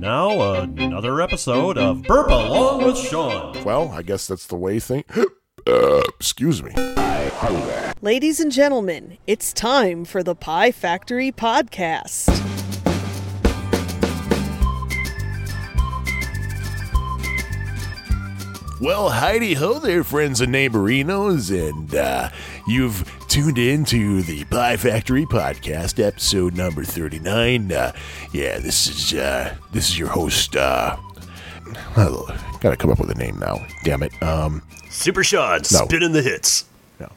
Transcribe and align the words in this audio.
And 0.00 0.06
now, 0.06 0.62
another 0.62 1.20
episode 1.20 1.76
of 1.76 2.04
Burp 2.04 2.28
Along 2.28 2.82
with 2.82 2.96
Sean. 2.96 3.62
Well, 3.64 3.90
I 3.90 4.00
guess 4.00 4.26
that's 4.26 4.46
the 4.46 4.56
way 4.56 4.80
thing. 4.80 5.04
uh, 5.66 6.02
excuse 6.18 6.62
me. 6.62 6.72
I 6.74 7.28
hunger. 7.34 7.92
Ladies 8.00 8.40
and 8.40 8.50
gentlemen, 8.50 9.18
it's 9.26 9.52
time 9.52 10.06
for 10.06 10.22
the 10.22 10.34
Pie 10.34 10.72
Factory 10.72 11.30
Podcast. 11.30 12.28
Well, 18.80 19.10
Heidi 19.10 19.52
ho 19.52 19.78
there, 19.78 20.02
friends 20.02 20.40
and 20.40 20.54
neighborinos, 20.54 21.50
and 21.50 21.94
uh, 21.94 22.30
you've 22.66 23.19
tuned 23.30 23.58
in 23.58 23.84
to 23.84 24.22
the 24.22 24.42
Pie 24.46 24.76
Factory 24.76 25.24
Podcast, 25.24 26.04
episode 26.04 26.56
number 26.56 26.82
thirty-nine. 26.82 27.70
Uh, 27.70 27.92
yeah, 28.32 28.58
this 28.58 28.88
is 28.88 29.14
uh, 29.18 29.54
this 29.72 29.88
is 29.88 29.96
your 29.98 30.08
host. 30.08 30.56
Uh, 30.56 30.96
gotta 31.94 32.76
come 32.76 32.90
up 32.90 32.98
with 32.98 33.10
a 33.10 33.14
name 33.14 33.38
now. 33.38 33.64
Damn 33.84 34.02
it. 34.02 34.20
Um, 34.20 34.62
Super 34.88 35.22
Sean, 35.22 35.58
No. 35.58 35.62
spinning 35.86 36.10
the 36.12 36.22
hits. 36.22 36.64
no. 36.98 37.10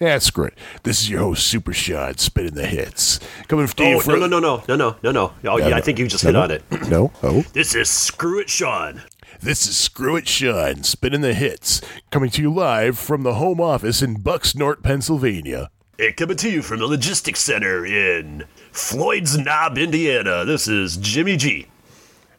Yeah, 0.00 0.18
screw 0.20 0.46
it. 0.46 0.54
This 0.84 1.00
is 1.00 1.10
your 1.10 1.20
host, 1.20 1.46
Super 1.46 1.74
Shot, 1.74 2.18
spitting 2.18 2.54
the 2.54 2.66
hits. 2.66 3.20
Coming 3.48 3.68
you 3.78 3.96
Oh, 3.96 4.00
from 4.00 4.20
no, 4.20 4.26
no, 4.26 4.38
no, 4.38 4.62
no, 4.68 4.76
no, 4.76 4.76
no, 4.76 4.96
no, 5.02 5.10
no. 5.12 5.32
Oh, 5.52 5.58
yeah, 5.58 5.68
no. 5.68 5.76
I 5.76 5.80
think 5.82 5.98
you 5.98 6.08
just 6.08 6.24
No, 6.24 6.30
hit 6.30 6.36
on 6.36 6.50
it. 6.50 6.88
No. 6.88 7.12
Oh. 7.22 7.42
This 7.52 7.74
is 7.74 7.90
Screw 7.90 8.40
It 8.40 8.48
Sean. 8.48 9.02
This 9.40 9.68
is 9.68 9.76
Screw 9.76 10.16
It 10.16 10.26
Sean, 10.26 10.82
spinning 10.82 11.20
the 11.20 11.32
hits, 11.32 11.80
coming 12.10 12.28
to 12.30 12.42
you 12.42 12.52
live 12.52 12.98
from 12.98 13.22
the 13.22 13.34
home 13.34 13.60
office 13.60 14.02
in 14.02 14.16
Bucksnort, 14.16 14.82
Pennsylvania. 14.82 15.70
And 15.96 16.16
coming 16.16 16.36
to 16.38 16.50
you 16.50 16.60
from 16.60 16.80
the 16.80 16.88
Logistics 16.88 17.38
Center 17.40 17.86
in 17.86 18.44
Floyd's 18.72 19.38
Knob, 19.38 19.78
Indiana. 19.78 20.44
This 20.44 20.66
is 20.66 20.96
Jimmy 20.96 21.36
G. 21.36 21.68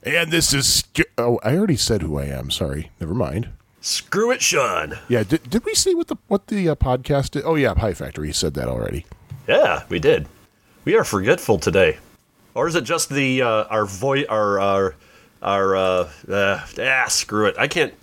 And 0.03 0.30
this 0.30 0.53
is. 0.53 0.84
Oh, 1.17 1.39
I 1.41 1.55
already 1.55 1.77
said 1.77 2.02
who 2.02 2.17
I 2.20 2.25
am. 2.25 2.52
Sorry. 2.52 2.91
Never 3.00 3.13
mind. 3.13 3.47
Screw 3.80 4.31
It 4.31 4.41
Sean. 4.41 5.00
Yeah, 5.08 5.23
did, 5.23 5.50
did 5.50 5.63
we 5.63 5.75
see 5.75 5.95
what 5.95 6.08
the 6.08 6.17
what 6.28 6.47
the 6.47 6.67
uh, 6.67 6.75
podcast 6.75 7.31
did? 7.31 7.44
Oh, 7.45 7.56
yeah, 7.56 7.73
Pie 7.73 7.94
Factory. 7.94 8.28
You 8.28 8.34
said 8.34 8.56
that 8.56 8.67
already. 8.67 9.06
Yeah, 9.47 9.84
we 9.88 10.00
did. 10.00 10.28
We 10.84 10.95
are 10.95 11.06
forgetful 11.06 11.59
today, 11.59 11.97
or 12.53 12.67
is 12.67 12.75
it 12.75 12.84
just 12.84 13.09
the 13.09 13.41
uh, 13.41 13.63
our 13.66 13.86
voice, 13.86 14.25
our 14.30 14.59
our 14.59 14.95
our 15.41 15.75
uh, 15.75 16.09
uh, 16.29 16.65
ah, 16.79 17.05
screw 17.07 17.45
it. 17.47 17.55
I 17.57 17.67
can't. 17.67 17.93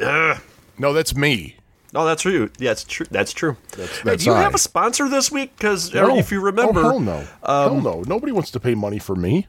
Uh, 0.00 0.38
No, 0.78 0.92
that's 0.92 1.14
me. 1.14 1.56
no, 1.92 2.04
that's 2.04 2.22
true. 2.22 2.50
Yeah, 2.58 2.72
it's 2.72 2.84
true. 2.84 3.06
That's 3.10 3.32
true. 3.32 3.56
Hey, 3.76 3.86
that's 4.04 4.24
do 4.24 4.30
you 4.30 4.36
I. 4.36 4.42
have 4.42 4.54
a 4.54 4.58
sponsor 4.58 5.08
this 5.08 5.30
week? 5.30 5.54
Because 5.56 5.92
No. 5.92 6.16
if 6.16 6.32
you 6.32 6.40
remember, 6.40 6.80
Oh, 6.80 6.82
hell 6.82 7.00
no. 7.00 7.24
hell 7.44 7.80
no. 7.80 8.02
Nobody 8.06 8.32
wants 8.32 8.50
to 8.52 8.60
pay 8.60 8.74
money 8.74 8.98
for 8.98 9.14
me. 9.14 9.46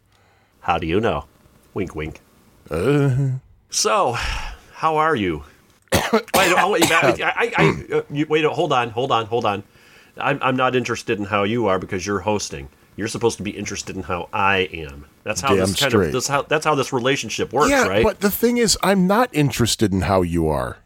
how 0.61 0.77
do 0.77 0.85
you 0.87 0.99
know? 0.99 1.25
Wink, 1.73 1.95
wink. 1.95 2.19
Uh, 2.69 3.39
So, 3.69 4.13
how 4.73 4.97
are 4.97 5.15
you? 5.15 5.43
wait, 6.13 6.23
I'll 6.35 6.69
let 6.69 6.81
you 6.81 6.89
back. 6.89 7.19
I, 7.21 7.29
I, 7.29 7.53
I, 7.57 7.95
uh, 7.95 8.01
you, 8.11 8.25
wait, 8.29 8.45
hold 8.45 8.71
on, 8.73 8.89
hold 8.91 9.11
on, 9.11 9.25
hold 9.27 9.45
on. 9.45 9.63
I'm, 10.17 10.37
I'm 10.41 10.55
not 10.55 10.75
interested 10.75 11.17
in 11.19 11.25
how 11.25 11.43
you 11.43 11.65
are 11.67 11.79
because 11.79 12.05
you're 12.05 12.19
hosting. 12.19 12.69
You're 12.95 13.07
supposed 13.07 13.37
to 13.37 13.43
be 13.43 13.51
interested 13.51 13.95
in 13.95 14.03
how 14.03 14.29
I 14.31 14.69
am. 14.73 15.05
That's 15.23 15.41
how 15.41 15.49
Damn 15.49 15.59
this 15.59 15.79
kind 15.79 15.91
straight. 15.91 16.07
of 16.07 16.13
this 16.13 16.27
how 16.27 16.41
that's 16.41 16.65
how 16.65 16.75
this 16.75 16.91
relationship 16.91 17.53
works, 17.53 17.69
yeah, 17.69 17.87
right? 17.87 18.03
but 18.03 18.19
the 18.19 18.31
thing 18.31 18.57
is, 18.57 18.77
I'm 18.83 19.07
not 19.07 19.29
interested 19.31 19.93
in 19.93 20.01
how 20.01 20.21
you 20.21 20.47
are. 20.49 20.77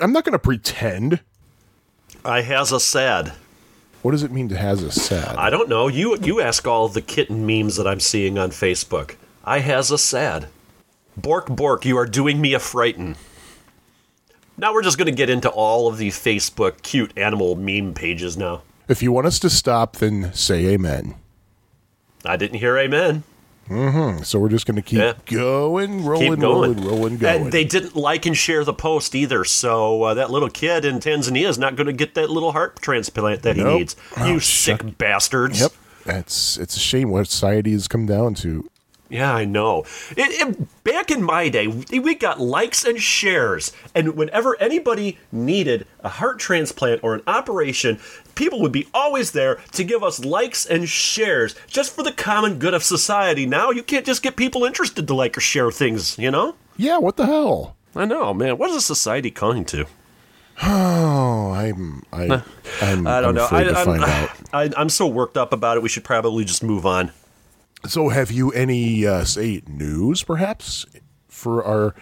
I'm 0.00 0.12
not 0.12 0.24
going 0.24 0.32
to 0.32 0.38
pretend. 0.38 1.20
I 2.24 2.40
has 2.42 2.72
a 2.72 2.80
sad. 2.80 3.32
What 4.00 4.12
does 4.12 4.22
it 4.22 4.32
mean 4.32 4.48
to 4.48 4.56
has 4.56 4.82
a 4.82 4.90
sad? 4.90 5.36
I 5.36 5.50
don't 5.50 5.68
know. 5.68 5.88
You 5.88 6.16
you 6.18 6.40
ask 6.40 6.66
all 6.66 6.88
the 6.88 7.02
kitten 7.02 7.46
memes 7.46 7.76
that 7.76 7.86
I'm 7.86 8.00
seeing 8.00 8.38
on 8.38 8.50
Facebook. 8.50 9.16
I 9.44 9.58
has 9.58 9.90
a 9.90 9.98
sad. 9.98 10.48
Bork 11.16 11.48
bork, 11.48 11.84
you 11.84 11.98
are 11.98 12.06
doing 12.06 12.40
me 12.40 12.54
a 12.54 12.58
frighten. 12.58 13.16
Now 14.56 14.72
we're 14.72 14.82
just 14.82 14.98
going 14.98 15.06
to 15.06 15.12
get 15.12 15.28
into 15.30 15.48
all 15.48 15.88
of 15.88 15.98
the 15.98 16.08
Facebook 16.08 16.82
cute 16.82 17.16
animal 17.16 17.56
meme 17.56 17.94
pages 17.94 18.36
now. 18.36 18.62
If 18.88 19.02
you 19.02 19.12
want 19.12 19.26
us 19.26 19.38
to 19.40 19.50
stop, 19.50 19.96
then 19.96 20.32
say 20.32 20.66
amen. 20.66 21.14
I 22.24 22.36
didn't 22.36 22.58
hear 22.58 22.78
amen. 22.78 23.24
So 23.68 24.38
we're 24.38 24.48
just 24.50 24.66
going 24.66 24.76
to 24.76 24.82
keep 24.82 24.98
Yeah. 24.98 25.14
going, 25.26 26.04
rolling, 26.04 26.30
Keep 26.32 26.40
going. 26.40 26.42
rolling, 26.76 26.84
rolling, 26.84 27.16
going. 27.18 27.42
And 27.44 27.52
they 27.52 27.64
didn't 27.64 27.96
like 27.96 28.26
and 28.26 28.36
share 28.36 28.64
the 28.64 28.74
post 28.74 29.14
either. 29.14 29.44
So 29.44 30.02
uh, 30.02 30.14
that 30.14 30.30
little 30.30 30.50
kid 30.50 30.84
in 30.84 31.00
Tanzania 31.00 31.48
is 31.48 31.58
not 31.58 31.76
going 31.76 31.86
to 31.86 31.92
get 31.92 32.14
that 32.14 32.28
little 32.30 32.52
heart 32.52 32.80
transplant 32.82 33.42
that 33.42 33.56
he 33.56 33.62
Nope. 33.62 33.78
needs. 33.78 33.96
Oh, 34.16 34.26
you 34.26 34.38
shuck. 34.40 34.82
sick 34.82 34.98
bastards. 34.98 35.60
Yep. 35.60 35.72
It's 36.04 36.56
it's 36.58 36.76
a 36.76 36.80
shame 36.80 37.10
what 37.10 37.28
society 37.28 37.72
has 37.72 37.86
come 37.88 38.06
down 38.06 38.34
to. 38.34 38.68
Yeah, 39.12 39.34
I 39.34 39.44
know. 39.44 39.84
It, 40.16 40.40
it, 40.40 40.84
back 40.84 41.10
in 41.10 41.22
my 41.22 41.50
day, 41.50 41.66
we 41.66 42.14
got 42.14 42.40
likes 42.40 42.82
and 42.82 42.98
shares, 42.98 43.70
and 43.94 44.16
whenever 44.16 44.58
anybody 44.58 45.18
needed 45.30 45.86
a 46.00 46.08
heart 46.08 46.38
transplant 46.38 47.04
or 47.04 47.12
an 47.12 47.20
operation, 47.26 48.00
people 48.34 48.62
would 48.62 48.72
be 48.72 48.88
always 48.94 49.32
there 49.32 49.56
to 49.72 49.84
give 49.84 50.02
us 50.02 50.24
likes 50.24 50.64
and 50.64 50.88
shares, 50.88 51.54
just 51.66 51.94
for 51.94 52.02
the 52.02 52.10
common 52.10 52.58
good 52.58 52.72
of 52.72 52.82
society. 52.82 53.44
Now 53.44 53.70
you 53.70 53.82
can't 53.82 54.06
just 54.06 54.22
get 54.22 54.34
people 54.34 54.64
interested 54.64 55.06
to 55.06 55.14
like 55.14 55.36
or 55.36 55.42
share 55.42 55.70
things, 55.70 56.18
you 56.18 56.30
know? 56.30 56.54
Yeah, 56.78 56.96
what 56.96 57.18
the 57.18 57.26
hell? 57.26 57.76
I 57.94 58.06
know, 58.06 58.32
man. 58.32 58.56
What 58.56 58.70
is 58.70 58.76
a 58.76 58.80
society 58.80 59.30
coming 59.30 59.66
to? 59.66 59.84
Oh, 60.64 61.50
I'm 61.50 62.02
I, 62.12 62.42
I'm 62.80 63.06
I 63.06 63.20
don't 63.20 63.30
I'm 63.30 63.34
know. 63.34 63.48
I, 63.50 63.64
to 63.64 63.78
I'm, 63.78 63.84
find 63.84 64.04
out. 64.04 64.30
I, 64.52 64.70
I'm 64.76 64.88
so 64.88 65.06
worked 65.06 65.36
up 65.36 65.52
about 65.52 65.76
it. 65.76 65.82
We 65.82 65.88
should 65.88 66.04
probably 66.04 66.44
just 66.44 66.62
move 66.62 66.86
on. 66.86 67.10
So, 67.86 68.08
have 68.10 68.30
you 68.30 68.50
any 68.52 69.06
uh, 69.06 69.24
say 69.24 69.62
news, 69.66 70.22
perhaps, 70.22 70.86
for 71.28 71.64
our 71.64 71.94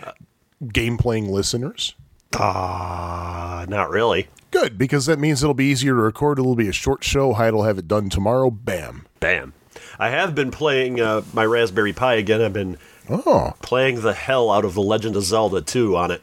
game 0.73 0.99
playing 0.99 1.31
listeners? 1.31 1.95
Ah, 2.37 3.65
not 3.69 3.91
really. 3.91 4.29
Good, 4.51 4.77
because 4.77 5.07
that 5.07 5.19
means 5.19 5.43
it'll 5.43 5.55
be 5.55 5.67
easier 5.67 5.95
to 5.95 6.03
record. 6.03 6.39
It'll 6.39 6.55
be 6.57 6.69
a 6.69 6.73
short 6.73 7.03
show. 7.05 7.33
Hyde 7.33 7.55
will 7.55 7.63
have 7.63 7.79
it 7.79 7.89
done 7.89 8.11
tomorrow. 8.11 8.51
Bam. 8.51 9.07
Bam. 9.21 9.53
I 9.99 10.11
have 10.11 10.35
been 10.35 10.51
playing 10.51 11.01
uh, 11.01 11.23
my 11.33 11.45
Raspberry 11.45 11.93
Pi 11.93 12.15
again. 12.15 12.41
I've 12.43 12.53
been 12.53 12.77
Oh, 13.09 13.55
playing 13.63 14.03
the 14.03 14.13
hell 14.13 14.51
out 14.51 14.65
of 14.65 14.75
the 14.75 14.83
Legend 14.83 15.17
of 15.17 15.25
Zelda 15.25 15.61
2 15.61 15.97
on 15.97 16.11
it. 16.11 16.23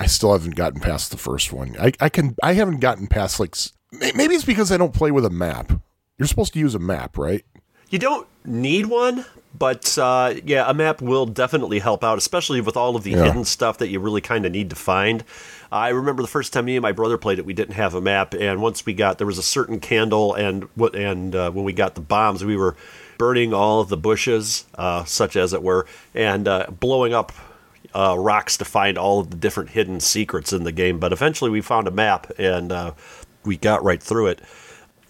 I 0.00 0.06
still 0.06 0.32
haven't 0.32 0.54
gotten 0.56 0.80
past 0.80 1.10
the 1.10 1.16
first 1.18 1.52
one. 1.52 1.76
I, 1.78 1.92
I 2.00 2.08
can. 2.08 2.34
I 2.42 2.54
haven't 2.54 2.80
gotten 2.80 3.06
past 3.06 3.38
like. 3.38 3.54
Maybe 3.92 4.34
it's 4.34 4.44
because 4.44 4.72
I 4.72 4.76
don't 4.78 4.94
play 4.94 5.10
with 5.10 5.24
a 5.26 5.30
map. 5.30 5.72
You're 6.18 6.26
supposed 6.28 6.54
to 6.54 6.58
use 6.58 6.74
a 6.74 6.78
map, 6.78 7.18
right? 7.18 7.44
You 7.92 7.98
don't 7.98 8.26
need 8.46 8.86
one, 8.86 9.26
but 9.56 9.98
uh, 9.98 10.32
yeah, 10.46 10.64
a 10.68 10.72
map 10.72 11.02
will 11.02 11.26
definitely 11.26 11.78
help 11.78 12.02
out, 12.02 12.16
especially 12.16 12.62
with 12.62 12.74
all 12.74 12.96
of 12.96 13.02
the 13.02 13.10
Yeah. 13.10 13.24
hidden 13.24 13.44
stuff 13.44 13.76
that 13.78 13.88
you 13.88 14.00
really 14.00 14.22
kind 14.22 14.46
of 14.46 14.52
need 14.52 14.70
to 14.70 14.76
find. 14.76 15.24
I 15.70 15.90
remember 15.90 16.22
the 16.22 16.28
first 16.28 16.54
time 16.54 16.64
me 16.64 16.76
and 16.76 16.82
my 16.82 16.92
brother 16.92 17.18
played 17.18 17.38
it, 17.38 17.44
we 17.44 17.52
didn't 17.52 17.74
have 17.74 17.92
a 17.94 18.00
map, 18.00 18.32
and 18.32 18.62
once 18.62 18.86
we 18.86 18.94
got 18.94 19.18
there 19.18 19.26
was 19.26 19.36
a 19.36 19.42
certain 19.42 19.78
candle, 19.78 20.32
and 20.32 20.64
what 20.74 20.96
and 20.96 21.36
uh, 21.36 21.50
when 21.50 21.66
we 21.66 21.74
got 21.74 21.94
the 21.94 22.00
bombs, 22.00 22.42
we 22.42 22.56
were 22.56 22.76
burning 23.18 23.52
all 23.52 23.80
of 23.80 23.90
the 23.90 23.96
bushes, 23.98 24.64
uh, 24.76 25.04
such 25.04 25.36
as 25.36 25.52
it 25.52 25.62
were, 25.62 25.86
and 26.14 26.48
uh, 26.48 26.66
blowing 26.80 27.12
up 27.12 27.30
uh, 27.94 28.16
rocks 28.18 28.56
to 28.56 28.64
find 28.64 28.96
all 28.96 29.20
of 29.20 29.28
the 29.28 29.36
different 29.36 29.68
hidden 29.68 30.00
secrets 30.00 30.50
in 30.54 30.64
the 30.64 30.72
game. 30.72 30.98
But 30.98 31.12
eventually, 31.12 31.50
we 31.50 31.60
found 31.60 31.86
a 31.86 31.90
map, 31.90 32.32
and 32.38 32.72
uh, 32.72 32.92
we 33.44 33.58
got 33.58 33.84
right 33.84 34.02
through 34.02 34.28
it. 34.28 34.40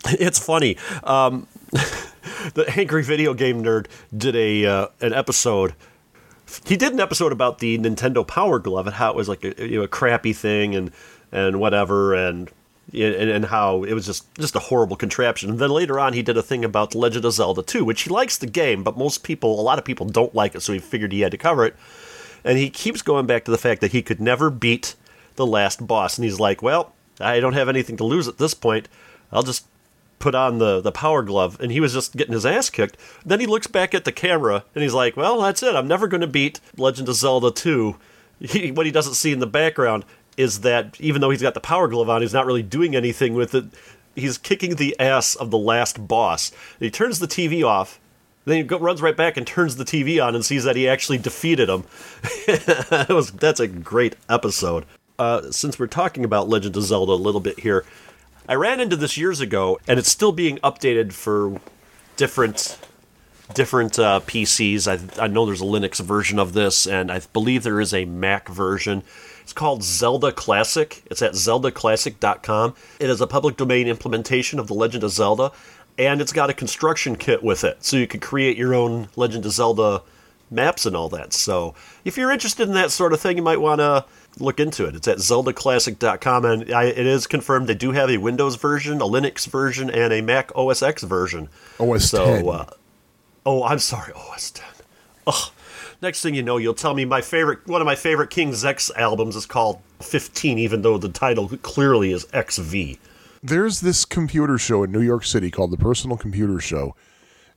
It's 0.18 0.44
funny. 0.44 0.76
Um, 1.04 1.46
the 2.54 2.70
angry 2.76 3.02
video 3.02 3.32
game 3.32 3.62
nerd 3.62 3.86
did 4.16 4.36
a 4.36 4.66
uh, 4.66 4.86
an 5.00 5.14
episode. 5.14 5.74
He 6.66 6.76
did 6.76 6.92
an 6.92 7.00
episode 7.00 7.32
about 7.32 7.60
the 7.60 7.78
Nintendo 7.78 8.26
Power 8.26 8.58
Glove 8.58 8.86
and 8.86 8.96
how 8.96 9.08
it 9.10 9.16
was 9.16 9.26
like 9.26 9.42
a, 9.42 9.66
you 9.66 9.78
know, 9.78 9.84
a 9.84 9.88
crappy 9.88 10.34
thing 10.34 10.74
and 10.74 10.92
and 11.30 11.60
whatever 11.60 12.14
and. 12.14 12.50
And, 12.92 13.30
and 13.30 13.44
how 13.46 13.84
it 13.84 13.94
was 13.94 14.04
just 14.04 14.34
just 14.34 14.56
a 14.56 14.58
horrible 14.58 14.96
contraption. 14.96 15.48
And 15.48 15.58
then 15.58 15.70
later 15.70 16.00
on, 16.00 16.12
he 16.12 16.20
did 16.20 16.36
a 16.36 16.42
thing 16.42 16.62
about 16.62 16.96
Legend 16.96 17.24
of 17.24 17.32
Zelda 17.32 17.62
2, 17.62 17.84
which 17.84 18.02
he 18.02 18.10
likes 18.10 18.36
the 18.36 18.46
game, 18.46 18.82
but 18.82 18.98
most 18.98 19.22
people, 19.22 19.58
a 19.58 19.62
lot 19.62 19.78
of 19.78 19.84
people, 19.84 20.04
don't 20.04 20.34
like 20.34 20.54
it. 20.56 20.62
So 20.62 20.72
he 20.74 20.78
figured 20.80 21.12
he 21.12 21.20
had 21.20 21.30
to 21.30 21.38
cover 21.38 21.64
it. 21.64 21.76
And 22.44 22.58
he 22.58 22.68
keeps 22.68 23.00
going 23.00 23.24
back 23.24 23.44
to 23.44 23.50
the 23.50 23.56
fact 23.56 23.80
that 23.82 23.92
he 23.92 24.02
could 24.02 24.20
never 24.20 24.50
beat 24.50 24.96
the 25.36 25.46
last 25.46 25.86
boss. 25.86 26.18
And 26.18 26.24
he's 26.24 26.40
like, 26.40 26.60
"Well, 26.60 26.92
I 27.20 27.40
don't 27.40 27.54
have 27.54 27.68
anything 27.68 27.96
to 27.98 28.04
lose 28.04 28.28
at 28.28 28.38
this 28.38 28.52
point. 28.52 28.88
I'll 29.30 29.44
just 29.44 29.64
put 30.22 30.34
on 30.34 30.58
the, 30.58 30.80
the 30.80 30.92
power 30.92 31.22
glove 31.22 31.58
and 31.60 31.70
he 31.72 31.80
was 31.80 31.92
just 31.92 32.16
getting 32.16 32.32
his 32.32 32.46
ass 32.46 32.70
kicked. 32.70 32.96
Then 33.26 33.40
he 33.40 33.46
looks 33.46 33.66
back 33.66 33.92
at 33.92 34.04
the 34.04 34.12
camera 34.12 34.64
and 34.74 34.82
he's 34.82 34.94
like, 34.94 35.16
Well, 35.16 35.42
that's 35.42 35.62
it. 35.62 35.74
I'm 35.74 35.88
never 35.88 36.06
going 36.06 36.22
to 36.22 36.26
beat 36.26 36.60
Legend 36.78 37.08
of 37.08 37.16
Zelda 37.16 37.50
2. 37.50 37.96
He, 38.40 38.70
what 38.72 38.86
he 38.86 38.92
doesn't 38.92 39.14
see 39.14 39.32
in 39.32 39.40
the 39.40 39.46
background 39.46 40.04
is 40.36 40.60
that 40.60 40.98
even 41.00 41.20
though 41.20 41.30
he's 41.30 41.42
got 41.42 41.54
the 41.54 41.60
power 41.60 41.88
glove 41.88 42.08
on, 42.08 42.22
he's 42.22 42.32
not 42.32 42.46
really 42.46 42.62
doing 42.62 42.96
anything 42.96 43.34
with 43.34 43.54
it. 43.54 43.66
He's 44.14 44.38
kicking 44.38 44.76
the 44.76 44.98
ass 44.98 45.34
of 45.34 45.50
the 45.50 45.58
last 45.58 46.08
boss. 46.08 46.52
he 46.78 46.90
turns 46.90 47.18
the 47.18 47.28
TV 47.28 47.64
off. 47.64 48.00
Then 48.44 48.56
he 48.56 48.62
go, 48.64 48.78
runs 48.78 49.02
right 49.02 49.16
back 49.16 49.36
and 49.36 49.46
turns 49.46 49.76
the 49.76 49.84
TV 49.84 50.24
on 50.24 50.34
and 50.34 50.44
sees 50.44 50.64
that 50.64 50.74
he 50.74 50.88
actually 50.88 51.18
defeated 51.18 51.68
him. 51.68 51.84
That 52.46 53.06
was, 53.10 53.30
that's 53.30 53.60
a 53.60 53.68
great 53.68 54.16
episode. 54.28 54.84
Uh, 55.18 55.50
since 55.52 55.78
we're 55.78 55.86
talking 55.86 56.24
about 56.24 56.48
Legend 56.48 56.76
of 56.76 56.82
Zelda 56.82 57.12
a 57.12 57.14
little 57.14 57.40
bit 57.40 57.60
here, 57.60 57.84
I 58.48 58.54
ran 58.54 58.80
into 58.80 58.96
this 58.96 59.16
years 59.16 59.40
ago, 59.40 59.78
and 59.86 59.98
it's 59.98 60.10
still 60.10 60.32
being 60.32 60.58
updated 60.58 61.12
for 61.12 61.60
different 62.16 62.78
different 63.54 63.98
uh, 63.98 64.20
PCs. 64.20 64.88
I, 64.88 65.22
I 65.22 65.26
know 65.26 65.44
there's 65.44 65.60
a 65.60 65.64
Linux 65.64 66.00
version 66.00 66.38
of 66.38 66.54
this, 66.54 66.86
and 66.86 67.12
I 67.12 67.20
believe 67.32 67.62
there 67.62 67.80
is 67.80 67.92
a 67.92 68.04
Mac 68.04 68.48
version. 68.48 69.02
It's 69.42 69.52
called 69.52 69.82
Zelda 69.82 70.32
Classic. 70.32 71.02
It's 71.06 71.20
at 71.20 71.32
zeldaclassic.com. 71.32 72.74
It 72.98 73.10
is 73.10 73.20
a 73.20 73.26
public 73.26 73.56
domain 73.56 73.88
implementation 73.88 74.58
of 74.58 74.68
The 74.68 74.74
Legend 74.74 75.04
of 75.04 75.10
Zelda, 75.10 75.52
and 75.98 76.20
it's 76.20 76.32
got 76.32 76.50
a 76.50 76.54
construction 76.54 77.16
kit 77.16 77.42
with 77.42 77.62
it, 77.62 77.84
so 77.84 77.96
you 77.96 78.06
can 78.06 78.20
create 78.20 78.56
your 78.56 78.74
own 78.74 79.08
Legend 79.16 79.44
of 79.44 79.52
Zelda 79.52 80.02
maps 80.50 80.86
and 80.86 80.96
all 80.96 81.08
that. 81.10 81.32
So 81.32 81.74
if 82.04 82.16
you're 82.16 82.30
interested 82.30 82.68
in 82.68 82.74
that 82.74 82.90
sort 82.90 83.12
of 83.12 83.20
thing, 83.20 83.36
you 83.36 83.42
might 83.42 83.60
want 83.60 83.80
to 83.80 84.04
look 84.38 84.60
into 84.60 84.86
it. 84.86 84.94
It's 84.94 85.08
at 85.08 85.18
zeldaclassic.com, 85.18 86.44
and 86.44 86.72
I, 86.72 86.84
it 86.84 87.06
is 87.06 87.26
confirmed 87.26 87.66
they 87.66 87.74
do 87.74 87.92
have 87.92 88.10
a 88.10 88.18
Windows 88.18 88.56
version, 88.56 89.00
a 89.00 89.04
Linux 89.04 89.46
version, 89.46 89.90
and 89.90 90.12
a 90.12 90.20
Mac 90.20 90.50
OS 90.54 90.82
X 90.82 91.02
version. 91.02 91.48
OS 91.78 92.10
so, 92.10 92.24
10. 92.24 92.48
Uh, 92.48 92.66
oh, 93.46 93.64
I'm 93.64 93.78
sorry, 93.78 94.12
OS 94.12 94.50
10. 94.50 94.66
Ugh. 95.26 95.50
Next 96.00 96.20
thing 96.20 96.34
you 96.34 96.42
know, 96.42 96.56
you'll 96.56 96.74
tell 96.74 96.94
me 96.94 97.04
my 97.04 97.20
favorite, 97.20 97.64
one 97.68 97.80
of 97.80 97.86
my 97.86 97.94
favorite 97.94 98.30
King's 98.30 98.64
X 98.64 98.90
albums 98.96 99.36
is 99.36 99.46
called 99.46 99.80
15, 100.00 100.58
even 100.58 100.82
though 100.82 100.98
the 100.98 101.08
title 101.08 101.48
clearly 101.62 102.10
is 102.10 102.26
XV. 102.36 102.98
There's 103.40 103.80
this 103.80 104.04
computer 104.04 104.58
show 104.58 104.82
in 104.82 104.90
New 104.90 105.00
York 105.00 105.24
City 105.24 105.50
called 105.50 105.70
the 105.70 105.76
Personal 105.76 106.16
Computer 106.16 106.58
Show, 106.58 106.96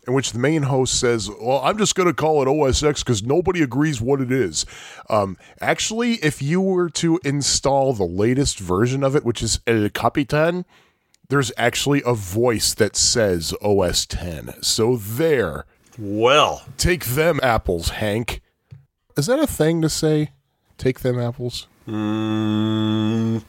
in 0.08 0.14
which 0.14 0.32
the 0.32 0.40
main 0.40 0.64
host 0.64 1.00
says, 1.00 1.30
Well, 1.30 1.62
I'm 1.64 1.78
just 1.78 1.96
going 1.96 2.08
to 2.08 2.14
call 2.14 2.42
it 2.42 2.48
OS 2.48 2.84
X 2.84 3.04
because 3.04 3.24
nobody 3.24 3.62
agrees 3.62 4.00
what 4.02 4.22
it 4.22 4.32
is. 4.32 4.66
Um, 5.10 5.38
actually, 5.62 6.14
if 6.16 6.42
you 6.42 6.62
were 6.62 6.90
to 6.92 7.20
install 7.24 7.94
the 7.94 8.06
latest 8.06 8.60
version 8.60 9.04
of 9.04 9.16
it, 9.16 9.24
which 9.26 9.42
is 9.44 9.60
El 9.68 9.90
Capitan, 9.90 10.66
there's 11.30 11.52
actually 11.58 12.04
a 12.06 12.14
voice 12.14 12.74
that 12.76 12.96
says 12.96 13.54
OS 13.62 14.06
10. 14.06 14.62
So 14.62 14.96
there. 14.98 15.66
Well, 15.98 16.64
Take 16.78 17.06
them 17.06 17.40
apples, 17.42 17.90
Hank. 17.90 18.42
Is 19.18 19.28
that 19.28 19.40
a 19.40 19.48
thing 19.48 19.82
to 19.82 19.90
say? 19.90 20.32
Take 20.78 21.00
them 21.00 21.18
apples? 21.20 21.68
mm, 21.88 23.42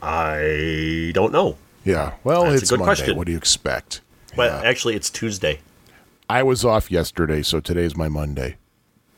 I 0.00 1.10
don't 1.12 1.32
know. 1.32 1.56
Yeah. 1.84 2.14
Well, 2.22 2.44
That's 2.44 2.54
a 2.54 2.58
it's 2.62 2.70
good 2.70 2.78
Monday. 2.80 2.88
question. 2.94 3.16
What 3.16 3.26
do 3.26 3.32
you 3.32 3.38
expect? 3.38 4.00
Well, 4.36 4.60
actually, 4.64 4.94
it's 4.94 5.10
Tuesday. 5.10 5.58
I 6.28 6.42
was 6.42 6.64
off 6.64 6.90
yesterday, 6.90 7.42
so 7.42 7.60
today's 7.60 7.96
my 7.96 8.08
Monday. 8.08 8.56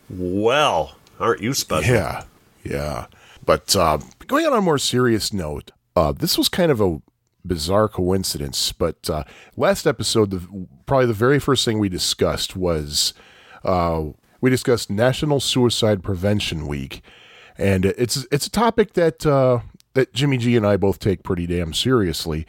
Well, 0.08 0.96
aren't 1.18 1.42
you 1.42 1.54
special? 1.54 1.94
Yeah, 1.94 2.24
yeah. 2.62 3.06
But 3.44 3.74
uh, 3.74 3.98
going 4.26 4.46
on 4.46 4.52
a 4.52 4.60
more 4.60 4.78
serious 4.78 5.32
note, 5.32 5.72
uh, 5.96 6.12
this 6.12 6.38
was 6.38 6.48
kind 6.48 6.70
of 6.70 6.80
a 6.80 7.02
bizarre 7.44 7.88
coincidence. 7.88 8.72
But 8.72 9.10
uh, 9.10 9.24
last 9.56 9.86
episode, 9.86 10.30
the, 10.30 10.66
probably 10.86 11.06
the 11.06 11.12
very 11.12 11.38
first 11.38 11.64
thing 11.64 11.78
we 11.78 11.88
discussed 11.88 12.54
was 12.54 13.12
uh, 13.64 14.04
we 14.40 14.50
discussed 14.50 14.90
National 14.90 15.40
Suicide 15.40 16.02
Prevention 16.02 16.66
Week, 16.66 17.02
and 17.58 17.84
it's 17.84 18.26
it's 18.30 18.46
a 18.46 18.50
topic 18.50 18.92
that 18.94 19.26
uh, 19.26 19.60
that 19.94 20.12
Jimmy 20.12 20.38
G 20.38 20.56
and 20.56 20.66
I 20.66 20.76
both 20.76 20.98
take 20.98 21.22
pretty 21.22 21.46
damn 21.46 21.74
seriously. 21.74 22.46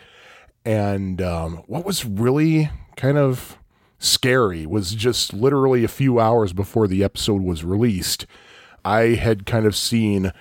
And 0.63 1.19
um, 1.21 1.63
what 1.65 1.85
was 1.85 2.05
really 2.05 2.69
kind 2.95 3.17
of 3.17 3.57
scary 4.01 4.65
was 4.65 4.95
just 4.95 5.33
literally 5.33 5.83
a 5.83 5.89
few 5.89 6.19
hours 6.19 6.53
before 6.53 6.87
the 6.87 7.03
episode 7.03 7.41
was 7.41 7.63
released. 7.63 8.25
I 8.83 9.15
had 9.15 9.45
kind 9.45 9.65
of 9.65 9.75
seen 9.75 10.33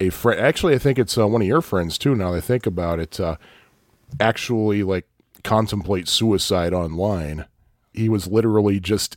a 0.00 0.10
friend. 0.10 0.40
Actually, 0.40 0.74
I 0.74 0.78
think 0.78 0.98
it's 0.98 1.16
uh, 1.16 1.28
one 1.28 1.42
of 1.42 1.48
your 1.48 1.60
friends 1.60 1.98
too. 1.98 2.14
Now 2.14 2.32
that 2.32 2.38
I 2.38 2.40
think 2.40 2.66
about 2.66 2.98
it, 2.98 3.20
uh, 3.20 3.36
actually 4.18 4.82
like 4.82 5.06
contemplate 5.44 6.08
suicide 6.08 6.72
online. 6.72 7.44
He 7.92 8.08
was 8.08 8.26
literally 8.26 8.80
just 8.80 9.16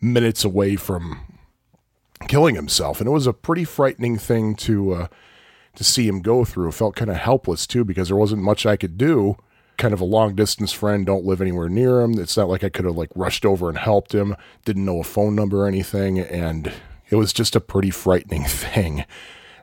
minutes 0.00 0.44
away 0.44 0.76
from 0.76 1.20
killing 2.28 2.54
himself, 2.56 3.00
and 3.00 3.08
it 3.08 3.12
was 3.12 3.26
a 3.26 3.32
pretty 3.32 3.64
frightening 3.64 4.18
thing 4.18 4.54
to 4.56 4.92
uh, 4.92 5.06
to 5.76 5.84
see 5.84 6.08
him 6.08 6.22
go 6.22 6.44
through. 6.44 6.68
I 6.68 6.72
felt 6.72 6.96
kind 6.96 7.10
of 7.10 7.16
helpless 7.16 7.66
too 7.66 7.84
because 7.84 8.08
there 8.08 8.16
wasn't 8.16 8.42
much 8.42 8.66
I 8.66 8.76
could 8.76 8.98
do. 8.98 9.36
Kind 9.80 9.94
of 9.94 10.00
a 10.02 10.04
long 10.04 10.34
distance 10.34 10.72
friend, 10.72 11.06
don't 11.06 11.24
live 11.24 11.40
anywhere 11.40 11.70
near 11.70 12.02
him. 12.02 12.18
It's 12.18 12.36
not 12.36 12.50
like 12.50 12.62
I 12.62 12.68
could 12.68 12.84
have 12.84 12.98
like 12.98 13.08
rushed 13.14 13.46
over 13.46 13.70
and 13.70 13.78
helped 13.78 14.14
him. 14.14 14.36
Didn't 14.66 14.84
know 14.84 15.00
a 15.00 15.04
phone 15.04 15.34
number 15.34 15.64
or 15.64 15.66
anything, 15.66 16.18
and 16.18 16.70
it 17.08 17.16
was 17.16 17.32
just 17.32 17.56
a 17.56 17.60
pretty 17.60 17.88
frightening 17.88 18.44
thing. 18.48 19.06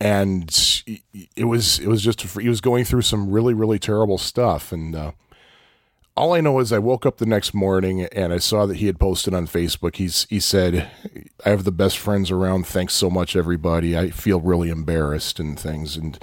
And 0.01 0.49
it 1.35 1.43
was 1.45 1.77
it 1.77 1.87
was 1.87 2.01
just 2.01 2.21
he 2.21 2.49
was 2.49 2.61
going 2.61 2.83
through 2.83 3.03
some 3.03 3.29
really 3.29 3.53
really 3.53 3.77
terrible 3.77 4.17
stuff, 4.17 4.71
and 4.71 4.95
uh, 4.95 5.11
all 6.15 6.33
I 6.33 6.41
know 6.41 6.57
is 6.59 6.73
I 6.73 6.79
woke 6.79 7.05
up 7.05 7.17
the 7.17 7.27
next 7.27 7.53
morning 7.53 8.05
and 8.05 8.33
I 8.33 8.39
saw 8.39 8.65
that 8.65 8.77
he 8.77 8.87
had 8.87 8.99
posted 8.99 9.35
on 9.35 9.45
Facebook. 9.45 9.97
He's 9.97 10.25
he 10.31 10.39
said, 10.39 10.89
"I 11.45 11.49
have 11.49 11.63
the 11.63 11.71
best 11.71 11.99
friends 11.99 12.31
around. 12.31 12.65
Thanks 12.65 12.95
so 12.95 13.11
much, 13.11 13.35
everybody. 13.35 13.95
I 13.95 14.09
feel 14.09 14.41
really 14.41 14.69
embarrassed 14.69 15.39
and 15.39 15.59
things." 15.59 15.95
And 15.95 16.17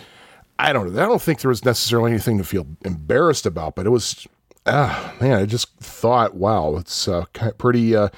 I 0.59 0.73
don't 0.73 0.93
know. 0.93 1.03
I 1.03 1.06
don't 1.06 1.23
think 1.23 1.41
there 1.41 1.49
was 1.49 1.65
necessarily 1.65 2.11
anything 2.11 2.39
to 2.39 2.45
feel 2.45 2.67
embarrassed 2.85 3.47
about, 3.47 3.75
but 3.75 3.87
it 3.87 3.91
was 3.91 4.27
ah 4.67 5.15
man. 5.21 5.39
I 5.39 5.47
just 5.47 5.77
thought, 5.79 6.35
wow, 6.35 6.77
it's 6.77 7.09
uh, 7.09 7.25
pretty 7.59 7.97
uh, 7.97 8.09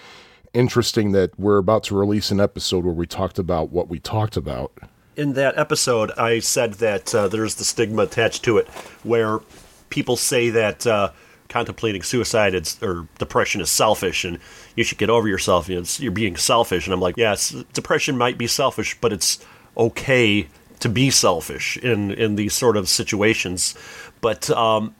interesting 0.53 1.13
that 1.13 1.39
we're 1.39 1.59
about 1.59 1.85
to 1.85 1.97
release 1.97 2.31
an 2.31 2.41
episode 2.41 2.85
where 2.85 2.95
we 2.95 3.07
talked 3.07 3.39
about 3.39 3.71
what 3.71 3.89
we 3.89 3.99
talked 3.99 4.37
about. 4.37 4.73
In 5.17 5.33
that 5.33 5.57
episode, 5.57 6.11
I 6.19 6.41
said 6.41 6.75
that 6.75 7.15
uh, 7.15 7.29
there's 7.29 7.55
the 7.55 7.65
stigma 7.65 8.03
attached 8.03 8.45
to 8.45 8.59
it, 8.59 8.69
where 9.03 9.41
people 9.89 10.17
say 10.17 10.51
that 10.51 10.87
uh, 10.87 11.13
contemplating 11.49 12.03
suicide 12.03 12.55
or 12.83 13.09
depression 13.19 13.63
is 13.63 13.71
selfish, 13.71 14.27
and 14.27 14.39
you 14.75 14.85
should 14.85 14.99
get 14.99 15.09
over 15.09 15.27
yourself. 15.27 15.71
You 15.71 15.77
know, 15.77 15.87
you're 15.99 16.13
being 16.13 16.37
selfish, 16.37 16.87
and 16.87 16.93
I'm 16.93 17.01
like, 17.01 17.17
yes, 17.17 17.51
depression 17.73 18.19
might 18.19 18.37
be 18.37 18.47
selfish, 18.47 18.99
but 19.01 19.11
it's 19.11 19.39
okay 19.77 20.49
to 20.81 20.89
be 20.89 21.11
selfish 21.11 21.77
in 21.79 22.11
in 22.13 22.37
these 22.37 22.55
sort 22.55 22.77
of 22.77 22.89
situations. 22.89 23.75
But 24.21 24.51
um, 24.51 24.95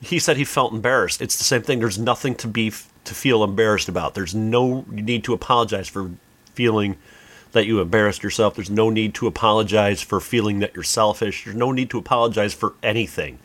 he 0.00 0.18
said 0.18 0.36
he 0.36 0.44
felt 0.44 0.72
embarrassed. 0.72 1.22
It's 1.22 1.36
the 1.36 1.44
same 1.44 1.62
thing. 1.62 1.80
There's 1.80 1.98
nothing 1.98 2.34
to 2.36 2.48
be 2.48 2.70
to 3.04 3.14
feel 3.14 3.44
embarrassed 3.44 3.88
about. 3.88 4.14
There's 4.14 4.34
no 4.34 4.84
need 4.88 5.24
to 5.24 5.32
apologize 5.32 5.88
for 5.88 6.10
feeling 6.54 6.96
that 7.52 7.66
you 7.66 7.80
embarrassed 7.80 8.22
yourself. 8.22 8.54
There's 8.54 8.70
no 8.70 8.90
need 8.90 9.14
to 9.14 9.26
apologize 9.26 10.02
for 10.02 10.20
feeling 10.20 10.58
that 10.58 10.74
you're 10.74 10.84
selfish. 10.84 11.44
There's 11.44 11.56
no 11.56 11.72
need 11.72 11.90
to 11.90 11.98
apologize 11.98 12.52
for 12.52 12.74
anything. 12.82 13.38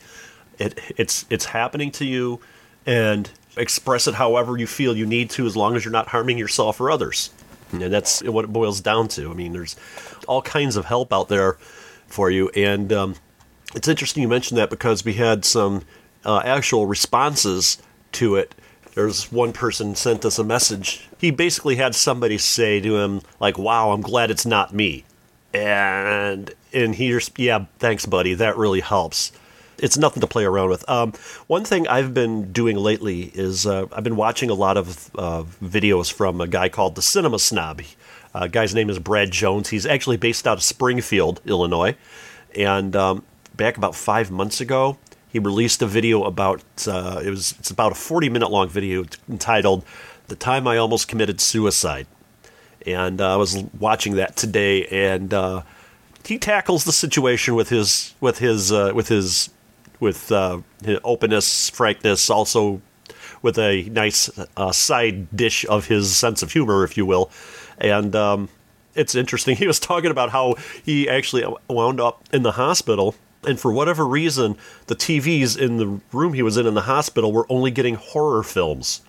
It, 0.60 0.80
it's 0.98 1.26
it's 1.30 1.46
happening 1.46 1.92
to 1.92 2.06
you, 2.06 2.42
and 2.86 3.30
express 3.58 4.08
it 4.08 4.16
however 4.16 4.58
you 4.58 4.68
feel 4.68 4.96
you 4.96 5.06
need 5.06 5.30
to, 5.32 5.46
as 5.46 5.56
long 5.56 5.76
as 5.76 5.86
you're 5.86 5.92
not 5.92 6.10
harming 6.10 6.38
yourself 6.38 6.80
or 6.82 6.92
others. 6.92 7.30
And 7.72 7.82
that's 7.82 8.24
what 8.24 8.46
it 8.46 8.54
boils 8.54 8.82
down 8.82 9.08
to. 9.10 9.32
I 9.32 9.34
mean, 9.34 9.54
there's 9.54 9.76
all 10.28 10.42
kinds 10.42 10.76
of 10.76 10.86
help 10.86 11.14
out 11.14 11.30
there 11.30 11.58
for 12.08 12.30
you, 12.30 12.50
and 12.50 12.92
um, 12.92 13.16
it's 13.74 13.88
interesting 13.88 14.22
you 14.22 14.28
mentioned 14.28 14.58
that 14.58 14.70
because 14.70 15.06
we 15.06 15.14
had 15.14 15.46
some 15.46 15.84
uh, 16.26 16.42
actual 16.44 16.86
responses 16.86 17.78
to 18.14 18.36
it. 18.36 18.54
There's 18.94 19.32
one 19.32 19.54
person 19.54 19.96
sent 19.96 20.26
us 20.26 20.38
a 20.38 20.44
message. 20.44 21.08
He 21.18 21.32
basically 21.32 21.78
had 21.78 21.96
somebody 21.96 22.38
say 22.38 22.82
to 22.82 22.98
him, 22.98 23.22
like, 23.40 23.58
"Wow, 23.58 23.92
I'm 23.92 24.02
glad 24.02 24.30
it's 24.30 24.46
not 24.46 24.74
me," 24.74 25.06
and 25.54 26.54
and 26.74 26.96
he 26.96 27.10
just, 27.10 27.38
yeah, 27.40 27.66
thanks, 27.80 28.06
buddy. 28.06 28.34
That 28.34 28.58
really 28.58 28.82
helps 28.82 29.32
it's 29.82 29.98
nothing 29.98 30.22
to 30.22 30.28
play 30.28 30.46
around 30.46 30.70
with. 30.70 30.88
Um, 30.90 31.14
one 31.48 31.66
thing 31.66 31.88
I've 31.88 32.14
been 32.14 32.52
doing 32.52 32.78
lately 32.78 33.32
is 33.34 33.66
uh, 33.66 33.88
I've 33.92 34.04
been 34.04 34.16
watching 34.16 34.50
a 34.50 34.54
lot 34.54 34.78
of 34.78 35.10
uh, 35.18 35.44
videos 35.64 36.12
from 36.12 36.40
a 36.40 36.48
guy 36.48 36.70
called 36.70 36.96
the 36.96 37.02
Cinema 37.02 37.40
Snob. 37.40 37.82
Uh, 38.34 38.48
guy's 38.48 38.74
name 38.74 38.90
is 38.90 39.00
Brad 39.00 39.32
Jones. 39.32 39.70
He's 39.70 39.86
actually 39.86 40.18
based 40.18 40.48
out 40.48 40.58
of 40.58 40.64
Springfield, 40.64 41.42
Illinois, 41.46 41.96
and 42.56 42.96
um, 42.96 43.24
back 43.56 43.78
about 43.78 43.96
five 43.96 44.32
months 44.32 44.62
ago, 44.62 44.98
he 45.28 45.40
released 45.40 45.82
a 45.82 45.86
video 45.86 46.24
about 46.24 46.64
uh, 46.88 47.22
it 47.24 47.30
was 47.30 47.54
it's 47.60 47.72
about 47.72 47.92
a 47.92 47.96
forty 47.96 48.30
minute 48.30 48.52
long 48.52 48.70
video 48.70 49.06
entitled 49.30 49.84
"The 50.28 50.36
Time 50.36 50.68
I 50.68 50.78
Almost 50.78 51.08
Committed 51.08 51.40
Suicide," 51.40 52.08
and 52.86 53.22
uh, 53.22 53.34
I 53.34 53.36
was 53.38 53.64
watching 53.80 54.16
that 54.16 54.36
today 54.36 54.86
and 54.88 55.34
uh, 55.34 55.64
he 56.26 56.38
tackles 56.38 56.84
the 56.84 56.92
situation 56.92 57.56
with 57.56 57.70
his 57.70 58.14
with 58.20 58.40
his 58.40 58.72
uh, 58.72 58.92
with 58.94 59.08
his 59.08 59.50
with 60.02 60.32
uh, 60.32 60.60
openness, 61.06 61.70
frankness, 61.70 62.30
also 62.30 62.82
with 63.42 63.58
a 63.58 63.84
nice 63.84 64.30
uh, 64.58 64.72
side 64.72 65.36
dish 65.36 65.66
of 65.70 65.88
his 65.88 66.16
sense 66.16 66.44
of 66.44 66.52
humor, 66.52 66.84
if 66.84 66.98
you 66.98 67.06
will. 67.06 67.32
And 67.78 68.16
um, 68.16 68.50
it's 68.96 69.16
interesting. 69.16 69.56
He 69.62 69.68
was 69.68 69.80
talking 69.80 70.12
about 70.12 70.32
how 70.32 70.56
he 70.84 71.08
actually 71.08 71.46
wound 71.70 72.02
up 72.02 72.24
in 72.34 72.44
the 72.44 72.54
hospital, 72.54 73.16
and 73.44 73.60
for 73.60 73.72
whatever 73.72 74.06
reason, 74.06 74.58
the 74.88 74.96
TVs 74.96 75.58
in 75.58 75.78
the 75.78 76.00
room 76.12 76.34
he 76.34 76.44
was 76.44 76.58
in 76.58 76.68
in 76.68 76.74
the 76.74 76.82
hospital 76.82 77.32
were 77.32 77.46
only 77.50 77.72
getting 77.72 77.96
horror 77.96 78.44
films. 78.44 79.02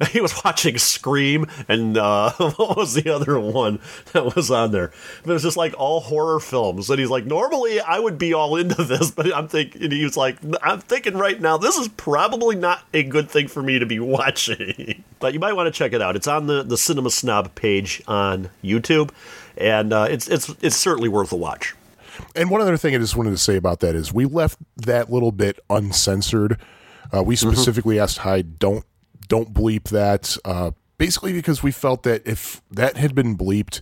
he 0.10 0.20
was 0.20 0.34
watching 0.44 0.78
Scream 0.78 1.46
and 1.68 1.96
uh, 1.96 2.32
what 2.38 2.76
was 2.76 2.94
the 2.94 3.10
other 3.14 3.38
one 3.38 3.80
that 4.12 4.34
was 4.34 4.50
on 4.50 4.70
there? 4.72 4.92
It 5.24 5.26
was 5.26 5.42
just 5.42 5.56
like 5.56 5.74
all 5.78 6.00
horror 6.00 6.40
films, 6.40 6.88
and 6.90 6.98
he's 6.98 7.10
like, 7.10 7.26
normally 7.26 7.80
I 7.80 7.98
would 7.98 8.18
be 8.18 8.32
all 8.34 8.56
into 8.56 8.82
this, 8.84 9.10
but 9.16 9.34
I'm 9.34 9.48
thinking 9.48 9.90
he 9.90 10.04
was 10.04 10.16
like, 10.16 10.36
I'm 10.62 10.80
thinking 10.80 11.16
right 11.16 11.40
now 11.40 11.56
this 11.58 11.76
is 11.76 11.88
probably 11.88 12.56
not 12.56 12.82
a 12.94 13.02
good 13.02 13.30
thing 13.30 13.48
for 13.48 13.62
me 13.62 13.78
to 13.78 13.86
be 13.86 13.98
watching. 14.00 15.04
but 15.18 15.34
you 15.34 15.40
might 15.40 15.52
want 15.54 15.66
to 15.66 15.76
check 15.78 15.92
it 15.92 16.00
out. 16.02 16.16
It's 16.16 16.26
on 16.28 16.46
the 16.46 16.62
the 16.62 16.76
Cinema 16.78 17.10
Snob 17.10 17.54
page 17.54 18.02
on 18.08 18.50
YouTube, 18.64 19.10
and 19.56 19.92
uh, 19.92 20.06
it's 20.10 20.28
it's 20.28 20.48
it's 20.62 20.76
certainly 20.76 21.08
worth 21.08 21.32
a 21.32 21.36
watch. 21.36 21.74
And 22.36 22.50
one 22.50 22.60
other 22.60 22.76
thing 22.76 22.94
I 22.94 22.98
just 22.98 23.16
wanted 23.16 23.30
to 23.30 23.38
say 23.38 23.56
about 23.56 23.80
that 23.80 23.94
is 23.94 24.12
we 24.12 24.24
left 24.26 24.58
that 24.76 25.10
little 25.10 25.32
bit 25.32 25.58
uncensored. 25.70 26.58
Uh, 27.12 27.22
we 27.22 27.34
Mm-hmm. 27.34 27.50
specifically 27.50 27.98
asked 27.98 28.18
Hyde, 28.18 28.58
don't 28.58 28.84
don't 29.30 29.54
bleep 29.54 29.84
that. 29.84 30.36
Uh, 30.44 30.72
basically, 30.98 31.32
because 31.32 31.62
we 31.62 31.70
felt 31.70 32.02
that 32.02 32.26
if 32.26 32.60
that 32.70 32.98
had 32.98 33.14
been 33.14 33.38
bleeped, 33.38 33.80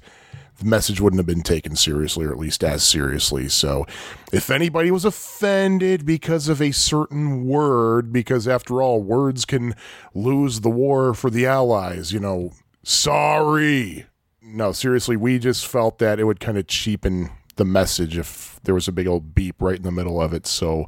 the 0.58 0.64
message 0.64 1.00
wouldn't 1.00 1.18
have 1.18 1.26
been 1.26 1.42
taken 1.42 1.74
seriously, 1.74 2.26
or 2.26 2.32
at 2.32 2.38
least 2.38 2.62
as 2.62 2.84
seriously. 2.84 3.48
So, 3.48 3.86
if 4.32 4.50
anybody 4.50 4.90
was 4.90 5.04
offended 5.04 6.04
because 6.04 6.48
of 6.48 6.60
a 6.60 6.72
certain 6.72 7.46
word, 7.46 8.12
because 8.12 8.46
after 8.46 8.82
all, 8.82 9.02
words 9.02 9.44
can 9.44 9.74
lose 10.14 10.60
the 10.60 10.70
war 10.70 11.14
for 11.14 11.30
the 11.30 11.46
Allies, 11.46 12.12
you 12.12 12.20
know, 12.20 12.52
sorry. 12.82 14.06
No, 14.42 14.72
seriously, 14.72 15.16
we 15.16 15.38
just 15.38 15.66
felt 15.66 15.98
that 15.98 16.20
it 16.20 16.24
would 16.24 16.40
kind 16.40 16.58
of 16.58 16.66
cheapen 16.66 17.30
the 17.56 17.64
message 17.64 18.18
if 18.18 18.60
there 18.64 18.74
was 18.74 18.88
a 18.88 18.92
big 18.92 19.06
old 19.06 19.34
beep 19.34 19.62
right 19.62 19.76
in 19.76 19.82
the 19.82 19.92
middle 19.92 20.20
of 20.20 20.32
it. 20.32 20.46
So, 20.46 20.86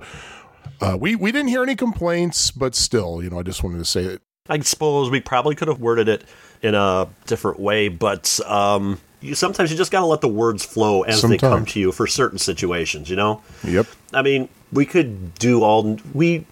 uh, 0.81 0.97
we 1.01 1.15
we 1.15 1.31
didn't 1.31 1.49
hear 1.49 1.63
any 1.63 1.77
complaints, 1.77 2.51
but 2.51 2.75
still, 2.75 3.23
you 3.23 3.31
know, 3.31 3.39
I 3.39 3.43
just 3.43 3.63
wanted 3.63 3.79
to 3.79 3.85
say. 3.85 4.19
I 4.51 4.59
suppose 4.61 5.11
we 5.11 5.21
probably 5.21 5.55
could 5.55 5.69
have 5.69 5.81
worded 5.81 6.09
it 6.09 6.25
in 6.61 6.75
a 6.75 7.09
different 7.27 7.61
way, 7.61 7.89
but 7.89 8.41
um, 8.45 9.01
you, 9.21 9.35
sometimes 9.35 9.71
you 9.71 9.77
just 9.77 9.93
got 9.93 10.01
to 10.01 10.07
let 10.07 10.21
the 10.21 10.29
words 10.29 10.65
flow 10.65 11.03
as 11.03 11.23
they 11.23 11.39
come 11.39 11.65
to 11.67 11.81
you 11.81 11.93
for 11.93 12.07
certain 12.07 12.39
situations. 12.39 13.09
You 13.09 13.17
know, 13.17 13.43
Yep. 13.65 13.87
I 14.13 14.23
mean, 14.23 14.49
we 14.73 14.85
could 14.85 15.35
do 15.35 15.63
all 15.63 15.99
we. 16.13 16.47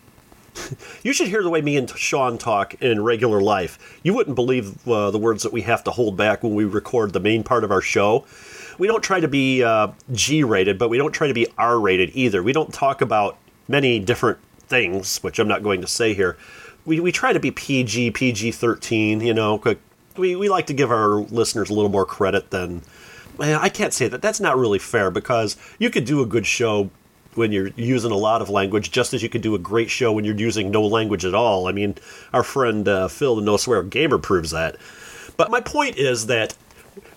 You 1.05 1.13
should 1.13 1.29
hear 1.29 1.43
the 1.43 1.51
way 1.51 1.61
me 1.61 1.77
and 1.77 1.89
Sean 1.91 2.37
talk 2.37 2.75
in 2.83 3.03
regular 3.03 3.41
life. 3.41 4.01
You 4.03 4.13
wouldn't 4.15 4.35
believe 4.35 4.87
uh, 4.89 5.13
the 5.13 5.19
words 5.19 5.45
that 5.45 5.53
we 5.53 5.63
have 5.63 5.85
to 5.85 5.93
hold 5.93 6.17
back 6.17 6.43
when 6.43 6.55
we 6.55 6.65
record 6.65 7.13
the 7.13 7.21
main 7.21 7.45
part 7.45 7.63
of 7.63 7.71
our 7.71 7.81
show. 7.81 8.27
We 8.77 8.89
don't 8.89 9.03
try 9.03 9.21
to 9.21 9.29
be 9.29 9.63
uh, 9.63 9.89
G 10.13 10.43
rated, 10.43 10.77
but 10.77 10.89
we 10.89 10.99
don't 10.99 11.13
try 11.13 11.29
to 11.29 11.35
be 11.35 11.47
R 11.57 11.79
rated 11.79 12.11
either. 12.15 12.43
We 12.43 12.53
don't 12.53 12.73
talk 12.73 13.01
about 13.01 13.39
many 13.69 14.01
different 14.01 14.39
things, 14.67 15.19
which 15.19 15.39
I'm 15.39 15.49
not 15.49 15.63
going 15.63 15.81
to 15.81 15.87
say 15.87 16.13
here. 16.13 16.37
We, 16.89 17.01
we 17.01 17.13
try 17.13 17.35
to 17.35 17.39
be 17.39 17.51
PG, 17.51 18.13
PG 18.13 18.53
13, 18.53 19.21
you 19.21 19.35
know. 19.35 19.63
We, 20.17 20.35
we 20.37 20.49
like 20.49 20.67
to 20.69 20.73
give 20.73 20.91
our 20.91 21.21
listeners 21.21 21.69
a 21.69 21.75
little 21.75 21.91
more 21.91 22.07
credit 22.07 22.51
than. 22.51 22.83
I 23.39 23.69
can't 23.69 23.93
say 23.93 24.09
that. 24.09 24.23
That's 24.23 24.41
not 24.41 24.57
really 24.57 24.79
fair 24.79 25.11
because 25.11 25.57
you 25.79 25.91
could 25.91 26.07
do 26.07 26.23
a 26.23 26.27
good 26.27 26.47
show 26.47 26.91
when 27.35 27.53
you're 27.53 27.69
using 27.77 28.11
a 28.11 28.17
lot 28.17 28.41
of 28.41 28.49
language, 28.49 28.91
just 28.91 29.13
as 29.13 29.23
you 29.23 29.29
could 29.29 29.43
do 29.43 29.55
a 29.55 29.59
great 29.59 29.91
show 29.91 30.13
when 30.13 30.25
you're 30.25 30.35
using 30.35 30.71
no 30.71 30.83
language 30.83 31.27
at 31.27 31.35
all. 31.35 31.69
I 31.69 31.73
mean, 31.73 31.95
our 32.33 32.43
friend 32.43 32.89
uh, 32.89 33.09
Phil, 33.09 33.37
the 33.37 33.43
No 33.43 33.59
Swear 33.59 33.83
Gamer, 33.83 34.19
proves 34.19 34.51
that. 34.51 34.77
But 35.37 35.51
my 35.51 35.61
point 35.61 35.99
is 35.99 36.27
that 36.27 36.57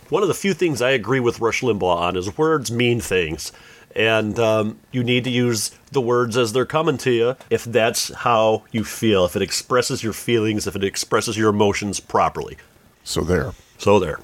one 0.09 0.21
of 0.21 0.27
the 0.27 0.35
few 0.35 0.53
things 0.53 0.81
I 0.81 0.91
agree 0.91 1.21
with 1.21 1.39
Rush 1.39 1.61
Limbaugh 1.61 1.95
on 1.95 2.17
is 2.17 2.37
words 2.37 2.69
mean 2.69 2.99
things. 2.99 3.53
And 3.95 4.39
um, 4.39 4.79
you 4.91 5.03
need 5.03 5.23
to 5.25 5.29
use 5.29 5.71
the 5.91 6.01
words 6.01 6.37
as 6.37 6.53
they're 6.53 6.65
coming 6.65 6.97
to 6.99 7.11
you 7.11 7.35
if 7.49 7.63
that's 7.65 8.13
how 8.13 8.63
you 8.71 8.83
feel, 8.83 9.25
if 9.25 9.35
it 9.35 9.41
expresses 9.41 10.03
your 10.03 10.13
feelings, 10.13 10.67
if 10.67 10.75
it 10.75 10.83
expresses 10.83 11.37
your 11.37 11.49
emotions 11.49 11.99
properly. 11.99 12.57
So 13.03 13.21
there. 13.21 13.53
So 13.77 13.99
there. 13.99 14.19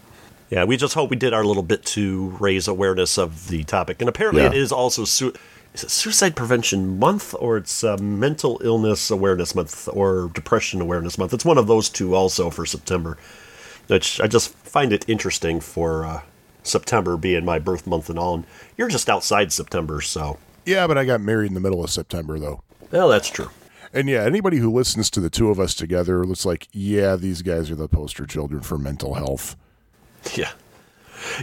Yeah, 0.50 0.64
we 0.64 0.78
just 0.78 0.94
hope 0.94 1.10
we 1.10 1.18
did 1.18 1.34
our 1.34 1.44
little 1.44 1.64
bit 1.64 1.84
to 1.88 2.30
raise 2.40 2.68
awareness 2.70 3.18
of 3.18 3.50
the 3.50 3.64
topic. 3.66 3.98
And 4.00 4.08
apparently 4.08 4.44
Yeah. 4.44 4.50
it 4.50 4.56
is 4.58 4.72
also 4.72 5.04
su- 5.04 5.34
is 5.74 5.84
it 5.84 5.92
Suicide 5.92 6.36
Prevention 6.36 6.98
Month 6.98 7.36
or 7.38 7.58
it's 7.58 7.84
uh, 7.84 7.98
Mental 7.98 8.60
Illness 8.64 9.12
Awareness 9.12 9.54
Month 9.54 9.90
or 9.92 10.32
Depression 10.34 10.80
Awareness 10.80 11.18
Month. 11.18 11.34
It's 11.34 11.44
one 11.44 11.58
of 11.58 11.68
those 11.68 11.90
two 11.90 12.16
also 12.16 12.50
for 12.50 12.66
September. 12.66 13.18
Which 13.88 14.20
I 14.22 14.28
just 14.28 14.54
find 14.54 14.92
it 14.94 15.08
interesting 15.10 15.60
for 15.62 16.06
uh, 16.06 16.22
September 16.68 17.18
being 17.18 17.46
my 17.46 17.60
birth 17.60 17.88
month 17.88 18.10
and 18.10 18.20
all. 18.20 18.36
And 18.36 18.46
you're 18.78 18.88
just 18.88 19.10
outside 19.10 19.52
September, 19.52 20.02
so. 20.02 20.38
Yeah, 20.66 20.88
but 20.88 20.98
I 20.98 21.06
got 21.06 21.22
married 21.22 21.48
in 21.48 21.54
the 21.54 21.60
middle 21.60 21.84
of 21.84 21.90
September 21.90 22.40
though. 22.40 22.62
Well, 22.92 23.08
that's 23.10 23.30
true. 23.30 23.50
And 23.94 24.10
yeah, 24.10 24.24
anybody 24.24 24.58
who 24.58 24.72
listens 24.72 25.10
to 25.12 25.20
the 25.20 25.30
two 25.30 25.50
of 25.50 25.60
us 25.60 25.74
together 25.74 26.26
looks 26.26 26.46
like, 26.46 26.68
yeah, 26.72 27.16
these 27.16 27.42
guys 27.42 27.72
are 27.72 27.76
the 27.76 27.88
poster 27.88 28.26
children 28.26 28.62
for 28.62 28.78
mental 28.78 29.14
health. 29.14 29.56
Yeah. 30.36 30.52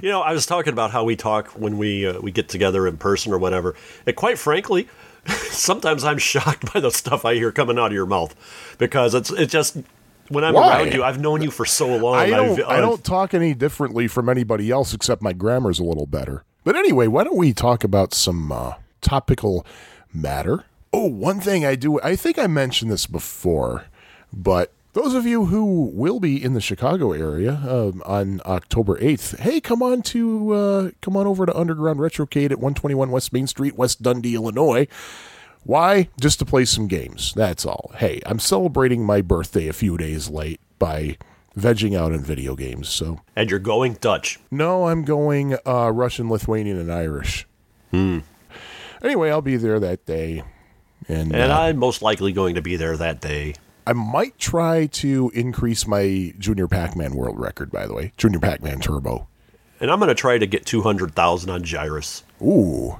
You 0.02 0.10
know, 0.10 0.20
I 0.20 0.32
was 0.32 0.46
talking 0.46 0.72
about 0.72 0.90
how 0.90 1.04
we 1.04 1.16
talk 1.16 1.48
when 1.48 1.78
we 1.78 2.06
uh, 2.06 2.20
we 2.20 2.30
get 2.30 2.48
together 2.48 2.86
in 2.86 2.96
person 2.96 3.32
or 3.32 3.38
whatever. 3.38 3.74
And 4.06 4.14
quite 4.14 4.38
frankly, 4.38 4.88
sometimes 5.26 6.04
I'm 6.04 6.18
shocked 6.18 6.72
by 6.72 6.80
the 6.80 6.90
stuff 6.90 7.24
I 7.24 7.34
hear 7.34 7.50
coming 7.50 7.78
out 7.78 7.86
of 7.86 7.92
your 7.92 8.06
mouth 8.06 8.34
because 8.78 9.14
it's 9.14 9.30
it's 9.30 9.52
just 9.52 9.78
when 10.28 10.44
I'm 10.44 10.54
Why? 10.54 10.78
around 10.78 10.92
you, 10.92 11.02
I've 11.02 11.20
known 11.20 11.42
you 11.42 11.50
for 11.50 11.64
so 11.64 11.96
long. 11.96 12.16
I 12.16 12.30
don't, 12.30 12.60
I've, 12.60 12.68
I 12.68 12.80
don't 12.80 13.04
talk 13.04 13.34
any 13.34 13.54
differently 13.54 14.08
from 14.08 14.28
anybody 14.28 14.70
else 14.70 14.94
except 14.94 15.22
my 15.22 15.32
grammar's 15.32 15.78
a 15.78 15.84
little 15.84 16.06
better. 16.06 16.44
But 16.64 16.76
anyway, 16.76 17.06
why 17.08 17.24
don't 17.24 17.36
we 17.36 17.52
talk 17.52 17.84
about 17.84 18.14
some 18.14 18.50
uh, 18.50 18.74
topical 19.00 19.66
matter? 20.12 20.64
Oh, 20.92 21.06
one 21.06 21.40
thing 21.40 21.64
I 21.64 21.74
do, 21.74 22.00
I 22.00 22.16
think 22.16 22.38
I 22.38 22.46
mentioned 22.46 22.90
this 22.90 23.06
before, 23.06 23.86
but 24.32 24.72
those 24.94 25.14
of 25.14 25.26
you 25.26 25.46
who 25.46 25.90
will 25.92 26.20
be 26.20 26.42
in 26.42 26.54
the 26.54 26.60
Chicago 26.60 27.12
area 27.12 27.60
um, 27.68 28.00
on 28.06 28.40
October 28.46 28.96
8th, 28.98 29.38
hey, 29.40 29.60
come 29.60 29.82
on 29.82 30.02
to 30.02 30.52
uh, 30.52 30.90
come 31.02 31.16
on 31.16 31.26
over 31.26 31.44
to 31.46 31.56
Underground 31.56 31.98
Retrocade 31.98 32.52
at 32.52 32.58
121 32.58 33.10
West 33.10 33.32
Main 33.32 33.48
Street, 33.48 33.76
West 33.76 34.02
Dundee, 34.02 34.36
Illinois. 34.36 34.86
Why? 35.64 36.08
Just 36.20 36.38
to 36.40 36.44
play 36.44 36.64
some 36.64 36.88
games. 36.88 37.32
That's 37.34 37.64
all. 37.66 37.92
Hey, 37.96 38.20
I'm 38.26 38.38
celebrating 38.38 39.04
my 39.04 39.20
birthday 39.22 39.66
a 39.66 39.72
few 39.72 39.96
days 39.96 40.28
late 40.28 40.60
by 40.78 41.16
vegging 41.56 41.96
out 41.96 42.12
in 42.12 42.22
video 42.22 42.54
games. 42.54 42.88
So, 42.88 43.20
and 43.34 43.50
you're 43.50 43.58
going 43.58 43.94
Dutch. 43.94 44.38
no, 44.50 44.88
I'm 44.88 45.04
going 45.04 45.56
uh, 45.66 45.90
Russian, 45.90 46.28
Lithuanian, 46.28 46.78
and 46.78 46.92
Irish. 46.92 47.46
Hmm. 47.90 48.20
Anyway, 49.02 49.30
I'll 49.30 49.42
be 49.42 49.56
there 49.56 49.80
that 49.80 50.04
day. 50.06 50.42
And, 51.08 51.34
And 51.34 51.52
uh, 51.52 51.60
I'm 51.60 51.76
most 51.76 52.02
likely 52.02 52.32
going 52.32 52.54
to 52.54 52.62
be 52.62 52.76
there 52.76 52.96
that 52.96 53.20
day. 53.20 53.54
I 53.86 53.92
might 53.92 54.38
try 54.38 54.86
to 54.86 55.30
increase 55.34 55.86
my 55.86 56.32
Junior 56.38 56.66
Pac 56.66 56.96
Man 56.96 57.14
world 57.14 57.38
record, 57.38 57.70
by 57.70 57.86
the 57.86 57.92
way. 57.92 58.12
Junior 58.16 58.38
Pac 58.40 58.62
Man 58.62 58.80
Turbo. 58.80 59.28
And 59.80 59.90
I'm 59.90 59.98
going 59.98 60.08
to 60.08 60.14
try 60.14 60.38
to 60.38 60.46
get 60.46 60.64
200,000 60.64 61.50
on 61.50 61.62
Gyruss. 61.62 62.22
Ooh. 62.40 62.98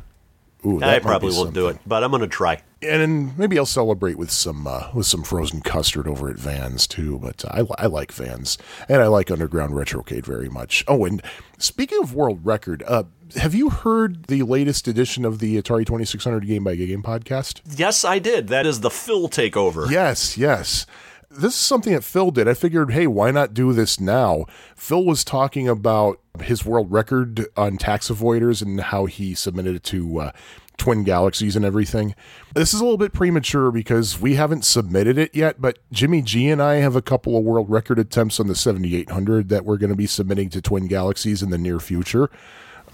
Ooh, 0.67 0.83
I 0.83 0.99
probably 0.99 1.33
won't 1.35 1.55
do 1.55 1.69
it, 1.69 1.79
but 1.87 2.03
I'm 2.03 2.11
going 2.11 2.23
to 2.23 2.27
try. 2.29 2.63
and 2.83 3.01
then 3.03 3.35
maybe 3.37 3.59
I'll 3.59 3.67
celebrate 3.67 4.17
with 4.17 4.31
some 4.31 4.67
uh, 4.67 4.89
with 4.95 5.07
some 5.07 5.23
frozen 5.23 5.61
custard 5.61 6.07
over 6.09 6.29
at 6.31 6.37
Vans 6.37 6.87
too. 6.87 7.19
But 7.19 7.45
I, 7.51 7.65
I 7.79 7.87
like 7.87 8.13
Vans 8.13 8.57
and 8.89 9.03
I 9.03 9.07
like 9.09 9.31
Underground 9.31 9.75
Retrocade 9.75 10.25
very 10.25 10.49
much. 10.49 10.85
Oh, 10.89 11.05
and 11.05 11.23
speaking 11.59 11.99
of 12.03 12.15
world 12.15 12.45
record, 12.45 12.83
uh, 12.87 13.05
have 13.37 13.55
you 13.55 13.71
heard 13.71 14.25
the 14.27 14.43
latest 14.43 14.87
edition 14.89 15.25
of 15.25 15.39
the 15.39 15.61
Atari 15.61 15.85
Twenty 15.85 16.05
Six 16.05 16.25
Hundred 16.25 16.47
Game 16.47 16.65
by 16.65 16.75
Game 16.77 17.03
podcast? 17.03 17.61
Yes, 17.77 18.05
I 18.05 18.19
did. 18.19 18.49
That 18.49 18.65
is 18.67 18.81
the 18.81 18.91
Phil 18.91 19.29
takeover. 19.29 19.91
Yes, 19.91 20.39
yes. 20.39 20.87
This 21.37 21.55
is 21.55 21.61
something 21.61 21.93
that 21.93 22.05
Phil 22.05 22.31
did. 22.31 22.49
I 22.49 22.55
figured, 22.55 22.93
hey, 22.93 23.07
why 23.07 23.31
not 23.31 23.55
do 23.55 23.73
this 23.73 24.01
now? 24.01 24.47
Phil 24.77 25.05
was 25.05 25.25
talking 25.25 25.69
about 25.69 26.21
his 26.41 26.65
world 26.65 26.91
record 26.91 27.47
on 27.57 27.77
tax 27.77 28.09
avoiders 28.11 28.63
and 28.63 28.81
how 28.81 29.07
he 29.07 29.35
submitted 29.35 29.77
it 29.77 29.85
to 29.85 30.19
uh, 30.21 30.33
Twin 30.77 31.05
Galaxies 31.05 31.57
and 31.57 31.65
everything. 31.65 32.15
This 32.55 32.75
is 32.75 32.81
a 32.81 32.85
little 32.85 32.99
bit 32.99 33.13
premature 33.13 33.71
because 33.71 34.21
we 34.21 34.35
haven't 34.35 34.65
submitted 34.65 35.19
it 35.19 35.35
yet, 35.35 35.61
but 35.61 35.79
Jimmy 35.93 36.23
G 36.23 36.49
and 36.49 36.61
I 36.63 36.77
have 36.77 36.97
a 36.97 37.03
couple 37.03 37.37
of 37.37 37.45
world 37.45 37.71
record 37.71 37.99
attempts 37.99 38.41
on 38.41 38.47
the 38.49 38.55
7800 38.55 39.49
that 39.49 39.65
we're 39.65 39.77
going 39.77 39.91
to 39.91 39.97
be 39.97 40.07
submitting 40.07 40.51
to 40.51 40.61
Twin 40.61 40.87
Galaxies 40.87 41.43
in 41.43 41.51
the 41.51 41.59
near 41.59 41.79
future. 41.81 42.31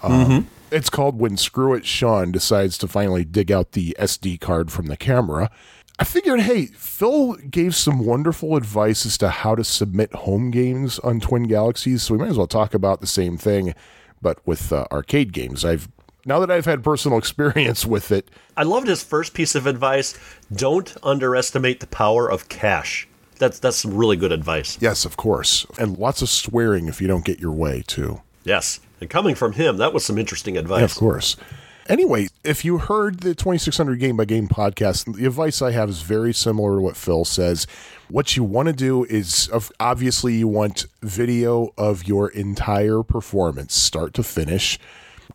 Um, 0.03 0.47
It's 0.71 0.89
called 0.89 1.19
When 1.19 1.37
Screw 1.37 1.73
It 1.73 1.85
Sean 1.85 2.31
Decides 2.31 2.77
to 2.79 2.87
Finally 2.87 3.25
Dig 3.25 3.51
Out 3.51 3.73
the 3.73 3.95
SD 3.99 4.39
Card 4.39 4.71
from 4.71 4.87
the 4.87 4.97
Camera. 4.97 5.51
I 6.01 6.03
figured, 6.03 6.39
hey, 6.41 6.65
Phil 6.65 7.33
gave 7.35 7.75
some 7.75 8.03
wonderful 8.03 8.55
advice 8.55 9.05
as 9.05 9.19
to 9.19 9.29
how 9.29 9.53
to 9.53 9.63
submit 9.63 10.11
home 10.13 10.49
games 10.49 10.97
on 10.99 11.19
Twin 11.19 11.43
Galaxies, 11.43 12.01
so 12.01 12.15
we 12.15 12.19
might 12.19 12.29
as 12.29 12.37
well 12.39 12.47
talk 12.47 12.73
about 12.73 13.01
the 13.01 13.07
same 13.07 13.37
thing, 13.37 13.75
but 14.19 14.39
with 14.47 14.73
uh, 14.73 14.85
arcade 14.91 15.31
games. 15.31 15.63
I've 15.63 15.87
now 16.25 16.39
that 16.39 16.49
I've 16.49 16.65
had 16.65 16.83
personal 16.83 17.17
experience 17.19 17.85
with 17.85 18.11
it, 18.11 18.29
I 18.57 18.63
loved 18.63 18.87
his 18.87 19.03
first 19.03 19.35
piece 19.35 19.53
of 19.53 19.67
advice. 19.67 20.17
Don't 20.51 20.97
underestimate 21.03 21.81
the 21.81 21.87
power 21.87 22.27
of 22.29 22.49
cash. 22.49 23.07
That's 23.37 23.59
that's 23.59 23.77
some 23.77 23.95
really 23.95 24.17
good 24.17 24.31
advice. 24.31 24.79
yes, 24.81 25.05
of 25.05 25.17
course, 25.17 25.67
and 25.77 25.99
lots 25.99 26.23
of 26.23 26.29
swearing 26.29 26.87
if 26.87 26.99
you 26.99 27.07
don't 27.07 27.25
get 27.25 27.39
your 27.39 27.51
way 27.51 27.83
too. 27.85 28.21
Yes. 28.43 28.79
And 28.99 29.07
coming 29.09 29.35
from 29.35 29.53
him, 29.53 29.77
that 29.77 29.93
was 29.93 30.03
some 30.03 30.17
interesting 30.17 30.55
Yeah, 30.55 30.61
advice. 30.61 30.91
of 30.91 30.95
course. 30.97 31.35
Anyway, 31.89 32.27
if 32.43 32.63
you 32.63 32.77
heard 32.77 33.21
the 33.21 33.33
2600 33.33 33.99
Game 33.99 34.15
by 34.15 34.25
Game 34.25 34.47
podcast, 34.47 35.15
the 35.15 35.25
advice 35.25 35.61
I 35.61 35.71
have 35.71 35.89
is 35.89 36.03
very 36.03 36.33
similar 36.33 36.75
to 36.75 36.81
what 36.81 36.95
Phil 36.95 37.25
says. 37.25 37.65
What 38.07 38.35
you 38.37 38.43
want 38.43 38.67
to 38.67 38.73
do 38.73 39.03
is 39.05 39.49
obviously 39.79 40.35
you 40.35 40.47
want 40.47 40.85
video 41.01 41.73
of 41.77 42.07
your 42.07 42.29
entire 42.29 43.01
performance, 43.03 43.73
start 43.73 44.13
to 44.15 44.23
finish. 44.23 44.79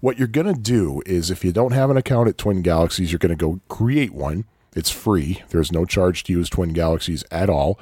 What 0.00 0.18
you're 0.18 0.28
going 0.28 0.46
to 0.46 0.60
do 0.60 1.02
is 1.04 1.30
if 1.30 1.44
you 1.44 1.52
don't 1.52 1.72
have 1.72 1.90
an 1.90 1.96
account 1.96 2.28
at 2.28 2.38
Twin 2.38 2.62
Galaxies, 2.62 3.10
you're 3.10 3.18
going 3.18 3.36
to 3.36 3.44
go 3.44 3.60
create 3.68 4.12
one. 4.12 4.44
It's 4.74 4.90
free. 4.90 5.42
There's 5.48 5.72
no 5.72 5.84
charge 5.84 6.22
to 6.24 6.32
use 6.32 6.48
Twin 6.48 6.72
Galaxies 6.72 7.24
at 7.30 7.50
all. 7.50 7.78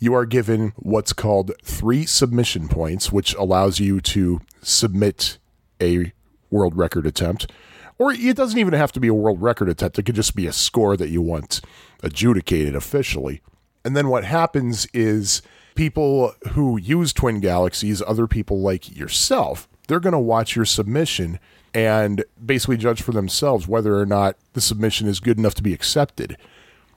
You 0.00 0.14
are 0.14 0.26
given 0.26 0.72
what's 0.76 1.12
called 1.12 1.52
three 1.62 2.04
submission 2.06 2.68
points, 2.68 3.12
which 3.12 3.34
allows 3.34 3.80
you 3.80 4.00
to 4.00 4.40
submit 4.62 5.38
a 5.80 6.12
world 6.50 6.76
record 6.76 7.06
attempt. 7.06 7.50
Or 7.98 8.12
it 8.12 8.36
doesn't 8.36 8.58
even 8.58 8.74
have 8.74 8.92
to 8.92 9.00
be 9.00 9.08
a 9.08 9.14
world 9.14 9.42
record 9.42 9.68
attempt. 9.68 9.98
It 9.98 10.04
could 10.04 10.14
just 10.14 10.36
be 10.36 10.46
a 10.46 10.52
score 10.52 10.96
that 10.96 11.08
you 11.08 11.20
want 11.20 11.60
adjudicated 12.02 12.76
officially. 12.76 13.42
And 13.84 13.96
then 13.96 14.08
what 14.08 14.24
happens 14.24 14.86
is 14.94 15.42
people 15.74 16.34
who 16.50 16.76
use 16.78 17.12
Twin 17.12 17.40
Galaxies, 17.40 18.02
other 18.02 18.26
people 18.26 18.60
like 18.60 18.96
yourself, 18.96 19.68
they're 19.88 20.00
going 20.00 20.12
to 20.12 20.18
watch 20.18 20.54
your 20.54 20.64
submission 20.64 21.40
and 21.74 22.24
basically 22.44 22.76
judge 22.76 23.02
for 23.02 23.12
themselves 23.12 23.68
whether 23.68 23.98
or 23.98 24.06
not 24.06 24.36
the 24.52 24.60
submission 24.60 25.06
is 25.08 25.20
good 25.20 25.38
enough 25.38 25.54
to 25.54 25.62
be 25.62 25.74
accepted. 25.74 26.36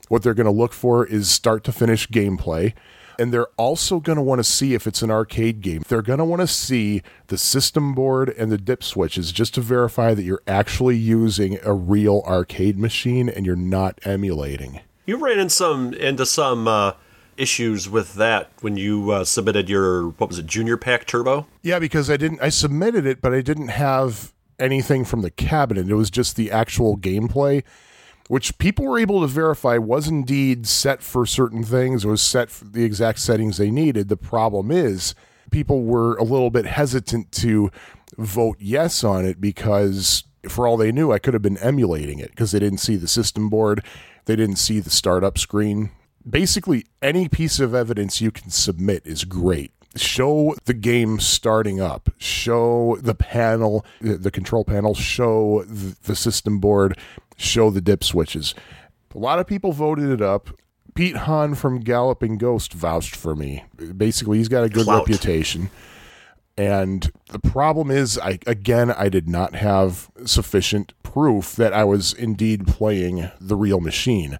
What 0.08 0.22
they're 0.22 0.34
going 0.34 0.46
to 0.46 0.50
look 0.50 0.72
for 0.72 1.06
is 1.06 1.30
start 1.30 1.64
to 1.64 1.72
finish 1.72 2.08
gameplay. 2.08 2.74
And 3.18 3.32
they're 3.32 3.48
also 3.56 4.00
going 4.00 4.16
to 4.16 4.22
want 4.22 4.38
to 4.38 4.44
see 4.44 4.74
if 4.74 4.86
it's 4.86 5.02
an 5.02 5.10
arcade 5.10 5.60
game. 5.60 5.82
They're 5.88 6.02
going 6.02 6.18
to 6.18 6.24
want 6.24 6.40
to 6.40 6.46
see 6.46 7.02
the 7.28 7.38
system 7.38 7.94
board 7.94 8.30
and 8.30 8.50
the 8.50 8.58
dip 8.58 8.82
switches 8.82 9.32
just 9.32 9.54
to 9.54 9.60
verify 9.60 10.14
that 10.14 10.22
you're 10.22 10.42
actually 10.46 10.96
using 10.96 11.58
a 11.62 11.72
real 11.72 12.22
arcade 12.26 12.78
machine 12.78 13.28
and 13.28 13.46
you're 13.46 13.56
not 13.56 13.98
emulating. 14.04 14.80
You 15.06 15.16
ran 15.16 15.38
in 15.38 15.48
some 15.48 15.92
into 15.94 16.24
some 16.24 16.68
uh, 16.68 16.92
issues 17.36 17.88
with 17.88 18.14
that 18.14 18.50
when 18.60 18.76
you 18.76 19.10
uh, 19.10 19.24
submitted 19.24 19.68
your 19.68 20.10
what 20.10 20.28
was 20.28 20.38
it, 20.38 20.46
Junior 20.46 20.76
Pac 20.76 21.06
Turbo? 21.06 21.46
Yeah, 21.62 21.78
because 21.78 22.08
I 22.08 22.16
didn't 22.16 22.40
I 22.40 22.50
submitted 22.50 23.06
it, 23.06 23.20
but 23.20 23.34
I 23.34 23.40
didn't 23.40 23.68
have 23.68 24.32
anything 24.58 25.04
from 25.04 25.22
the 25.22 25.30
cabinet. 25.30 25.88
It 25.88 25.94
was 25.94 26.10
just 26.10 26.36
the 26.36 26.50
actual 26.50 26.96
gameplay 26.96 27.64
which 28.32 28.56
people 28.56 28.86
were 28.86 28.98
able 28.98 29.20
to 29.20 29.26
verify 29.26 29.76
was 29.76 30.08
indeed 30.08 30.66
set 30.66 31.02
for 31.02 31.26
certain 31.26 31.62
things. 31.62 32.06
Was 32.06 32.22
set 32.22 32.50
for 32.50 32.64
the 32.64 32.82
exact 32.82 33.18
settings 33.18 33.58
they 33.58 33.70
needed. 33.70 34.08
The 34.08 34.16
problem 34.16 34.70
is 34.70 35.14
people 35.50 35.82
were 35.82 36.16
a 36.16 36.22
little 36.22 36.48
bit 36.48 36.64
hesitant 36.64 37.30
to 37.32 37.70
vote 38.16 38.56
yes 38.58 39.04
on 39.04 39.26
it 39.26 39.38
because 39.38 40.24
for 40.48 40.66
all 40.66 40.78
they 40.78 40.92
knew, 40.92 41.12
I 41.12 41.18
could 41.18 41.34
have 41.34 41.42
been 41.42 41.58
emulating 41.58 42.20
it 42.20 42.30
because 42.30 42.52
they 42.52 42.58
didn't 42.58 42.78
see 42.78 42.96
the 42.96 43.06
system 43.06 43.50
board. 43.50 43.84
They 44.24 44.34
didn't 44.34 44.56
see 44.56 44.80
the 44.80 44.88
startup 44.88 45.36
screen. 45.36 45.90
Basically, 46.26 46.86
any 47.02 47.28
piece 47.28 47.60
of 47.60 47.74
evidence 47.74 48.22
you 48.22 48.30
can 48.30 48.48
submit 48.48 49.02
is 49.04 49.26
great 49.26 49.72
show 49.94 50.54
the 50.64 50.72
game 50.72 51.20
starting 51.20 51.78
up, 51.78 52.08
show 52.16 52.96
the 53.02 53.14
panel, 53.14 53.84
the 54.00 54.30
control 54.30 54.64
panel, 54.64 54.94
show 54.94 55.64
the 55.64 56.16
system 56.16 56.60
board, 56.60 56.96
show 57.42 57.70
the 57.70 57.80
dip 57.80 58.04
switches. 58.04 58.54
A 59.14 59.18
lot 59.18 59.38
of 59.38 59.46
people 59.46 59.72
voted 59.72 60.10
it 60.10 60.22
up. 60.22 60.50
Pete 60.94 61.16
Hahn 61.16 61.54
from 61.54 61.80
Galloping 61.80 62.38
Ghost 62.38 62.72
vouched 62.72 63.16
for 63.16 63.34
me. 63.34 63.64
Basically, 63.96 64.38
he's 64.38 64.48
got 64.48 64.64
a 64.64 64.68
good 64.68 64.84
Clout. 64.84 65.08
reputation. 65.08 65.70
And 66.56 67.10
the 67.30 67.38
problem 67.38 67.90
is, 67.90 68.18
I 68.18 68.38
again, 68.46 68.90
I 68.90 69.08
did 69.08 69.26
not 69.28 69.54
have 69.54 70.10
sufficient 70.26 70.92
proof 71.02 71.56
that 71.56 71.72
I 71.72 71.84
was 71.84 72.12
indeed 72.12 72.66
playing 72.66 73.30
the 73.40 73.56
real 73.56 73.80
machine. 73.80 74.38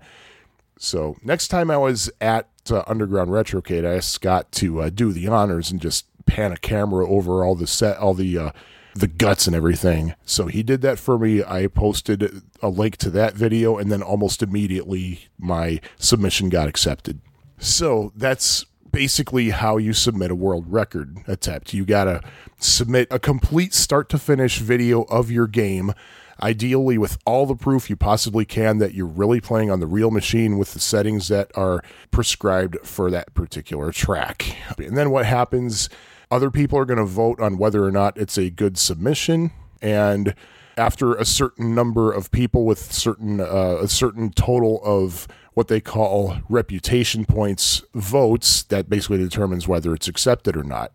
So 0.79 1.17
next 1.23 1.49
time 1.49 1.71
I 1.71 1.79
was 1.79 2.11
at 2.21 2.49
uh, 2.71 2.83
Underground 2.87 3.31
Retrocade, 3.31 3.87
I 3.87 3.97
asked 3.97 4.11
Scott 4.11 4.53
to 4.53 4.83
uh, 4.83 4.91
do 4.91 5.13
the 5.13 5.29
honors 5.29 5.71
and 5.71 5.81
just 5.81 6.07
pan 6.27 6.53
a 6.53 6.57
camera 6.57 7.09
over 7.09 7.45
all 7.45 7.55
the 7.55 7.67
set, 7.67 7.97
all 7.99 8.15
the 8.15 8.37
uh, 8.37 8.51
the 8.95 9.07
guts 9.07 9.47
and 9.47 9.57
everything. 9.57 10.15
So 10.25 10.47
he 10.47 10.63
did 10.63 10.83
that 10.83 10.99
for 10.99 11.19
me. 11.19 11.43
I 11.43 11.67
posted 11.67 12.43
a 12.61 12.69
link 12.69 12.97
to 12.99 13.11
that 13.11 13.35
video, 13.35 13.79
and 13.79 13.91
then 13.91 14.03
almost 14.03 14.43
immediately 14.43 15.29
my 15.39 15.81
submission 15.99 16.49
got 16.49 16.69
accepted. 16.69 17.21
So 17.59 18.13
that's 18.17 18.65
basically 18.91 19.51
how 19.51 19.79
you 19.79 19.95
submit 19.95 20.31
a 20.31 20.35
world 20.35 20.67
record 20.69 21.19
attempt. 21.27 21.73
You 21.73 21.85
got 21.85 22.05
to 22.05 22.21
submit 22.59 23.09
a 23.11 23.19
complete 23.19 23.73
start 23.73 24.09
to 24.11 24.19
finish 24.19 24.59
video 24.59 25.03
of 25.05 25.31
your 25.31 25.47
game, 25.47 25.95
ideally 26.43 26.99
with 26.99 27.17
all 27.25 27.47
the 27.47 27.55
proof 27.55 27.89
you 27.89 27.97
possibly 27.97 28.45
can 28.45 28.79
that 28.79 28.93
you're 28.93 29.07
really 29.07 29.41
playing 29.41 29.71
on 29.71 29.81
the 29.81 29.87
real 29.87 30.11
machine 30.11 30.59
with 30.59 30.75
the 30.75 30.81
settings 30.81 31.29
that 31.29 31.51
are 31.55 31.83
prescribed 32.11 32.77
for 32.85 33.11
that 33.11 33.33
particular 33.33 33.93
track. 33.93 34.57
And 34.77 34.97
then 34.97 35.11
what 35.11 35.25
happens 35.25 35.89
other 36.33 36.51
people 36.51 36.79
are 36.79 36.87
going 36.87 36.99
to 36.99 37.05
vote 37.05 37.39
on 37.41 37.59
whether 37.59 37.85
or 37.85 37.93
not 37.93 38.17
it's 38.17 38.39
a 38.39 38.49
good 38.49 38.79
submission. 38.79 39.53
And 39.83 40.35
after 40.79 41.15
a 41.15 41.27
certain 41.27 41.75
number 41.75 42.11
of 42.11 42.31
people 42.31 42.65
with 42.65 42.91
certain 42.91 43.39
uh, 43.39 43.79
a 43.83 43.89
certain 43.89 44.31
total 44.31 44.81
of 44.83 45.29
what 45.53 45.69
they 45.69 45.81
call 45.81 46.39
reputation 46.49 47.27
points 47.27 47.83
votes, 47.93 48.63
that 48.65 48.89
basically 48.89 49.19
determines 49.19 49.69
whether 49.69 49.93
it's 49.93 50.09
accepted 50.09 50.57
or 50.57 50.65
not. 50.65 50.93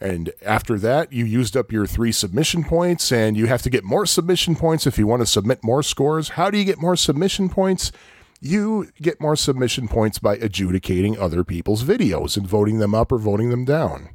And 0.00 0.32
after 0.42 0.78
that, 0.78 1.12
you 1.12 1.26
used 1.26 1.56
up 1.56 1.70
your 1.70 1.84
three 1.84 2.12
submission 2.12 2.64
points, 2.64 3.12
and 3.12 3.36
you 3.36 3.46
have 3.46 3.62
to 3.62 3.70
get 3.70 3.84
more 3.84 4.06
submission 4.06 4.56
points 4.56 4.86
if 4.86 4.96
you 4.96 5.06
want 5.06 5.20
to 5.20 5.26
submit 5.26 5.62
more 5.62 5.82
scores. 5.82 6.30
How 6.30 6.50
do 6.50 6.56
you 6.56 6.64
get 6.64 6.80
more 6.80 6.96
submission 6.96 7.50
points? 7.50 7.92
You 8.40 8.88
get 9.02 9.20
more 9.20 9.36
submission 9.36 9.88
points 9.88 10.18
by 10.18 10.36
adjudicating 10.36 11.18
other 11.18 11.44
people's 11.44 11.84
videos 11.84 12.38
and 12.38 12.46
voting 12.46 12.78
them 12.78 12.94
up 12.94 13.12
or 13.12 13.18
voting 13.18 13.50
them 13.50 13.66
down. 13.66 14.10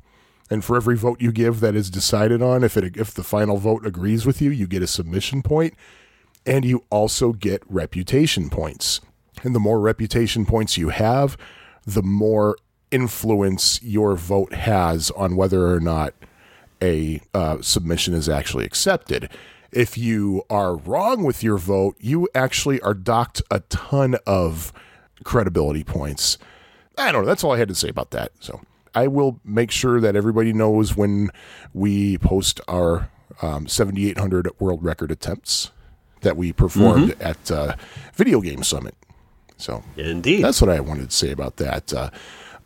And 0.53 0.63
for 0.63 0.77
every 0.77 0.95
vote 0.95 1.19
you 1.19 1.31
give 1.31 1.61
that 1.61 1.73
is 1.73 1.89
decided 1.89 2.43
on, 2.43 2.63
if 2.63 2.77
it 2.77 2.95
if 2.95 3.11
the 3.11 3.23
final 3.23 3.57
vote 3.57 3.87
agrees 3.87 4.23
with 4.23 4.39
you, 4.39 4.51
you 4.51 4.67
get 4.67 4.83
a 4.83 4.87
submission 4.87 5.41
point, 5.41 5.73
and 6.45 6.63
you 6.63 6.83
also 6.91 7.33
get 7.33 7.63
reputation 7.67 8.51
points. 8.51 9.01
And 9.41 9.55
the 9.55 9.59
more 9.59 9.79
reputation 9.79 10.45
points 10.45 10.77
you 10.77 10.89
have, 10.89 11.37
the 11.87 12.03
more 12.03 12.55
influence 12.91 13.81
your 13.81 14.15
vote 14.15 14.53
has 14.53 15.09
on 15.09 15.35
whether 15.35 15.73
or 15.73 15.79
not 15.79 16.13
a 16.83 17.19
uh, 17.33 17.57
submission 17.61 18.13
is 18.13 18.29
actually 18.29 18.65
accepted. 18.65 19.31
If 19.71 19.97
you 19.97 20.43
are 20.51 20.75
wrong 20.75 21.23
with 21.23 21.41
your 21.41 21.57
vote, 21.57 21.95
you 21.99 22.29
actually 22.35 22.79
are 22.81 22.93
docked 22.93 23.41
a 23.49 23.61
ton 23.61 24.17
of 24.27 24.71
credibility 25.23 25.83
points. 25.83 26.37
I 26.95 27.11
don't 27.11 27.23
know. 27.23 27.27
That's 27.27 27.43
all 27.43 27.53
I 27.53 27.57
had 27.57 27.69
to 27.69 27.75
say 27.75 27.89
about 27.89 28.11
that. 28.11 28.33
So. 28.39 28.61
I 28.95 29.08
will 29.08 29.39
make 29.43 29.71
sure 29.71 29.99
that 29.99 30.15
everybody 30.15 30.53
knows 30.53 30.95
when 30.95 31.29
we 31.73 32.17
post 32.17 32.62
our 32.67 33.10
um, 33.41 33.67
7,800 33.67 34.49
world 34.60 34.84
record 34.84 35.12
attempts 35.12 35.71
that 36.21 36.38
we 36.38 36.53
performed 36.53 37.12
mm-hmm. 37.12 37.21
at 37.21 37.51
uh, 37.51 37.75
Video 38.13 38.41
Game 38.41 38.63
Summit. 38.63 38.95
So, 39.58 39.84
indeed, 39.97 40.43
that's 40.43 40.62
what 40.62 40.69
I 40.69 40.79
wanted 40.79 41.10
to 41.10 41.15
say 41.15 41.32
about 41.32 41.58
that. 41.58 41.93
Uh, 41.93 42.10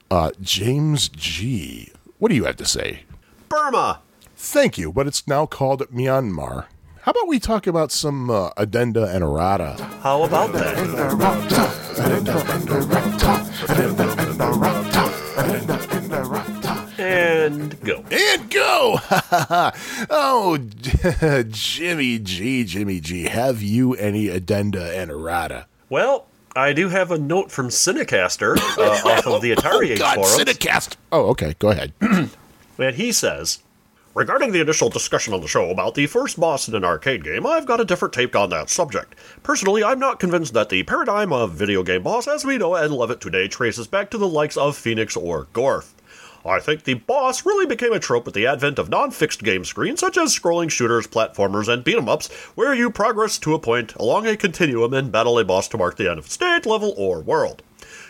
uh, 0.10 0.32
James 0.42 1.10
G, 1.10 1.92
what 2.18 2.30
do 2.30 2.36
you 2.36 2.46
have 2.46 2.56
to 2.58 2.66
say? 2.66 3.04
Burma. 3.50 4.02
Thank 4.36 4.78
you, 4.78 4.92
but 4.92 5.08
it's 5.08 5.28
now 5.28 5.46
called 5.46 5.82
Myanmar. 5.92 6.66
How 7.02 7.12
about 7.12 7.28
we 7.28 7.40
talk 7.40 7.68
about 7.68 7.92
some 7.92 8.30
uh, 8.30 8.50
addenda 8.58 9.06
and 9.06 9.24
errata? 9.24 9.82
How 10.02 10.24
about 10.24 10.52
that? 10.54 10.76
And 17.08 17.82
go. 17.82 18.04
And 18.12 18.50
go! 18.50 19.00
oh, 20.10 20.58
Jimmy 21.50 22.20
G, 22.20 22.63
Jimmy 22.63 23.00
G, 23.00 23.24
have 23.24 23.62
you 23.62 23.93
any 23.93 24.28
addenda 24.28 24.98
and 24.98 25.10
errata? 25.10 25.67
Well, 25.89 26.28
I 26.56 26.74
do 26.74 26.89
have 26.89 27.12
a 27.12 27.17
note 27.17 27.52
from 27.52 27.70
Cynicaster 27.70 28.58
uh, 28.78 28.82
off 29.10 29.28
of 29.28 29.41
the 29.41 29.56
Atari 29.56 29.93
oh, 29.93 29.98
God, 29.98 30.15
forums. 30.15 30.38
Cinecast. 30.38 30.96
Oh, 31.12 31.30
okay. 31.30 31.56
Go 31.60 31.70
ahead. 31.70 31.93
and 32.80 32.96
he 32.96 33.12
says, 33.12 33.60
Regarding 34.17 34.52
the 34.52 34.62
initial 34.62 34.89
discussion 34.89 35.36
on 35.36 35.41
the 35.41 35.48
show 35.48 35.70
about 35.70 35.93
the 35.93 36.08
first 36.08 36.39
boss 36.39 36.67
in 36.67 36.74
an 36.74 36.84
arcade 36.84 37.24
game, 37.24 37.46
I've 37.46 37.67
got 37.67 37.80
a 37.80 37.86
different 37.86 38.15
take 38.15 38.36
on 38.36 38.50
that 38.50 38.67
subject. 38.67 39.13
Personally, 39.43 39.84
I'm 39.84 40.00
not 40.00 40.20
convinced 40.20 40.56
that 40.56 40.70
the 40.70 40.82
paradigm 40.82 41.32
of 41.32 41.54
video 41.54 41.84
game 41.84 42.02
boss 42.02 42.28
as 42.28 42.43
we 42.43 42.58
know 42.58 42.74
and 42.74 42.91
love 42.91 43.12
it 43.12 43.22
today 43.22 43.48
traces 43.48 43.86
back 43.86 44.10
to 44.10 44.17
the 44.17 44.28
likes 44.28 44.58
of 44.58 44.76
Phoenix 44.76 45.15
or 45.15 45.46
Gorf. 45.54 45.93
I 46.48 46.62
think 46.62 46.84
the 46.84 46.94
boss 46.94 47.46
really 47.46 47.66
became 47.66 47.92
a 47.92 48.00
trope 48.00 48.26
with 48.26 48.34
the 48.34 48.48
advent 48.48 48.80
of 48.80 48.90
non 48.90 49.12
fixed 49.12 49.44
game 49.44 49.66
screens 49.66 50.00
such 50.00 50.18
as 50.18 50.34
scrolling 50.34 50.72
shooters, 50.72 51.06
platformers, 51.06 51.68
and 51.68 51.84
beat 51.84 51.98
'em 51.98 52.08
ups, 52.08 52.30
where 52.56 52.74
you 52.74 52.90
progress 52.90 53.38
to 53.40 53.54
a 53.54 53.60
point 53.60 53.94
along 53.96 54.26
a 54.26 54.38
continuum 54.38 54.94
and 54.94 55.12
battle 55.12 55.38
a 55.38 55.44
boss 55.44 55.68
to 55.68 55.78
mark 55.78 55.98
the 55.98 56.10
end 56.10 56.20
of 56.20 56.28
a 56.28 56.30
state, 56.30 56.66
level, 56.66 56.94
or 56.96 57.20
world. 57.20 57.64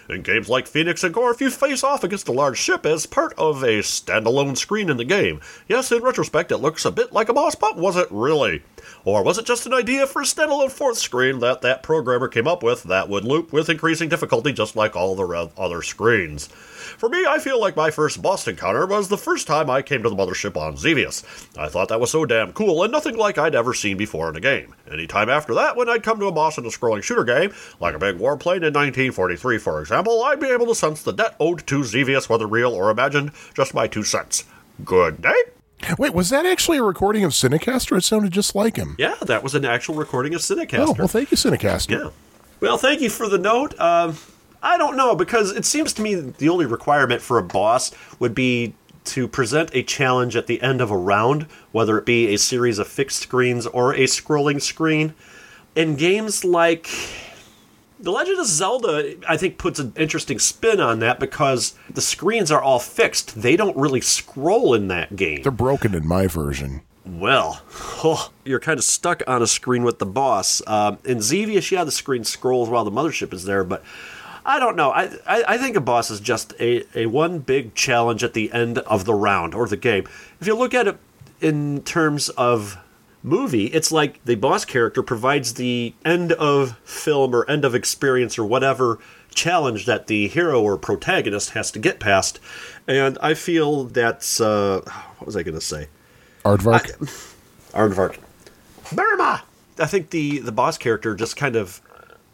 In 0.07 0.21
games 0.21 0.47
like 0.47 0.67
Phoenix 0.67 1.03
and 1.03 1.13
Gorf, 1.15 1.41
you 1.41 1.49
face 1.49 1.83
off 1.83 2.03
against 2.03 2.29
a 2.29 2.31
large 2.31 2.57
ship 2.59 2.85
as 2.85 3.07
part 3.07 3.33
of 3.39 3.63
a 3.63 3.79
standalone 3.79 4.55
screen 4.55 4.89
in 4.89 4.97
the 4.97 5.03
game. 5.03 5.41
Yes, 5.67 5.91
in 5.91 6.03
retrospect, 6.03 6.51
it 6.51 6.57
looks 6.57 6.85
a 6.85 6.91
bit 6.91 7.11
like 7.11 7.29
a 7.29 7.33
boss, 7.33 7.55
but 7.55 7.75
was 7.75 7.97
it 7.97 8.07
really? 8.11 8.61
Or 9.03 9.23
was 9.23 9.37
it 9.37 9.45
just 9.45 9.65
an 9.65 9.73
idea 9.73 10.05
for 10.05 10.21
a 10.21 10.25
standalone 10.25 10.71
fourth 10.71 10.97
screen 10.97 11.39
that 11.39 11.61
that 11.61 11.83
programmer 11.83 12.27
came 12.27 12.47
up 12.47 12.61
with 12.61 12.83
that 12.83 13.09
would 13.09 13.25
loop 13.25 13.51
with 13.51 13.67
increasing 13.67 14.09
difficulty 14.09 14.53
just 14.53 14.75
like 14.75 14.95
all 14.95 15.15
the 15.15 15.49
other 15.57 15.81
screens? 15.81 16.47
For 16.97 17.09
me, 17.09 17.25
I 17.27 17.37
feel 17.37 17.61
like 17.61 17.75
my 17.75 17.91
first 17.91 18.23
boss 18.23 18.47
encounter 18.47 18.87
was 18.87 19.07
the 19.07 19.17
first 19.19 19.45
time 19.45 19.69
I 19.69 19.83
came 19.83 20.01
to 20.01 20.09
the 20.09 20.15
mothership 20.15 20.57
on 20.57 20.77
Xevious. 20.77 21.23
I 21.55 21.67
thought 21.67 21.89
that 21.89 21.99
was 21.99 22.09
so 22.09 22.25
damn 22.25 22.53
cool 22.53 22.81
and 22.81 22.91
nothing 22.91 23.15
like 23.15 23.37
I'd 23.37 23.53
ever 23.53 23.75
seen 23.75 23.97
before 23.97 24.29
in 24.29 24.35
a 24.35 24.39
game. 24.39 24.73
Any 24.91 25.05
time 25.05 25.29
after 25.29 25.53
that, 25.53 25.75
when 25.75 25.89
I'd 25.89 26.01
come 26.01 26.19
to 26.19 26.25
a 26.25 26.31
boss 26.31 26.57
in 26.57 26.65
a 26.65 26.69
scrolling 26.69 27.03
shooter 27.03 27.23
game, 27.23 27.53
like 27.79 27.93
a 27.93 27.99
big 27.99 28.17
warplane 28.17 28.65
in 28.65 28.73
1943 28.73 29.59
for 29.59 29.79
example, 29.79 30.23
I'd 30.23 30.39
be 30.39 30.47
able 30.49 30.65
to 30.65 30.75
sense 30.75 31.03
the 31.03 31.13
debt 31.13 31.35
owed 31.39 31.67
to 31.67 31.83
Xevious, 31.83 32.29
whether 32.29 32.47
real 32.47 32.73
or 32.73 32.89
imagined, 32.89 33.31
just 33.53 33.75
my 33.75 33.87
two 33.87 34.03
cents. 34.03 34.45
Good 34.83 35.21
day. 35.21 35.43
Wait, 35.99 36.15
was 36.15 36.31
that 36.31 36.47
actually 36.47 36.79
a 36.79 36.83
recording 36.83 37.23
of 37.23 37.31
Cynicaster? 37.31 37.95
It 37.95 38.03
sounded 38.05 38.31
just 38.31 38.55
like 38.55 38.75
him. 38.75 38.95
Yeah, 38.97 39.15
that 39.21 39.43
was 39.43 39.53
an 39.53 39.65
actual 39.65 39.93
recording 39.93 40.33
of 40.33 40.41
Cynicaster. 40.41 40.87
Oh, 40.87 40.95
well, 40.97 41.07
thank 41.07 41.29
you, 41.29 41.37
Cynicaster. 41.37 41.91
Yeah. 41.91 42.09
Well, 42.59 42.79
thank 42.79 43.01
you 43.01 43.11
for 43.11 43.29
the 43.29 43.37
note. 43.37 43.79
Um, 43.79 44.17
I 44.61 44.77
don't 44.77 44.97
know 44.97 45.15
because 45.15 45.51
it 45.51 45.65
seems 45.65 45.93
to 45.93 46.01
me 46.01 46.15
the 46.15 46.49
only 46.49 46.65
requirement 46.65 47.21
for 47.21 47.37
a 47.37 47.43
boss 47.43 47.91
would 48.19 48.35
be 48.35 48.73
to 49.05 49.27
present 49.27 49.69
a 49.73 49.83
challenge 49.83 50.35
at 50.35 50.47
the 50.47 50.61
end 50.61 50.81
of 50.81 50.91
a 50.91 50.97
round, 50.97 51.43
whether 51.71 51.97
it 51.97 52.05
be 52.05 52.33
a 52.33 52.37
series 52.37 52.77
of 52.77 52.87
fixed 52.87 53.19
screens 53.19 53.65
or 53.67 53.93
a 53.93 54.03
scrolling 54.03 54.61
screen. 54.61 55.13
In 55.75 55.95
games 55.95 56.43
like 56.43 56.89
The 57.99 58.11
Legend 58.11 58.39
of 58.39 58.47
Zelda, 58.47 59.15
I 59.27 59.37
think, 59.37 59.57
puts 59.57 59.79
an 59.79 59.93
interesting 59.95 60.39
spin 60.39 60.81
on 60.81 60.99
that 60.99 61.19
because 61.19 61.75
the 61.89 62.01
screens 62.01 62.51
are 62.51 62.61
all 62.61 62.79
fixed. 62.79 63.41
They 63.41 63.55
don't 63.55 63.77
really 63.77 64.01
scroll 64.01 64.73
in 64.73 64.87
that 64.89 65.15
game. 65.15 65.41
They're 65.43 65.51
broken 65.51 65.95
in 65.95 66.05
my 66.05 66.27
version. 66.27 66.81
Well, 67.05 67.61
oh, 68.03 68.31
you're 68.43 68.59
kind 68.59 68.77
of 68.77 68.83
stuck 68.83 69.23
on 69.27 69.41
a 69.41 69.47
screen 69.47 69.83
with 69.83 69.99
the 69.99 70.05
boss. 70.05 70.61
Um, 70.67 70.97
in 71.05 71.21
Xevious, 71.21 71.71
yeah, 71.71 71.83
the 71.83 71.91
screen 71.91 72.23
scrolls 72.23 72.69
while 72.69 72.83
the 72.83 72.91
mothership 72.91 73.33
is 73.33 73.45
there, 73.45 73.63
but 73.63 73.83
I 74.47 74.59
don't 74.59 74.77
know. 74.77 74.91
I, 74.91 75.11
I, 75.27 75.43
I 75.45 75.57
think 75.57 75.75
a 75.75 75.81
boss 75.81 76.09
is 76.09 76.21
just 76.21 76.53
a, 76.57 76.85
a 76.97 77.07
one 77.07 77.39
big 77.39 77.75
challenge 77.75 78.23
at 78.23 78.33
the 78.33 78.49
end 78.53 78.77
of 78.79 79.03
the 79.03 79.13
round 79.13 79.53
or 79.53 79.67
the 79.67 79.75
game. 79.75 80.07
If 80.39 80.47
you 80.47 80.55
look 80.55 80.73
at 80.73 80.87
it 80.87 80.97
in 81.41 81.83
terms 81.83 82.29
of 82.29 82.77
movie, 83.21 83.65
it's 83.65 83.91
like 83.91 84.23
the 84.23 84.35
boss 84.35 84.63
character 84.63 85.03
provides 85.03 85.55
the 85.55 85.93
end 86.05 86.31
of 86.31 86.77
film 86.85 87.35
or 87.35 87.47
end 87.49 87.65
of 87.65 87.75
experience 87.75 88.39
or 88.39 88.45
whatever 88.45 88.99
challenge 89.35 89.85
that 89.85 90.07
the 90.07 90.29
hero 90.29 90.61
or 90.61 90.77
protagonist 90.77 91.49
has 91.49 91.69
to 91.71 91.79
get 91.79 91.99
past. 91.99 92.39
And 92.87 93.17
I 93.21 93.33
feel 93.33 93.83
that's 93.83 94.39
uh, 94.39 94.79
what 95.17 95.25
was 95.25 95.35
I 95.35 95.43
going 95.43 95.55
to 95.55 95.61
say? 95.61 95.89
Aardvark. 96.45 96.89
I, 97.73 97.77
Aardvark. 97.77 98.17
Burma. 98.95 99.43
I 99.77 99.85
think 99.87 100.11
the 100.11 100.39
the 100.39 100.53
boss 100.53 100.77
character 100.77 101.13
just 101.15 101.35
kind 101.35 101.57
of 101.57 101.81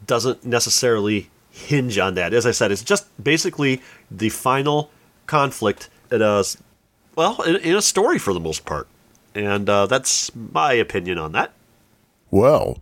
doesn't 0.05 0.45
necessarily 0.45 1.31
hinge 1.53 1.99
on 1.99 2.15
that. 2.15 2.33
As 2.33 2.45
I 2.45 2.51
said, 2.51 2.71
it's 2.71 2.83
just 2.83 3.05
basically 3.23 3.81
the 4.09 4.29
final 4.29 4.89
conflict 5.27 5.89
in 6.11 6.21
a 6.21 6.43
well 7.15 7.41
in, 7.43 7.57
in 7.57 7.75
a 7.75 7.81
story 7.81 8.19
for 8.19 8.33
the 8.33 8.39
most 8.39 8.65
part, 8.65 8.87
and 9.33 9.69
uh, 9.69 9.85
that's 9.85 10.35
my 10.35 10.73
opinion 10.73 11.17
on 11.17 11.31
that. 11.33 11.53
Well, 12.31 12.79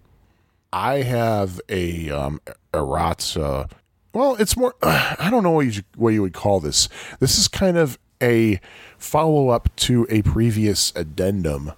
I 0.71 1.01
have 1.01 1.59
a 1.69 2.09
um, 2.09 2.41
Eratza. 2.73 3.69
Well, 4.13 4.35
it's 4.37 4.57
more. 4.57 4.73
Uh, 4.81 5.15
I 5.19 5.29
don't 5.29 5.43
know 5.43 5.51
what 5.51 5.65
you, 5.67 5.83
what 5.95 6.09
you 6.09 6.21
would 6.21 6.33
call 6.33 6.59
this. 6.61 6.87
This 7.19 7.37
is 7.37 7.47
kind 7.47 7.77
of 7.77 7.99
a 8.21 8.59
follow 8.97 9.49
up 9.49 9.75
to 9.75 10.07
a 10.09 10.21
previous 10.21 10.93
addendum. 10.95 11.73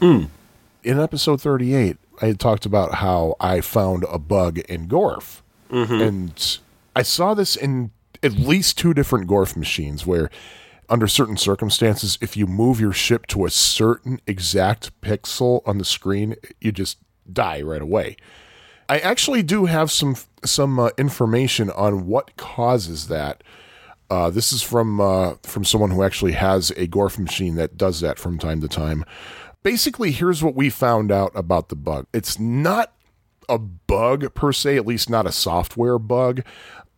Mm. 0.00 0.28
In 0.84 1.00
episode 1.00 1.40
38, 1.40 1.96
I 2.20 2.26
had 2.26 2.38
talked 2.38 2.66
about 2.66 2.96
how 2.96 3.34
I 3.40 3.60
found 3.60 4.04
a 4.08 4.18
bug 4.18 4.58
in 4.58 4.86
Gorf 4.86 5.40
Mm-hmm. 5.70 6.00
And 6.00 6.58
I 6.94 7.02
saw 7.02 7.34
this 7.34 7.56
in 7.56 7.90
at 8.22 8.32
least 8.32 8.78
two 8.78 8.94
different 8.94 9.28
Gorf 9.28 9.56
machines 9.56 10.06
where, 10.06 10.30
under 10.88 11.06
certain 11.06 11.36
circumstances, 11.36 12.18
if 12.20 12.36
you 12.36 12.46
move 12.46 12.80
your 12.80 12.92
ship 12.92 13.26
to 13.28 13.44
a 13.44 13.50
certain 13.50 14.20
exact 14.26 14.98
pixel 15.00 15.62
on 15.66 15.78
the 15.78 15.84
screen, 15.84 16.36
you 16.60 16.72
just 16.72 16.98
die 17.30 17.60
right 17.60 17.82
away. 17.82 18.16
I 18.88 18.98
actually 18.98 19.42
do 19.42 19.64
have 19.66 19.90
some 19.90 20.16
some 20.44 20.78
uh, 20.78 20.90
information 20.96 21.70
on 21.70 22.06
what 22.06 22.36
causes 22.36 23.08
that. 23.08 23.42
Uh, 24.08 24.30
this 24.30 24.52
is 24.52 24.62
from 24.62 25.00
uh, 25.00 25.34
from 25.42 25.64
someone 25.64 25.90
who 25.90 26.04
actually 26.04 26.32
has 26.32 26.70
a 26.70 26.86
Gorf 26.86 27.18
machine 27.18 27.56
that 27.56 27.76
does 27.76 28.00
that 28.00 28.18
from 28.18 28.38
time 28.38 28.60
to 28.60 28.68
time. 28.68 29.04
Basically, 29.64 30.12
here's 30.12 30.44
what 30.44 30.54
we 30.54 30.70
found 30.70 31.10
out 31.10 31.32
about 31.34 31.68
the 31.68 31.74
bug. 31.74 32.06
It's 32.12 32.38
not 32.38 32.92
a 33.48 33.58
bug 33.58 34.34
per 34.34 34.52
se, 34.52 34.76
at 34.76 34.86
least 34.86 35.10
not 35.10 35.26
a 35.26 35.32
software 35.32 35.98
bug. 35.98 36.42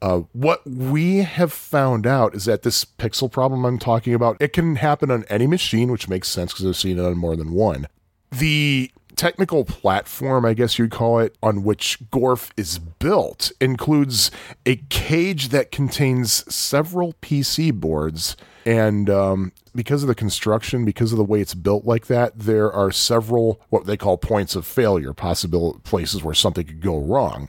Uh, 0.01 0.23
what 0.33 0.65
we 0.67 1.19
have 1.19 1.53
found 1.53 2.07
out 2.07 2.35
is 2.35 2.45
that 2.45 2.63
this 2.63 2.85
pixel 2.85 3.31
problem 3.31 3.65
I'm 3.65 3.79
talking 3.79 4.15
about, 4.15 4.37
it 4.41 4.53
can 4.53 4.77
happen 4.77 5.11
on 5.11 5.25
any 5.29 5.47
machine, 5.47 5.91
which 5.91 6.09
makes 6.09 6.29
sense 6.29 6.53
because 6.53 6.67
I've 6.67 6.77
seen 6.77 6.99
it 6.99 7.05
on 7.05 7.17
more 7.17 7.35
than 7.35 7.53
one. 7.53 7.89
The 8.31 8.93
technical 9.17 9.65
platform, 9.65 10.45
I 10.45 10.55
guess 10.55 10.79
you'd 10.79 10.93
call 10.93 11.19
it, 11.19 11.37
on 11.43 11.65
which 11.65 11.99
Gorf 12.11 12.51
is 12.57 12.79
built 12.79 13.51
includes 13.61 14.31
a 14.65 14.77
cage 14.89 15.49
that 15.49 15.73
contains 15.73 16.55
several 16.55 17.15
PC 17.15 17.73
boards. 17.75 18.37
And 18.69 19.09
um, 19.09 19.53
because 19.75 20.03
of 20.03 20.09
the 20.09 20.15
construction, 20.15 20.85
because 20.85 21.11
of 21.11 21.17
the 21.17 21.25
way 21.25 21.41
it's 21.41 21.55
built 21.55 21.87
like 21.87 22.07
that, 22.09 22.39
there 22.39 22.71
are 22.71 22.93
several 22.93 23.63
what 23.71 23.87
they 23.87 23.97
call 23.97 24.19
points 24.19 24.55
of 24.55 24.67
failure, 24.67 25.15
possible 25.15 25.81
places 25.85 26.23
where 26.23 26.35
something 26.35 26.67
could 26.67 26.83
go 26.83 26.99
wrong. 26.99 27.49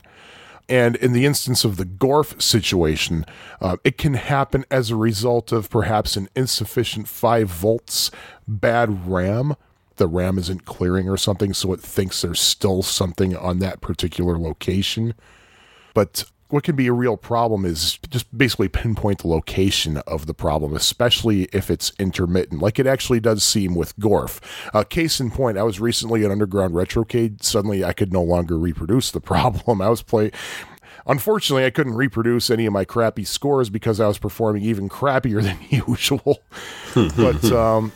And 0.66 0.96
in 0.96 1.12
the 1.12 1.26
instance 1.26 1.62
of 1.62 1.76
the 1.76 1.84
Gorf 1.84 2.40
situation, 2.40 3.26
uh, 3.60 3.76
it 3.84 3.98
can 3.98 4.14
happen 4.14 4.64
as 4.70 4.90
a 4.90 4.96
result 4.96 5.52
of 5.52 5.68
perhaps 5.68 6.16
an 6.16 6.30
insufficient 6.34 7.06
5 7.06 7.48
volts 7.50 8.10
bad 8.48 9.06
RAM. 9.06 9.56
The 9.96 10.08
RAM 10.08 10.38
isn't 10.38 10.64
clearing 10.64 11.06
or 11.06 11.18
something, 11.18 11.52
so 11.52 11.74
it 11.74 11.80
thinks 11.80 12.22
there's 12.22 12.40
still 12.40 12.82
something 12.82 13.36
on 13.36 13.58
that 13.58 13.82
particular 13.82 14.38
location. 14.38 15.12
But 15.92 16.24
what 16.50 16.64
can 16.64 16.76
be 16.76 16.86
a 16.86 16.92
real 16.92 17.16
problem 17.16 17.64
is 17.64 17.98
just 18.08 18.36
basically 18.36 18.68
pinpoint 18.68 19.18
the 19.20 19.28
location 19.28 19.98
of 19.98 20.26
the 20.26 20.34
problem, 20.34 20.74
especially 20.74 21.44
if 21.52 21.70
it's 21.70 21.92
intermittent, 21.98 22.60
like 22.60 22.78
it 22.78 22.86
actually 22.86 23.20
does 23.20 23.42
seem 23.42 23.74
with 23.74 23.96
Gorf. 23.98 24.40
Uh, 24.74 24.84
case 24.84 25.20
in 25.20 25.30
point, 25.30 25.58
I 25.58 25.62
was 25.62 25.80
recently 25.80 26.24
at 26.24 26.30
Underground 26.30 26.74
Retrocade. 26.74 27.42
Suddenly, 27.42 27.84
I 27.84 27.92
could 27.92 28.12
no 28.12 28.22
longer 28.22 28.58
reproduce 28.58 29.10
the 29.10 29.20
problem. 29.20 29.80
I 29.80 29.88
was 29.88 30.02
playing. 30.02 30.32
Unfortunately, 31.06 31.64
I 31.64 31.70
couldn't 31.70 31.94
reproduce 31.94 32.50
any 32.50 32.66
of 32.66 32.72
my 32.72 32.84
crappy 32.84 33.24
scores 33.24 33.70
because 33.70 34.00
I 34.00 34.06
was 34.06 34.18
performing 34.18 34.62
even 34.62 34.88
crappier 34.88 35.42
than 35.42 35.58
usual. 35.88 36.42
but 36.94 37.44
um, 37.52 37.92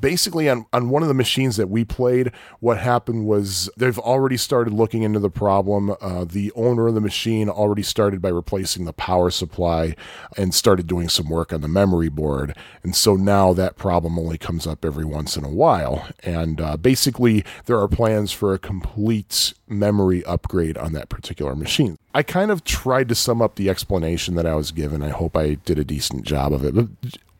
basically 0.00 0.48
on, 0.48 0.66
on 0.72 0.88
one 0.88 1.02
of 1.02 1.08
the 1.08 1.14
machines 1.14 1.56
that 1.56 1.68
we 1.68 1.84
played 1.84 2.32
what 2.60 2.78
happened 2.78 3.26
was 3.26 3.70
they've 3.76 3.98
already 3.98 4.36
started 4.36 4.72
looking 4.72 5.02
into 5.02 5.18
the 5.18 5.30
problem 5.30 5.94
uh, 6.00 6.24
the 6.24 6.52
owner 6.54 6.88
of 6.88 6.94
the 6.94 7.00
machine 7.00 7.48
already 7.48 7.82
started 7.82 8.20
by 8.20 8.28
replacing 8.28 8.84
the 8.84 8.92
power 8.92 9.30
supply 9.30 9.94
and 10.36 10.54
started 10.54 10.86
doing 10.86 11.08
some 11.08 11.28
work 11.28 11.52
on 11.52 11.60
the 11.60 11.68
memory 11.68 12.08
board 12.08 12.56
and 12.82 12.96
so 12.96 13.14
now 13.16 13.52
that 13.52 13.76
problem 13.76 14.18
only 14.18 14.38
comes 14.38 14.66
up 14.66 14.84
every 14.84 15.04
once 15.04 15.36
in 15.36 15.44
a 15.44 15.50
while 15.50 16.08
and 16.22 16.60
uh, 16.60 16.76
basically 16.76 17.44
there 17.66 17.78
are 17.78 17.88
plans 17.88 18.32
for 18.32 18.54
a 18.54 18.58
complete 18.58 19.54
memory 19.68 20.24
upgrade 20.24 20.76
on 20.76 20.92
that 20.92 21.08
particular 21.08 21.54
machine 21.54 21.98
I 22.12 22.22
kind 22.22 22.50
of 22.50 22.64
tried 22.64 23.08
to 23.10 23.14
sum 23.14 23.40
up 23.40 23.54
the 23.54 23.70
explanation 23.70 24.34
that 24.34 24.46
I 24.46 24.56
was 24.56 24.72
given. 24.72 25.02
I 25.02 25.10
hope 25.10 25.36
I 25.36 25.54
did 25.54 25.78
a 25.78 25.84
decent 25.84 26.24
job 26.24 26.52
of 26.52 26.64
it. 26.64 26.74
But 26.74 26.88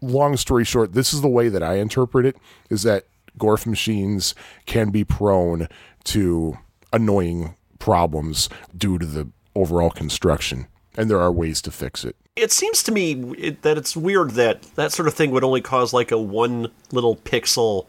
long 0.01 0.37
story 0.37 0.65
short, 0.65 0.93
this 0.93 1.13
is 1.13 1.21
the 1.21 1.29
way 1.29 1.49
that 1.49 1.63
I 1.63 1.75
interpret 1.75 2.27
it 2.27 2.37
is 2.69 2.83
that 2.83 3.07
Gorf 3.39 3.67
machines 3.67 4.35
can 4.67 4.91
be 4.91 5.05
prone 5.05 5.69
to 6.05 6.59
annoying 6.93 7.55
problems 7.79 8.49
due 8.77 8.99
to 8.99 9.07
the 9.07 9.29
overall 9.55 9.91
construction, 9.91 10.67
and 10.97 11.11
there 11.11 11.21
are 11.21 11.33
ways 11.33 11.63
to 11.63 11.71
fix 11.71 12.05
it. 12.05 12.17
It 12.37 12.53
seems 12.53 12.83
to 12.85 12.93
me 12.93 13.13
it, 13.39 13.63
that 13.63 13.77
it's 13.77 13.97
weird 13.97 14.33
that 14.33 14.63
that 14.75 14.93
sort 14.93 15.09
of 15.09 15.15
thing 15.15 15.31
would 15.33 15.45
only 15.45 15.61
cause 15.61 15.93
like 15.93 16.11
a 16.11 16.19
one 16.19 16.71
little 16.93 17.17
pixel 17.17 17.87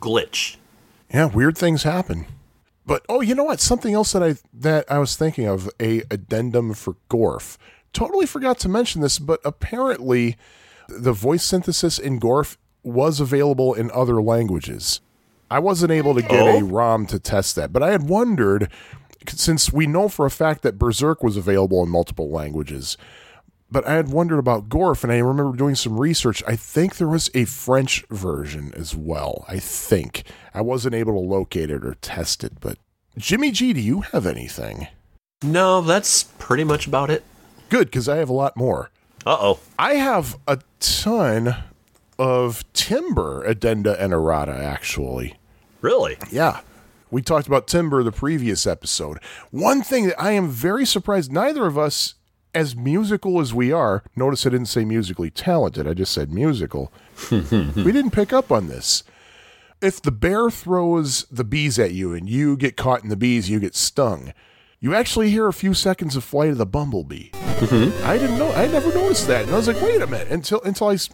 glitch. 0.00 0.56
Yeah, 1.12 1.26
weird 1.26 1.56
things 1.56 1.82
happen. 1.82 2.26
But 2.84 3.04
oh, 3.08 3.20
you 3.20 3.34
know 3.34 3.44
what? 3.44 3.60
Something 3.60 3.94
else 3.94 4.12
that 4.12 4.22
I 4.22 4.36
that 4.54 4.90
I 4.90 4.98
was 4.98 5.16
thinking 5.16 5.46
of 5.46 5.68
a 5.80 6.02
addendum 6.10 6.72
for 6.74 6.96
Gorf. 7.10 7.58
Totally 7.92 8.26
forgot 8.26 8.58
to 8.60 8.68
mention 8.68 9.00
this, 9.00 9.18
but 9.18 9.40
apparently 9.44 10.36
the 10.88 11.12
voice 11.12 11.44
synthesis 11.44 11.98
in 11.98 12.20
Gorf 12.20 12.56
was 12.82 13.20
available 13.20 13.74
in 13.74 13.90
other 13.90 14.22
languages. 14.22 15.00
I 15.50 15.58
wasn't 15.58 15.92
able 15.92 16.14
to 16.14 16.22
get 16.22 16.42
oh? 16.42 16.58
a 16.58 16.64
ROM 16.64 17.06
to 17.06 17.18
test 17.18 17.56
that, 17.56 17.72
but 17.72 17.82
I 17.82 17.90
had 17.90 18.08
wondered 18.08 18.70
since 19.28 19.72
we 19.72 19.86
know 19.86 20.08
for 20.08 20.26
a 20.26 20.30
fact 20.30 20.62
that 20.62 20.78
Berserk 20.78 21.22
was 21.22 21.36
available 21.36 21.82
in 21.82 21.88
multiple 21.88 22.30
languages, 22.30 22.96
but 23.70 23.86
I 23.86 23.94
had 23.94 24.08
wondered 24.08 24.38
about 24.38 24.68
Gorf, 24.68 25.02
and 25.02 25.12
I 25.12 25.18
remember 25.18 25.56
doing 25.56 25.74
some 25.74 25.98
research. 25.98 26.42
I 26.46 26.54
think 26.54 26.96
there 26.96 27.08
was 27.08 27.30
a 27.34 27.44
French 27.44 28.04
version 28.10 28.72
as 28.76 28.94
well. 28.94 29.44
I 29.48 29.58
think 29.58 30.24
I 30.54 30.60
wasn't 30.60 30.94
able 30.94 31.14
to 31.14 31.28
locate 31.28 31.70
it 31.70 31.84
or 31.84 31.94
test 31.94 32.44
it, 32.44 32.60
but 32.60 32.78
Jimmy 33.18 33.50
G, 33.50 33.72
do 33.72 33.80
you 33.80 34.02
have 34.02 34.26
anything? 34.26 34.88
No, 35.42 35.80
that's 35.80 36.22
pretty 36.22 36.64
much 36.64 36.86
about 36.86 37.10
it. 37.10 37.24
Good, 37.68 37.88
because 37.88 38.08
I 38.08 38.16
have 38.16 38.28
a 38.28 38.34
lot 38.34 38.56
more. 38.56 38.90
Uh 39.26 39.36
oh. 39.40 39.60
I 39.76 39.94
have 39.94 40.38
a 40.46 40.60
ton 40.78 41.56
of 42.16 42.64
timber 42.72 43.42
addenda 43.42 44.00
and 44.00 44.12
errata, 44.12 44.52
actually. 44.52 45.34
Really? 45.80 46.16
Yeah. 46.30 46.60
We 47.10 47.22
talked 47.22 47.48
about 47.48 47.66
timber 47.66 48.04
the 48.04 48.12
previous 48.12 48.68
episode. 48.68 49.18
One 49.50 49.82
thing 49.82 50.06
that 50.06 50.20
I 50.20 50.30
am 50.30 50.48
very 50.48 50.86
surprised, 50.86 51.32
neither 51.32 51.66
of 51.66 51.76
us, 51.76 52.14
as 52.54 52.76
musical 52.76 53.40
as 53.40 53.52
we 53.52 53.72
are, 53.72 54.04
notice 54.14 54.46
I 54.46 54.50
didn't 54.50 54.66
say 54.66 54.84
musically 54.84 55.30
talented, 55.30 55.88
I 55.88 55.94
just 55.94 56.12
said 56.12 56.32
musical. 56.32 56.92
we 57.30 57.40
didn't 57.92 58.12
pick 58.12 58.32
up 58.32 58.52
on 58.52 58.68
this. 58.68 59.02
If 59.82 60.00
the 60.00 60.12
bear 60.12 60.50
throws 60.50 61.24
the 61.24 61.44
bees 61.44 61.80
at 61.80 61.92
you 61.92 62.14
and 62.14 62.30
you 62.30 62.56
get 62.56 62.76
caught 62.76 63.02
in 63.02 63.08
the 63.08 63.16
bees, 63.16 63.50
you 63.50 63.58
get 63.58 63.74
stung. 63.74 64.32
You 64.78 64.94
actually 64.94 65.30
hear 65.30 65.48
a 65.48 65.52
few 65.52 65.74
seconds 65.74 66.14
of 66.14 66.22
flight 66.22 66.50
of 66.50 66.58
the 66.58 66.66
bumblebee. 66.66 67.30
I 67.58 68.18
didn't 68.18 68.38
know. 68.38 68.52
I 68.52 68.66
never 68.66 68.92
noticed 68.92 69.26
that, 69.28 69.44
and 69.44 69.52
I 69.52 69.56
was 69.56 69.66
like, 69.66 69.80
"Wait 69.80 70.02
a 70.02 70.06
minute!" 70.06 70.28
Until 70.28 70.60
until 70.62 70.88
I, 70.88 70.94
s- 70.94 71.08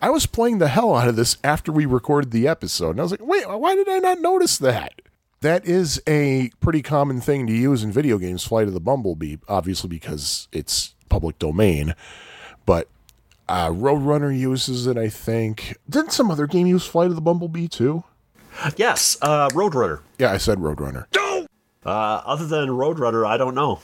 I 0.00 0.10
was 0.10 0.26
playing 0.26 0.58
the 0.58 0.68
hell 0.68 0.94
out 0.94 1.08
of 1.08 1.16
this 1.16 1.36
after 1.42 1.72
we 1.72 1.86
recorded 1.86 2.30
the 2.30 2.46
episode, 2.46 2.90
and 2.90 3.00
I 3.00 3.02
was 3.02 3.10
like, 3.10 3.24
"Wait, 3.26 3.48
why 3.48 3.74
did 3.74 3.88
I 3.88 3.98
not 3.98 4.20
notice 4.20 4.58
that?" 4.58 4.92
That 5.40 5.66
is 5.66 6.00
a 6.06 6.50
pretty 6.60 6.82
common 6.82 7.20
thing 7.20 7.46
to 7.48 7.52
use 7.52 7.82
in 7.82 7.90
video 7.92 8.18
games, 8.18 8.44
flight 8.44 8.68
of 8.68 8.74
the 8.74 8.80
bumblebee, 8.80 9.36
obviously 9.48 9.88
because 9.88 10.46
it's 10.52 10.94
public 11.08 11.38
domain. 11.38 11.94
But 12.66 12.88
uh, 13.48 13.68
Roadrunner 13.70 14.36
uses 14.36 14.86
it, 14.86 14.96
I 14.96 15.08
think. 15.08 15.76
Didn't 15.88 16.12
some 16.12 16.30
other 16.30 16.46
game 16.46 16.66
use 16.68 16.86
flight 16.86 17.08
of 17.08 17.14
the 17.16 17.20
bumblebee 17.20 17.66
too? 17.68 18.04
Yes, 18.76 19.16
uh, 19.22 19.48
Roadrunner. 19.50 20.00
Yeah, 20.18 20.32
I 20.32 20.38
said 20.38 20.58
Roadrunner. 20.58 21.06
Uh, 21.86 21.88
other 22.26 22.46
than 22.46 22.68
Roadrunner, 22.70 23.24
I 23.26 23.36
don't 23.36 23.54
know. 23.54 23.80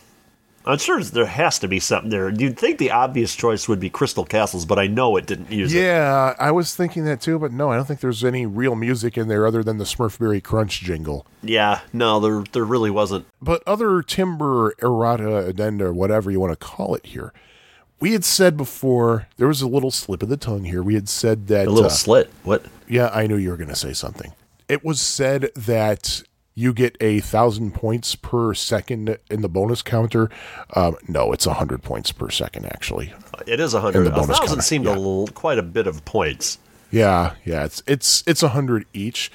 I'm 0.66 0.78
sure 0.78 1.02
there 1.02 1.26
has 1.26 1.58
to 1.58 1.68
be 1.68 1.78
something 1.78 2.10
there. 2.10 2.30
You'd 2.30 2.58
think 2.58 2.78
the 2.78 2.90
obvious 2.90 3.34
choice 3.34 3.68
would 3.68 3.80
be 3.80 3.90
Crystal 3.90 4.24
Castles, 4.24 4.64
but 4.64 4.78
I 4.78 4.86
know 4.86 5.16
it 5.16 5.26
didn't 5.26 5.52
use 5.52 5.74
it. 5.74 5.82
Yeah, 5.82 6.34
I 6.38 6.50
was 6.52 6.74
thinking 6.74 7.04
that 7.04 7.20
too, 7.20 7.38
but 7.38 7.52
no, 7.52 7.70
I 7.70 7.76
don't 7.76 7.84
think 7.84 8.00
there's 8.00 8.24
any 8.24 8.46
real 8.46 8.74
music 8.74 9.18
in 9.18 9.28
there 9.28 9.46
other 9.46 9.62
than 9.62 9.76
the 9.76 9.84
Smurfberry 9.84 10.42
Crunch 10.42 10.80
jingle. 10.80 11.26
Yeah, 11.42 11.80
no, 11.92 12.18
there 12.18 12.44
there 12.52 12.64
really 12.64 12.90
wasn't. 12.90 13.26
But 13.42 13.62
other 13.66 14.00
timber 14.00 14.74
errata, 14.82 15.46
addenda, 15.46 15.92
whatever 15.92 16.30
you 16.30 16.40
want 16.40 16.58
to 16.58 16.66
call 16.66 16.94
it 16.94 17.06
here, 17.06 17.34
we 18.00 18.12
had 18.12 18.24
said 18.24 18.56
before 18.56 19.26
there 19.36 19.48
was 19.48 19.60
a 19.60 19.68
little 19.68 19.90
slip 19.90 20.22
of 20.22 20.30
the 20.30 20.36
tongue 20.38 20.64
here. 20.64 20.82
We 20.82 20.94
had 20.94 21.08
said 21.08 21.46
that 21.48 21.66
A 21.66 21.70
little 21.70 21.86
uh, 21.86 21.94
slit. 21.94 22.30
What? 22.42 22.64
Yeah, 22.88 23.10
I 23.12 23.26
knew 23.26 23.36
you 23.36 23.50
were 23.50 23.56
going 23.58 23.68
to 23.68 23.76
say 23.76 23.92
something. 23.92 24.32
It 24.68 24.82
was 24.82 25.00
said 25.00 25.50
that 25.54 26.22
you 26.54 26.72
get 26.72 26.96
a 27.00 27.20
thousand 27.20 27.74
points 27.74 28.14
per 28.14 28.54
second 28.54 29.18
in 29.30 29.42
the 29.42 29.48
bonus 29.48 29.82
counter. 29.82 30.30
Um, 30.74 30.96
no, 31.08 31.32
it's 31.32 31.46
a 31.46 31.54
hundred 31.54 31.82
points 31.82 32.12
per 32.12 32.30
second 32.30 32.66
actually. 32.66 33.12
It 33.46 33.60
is 33.60 33.74
a 33.74 33.80
hundred. 33.80 34.06
A 34.06 34.10
thousand 34.10 34.34
counter, 34.34 34.62
seemed 34.62 34.84
yeah. 34.84 34.94
a 34.94 34.96
little, 34.96 35.26
quite 35.28 35.58
a 35.58 35.62
bit 35.62 35.86
of 35.86 36.04
points. 36.04 36.58
Yeah, 36.90 37.34
yeah, 37.44 37.64
it's 37.64 37.82
it's 37.86 38.22
it's 38.26 38.42
a 38.42 38.50
hundred 38.50 38.86
each. 38.92 39.32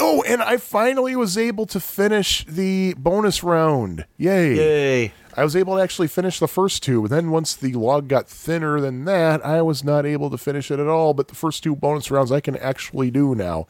Oh, 0.00 0.24
and 0.26 0.40
I 0.40 0.56
finally 0.56 1.14
was 1.14 1.36
able 1.36 1.66
to 1.66 1.78
finish 1.78 2.44
the 2.46 2.94
bonus 2.94 3.44
round. 3.44 4.06
Yay! 4.16 4.54
Yay! 4.56 5.12
I 5.36 5.44
was 5.44 5.54
able 5.54 5.76
to 5.76 5.82
actually 5.82 6.08
finish 6.08 6.38
the 6.38 6.48
first 6.48 6.82
two, 6.82 7.02
but 7.02 7.10
then 7.10 7.30
once 7.30 7.54
the 7.54 7.74
log 7.74 8.08
got 8.08 8.28
thinner 8.28 8.80
than 8.80 9.04
that, 9.04 9.44
I 9.44 9.60
was 9.60 9.84
not 9.84 10.06
able 10.06 10.30
to 10.30 10.38
finish 10.38 10.70
it 10.70 10.80
at 10.80 10.88
all. 10.88 11.12
But 11.12 11.28
the 11.28 11.34
first 11.34 11.62
two 11.62 11.76
bonus 11.76 12.10
rounds 12.10 12.32
I 12.32 12.40
can 12.40 12.56
actually 12.56 13.10
do 13.10 13.34
now. 13.34 13.66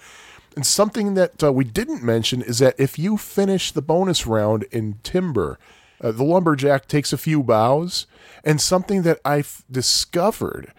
And 0.54 0.66
something 0.66 1.14
that 1.14 1.42
uh, 1.42 1.52
we 1.52 1.64
didn't 1.64 2.02
mention 2.02 2.42
is 2.42 2.58
that 2.58 2.74
if 2.78 2.98
you 2.98 3.16
finish 3.16 3.72
the 3.72 3.82
bonus 3.82 4.26
round 4.26 4.64
in 4.64 4.98
timber, 5.02 5.58
uh, 6.00 6.12
the 6.12 6.24
lumberjack 6.24 6.88
takes 6.88 7.12
a 7.12 7.18
few 7.18 7.42
bows. 7.42 8.06
And 8.44 8.60
something 8.60 9.02
that 9.02 9.20
I've 9.24 9.64
discovered 9.70 10.72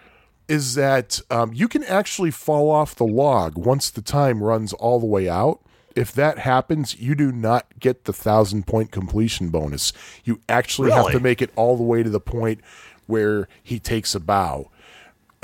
is 0.46 0.74
that 0.74 1.20
um, 1.30 1.52
you 1.54 1.68
can 1.68 1.82
actually 1.84 2.30
fall 2.30 2.70
off 2.70 2.94
the 2.94 3.06
log 3.06 3.56
once 3.56 3.90
the 3.90 4.02
time 4.02 4.42
runs 4.42 4.72
all 4.74 5.00
the 5.00 5.06
way 5.06 5.28
out. 5.28 5.60
If 5.96 6.12
that 6.12 6.40
happens, 6.40 6.98
you 7.00 7.14
do 7.14 7.32
not 7.32 7.66
get 7.78 8.04
the 8.04 8.12
thousand 8.12 8.66
point 8.66 8.90
completion 8.90 9.48
bonus. 9.48 9.92
You 10.24 10.40
actually 10.48 10.90
have 10.90 11.12
to 11.12 11.20
make 11.20 11.40
it 11.40 11.50
all 11.56 11.76
the 11.76 11.84
way 11.84 12.02
to 12.02 12.10
the 12.10 12.20
point 12.20 12.60
where 13.06 13.48
he 13.62 13.78
takes 13.78 14.14
a 14.14 14.20
bow. 14.20 14.70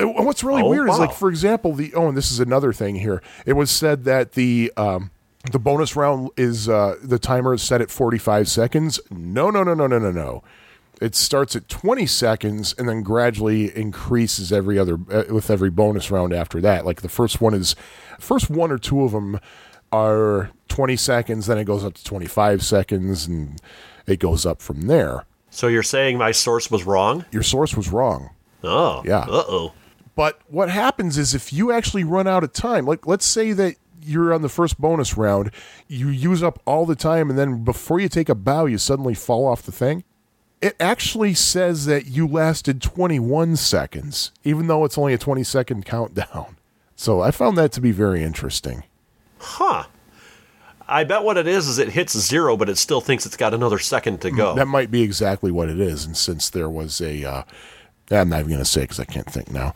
What's 0.04 0.42
really 0.44 0.62
Oh, 0.62 0.68
weird 0.68 0.88
is 0.88 0.98
like 0.98 1.12
for 1.12 1.28
example 1.28 1.72
the 1.74 1.92
oh 1.94 2.08
and 2.08 2.16
this 2.16 2.30
is 2.30 2.40
another 2.40 2.72
thing 2.72 2.96
here. 2.96 3.22
It 3.46 3.54
was 3.54 3.70
said 3.70 4.04
that 4.04 4.32
the 4.32 4.72
um 4.76 5.10
the 5.52 5.58
bonus 5.58 5.96
round 5.96 6.30
is 6.36 6.68
uh 6.68 6.96
the 7.02 7.18
timer 7.18 7.54
is 7.54 7.62
set 7.62 7.80
at 7.80 7.90
45 7.90 8.48
seconds. 8.48 9.00
No 9.10 9.50
no 9.50 9.62
no 9.62 9.74
no 9.74 9.86
no 9.86 9.98
no 9.98 10.10
no. 10.10 10.42
It 11.00 11.14
starts 11.14 11.56
at 11.56 11.66
20 11.70 12.04
seconds 12.04 12.74
and 12.76 12.86
then 12.86 13.02
gradually 13.02 13.74
increases 13.74 14.52
every 14.52 14.78
other 14.78 14.98
uh, 15.10 15.24
with 15.30 15.50
every 15.50 15.70
bonus 15.70 16.10
round 16.10 16.34
after 16.34 16.60
that. 16.60 16.84
Like 16.84 17.00
the 17.00 17.08
first 17.08 17.40
one 17.40 17.54
is 17.54 17.74
first 18.18 18.50
one 18.50 18.70
or 18.70 18.76
two 18.78 19.02
of 19.04 19.12
them 19.12 19.40
are 19.92 20.50
20 20.68 20.96
seconds 20.96 21.46
then 21.46 21.58
it 21.58 21.64
goes 21.64 21.84
up 21.84 21.94
to 21.94 22.04
25 22.04 22.62
seconds 22.62 23.26
and 23.26 23.60
it 24.06 24.18
goes 24.20 24.44
up 24.46 24.60
from 24.62 24.82
there. 24.82 25.24
So 25.50 25.66
you're 25.68 25.82
saying 25.82 26.16
my 26.18 26.30
source 26.32 26.70
was 26.70 26.84
wrong? 26.84 27.24
your 27.30 27.42
source 27.42 27.74
was 27.76 27.90
wrong. 27.90 28.30
Oh, 28.62 29.02
Yeah. 29.06 29.20
Uh 29.20 29.44
oh. 29.48 29.72
But 30.14 30.40
what 30.48 30.70
happens 30.70 31.16
is 31.16 31.34
if 31.34 31.52
you 31.52 31.72
actually 31.72 32.04
run 32.04 32.26
out 32.26 32.44
of 32.44 32.52
time, 32.52 32.86
like 32.86 33.06
let's 33.06 33.26
say 33.26 33.52
that 33.52 33.76
you're 34.02 34.32
on 34.32 34.42
the 34.42 34.48
first 34.48 34.80
bonus 34.80 35.16
round, 35.16 35.50
you 35.86 36.08
use 36.08 36.42
up 36.42 36.60
all 36.66 36.86
the 36.86 36.96
time, 36.96 37.30
and 37.30 37.38
then 37.38 37.64
before 37.64 38.00
you 38.00 38.08
take 38.08 38.28
a 38.28 38.34
bow, 38.34 38.66
you 38.66 38.78
suddenly 38.78 39.14
fall 39.14 39.46
off 39.46 39.62
the 39.62 39.72
thing. 39.72 40.04
It 40.60 40.76
actually 40.78 41.34
says 41.34 41.86
that 41.86 42.06
you 42.06 42.26
lasted 42.26 42.82
21 42.82 43.56
seconds, 43.56 44.30
even 44.44 44.66
though 44.66 44.84
it's 44.84 44.98
only 44.98 45.14
a 45.14 45.18
20 45.18 45.42
second 45.42 45.84
countdown. 45.84 46.56
So 46.96 47.22
I 47.22 47.30
found 47.30 47.56
that 47.56 47.72
to 47.72 47.80
be 47.80 47.92
very 47.92 48.22
interesting. 48.22 48.84
Huh. 49.38 49.84
I 50.86 51.04
bet 51.04 51.22
what 51.22 51.38
it 51.38 51.46
is 51.46 51.66
is 51.66 51.78
it 51.78 51.88
hits 51.88 52.14
zero, 52.18 52.58
but 52.58 52.68
it 52.68 52.76
still 52.76 53.00
thinks 53.00 53.24
it's 53.24 53.38
got 53.38 53.54
another 53.54 53.78
second 53.78 54.20
to 54.20 54.30
go. 54.30 54.54
That 54.54 54.68
might 54.68 54.90
be 54.90 55.00
exactly 55.00 55.50
what 55.50 55.70
it 55.70 55.80
is. 55.80 56.04
And 56.04 56.14
since 56.14 56.50
there 56.50 56.68
was 56.68 57.00
a, 57.00 57.24
uh, 57.24 57.42
I'm 58.10 58.28
not 58.28 58.40
even 58.40 58.50
going 58.50 58.58
to 58.60 58.64
say 58.64 58.82
because 58.82 59.00
I 59.00 59.04
can't 59.04 59.30
think 59.30 59.50
now. 59.50 59.74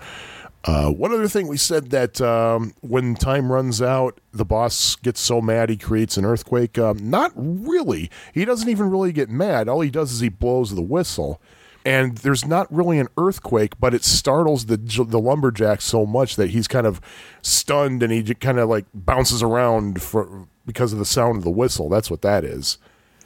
Uh, 0.65 0.91
one 0.91 1.13
other 1.13 1.29
thing 1.29 1.47
we 1.47 1.59
said 1.59 1.91
that 1.91 2.21
um, 2.23 2.73
when 2.81 3.15
time 3.15 3.53
runs 3.53 3.83
out, 3.83 4.19
the 4.33 4.47
boss 4.47 4.97
gets 4.97 5.21
so 5.21 5.43
mad 5.43 5.69
he 5.69 5.77
creates 5.77 6.17
an 6.17 6.25
earthquake. 6.25 6.79
Um, 6.79 7.11
not 7.11 7.33
really. 7.37 8.11
He 8.33 8.47
doesn't 8.47 8.69
even 8.69 8.91
really 8.91 9.13
get 9.13 9.29
mad. 9.29 9.69
All 9.69 9.83
he 9.83 9.91
does 9.91 10.11
is 10.11 10.21
he 10.21 10.31
blows 10.31 10.75
the 10.75 10.83
whistle. 10.83 11.41
And 11.85 12.17
there's 12.19 12.47
not 12.47 12.73
really 12.75 12.99
an 12.99 13.09
earthquake, 13.19 13.79
but 13.79 13.93
it 13.93 14.05
startles 14.05 14.67
the 14.67 14.79
the 14.79 15.21
lumberjack 15.21 15.83
so 15.83 16.07
much 16.07 16.37
that 16.37 16.49
he's 16.49 16.67
kind 16.67 16.87
of 16.87 16.99
stunned 17.43 18.03
and 18.03 18.11
he 18.11 18.23
kind 18.35 18.59
of 18.59 18.71
like 18.71 18.87
bounces 18.95 19.43
around 19.43 20.01
for 20.01 20.49
because 20.65 20.95
of 20.95 20.99
the 20.99 21.05
sound 21.05 21.37
of 21.37 21.45
the 21.45 21.51
whistle. 21.51 21.91
That's 21.91 22.11
what 22.11 22.23
that 22.23 22.43
is. 22.43 22.79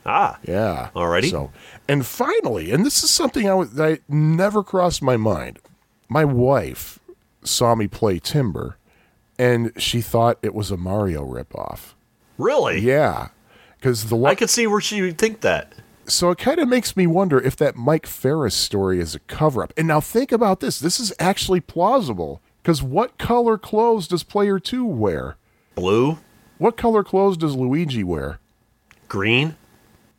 Ah. 0.09 0.39
Yeah. 0.45 0.91
Alrighty. 0.97 1.31
So, 1.31 1.53
and 1.87 2.05
finally, 2.07 2.71
and 2.73 2.85
this 2.85 3.05
is 3.05 3.11
something 3.11 3.49
I 3.49 3.55
was 3.55 3.73
that 3.75 4.01
never 4.09 4.63
crossed 4.65 5.03
my 5.03 5.17
mind. 5.17 5.59
My 6.09 6.25
wife 6.25 6.99
saw 7.45 7.75
me 7.75 7.87
play 7.87 8.19
Timber, 8.19 8.77
and 9.39 9.73
she 9.77 10.01
thought 10.01 10.39
it 10.43 10.55
was 10.55 10.71
a 10.71 10.77
Mario 10.77 11.25
ripoff. 11.25 11.95
Really? 12.39 12.79
Yeah, 12.81 13.29
because 13.79 14.07
the 14.07 14.17
I 14.25 14.35
could 14.35 14.51
see 14.51 14.67
where 14.67 14.81
she 14.81 15.03
would 15.03 15.19
think 15.19 15.43
that. 15.43 15.73
so 16.07 16.31
it 16.31 16.39
kind 16.39 16.59
of 16.59 16.69
makes 16.69 16.97
me 16.97 17.07
wonder 17.07 17.39
if 17.41 17.57
that 17.57 17.77
Mike 17.77 18.07
Ferris 18.07 18.55
story 18.55 19.01
is 19.01 19.15
a 19.15 19.21
cover 19.21 19.63
up. 19.63 19.73
And 19.77 19.87
now 19.89 20.01
think 20.01 20.33
about 20.33 20.61
this: 20.61 20.79
this 20.81 20.99
is 20.99 21.13
actually 21.19 21.61
plausible. 21.61 22.41
Because 22.63 22.83
what 22.83 23.19
color 23.19 23.57
clothes 23.57 24.09
does 24.09 24.23
Player 24.23 24.59
Two 24.59 24.85
wear? 24.85 25.37
Blue? 25.75 26.19
What 26.59 26.77
color 26.77 27.03
clothes 27.05 27.37
does 27.37 27.55
Luigi 27.55 28.03
wear? 28.05 28.41
Green? 29.09 29.57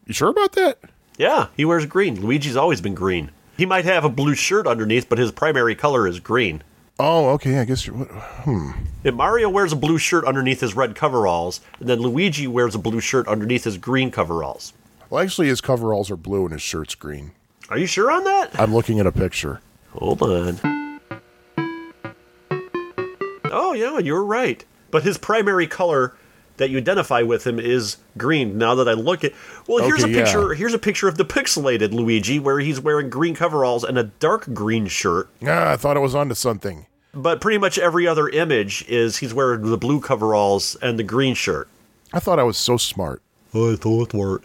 You 0.10 0.16
sure 0.16 0.30
about 0.30 0.54
that? 0.54 0.80
Yeah, 1.20 1.50
he 1.56 1.66
wears 1.66 1.86
green. 1.86 2.20
Luigi's 2.20 2.56
always 2.56 2.82
been 2.82 2.96
green. 2.96 3.30
He 3.58 3.68
might 3.68 3.86
have 3.86 4.04
a 4.04 4.10
blue 4.10 4.34
shirt 4.34 4.66
underneath, 4.66 5.08
but 5.08 5.20
his 5.20 5.32
primary 5.32 5.76
color 5.76 6.08
is 6.08 6.20
green. 6.20 6.64
Oh, 6.98 7.30
okay. 7.34 7.60
I 7.60 7.66
guess 7.66 7.86
you're. 7.86 7.96
What, 7.96 8.08
hmm. 8.08 8.72
If 9.04 9.14
Mario 9.14 9.50
wears 9.50 9.72
a 9.72 9.76
blue 9.76 10.00
shirt 10.00 10.26
underneath 10.26 10.62
his 10.62 10.76
red 10.76 10.96
coveralls, 10.96 11.62
and 11.80 11.88
then 11.88 12.00
Luigi 12.00 12.48
wears 12.48 12.74
a 12.74 12.80
blue 12.80 13.00
shirt 13.00 13.28
underneath 13.28 13.66
his 13.66 13.78
green 13.78 14.10
coveralls. 14.10 14.74
Well, 15.12 15.24
actually, 15.24 15.48
his 15.48 15.62
coveralls 15.62 16.10
are 16.10 16.18
blue 16.18 16.46
and 16.46 16.54
his 16.54 16.64
shirt's 16.64 16.96
green. 16.96 17.34
Are 17.70 17.78
you 17.78 17.86
sure 17.86 18.10
on 18.10 18.24
that? 18.24 18.60
I'm 18.60 18.74
looking 18.74 19.00
at 19.00 19.06
a 19.06 19.12
picture. 19.12 19.62
Hold 19.92 20.24
on. 20.24 21.00
Oh, 23.52 23.74
yeah, 23.74 24.00
you're 24.00 24.24
right. 24.24 24.66
But 24.90 25.04
his 25.04 25.20
primary 25.20 25.68
color 25.68 26.16
that 26.60 26.70
you 26.70 26.78
identify 26.78 27.24
with 27.24 27.46
him 27.46 27.60
is 27.60 27.98
green. 28.18 28.58
Now 28.58 28.76
that 28.76 28.88
I 28.88 28.94
look 28.94 29.24
at, 29.24 29.34
well, 29.68 29.84
here's 29.84 30.04
Okay, 30.04 30.14
a 30.14 30.18
yeah. 30.18 30.24
picture. 30.24 30.54
Here's 30.54 30.74
a 30.74 30.80
picture 30.80 31.08
of 31.08 31.18
the 31.18 31.26
pixelated 31.26 31.92
Luigi 31.92 32.40
where 32.40 32.60
he's 32.60 32.80
wearing 32.80 33.10
green 33.10 33.34
coveralls 33.36 33.84
and 33.84 33.98
a 33.98 34.04
dark 34.04 34.54
green 34.54 34.88
shirt. 34.88 35.28
Ah, 35.46 35.72
I 35.72 35.76
thought 35.78 35.98
I 35.98 36.00
was 36.00 36.14
onto 36.16 36.36
something. 36.36 36.86
But 37.14 37.42
pretty 37.42 37.58
much 37.58 37.80
every 37.80 38.08
other 38.08 38.30
image 38.30 38.86
is 38.88 39.18
he's 39.18 39.34
wearing 39.34 39.64
the 39.64 39.78
blue 39.78 40.00
coveralls 40.00 40.76
and 40.82 41.00
the 41.00 41.04
green 41.04 41.34
shirt. 41.34 41.68
I 42.14 42.20
thought 42.20 42.38
I 42.40 42.44
was 42.44 42.58
so 42.58 42.78
smart. 42.78 43.22
I 43.54 43.76
thought 43.76 44.14
were. 44.14 44.42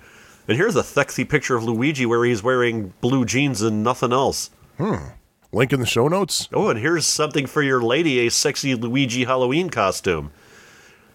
And 0.49 0.57
here's 0.57 0.77
a 0.77 0.83
sexy 0.83 1.25
picture 1.25 1.57
of 1.57 1.65
Luigi 1.65 2.07
where 2.07 2.25
he's 2.25 2.43
wearing 2.43 2.95
blue 3.01 3.25
jeans 3.27 3.61
and 3.61 3.83
nothing 3.83 4.13
else. 4.13 4.51
Hmm. 4.79 5.09
Link 5.53 5.73
in 5.73 5.81
the 5.81 5.87
show 5.87 6.09
notes. 6.09 6.49
Oh, 6.53 6.69
and 6.69 6.79
here's 6.81 7.07
something 7.07 7.47
for 7.47 7.63
your 7.63 7.81
lady, 7.83 8.27
a 8.27 8.31
sexy 8.31 8.75
Luigi 8.75 9.25
Halloween 9.25 9.71
costume. 9.71 10.33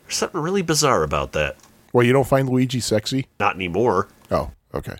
There's 0.09 0.17
something 0.17 0.41
really 0.41 0.63
bizarre 0.63 1.03
about 1.03 1.33
that. 1.33 1.55
Well, 1.93 2.03
you 2.03 2.13
don't 2.13 2.27
find 2.27 2.49
Luigi 2.49 2.79
sexy? 2.79 3.27
Not 3.39 3.53
anymore. 3.53 4.07
Oh, 4.31 4.49
okay. 4.73 4.95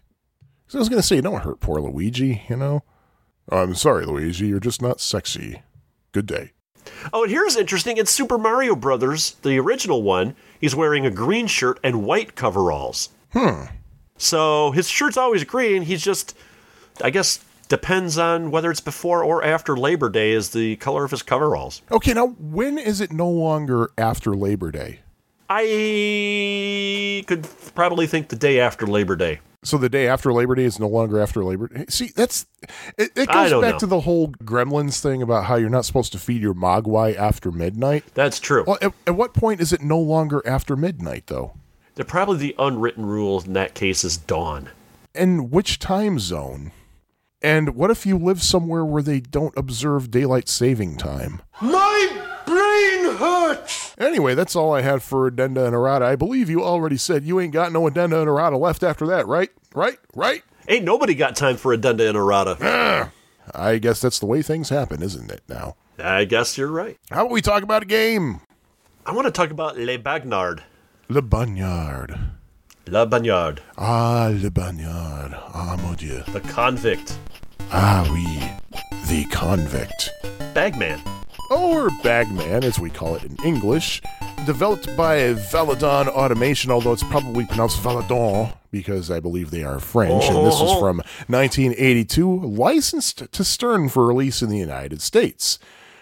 So 0.68 0.78
I 0.78 0.82
was 0.82 0.88
going 0.88 1.02
to 1.02 1.08
say, 1.08 1.20
don't 1.20 1.42
hurt 1.42 1.60
poor 1.62 1.82
Luigi, 1.82 2.44
you 2.48 2.56
know? 2.56 2.84
I'm 3.52 3.74
sorry, 3.74 4.06
Luigi, 4.06 4.46
you're 4.46 4.60
just 4.60 4.84
not 4.84 5.02
sexy. 5.02 5.64
Good 6.12 6.28
day. 6.28 6.52
Oh, 7.12 7.24
and 7.24 7.32
here's 7.32 7.56
interesting. 7.56 7.98
In 7.98 8.06
Super 8.06 8.38
Mario 8.38 8.76
Brothers, 8.76 9.32
the 9.42 9.60
original 9.60 10.04
one, 10.04 10.36
he's 10.62 10.76
wearing 10.76 11.08
a 11.08 11.12
green 11.12 11.48
shirt 11.48 11.80
and 11.84 12.04
white 12.04 12.36
coveralls. 12.36 13.10
Hmm. 13.34 13.64
So 14.20 14.70
his 14.70 14.88
shirt's 14.88 15.18
always 15.18 15.44
green. 15.44 15.82
He's 15.82 16.04
just, 16.04 16.38
I 17.04 17.10
guess, 17.10 17.44
depends 17.70 18.18
on 18.18 18.52
whether 18.52 18.70
it's 18.70 18.82
before 18.82 19.24
or 19.24 19.44
after 19.44 19.78
Labor 19.78 20.10
Day 20.10 20.32
is 20.32 20.50
the 20.50 20.76
color 20.78 21.06
of 21.06 21.12
his 21.12 21.24
coveralls. 21.24 21.82
Okay, 21.92 22.14
now 22.14 22.28
when 22.40 22.78
is 22.78 23.00
it 23.00 23.14
no 23.14 23.30
longer 23.30 23.92
after 23.98 24.36
Labor 24.36 24.72
Day? 24.72 25.00
I 25.50 27.24
could 27.28 27.48
probably 27.74 28.06
think 28.06 28.30
the 28.30 28.36
day 28.36 28.60
after 28.60 28.86
Labor 28.86 29.16
Day. 29.16 29.40
So 29.64 29.78
the 29.78 29.90
day 29.90 30.08
after 30.08 30.32
Labor 30.32 30.56
Day 30.56 30.64
is 30.64 30.80
no 30.80 30.88
longer 30.88 31.20
after 31.20 31.44
Labor 31.44 31.68
Day. 31.68 31.86
See, 31.90 32.12
that's 32.16 32.46
it, 32.98 33.12
it 33.16 33.28
goes 33.28 33.52
back 33.52 33.74
know. 33.74 33.80
to 33.80 33.86
the 33.88 34.02
whole 34.02 34.30
Gremlins 34.30 35.02
thing 35.02 35.22
about 35.22 35.46
how 35.46 35.56
you're 35.56 35.70
not 35.70 35.86
supposed 35.86 36.12
to 36.14 36.20
feed 36.20 36.42
your 36.42 36.54
mogwai 36.54 37.16
after 37.16 37.52
midnight. 37.52 38.04
That's 38.14 38.40
true. 38.40 38.64
Well, 38.66 38.78
at, 38.82 38.94
at 39.08 39.16
what 39.16 39.34
point 39.34 39.60
is 39.60 39.74
it 39.74 39.82
no 39.82 40.00
longer 40.00 40.42
after 40.46 40.76
midnight, 40.76 41.28
though? 41.28 41.54
They're 41.96 42.06
probably 42.06 42.38
the 42.38 42.56
unwritten 42.58 43.06
rule 43.06 43.42
in 43.42 43.54
that 43.54 43.74
case 43.74 44.04
is 44.06 44.16
dawn. 44.16 44.70
And 45.14 45.52
which 45.52 45.80
time 45.80 46.20
zone? 46.20 46.72
And 47.42 47.76
what 47.76 47.90
if 47.90 48.06
you 48.06 48.18
live 48.18 48.44
somewhere 48.44 48.84
where 48.84 49.02
they 49.02 49.22
don't 49.22 49.56
observe 49.58 50.12
daylight 50.12 50.50
saving 50.50 50.98
time? 50.98 51.42
My 51.62 52.26
brain 52.46 53.16
hurts! 53.16 53.96
Anyway, 53.98 54.36
that's 54.36 54.56
all 54.56 54.74
I 54.74 54.82
had 54.82 55.02
for 55.02 55.28
addenda 55.28 55.66
and 55.66 55.74
errata. 55.74 56.06
I 56.06 56.16
believe 56.18 56.50
you 56.50 56.64
already 56.64 56.98
said 56.98 57.24
you 57.24 57.40
ain't 57.40 57.54
got 57.54 57.72
no 57.72 57.88
addenda 57.88 58.20
and 58.20 58.28
errata 58.28 58.58
left 58.58 58.84
after 58.84 59.08
that, 59.08 59.26
right? 59.28 59.50
Right? 59.74 59.98
Right? 60.16 60.44
Ain't 60.68 60.84
nobody 60.84 61.14
got 61.16 61.36
time 61.38 61.56
for 61.56 61.72
addenda 61.72 62.08
and 62.10 62.18
errata. 62.18 62.58
Ah, 62.62 63.12
I 63.56 63.78
guess 63.78 64.02
that's 64.02 64.20
the 64.20 64.26
way 64.26 64.42
things 64.42 64.70
happen, 64.70 65.02
isn't 65.02 65.32
it 65.32 65.42
now? 65.48 65.76
I 65.98 66.26
guess 66.26 66.58
you're 66.58 66.68
right. 66.68 66.98
How 67.10 67.22
about 67.22 67.32
we 67.32 67.42
talk 67.42 67.64
about 67.64 67.84
a 67.84 67.88
game? 67.88 68.42
I 69.06 69.14
want 69.14 69.28
to 69.28 69.32
talk 69.32 69.50
about 69.50 69.78
Le 69.78 69.98
Bagnard. 69.98 70.62
Le 71.08 71.22
Bagnard. 71.22 72.20
La 72.92 73.06
Bagnard. 73.06 73.60
Ah, 73.78 74.32
Le 74.32 74.50
Bagnard. 74.50 75.34
Ah, 75.54 75.78
mon 75.84 75.94
Dieu. 75.94 76.24
The 76.34 76.40
convict. 76.42 77.18
Ah, 77.72 78.08
oui. 78.12 78.52
The 79.08 79.26
convict. 79.26 80.10
Bagman. 80.56 81.00
or 81.52 81.90
Bagman, 82.04 82.64
as 82.64 82.80
we 82.80 82.90
call 82.90 83.16
it 83.16 83.24
in 83.24 83.36
English, 83.44 84.02
developed 84.46 84.86
by 84.96 85.18
Valadon 85.52 86.08
Automation, 86.08 86.72
although 86.72 86.94
it's 86.94 87.04
probably 87.04 87.46
pronounced 87.46 87.82
Valadon 87.82 88.56
because 88.72 89.10
I 89.10 89.20
believe 89.20 89.50
they 89.50 89.64
are 89.64 89.80
French, 89.80 90.26
and 90.26 90.46
this 90.46 90.56
is 90.56 90.72
from 90.74 90.98
1982, 91.28 92.40
licensed 92.46 93.32
to 93.32 93.44
Stern 93.44 93.90
for 93.90 94.06
release 94.06 94.42
in 94.44 94.50
the 94.50 94.58
United 94.58 95.02
States. 95.02 95.58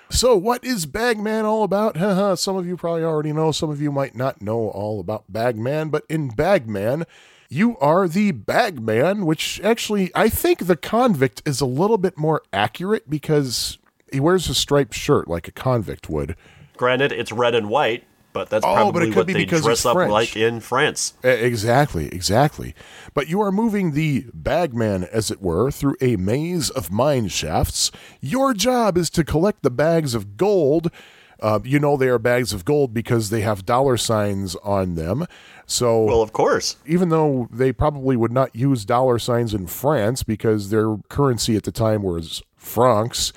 So, 0.10 0.36
what 0.38 0.64
is 0.64 0.86
Bagman 0.86 1.46
all 1.46 1.64
about? 1.64 1.98
Some 2.40 2.56
of 2.56 2.66
you 2.66 2.78
probably 2.78 3.04
already 3.04 3.34
know, 3.34 3.52
some 3.52 3.70
of 3.70 3.82
you 3.82 3.92
might 3.92 4.16
not 4.16 4.42
know 4.42 4.70
all 4.70 5.00
about 5.00 5.26
Bagman, 5.30 5.90
but 5.90 6.06
in 6.10 6.30
Bagman, 6.30 7.06
you 7.50 7.78
are 7.80 8.08
the 8.08 8.32
Bagman, 8.32 9.26
which 9.26 9.62
actually, 9.62 10.12
I 10.16 10.30
think 10.30 10.60
the 10.60 10.76
convict 10.76 11.42
is 11.46 11.62
a 11.62 11.66
little 11.66 11.98
bit 11.98 12.18
more 12.18 12.42
accurate 12.52 13.10
because 13.10 13.78
he 14.12 14.20
wears 14.20 14.50
a 14.50 14.56
striped 14.56 14.94
shirt 14.94 15.28
like 15.28 15.48
a 15.48 15.52
convict 15.52 16.10
would. 16.10 16.36
Granted, 16.76 17.12
it's 17.12 17.32
red 17.32 17.56
and 17.56 17.70
white, 17.70 18.04
but 18.38 18.50
that's 18.52 18.64
Oh, 18.64 18.70
but 18.70 18.76
probably 18.76 19.02
it 19.02 19.08
could 19.10 19.16
what 19.18 19.28
be 19.28 19.34
they 19.34 19.46
because 19.46 19.64
dress 19.64 19.86
up 19.86 19.94
French. 19.96 20.12
like 20.12 20.38
in 20.38 20.60
France. 20.60 21.14
Exactly, 21.24 22.08
exactly. 22.10 22.76
But 23.16 23.28
you 23.28 23.42
are 23.42 23.52
moving 23.52 23.94
the 23.94 24.26
bagman, 24.34 25.06
as 25.06 25.32
it 25.32 25.42
were, 25.42 25.72
through 25.72 25.96
a 26.02 26.18
maze 26.18 26.70
of 26.70 26.92
mine 26.92 27.30
shafts. 27.30 27.92
Your 28.22 28.54
job 28.54 28.96
is 28.98 29.10
to 29.12 29.24
collect 29.24 29.64
the 29.64 29.72
bags 29.72 30.14
of 30.14 30.38
gold. 30.38 30.92
Uh, 31.40 31.60
you 31.64 31.80
know 31.80 31.98
they 31.98 32.08
are 32.10 32.18
bags 32.20 32.52
of 32.54 32.66
gold 32.66 32.94
because 32.94 33.30
they 33.30 33.42
have 33.42 33.66
dollar 33.66 33.98
signs 33.98 34.56
on 34.58 34.96
them. 34.96 35.26
So 35.66 36.04
Well, 36.04 36.22
of 36.22 36.32
course. 36.34 36.78
even 36.86 37.10
though 37.10 37.48
they 37.52 37.72
probably 37.72 38.16
would 38.16 38.32
not 38.32 38.56
use 38.56 38.86
dollar 38.86 39.20
signs 39.20 39.54
in 39.54 39.68
France 39.68 40.24
because 40.24 40.70
their 40.70 40.98
currency 41.10 41.56
at 41.56 41.64
the 41.64 41.72
time 41.72 42.02
was 42.04 42.42
francs 42.56 43.34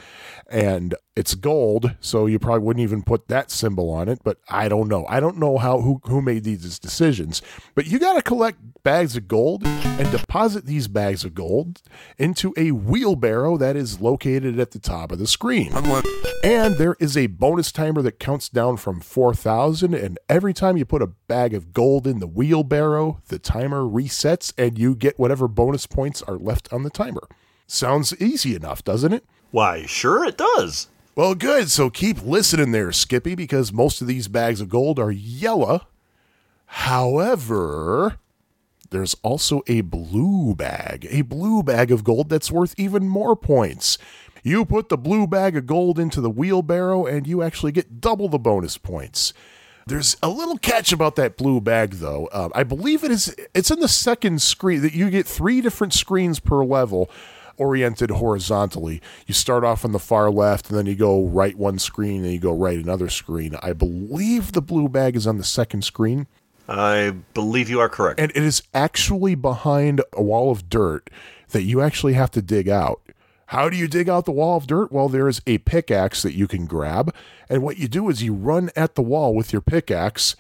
and 0.51 0.95
it's 1.15 1.35
gold, 1.35 1.95
so 2.01 2.27
you 2.27 2.39
probably 2.39 2.67
wouldn't 2.67 2.83
even 2.83 3.03
put 3.03 3.29
that 3.29 3.51
symbol 3.51 3.91
on 3.91 4.09
it. 4.09 4.21
But 4.25 4.39
I 4.49 4.69
don't 4.69 4.89
know. 4.89 5.07
I 5.09 5.21
don't 5.21 5.39
know 5.39 5.59
how 5.59 5.81
who 5.81 6.01
who 6.05 6.21
made 6.21 6.45
these 6.45 6.79
decisions. 6.79 7.41
But 7.75 7.87
you 7.87 7.99
got 7.99 8.15
to 8.15 8.23
collect 8.23 8.59
bags 8.83 9.17
of 9.17 9.29
gold 9.29 9.63
and 9.65 10.11
deposit 10.11 10.67
these 10.67 10.89
bags 10.89 11.25
of 11.25 11.35
gold 11.35 11.83
into 12.19 12.53
a 12.57 12.73
wheelbarrow 12.73 13.57
that 13.59 13.77
is 13.77 14.01
located 14.01 14.59
at 14.59 14.73
the 14.73 14.79
top 14.79 15.13
of 15.13 15.19
the 15.19 15.27
screen. 15.27 15.71
And 16.43 16.77
there 16.77 16.97
is 16.99 17.17
a 17.17 17.27
bonus 17.29 17.71
timer 17.71 18.03
that 18.03 18.19
counts 18.19 18.49
down 18.49 18.79
from 18.79 19.01
4,000. 19.01 19.95
And 19.95 20.19
every 20.29 20.55
time 20.55 20.77
you 20.77 20.85
put 20.85 21.03
a 21.03 21.07
bag 21.07 21.55
of 21.55 21.73
gold 21.73 22.07
in 22.07 22.19
the 22.19 22.27
wheelbarrow, 22.27 23.21
the 23.29 23.39
timer 23.39 23.83
resets 23.83 24.53
and 24.57 24.79
you 24.79 24.97
get 24.97 25.19
whatever 25.19 25.47
bonus 25.47 25.87
points 25.87 26.23
are 26.23 26.39
left 26.39 26.73
on 26.73 26.83
the 26.83 26.91
timer. 26.91 27.29
Sounds 27.67 28.19
easy 28.21 28.57
enough, 28.57 28.83
doesn't 28.83 29.13
it? 29.13 29.25
Why, 29.51 29.87
sure 29.87 30.25
it 30.25 30.37
does. 30.37 30.89
Well, 31.17 31.35
good. 31.35 31.71
So 31.71 31.91
keep 31.91 32.23
listening 32.23 32.73
there, 32.73 32.93
Skippy, 32.93 33.35
because 33.35 33.73
most 33.73 34.01
of 34.01 34.07
these 34.07 34.29
bags 34.29 34.61
of 34.61 34.69
gold 34.69 34.99
are 34.99 35.11
yellow. 35.11 35.87
However, 36.67 38.17
there's 38.91 39.17
also 39.23 39.63
a 39.67 39.81
blue 39.81 40.55
bag, 40.55 41.07
a 41.11 41.23
blue 41.23 41.63
bag 41.63 41.91
of 41.91 42.05
gold 42.05 42.29
that's 42.29 42.51
worth 42.51 42.75
even 42.79 43.09
more 43.09 43.35
points. 43.35 43.99
You 44.43 44.65
put 44.65 44.89
the 44.89 44.97
blue 44.97 45.27
bag 45.27 45.57
of 45.57 45.67
gold 45.67 45.99
into 45.99 46.21
the 46.21 46.31
wheelbarrow 46.31 47.07
and 47.07 47.27
you 47.27 47.43
actually 47.43 47.73
get 47.73 48.01
double 48.01 48.29
the 48.29 48.39
bonus 48.39 48.79
points. 48.79 49.35
There's 49.87 50.17
a 50.23 50.29
little 50.29 50.59
catch 50.59 50.93
about 50.93 51.17
that 51.17 51.37
blue 51.37 51.61
bag, 51.61 51.95
though. 51.95 52.27
Uh, 52.27 52.49
I 52.55 52.63
believe 52.63 53.03
it 53.03 53.11
is. 53.11 53.35
It's 53.55 53.71
in 53.71 53.81
the 53.81 53.89
second 53.89 54.41
screen 54.41 54.83
that 54.83 54.95
you 54.95 55.11
get 55.11 55.27
three 55.27 55.61
different 55.61 55.93
screens 55.93 56.39
per 56.39 56.65
level, 56.65 57.11
oriented 57.57 58.11
horizontally. 58.11 59.01
You 59.27 59.35
start 59.35 59.65
off 59.65 59.85
on 59.85 59.93
the 59.93 59.99
far 59.99 60.31
left, 60.31 60.69
and 60.69 60.79
then 60.79 60.87
you 60.87 60.95
go 60.95 61.27
right 61.27 61.57
one 61.57 61.79
screen, 61.79 62.25
and 62.25 62.33
you 62.33 62.39
go 62.39 62.53
right 62.53 62.79
another 62.79 63.09
screen. 63.09 63.57
I 63.63 63.73
believe 63.73 64.53
the 64.53 64.63
blue 64.63 64.89
bag 64.89 65.17
is 65.17 65.27
on 65.27 65.39
the 65.39 65.45
second 65.45 65.83
screen 65.83 66.27
I 66.71 67.11
believe 67.35 67.69
you 67.69 67.81
are 67.81 67.89
correct. 67.89 68.21
and 68.21 68.31
it 68.31 68.43
is 68.43 68.63
actually 68.73 69.35
behind 69.35 70.03
a 70.13 70.23
wall 70.23 70.53
of 70.53 70.69
dirt 70.69 71.11
that 71.49 71.63
you 71.63 71.81
actually 71.81 72.13
have 72.13 72.31
to 72.33 72.43
dig 72.43 72.69
out. 72.69 73.01
How 73.47 73.69
do 73.69 73.77
you 73.77 73.89
dig 73.89 74.09
out 74.09 74.25
the 74.25 74.31
wall 74.31 74.57
of 74.57 74.69
dirt? 74.69 74.93
Well, 74.93 75.09
there 75.09 75.29
is 75.29 75.43
a 75.49 75.59
pickaxe 75.59 76.23
that 76.23 76.35
you 76.35 76.47
can 76.47 76.67
grab, 76.67 77.13
and 77.49 77.65
what 77.65 77.79
you 77.79 77.89
do 77.89 78.09
is 78.09 78.23
you 78.23 78.33
run 78.33 78.71
at 78.77 78.95
the 78.95 79.03
wall 79.03 79.35
with 79.35 79.53
your 79.53 79.63
pickaxe, 79.63 80.37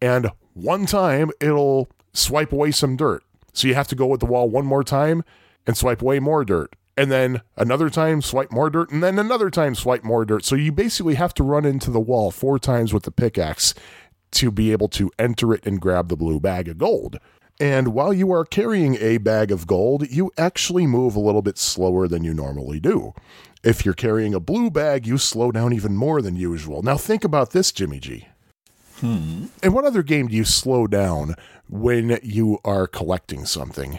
and 0.00 0.30
one 0.54 0.86
time 0.86 1.32
it'll 1.40 1.88
swipe 2.12 2.52
away 2.52 2.70
some 2.70 2.96
dirt. 2.96 3.24
So 3.52 3.66
you 3.66 3.74
have 3.74 3.88
to 3.88 3.96
go 3.96 4.14
at 4.14 4.20
the 4.20 4.26
wall 4.26 4.48
one 4.48 4.64
more 4.64 4.84
time 4.84 5.24
and 5.66 5.76
swipe 5.76 6.02
away 6.02 6.18
more 6.18 6.44
dirt. 6.44 6.74
And 6.96 7.10
then 7.10 7.40
another 7.56 7.88
time, 7.88 8.20
swipe 8.20 8.52
more 8.52 8.68
dirt, 8.68 8.90
and 8.90 9.02
then 9.02 9.18
another 9.18 9.50
time, 9.50 9.74
swipe 9.74 10.04
more 10.04 10.24
dirt. 10.24 10.44
So 10.44 10.54
you 10.56 10.72
basically 10.72 11.14
have 11.14 11.32
to 11.34 11.42
run 11.42 11.64
into 11.64 11.90
the 11.90 12.00
wall 12.00 12.30
four 12.30 12.58
times 12.58 12.92
with 12.92 13.04
the 13.04 13.10
pickaxe 13.10 13.74
to 14.32 14.50
be 14.50 14.72
able 14.72 14.88
to 14.88 15.10
enter 15.18 15.54
it 15.54 15.66
and 15.66 15.80
grab 15.80 16.08
the 16.08 16.16
blue 16.16 16.38
bag 16.38 16.68
of 16.68 16.78
gold. 16.78 17.18
And 17.60 17.88
while 17.88 18.12
you 18.12 18.32
are 18.32 18.44
carrying 18.44 18.96
a 18.96 19.18
bag 19.18 19.52
of 19.52 19.66
gold, 19.66 20.10
you 20.10 20.32
actually 20.36 20.86
move 20.86 21.14
a 21.14 21.20
little 21.20 21.42
bit 21.42 21.58
slower 21.58 22.08
than 22.08 22.24
you 22.24 22.34
normally 22.34 22.80
do. 22.80 23.14
If 23.62 23.84
you're 23.84 23.94
carrying 23.94 24.34
a 24.34 24.40
blue 24.40 24.70
bag, 24.70 25.06
you 25.06 25.16
slow 25.18 25.52
down 25.52 25.72
even 25.72 25.96
more 25.96 26.20
than 26.20 26.34
usual. 26.34 26.82
Now, 26.82 26.96
think 26.96 27.24
about 27.24 27.52
this, 27.52 27.70
Jimmy 27.70 28.00
G. 28.00 28.26
Hmm. 28.96 29.46
In 29.62 29.72
what 29.72 29.84
other 29.84 30.02
game 30.02 30.28
do 30.28 30.36
you 30.36 30.44
slow 30.44 30.86
down 30.86 31.36
when 31.68 32.18
you 32.22 32.58
are 32.64 32.86
collecting 32.86 33.44
something? 33.46 33.98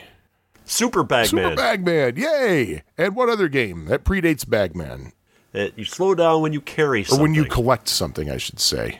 Super 0.65 1.03
Bagman. 1.03 1.43
Super 1.43 1.55
Bagman, 1.55 2.15
yay! 2.17 2.83
And 2.97 3.15
what 3.15 3.29
other 3.29 3.47
game 3.47 3.85
that 3.85 4.03
predates 4.03 4.47
Bagman? 4.47 5.11
Uh, 5.53 5.67
you 5.75 5.85
slow 5.85 6.15
down 6.15 6.41
when 6.41 6.53
you 6.53 6.61
carry 6.61 7.03
something. 7.03 7.19
Or 7.19 7.23
when 7.23 7.33
you 7.33 7.45
collect 7.45 7.87
something, 7.87 8.29
I 8.29 8.37
should 8.37 8.59
say. 8.59 8.99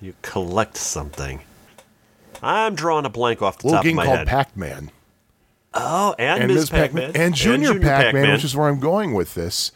you 0.00 0.14
collect 0.22 0.76
something. 0.76 1.40
I'm 2.42 2.74
drawing 2.74 3.04
a 3.04 3.10
blank 3.10 3.42
off 3.42 3.58
the 3.58 3.66
little 3.68 3.78
top 3.78 3.84
of 3.84 3.88
game 3.88 3.96
called. 4.04 4.26
Pac-Man. 4.26 4.90
oh, 5.74 6.14
and, 6.18 6.44
and 6.44 6.54
Ms. 6.54 6.70
Pac-Man, 6.70 7.06
Pac-Man 7.06 7.22
and 7.26 7.34
Junior, 7.34 7.72
Pac-Man, 7.74 7.82
Pac-Man. 7.82 8.32
which 8.32 8.44
is 8.44 8.56
where 8.56 8.68
I'm 8.68 8.80
going 8.80 9.14
with 9.14 9.34
this. 9.34 9.70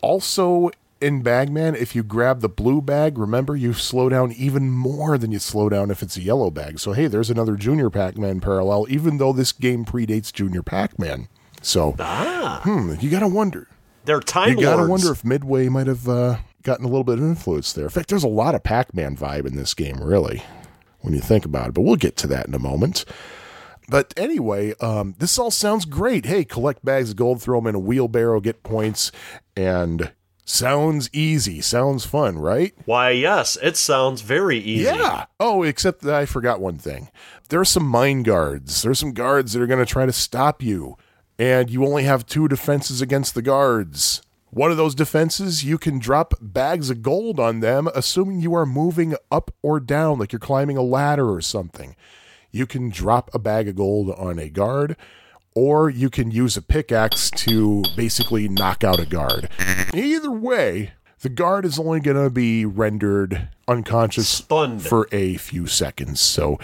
Also, 0.00 0.70
in 1.00 1.22
Bagman, 1.22 1.74
if 1.74 1.94
you 1.94 2.02
grab 2.02 2.40
the 2.40 2.48
blue 2.48 2.80
bag, 2.82 3.16
remember 3.18 3.56
you 3.56 3.72
slow 3.72 4.08
down 4.08 4.32
even 4.32 4.70
more 4.70 5.16
than 5.18 5.32
you 5.32 5.38
slow 5.38 5.68
down 5.68 5.90
if 5.90 6.02
it's 6.02 6.16
a 6.16 6.20
yellow 6.20 6.50
bag. 6.50 6.78
So 6.78 6.92
hey, 6.92 7.06
there's 7.06 7.30
another 7.30 7.56
Junior 7.56 7.90
Pac-Man 7.90 8.40
parallel, 8.40 8.86
even 8.88 9.18
though 9.18 9.32
this 9.32 9.52
game 9.52 9.84
predates 9.84 10.32
Junior 10.32 10.62
Pac-Man. 10.62 11.28
So, 11.62 11.94
hmm, 11.98 12.94
you 13.00 13.10
gotta 13.10 13.28
wonder. 13.28 13.68
They're 14.04 14.20
time 14.20 14.50
You 14.50 14.60
gotta 14.60 14.78
lords. 14.84 14.90
wonder 14.90 15.12
if 15.12 15.24
Midway 15.24 15.68
might 15.68 15.86
have 15.86 16.08
uh, 16.08 16.38
gotten 16.62 16.84
a 16.84 16.88
little 16.88 17.04
bit 17.04 17.18
of 17.18 17.24
influence 17.24 17.72
there. 17.72 17.84
In 17.84 17.90
fact, 17.90 18.08
there's 18.08 18.24
a 18.24 18.28
lot 18.28 18.54
of 18.54 18.62
Pac-Man 18.62 19.16
vibe 19.16 19.46
in 19.46 19.56
this 19.56 19.74
game, 19.74 20.02
really, 20.02 20.42
when 21.00 21.12
you 21.14 21.20
think 21.20 21.44
about 21.44 21.68
it. 21.68 21.74
But 21.74 21.82
we'll 21.82 21.96
get 21.96 22.16
to 22.18 22.26
that 22.28 22.46
in 22.46 22.54
a 22.54 22.58
moment. 22.58 23.04
But 23.88 24.14
anyway, 24.16 24.72
um, 24.80 25.16
this 25.18 25.38
all 25.38 25.50
sounds 25.50 25.84
great. 25.84 26.24
Hey, 26.24 26.44
collect 26.44 26.84
bags 26.84 27.10
of 27.10 27.16
gold, 27.16 27.42
throw 27.42 27.58
them 27.58 27.66
in 27.66 27.74
a 27.74 27.78
wheelbarrow, 27.80 28.40
get 28.40 28.62
points, 28.62 29.10
and 29.56 30.12
sounds 30.50 31.08
easy. 31.12 31.60
Sounds 31.60 32.04
fun, 32.04 32.38
right? 32.38 32.74
Why, 32.84 33.10
yes, 33.10 33.56
it 33.62 33.76
sounds 33.76 34.20
very 34.22 34.58
easy. 34.58 34.84
Yeah. 34.84 35.26
Oh, 35.38 35.62
except 35.62 36.02
that 36.02 36.14
I 36.14 36.26
forgot 36.26 36.60
one 36.60 36.78
thing. 36.78 37.08
There 37.48 37.60
are 37.60 37.64
some 37.64 37.86
mine 37.86 38.22
guards. 38.22 38.82
There's 38.82 38.98
some 38.98 39.12
guards 39.12 39.52
that 39.52 39.62
are 39.62 39.66
going 39.66 39.84
to 39.84 39.86
try 39.86 40.06
to 40.06 40.12
stop 40.12 40.62
you, 40.62 40.96
and 41.38 41.70
you 41.70 41.84
only 41.84 42.04
have 42.04 42.26
two 42.26 42.48
defenses 42.48 43.00
against 43.00 43.34
the 43.34 43.42
guards. 43.42 44.22
One 44.50 44.72
of 44.72 44.76
those 44.76 44.96
defenses, 44.96 45.64
you 45.64 45.78
can 45.78 46.00
drop 46.00 46.34
bags 46.40 46.90
of 46.90 47.02
gold 47.02 47.38
on 47.38 47.60
them, 47.60 47.88
assuming 47.94 48.40
you 48.40 48.52
are 48.54 48.66
moving 48.66 49.14
up 49.30 49.52
or 49.62 49.78
down, 49.78 50.18
like 50.18 50.32
you're 50.32 50.40
climbing 50.40 50.76
a 50.76 50.82
ladder 50.82 51.30
or 51.30 51.40
something. 51.40 51.94
You 52.50 52.66
can 52.66 52.88
drop 52.88 53.30
a 53.32 53.38
bag 53.38 53.68
of 53.68 53.76
gold 53.76 54.10
on 54.10 54.40
a 54.40 54.48
guard, 54.48 54.96
or 55.60 55.90
you 55.90 56.08
can 56.08 56.30
use 56.30 56.56
a 56.56 56.62
pickaxe 56.62 57.30
to 57.32 57.82
basically 57.96 58.48
knock 58.48 58.82
out 58.82 58.98
a 58.98 59.04
guard. 59.04 59.48
Either 59.92 60.30
way, 60.30 60.92
the 61.20 61.28
guard 61.28 61.64
is 61.66 61.78
only 61.78 62.00
going 62.00 62.16
to 62.22 62.30
be 62.30 62.64
rendered 62.64 63.48
unconscious 63.68 64.28
Stunned. 64.28 64.80
for 64.82 65.06
a 65.12 65.36
few 65.36 65.66
seconds. 65.66 66.20
So, 66.20 66.58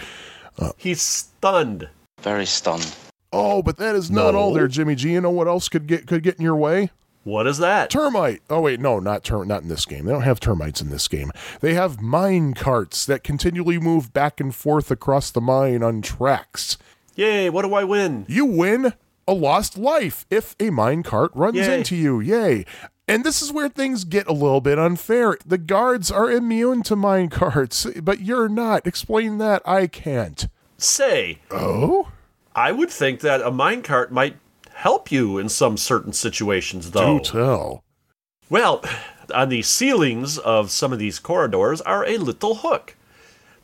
uh, 0.57 0.71
He's 0.77 1.01
stunned. 1.01 1.89
Very 2.21 2.47
stunned. 2.47 2.95
oh, 3.31 3.61
but 3.61 3.77
that 3.77 3.95
is 3.95 4.09
not 4.09 4.33
No. 4.33 4.39
all 4.39 4.53
there, 4.53 4.67
Jimmy 4.67 4.95
G. 4.95 5.11
You 5.11 5.21
know 5.21 5.29
what 5.29 5.47
else 5.47 5.69
could 5.69 5.85
get 5.85 6.07
could 6.07 6.23
get 6.23 6.37
in 6.37 6.41
your 6.43 6.55
way? 6.55 6.89
What 7.23 7.45
is 7.45 7.57
that? 7.59 7.89
Termite. 7.91 8.41
Oh 8.49 8.61
wait, 8.61 8.79
no, 8.79 8.99
not 8.99 9.23
term. 9.23 9.47
Not 9.47 9.61
in 9.61 9.67
this 9.67 9.85
game. 9.85 10.05
They 10.05 10.13
don't 10.13 10.21
have 10.21 10.39
termites 10.39 10.81
in 10.81 10.89
this 10.89 11.07
game. 11.07 11.31
They 11.59 11.73
have 11.75 12.01
mine 12.01 12.53
carts 12.55 13.05
that 13.05 13.23
continually 13.23 13.77
move 13.77 14.13
back 14.13 14.39
and 14.39 14.55
forth 14.55 14.89
across 14.89 15.29
the 15.29 15.41
mine 15.41 15.83
on 15.83 16.01
tracks. 16.01 16.77
Yay, 17.17 17.49
what 17.49 17.63
do 17.63 17.73
I 17.73 17.83
win? 17.83 18.25
You 18.29 18.45
win 18.45 18.93
a 19.27 19.33
lost 19.33 19.75
life 19.77 20.25
if 20.29 20.55
a 20.59 20.69
mine 20.69 21.01
cart 21.01 21.31
runs 21.33 21.55
Yay. 21.57 21.79
into 21.79 21.95
you. 21.95 22.19
Yay. 22.19 22.63
And 23.07 23.23
this 23.23 23.41
is 23.41 23.51
where 23.51 23.69
things 23.69 24.03
get 24.03 24.27
a 24.27 24.33
little 24.33 24.61
bit 24.61 24.77
unfair. 24.77 25.35
The 25.43 25.57
guards 25.57 26.11
are 26.11 26.29
immune 26.29 26.83
to 26.83 26.95
mine 26.95 27.29
carts, 27.29 27.87
but 28.03 28.19
you're 28.21 28.47
not. 28.47 28.85
Explain 28.85 29.39
that. 29.39 29.63
I 29.65 29.87
can't. 29.87 30.47
Say, 30.77 31.39
Oh? 31.49 32.09
I 32.55 32.71
would 32.71 32.91
think 32.91 33.21
that 33.21 33.41
a 33.41 33.49
minecart 33.51 34.11
might 34.11 34.35
help 34.75 35.11
you 35.11 35.39
in 35.39 35.49
some 35.49 35.75
certain 35.75 36.13
situations, 36.13 36.91
though. 36.91 37.17
Do 37.17 37.23
tell. 37.23 37.83
Well, 38.47 38.83
on 39.33 39.49
the 39.49 39.63
ceilings 39.63 40.37
of 40.37 40.69
some 40.69 40.93
of 40.93 40.99
these 40.99 41.17
corridors 41.17 41.81
are 41.81 42.05
a 42.05 42.17
little 42.17 42.55
hook. 42.55 42.95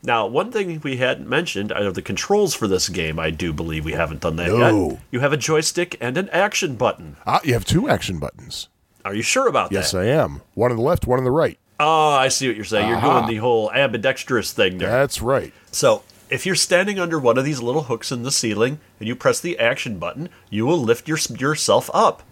Now, 0.06 0.28
one 0.28 0.52
thing 0.52 0.82
we 0.84 0.98
hadn't 0.98 1.30
mentioned 1.30 1.72
are 1.72 1.92
the 1.92 2.02
controls 2.02 2.54
for 2.54 2.68
this 2.68 2.90
game. 2.90 3.18
I 3.20 3.30
do 3.30 3.54
believe 3.54 3.86
we 3.86 3.94
haven't 3.94 4.20
done 4.22 4.36
that 4.36 4.50
No. 4.50 4.90
yet. 4.92 5.00
You 5.12 5.20
have 5.22 5.32
a 5.32 5.38
joystick 5.38 5.96
and 6.02 6.18
an 6.18 6.28
action 6.30 6.76
button. 6.76 7.16
Ah, 7.26 7.40
you 7.44 7.54
have 7.54 7.64
two 7.66 7.88
action 7.90 8.20
buttons. 8.20 8.68
Are 9.06 9.14
you 9.16 9.22
sure 9.22 9.48
about 9.48 9.72
Yes, 9.72 9.92
that? 9.92 10.06
Yes, 10.06 10.18
I 10.18 10.24
am. 10.24 10.42
One 10.56 10.72
on 10.72 10.78
the 10.78 10.84
left, 10.84 11.08
one 11.08 11.20
on 11.20 11.26
the 11.26 11.32
right. 11.32 11.58
Oh, 11.80 12.12
I 12.12 12.28
see 12.28 12.48
what 12.48 12.56
you're 12.56 12.66
saying. 12.66 12.88
You're 12.90 12.98
Aha. 12.98 13.22
doing 13.22 13.36
the 13.36 13.42
whole 13.42 13.72
ambidextrous 13.72 14.52
thing 14.52 14.78
there. 14.78 14.90
That's 14.90 15.22
right. 15.22 15.54
So, 15.72 16.04
if 16.30 16.46
you're 16.46 16.56
standing 16.56 17.00
under 17.00 17.18
one 17.20 17.38
of 17.38 17.46
these 17.46 17.62
little 17.62 17.84
hooks 17.84 18.12
in 18.12 18.24
the 18.24 18.32
ceiling 18.32 18.80
and 19.00 19.08
you 19.08 19.16
press 19.16 19.40
the 19.40 19.58
action 19.58 20.00
button, 20.00 20.30
you 20.50 20.66
will 20.66 20.78
lift 20.80 21.08
your, 21.08 21.18
yourself 21.38 21.90
up. 21.94 22.24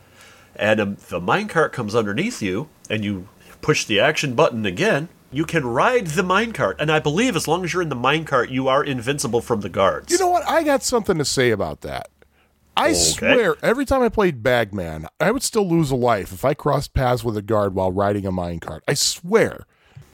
And 0.56 0.80
um, 0.80 0.94
if 0.94 1.08
the 1.10 1.20
minecart 1.22 1.72
comes 1.72 1.96
underneath 1.96 2.42
you 2.42 2.68
and 2.90 3.04
you 3.06 3.28
push 3.62 3.86
the 3.86 4.00
action 4.00 4.34
button 4.34 4.66
again, 4.66 5.08
you 5.32 5.46
can 5.46 5.66
ride 5.66 6.08
the 6.08 6.22
minecart. 6.22 6.76
And 6.80 6.92
I 6.92 7.00
believe 7.00 7.36
as 7.36 7.48
long 7.48 7.64
as 7.64 7.74
you're 7.74 7.82
in 7.82 7.90
the 7.90 7.96
minecart, 7.96 8.50
you 8.50 8.68
are 8.68 8.84
invincible 8.84 9.42
from 9.42 9.62
the 9.62 9.70
guards. 9.70 10.12
You 10.12 10.20
know 10.20 10.30
what? 10.30 10.48
I 10.48 10.64
got 10.64 10.84
something 10.84 11.18
to 11.18 11.26
say 11.26 11.52
about 11.52 11.82
that. 11.82 12.10
I 12.76 12.94
swear, 12.94 13.58
every 13.62 13.86
time 13.86 14.02
I 14.02 14.10
played 14.10 14.42
Bagman, 14.42 15.08
I 15.20 15.32
would 15.32 15.44
still 15.44 15.68
lose 15.68 15.92
a 15.92 15.96
life 15.96 16.32
if 16.32 16.46
I 16.46 16.54
crossed 16.54 16.94
paths 16.94 17.24
with 17.24 17.36
a 17.36 17.42
guard 17.42 17.76
while 17.76 17.92
riding 17.92 18.26
a 18.26 18.32
minecart. 18.32 18.82
I 18.88 18.94
swear. 18.94 19.66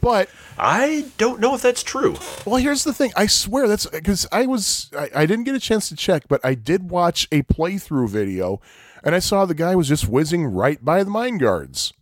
But 0.01 0.29
I 0.57 1.05
don't 1.17 1.39
know 1.39 1.55
if 1.55 1.61
that's 1.61 1.83
true. 1.83 2.17
Well, 2.45 2.57
here's 2.57 2.83
the 2.83 2.93
thing. 2.93 3.11
I 3.15 3.27
swear 3.27 3.67
that's 3.67 3.85
because 3.87 4.27
I 4.31 4.45
was 4.45 4.91
I, 4.97 5.09
I 5.15 5.25
didn't 5.25 5.45
get 5.45 5.55
a 5.55 5.59
chance 5.59 5.89
to 5.89 5.95
check, 5.95 6.27
but 6.27 6.39
I 6.43 6.55
did 6.55 6.89
watch 6.89 7.27
a 7.31 7.41
playthrough 7.43 8.09
video, 8.09 8.61
and 9.03 9.15
I 9.15 9.19
saw 9.19 9.45
the 9.45 9.53
guy 9.53 9.75
was 9.75 9.87
just 9.87 10.07
whizzing 10.07 10.45
right 10.45 10.83
by 10.83 11.03
the 11.03 11.09
mine 11.09 11.37
guards. 11.37 11.93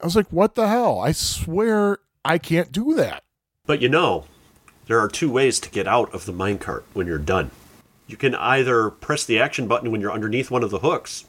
I 0.00 0.04
was 0.04 0.16
like, 0.16 0.28
"What 0.32 0.54
the 0.54 0.68
hell?" 0.68 0.98
I 0.98 1.12
swear 1.12 1.98
I 2.24 2.38
can't 2.38 2.72
do 2.72 2.94
that. 2.94 3.22
But 3.66 3.80
you 3.80 3.88
know, 3.88 4.24
there 4.86 4.98
are 4.98 5.08
two 5.08 5.30
ways 5.30 5.60
to 5.60 5.70
get 5.70 5.86
out 5.86 6.12
of 6.14 6.26
the 6.26 6.32
minecart 6.32 6.82
when 6.92 7.06
you're 7.06 7.18
done. 7.18 7.50
You 8.06 8.16
can 8.16 8.34
either 8.34 8.90
press 8.90 9.24
the 9.24 9.38
action 9.38 9.66
button 9.66 9.90
when 9.90 10.00
you're 10.00 10.12
underneath 10.12 10.50
one 10.50 10.62
of 10.62 10.70
the 10.70 10.80
hooks, 10.80 11.24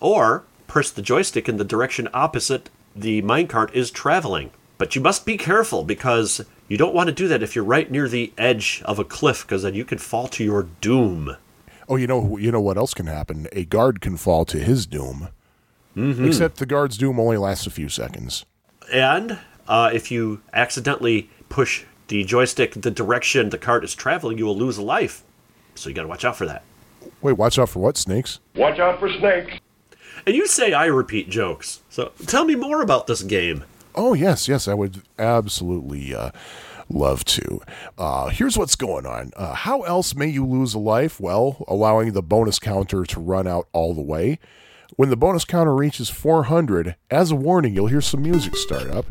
or 0.00 0.44
press 0.66 0.90
the 0.90 1.02
joystick 1.02 1.48
in 1.48 1.56
the 1.56 1.64
direction 1.64 2.08
opposite 2.12 2.70
the 2.94 3.22
minecart 3.22 3.72
is 3.74 3.90
traveling. 3.90 4.50
But 4.78 4.94
you 4.94 5.00
must 5.00 5.24
be 5.24 5.36
careful 5.36 5.84
because 5.84 6.44
you 6.68 6.76
don't 6.76 6.94
want 6.94 7.08
to 7.08 7.14
do 7.14 7.28
that 7.28 7.42
if 7.42 7.54
you're 7.54 7.64
right 7.64 7.90
near 7.90 8.08
the 8.08 8.32
edge 8.36 8.82
of 8.84 8.98
a 8.98 9.04
cliff 9.04 9.42
because 9.42 9.62
then 9.62 9.74
you 9.74 9.84
can 9.84 9.98
fall 9.98 10.28
to 10.28 10.44
your 10.44 10.64
doom. 10.80 11.36
Oh, 11.88 11.96
you 11.96 12.06
know, 12.06 12.36
you 12.36 12.50
know 12.50 12.60
what 12.60 12.76
else 12.76 12.94
can 12.94 13.06
happen? 13.06 13.46
A 13.52 13.64
guard 13.64 14.00
can 14.00 14.16
fall 14.16 14.44
to 14.46 14.58
his 14.58 14.86
doom. 14.86 15.28
Mm-hmm. 15.96 16.26
Except 16.26 16.58
the 16.58 16.66
guard's 16.66 16.98
doom 16.98 17.18
only 17.18 17.36
lasts 17.36 17.66
a 17.66 17.70
few 17.70 17.88
seconds. 17.88 18.44
And 18.92 19.38
uh, 19.68 19.90
if 19.92 20.10
you 20.10 20.40
accidentally 20.52 21.30
push 21.48 21.84
the 22.08 22.24
joystick 22.24 22.72
the 22.74 22.90
direction 22.90 23.50
the 23.50 23.58
cart 23.58 23.84
is 23.84 23.94
traveling, 23.94 24.38
you 24.38 24.46
will 24.46 24.56
lose 24.56 24.78
a 24.78 24.82
life. 24.82 25.22
So 25.74 25.88
you 25.88 25.94
got 25.94 26.02
to 26.02 26.08
watch 26.08 26.24
out 26.24 26.36
for 26.36 26.46
that. 26.46 26.62
Wait, 27.20 27.32
watch 27.32 27.58
out 27.58 27.68
for 27.68 27.80
what 27.80 27.96
snakes? 27.96 28.40
Watch 28.54 28.78
out 28.78 28.98
for 28.98 29.10
snakes. 29.10 29.58
And 30.26 30.34
you 30.34 30.46
say 30.46 30.72
I 30.72 30.86
repeat 30.86 31.28
jokes. 31.28 31.82
So 31.90 32.12
tell 32.26 32.44
me 32.44 32.54
more 32.54 32.82
about 32.82 33.06
this 33.06 33.22
game. 33.22 33.64
Oh 33.94 34.14
yes, 34.14 34.48
yes, 34.48 34.68
I 34.68 34.74
would 34.74 35.02
absolutely 35.18 36.14
uh, 36.14 36.30
love 36.88 37.24
to. 37.24 37.60
Uh, 37.96 38.28
here's 38.28 38.58
what's 38.58 38.76
going 38.76 39.06
on. 39.06 39.32
Uh, 39.36 39.54
how 39.54 39.82
else 39.82 40.14
may 40.14 40.26
you 40.26 40.44
lose 40.46 40.74
a 40.74 40.78
life? 40.78 41.20
Well, 41.20 41.64
allowing 41.68 42.12
the 42.12 42.22
bonus 42.22 42.58
counter 42.58 43.04
to 43.04 43.20
run 43.20 43.46
out 43.46 43.68
all 43.72 43.94
the 43.94 44.02
way. 44.02 44.38
When 44.96 45.10
the 45.10 45.16
bonus 45.16 45.44
counter 45.44 45.74
reaches 45.74 46.10
400, 46.10 46.96
as 47.10 47.30
a 47.30 47.36
warning, 47.36 47.74
you'll 47.74 47.88
hear 47.88 48.00
some 48.00 48.22
music 48.22 48.56
start 48.56 48.88
up. 48.88 49.06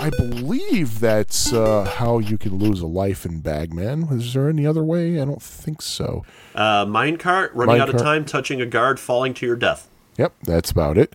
I 0.00 0.10
believe 0.10 1.00
that's 1.00 1.52
uh, 1.52 1.84
how 1.84 2.18
you 2.18 2.36
can 2.36 2.58
lose 2.58 2.80
a 2.80 2.86
life 2.86 3.24
in 3.24 3.40
Bagman. 3.40 4.04
Is 4.10 4.34
there 4.34 4.48
any 4.48 4.66
other 4.66 4.82
way? 4.82 5.20
I 5.20 5.24
don't 5.24 5.42
think 5.42 5.80
so. 5.80 6.24
Uh, 6.54 6.84
minecart, 6.86 7.50
running 7.54 7.80
out 7.80 7.88
of 7.88 7.98
time, 8.00 8.24
touching 8.24 8.60
a 8.60 8.66
guard, 8.66 8.98
falling 8.98 9.32
to 9.34 9.46
your 9.46 9.56
death. 9.56 9.88
Yep, 10.18 10.34
that's 10.42 10.70
about 10.70 10.98
it. 10.98 11.14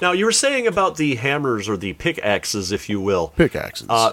Now, 0.00 0.12
you 0.12 0.24
were 0.24 0.32
saying 0.32 0.66
about 0.66 0.96
the 0.96 1.16
hammers 1.16 1.68
or 1.68 1.76
the 1.76 1.92
pickaxes, 1.94 2.70
if 2.70 2.88
you 2.88 3.00
will. 3.00 3.28
Pickaxes. 3.36 3.88
Uh, 3.90 4.12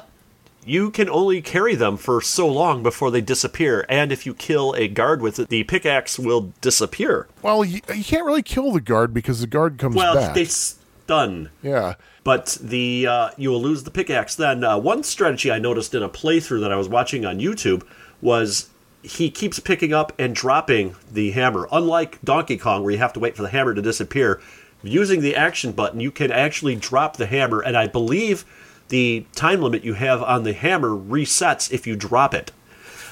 you 0.65 0.89
can 0.89 1.07
only 1.09 1.43
carry 1.43 1.75
them 1.75 1.95
for 1.95 2.19
so 2.21 2.47
long 2.47 2.81
before 2.81 3.11
they 3.11 3.21
disappear, 3.21 3.85
and 3.87 4.11
if 4.11 4.25
you 4.25 4.33
kill 4.33 4.73
a 4.73 4.87
guard 4.87 5.21
with 5.21 5.37
it, 5.37 5.49
the 5.49 5.63
pickaxe 5.65 6.17
will 6.17 6.51
disappear. 6.61 7.27
well, 7.43 7.63
you, 7.63 7.81
you 7.93 8.03
can't 8.03 8.25
really 8.25 8.41
kill 8.41 8.71
the 8.71 8.81
guard 8.81 9.13
because 9.13 9.41
the 9.41 9.47
guard 9.47 9.77
comes 9.77 9.95
Well, 9.95 10.15
back. 10.15 10.25
Well, 10.25 10.33
they 10.33 10.45
stun. 10.45 11.51
yeah. 11.61 11.93
But 12.25 12.57
the 12.59 13.07
uh, 13.07 13.29
you 13.37 13.51
will 13.51 13.61
lose 13.61 13.83
the 13.83 13.91
pickaxe. 13.91 14.35
Then 14.35 14.65
uh, 14.65 14.77
one 14.77 15.03
strategy 15.03 15.49
I 15.49 15.59
noticed 15.59 15.95
in 15.95 16.03
a 16.03 16.09
playthrough 16.09 16.59
that 16.59 16.73
I 16.73 16.75
was 16.75 16.89
watching 16.89 17.25
on 17.25 17.39
YouTube 17.39 17.83
was 18.19 18.69
he 19.03 19.29
keeps 19.29 19.59
picking 19.59 19.93
up 19.93 20.11
and 20.17 20.35
dropping 20.35 20.95
the 21.09 21.31
hammer. 21.31 21.69
Unlike 21.71 22.19
Donkey 22.23 22.57
Kong, 22.57 22.83
where 22.83 22.91
you 22.91 22.97
have 22.97 23.13
to 23.13 23.19
wait 23.19 23.35
for 23.35 23.43
the 23.43 23.49
hammer 23.49 23.75
to 23.75 23.81
disappear, 23.81 24.41
using 24.81 25.21
the 25.21 25.35
action 25.35 25.71
button, 25.71 25.99
you 25.99 26.11
can 26.11 26.31
actually 26.31 26.75
drop 26.75 27.15
the 27.15 27.27
hammer, 27.27 27.61
and 27.61 27.77
I 27.77 27.87
believe 27.87 28.43
the 28.89 29.25
time 29.35 29.61
limit 29.61 29.83
you 29.83 29.93
have 29.93 30.23
on 30.23 30.43
the 30.43 30.53
hammer 30.53 30.89
resets 30.89 31.71
if 31.71 31.85
you 31.85 31.95
drop 31.95 32.33
it. 32.33 32.51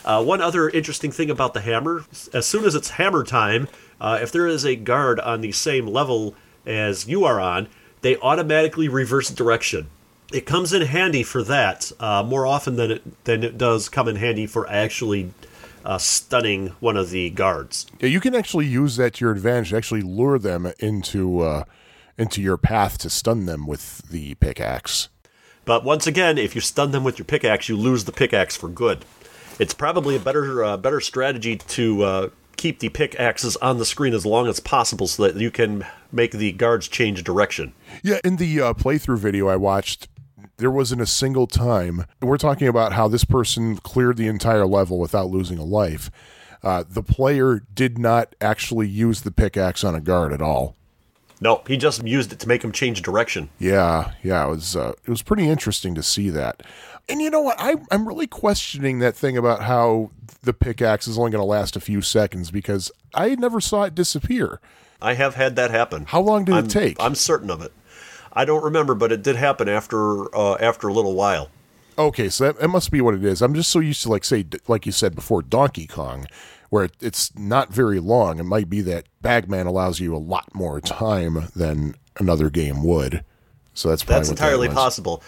Uh, 0.04 0.24
one 0.24 0.42
other 0.42 0.70
interesting 0.70 1.12
thing 1.12 1.30
about 1.30 1.54
the 1.54 1.62
hammer: 1.62 2.04
as 2.34 2.48
soon 2.48 2.66
as 2.66 2.74
it's 2.74 2.90
hammer 2.90 3.24
time, 3.24 3.68
uh, 4.02 4.18
if 4.20 4.32
there 4.32 4.48
is 4.48 4.66
a 4.66 4.76
guard 4.76 5.20
on 5.20 5.42
the 5.42 5.52
same 5.52 5.86
level 5.86 6.34
as 6.66 7.08
you 7.08 7.26
are 7.26 7.40
on, 7.40 7.68
they 8.04 8.18
automatically 8.18 8.88
reverse 8.88 9.30
direction. 9.30 9.88
It 10.32 10.46
comes 10.46 10.74
in 10.74 10.84
handy 10.84 11.24
for 11.24 11.42
that 11.44 11.92
uh, 12.00 12.22
more 12.24 12.46
often 12.46 12.76
than 12.76 12.92
it 12.92 13.24
than 13.24 13.44
it 13.44 13.58
does 13.58 13.90
come 13.90 14.08
in 14.08 14.18
handy 14.18 14.46
for 14.46 14.70
actually 14.70 15.32
uh, 15.84 15.98
stunning 15.98 16.68
one 16.80 16.98
of 16.98 17.10
the 17.10 17.30
guards. 17.32 17.88
Yeah, 18.00 18.10
you 18.10 18.20
can 18.20 18.36
actually 18.36 18.68
use 18.68 18.96
that 18.98 19.16
to 19.16 19.26
your 19.26 19.32
advantage. 19.32 19.72
To 19.72 19.78
actually, 19.78 20.02
lure 20.02 20.38
them 20.38 20.72
into 20.80 21.40
uh, 21.40 21.64
into 22.18 22.42
your 22.42 22.58
path 22.58 22.98
to 23.00 23.10
stun 23.10 23.46
them 23.46 23.66
with 23.66 24.10
the 24.10 24.36
pickaxe. 24.36 25.10
But 25.66 25.84
once 25.84 26.08
again, 26.08 26.38
if 26.38 26.56
you 26.56 26.62
stun 26.62 26.92
them 26.92 27.04
with 27.04 27.18
your 27.18 27.26
pickaxe, 27.26 27.70
you 27.70 27.78
lose 27.78 28.04
the 28.04 28.12
pickaxe 28.12 28.58
for 28.58 28.68
good. 28.68 29.06
It's 29.60 29.74
probably 29.74 30.16
a 30.16 30.20
better 30.20 30.64
uh, 30.64 30.78
better 30.78 31.00
strategy 31.00 31.58
to 31.58 32.04
uh, 32.04 32.30
keep 32.64 32.80
the 32.80 32.88
pickaxes 32.88 33.58
on 33.58 33.78
the 33.78 33.84
screen 33.84 34.14
as 34.14 34.26
long 34.26 34.48
as 34.48 34.62
possible, 34.62 35.06
so 35.06 35.24
that 35.24 35.36
you 35.36 35.52
can 35.52 35.86
make 36.14 36.32
the 36.32 36.54
guards 36.54 36.88
change 36.88 37.22
direction. 37.22 37.74
Yeah, 38.02 38.22
in 38.24 38.38
the 38.38 38.62
uh, 38.62 38.74
playthrough 38.74 39.18
video 39.18 39.50
I 39.50 39.58
watched, 39.58 40.08
there 40.56 40.72
wasn't 40.72 41.02
a 41.02 41.06
single 41.06 41.46
time. 41.46 42.06
We're 42.22 42.38
talking 42.38 42.70
about 42.70 42.94
how 42.94 43.10
this 43.10 43.26
person 43.26 43.76
cleared 43.76 44.16
the 44.16 44.28
entire 44.28 44.66
level 44.66 44.98
without 44.98 45.28
losing 45.30 45.58
a 45.58 45.66
life. 45.66 46.10
Uh, 46.64 46.86
the 46.90 47.04
player 47.04 47.64
did 47.74 47.98
not 47.98 48.34
actually 48.40 48.88
use 48.88 49.24
the 49.24 49.32
pickaxe 49.32 49.84
on 49.84 49.94
a 49.94 50.00
guard 50.00 50.32
at 50.32 50.42
all. 50.42 50.78
No, 51.42 51.64
he 51.68 51.76
just 51.76 52.08
used 52.08 52.32
it 52.32 52.40
to 52.40 52.48
make 52.48 52.64
him 52.64 52.72
change 52.72 53.02
direction. 53.02 53.50
Yeah, 53.60 54.14
yeah, 54.24 54.46
it 54.46 54.50
was 54.50 54.78
uh, 54.78 54.94
it 55.04 55.10
was 55.10 55.22
pretty 55.22 55.50
interesting 55.50 55.94
to 55.96 56.04
see 56.04 56.30
that. 56.30 56.64
And 57.10 57.22
you 57.22 57.30
know 57.30 57.42
what? 57.42 57.58
I, 57.60 57.76
I'm 57.92 58.08
really 58.08 58.28
questioning 58.28 59.00
that 59.00 59.16
thing 59.16 59.38
about 59.38 59.64
how 59.64 60.12
the 60.42 60.54
pickaxe 60.54 61.08
is 61.08 61.18
only 61.18 61.32
going 61.32 61.42
to 61.42 61.46
last 61.46 61.76
a 61.76 61.82
few 61.82 62.02
seconds 62.02 62.52
because 62.52 62.92
I 63.14 63.36
never 63.36 63.60
saw 63.60 63.84
it 63.84 63.96
disappear. 63.96 64.60
I 65.02 65.16
have 65.16 65.36
had 65.36 65.56
that 65.58 65.72
happen. 65.72 66.06
How 66.06 66.22
long 66.22 66.46
did 66.46 66.56
I'm, 66.56 66.66
it 66.66 66.70
take? 66.70 66.98
I'm 67.00 67.16
certain 67.16 67.50
of 67.50 67.62
it. 67.62 67.74
I 68.32 68.46
don't 68.46 68.64
remember, 68.64 68.96
but 68.96 69.12
it 69.12 69.22
did 69.22 69.36
happen 69.36 69.68
after 69.70 70.34
uh, 70.36 70.56
after 70.56 70.88
a 70.88 70.94
little 70.94 71.14
while. 71.14 71.50
Okay, 71.98 72.30
so 72.30 72.46
that, 72.46 72.60
that 72.60 72.70
must 72.70 72.90
be 72.90 73.02
what 73.02 73.14
it 73.14 73.24
is. 73.24 73.42
I'm 73.42 73.54
just 73.54 73.70
so 73.70 73.80
used 73.80 74.02
to 74.04 74.10
like 74.10 74.24
say 74.24 74.46
like 74.68 74.86
you 74.86 74.92
said 74.92 75.14
before 75.14 75.42
Donkey 75.42 75.86
Kong 75.86 76.26
where 76.74 76.90
it's 77.00 77.38
not 77.38 77.72
very 77.72 78.00
long. 78.00 78.40
It 78.40 78.46
might 78.46 78.68
be 78.68 78.82
that 78.82 79.06
Bagman 79.22 79.68
allows 79.68 80.00
you 80.00 80.16
a 80.16 80.18
lot 80.18 80.56
more 80.56 80.82
time 80.82 81.50
than 81.56 81.94
another 82.18 82.50
game 82.50 82.84
would. 82.84 83.24
So 83.76 83.90
that's 83.90 84.04
that's 84.04 84.30
entirely 84.30 84.70
that 84.70 84.74
possible. 84.74 85.22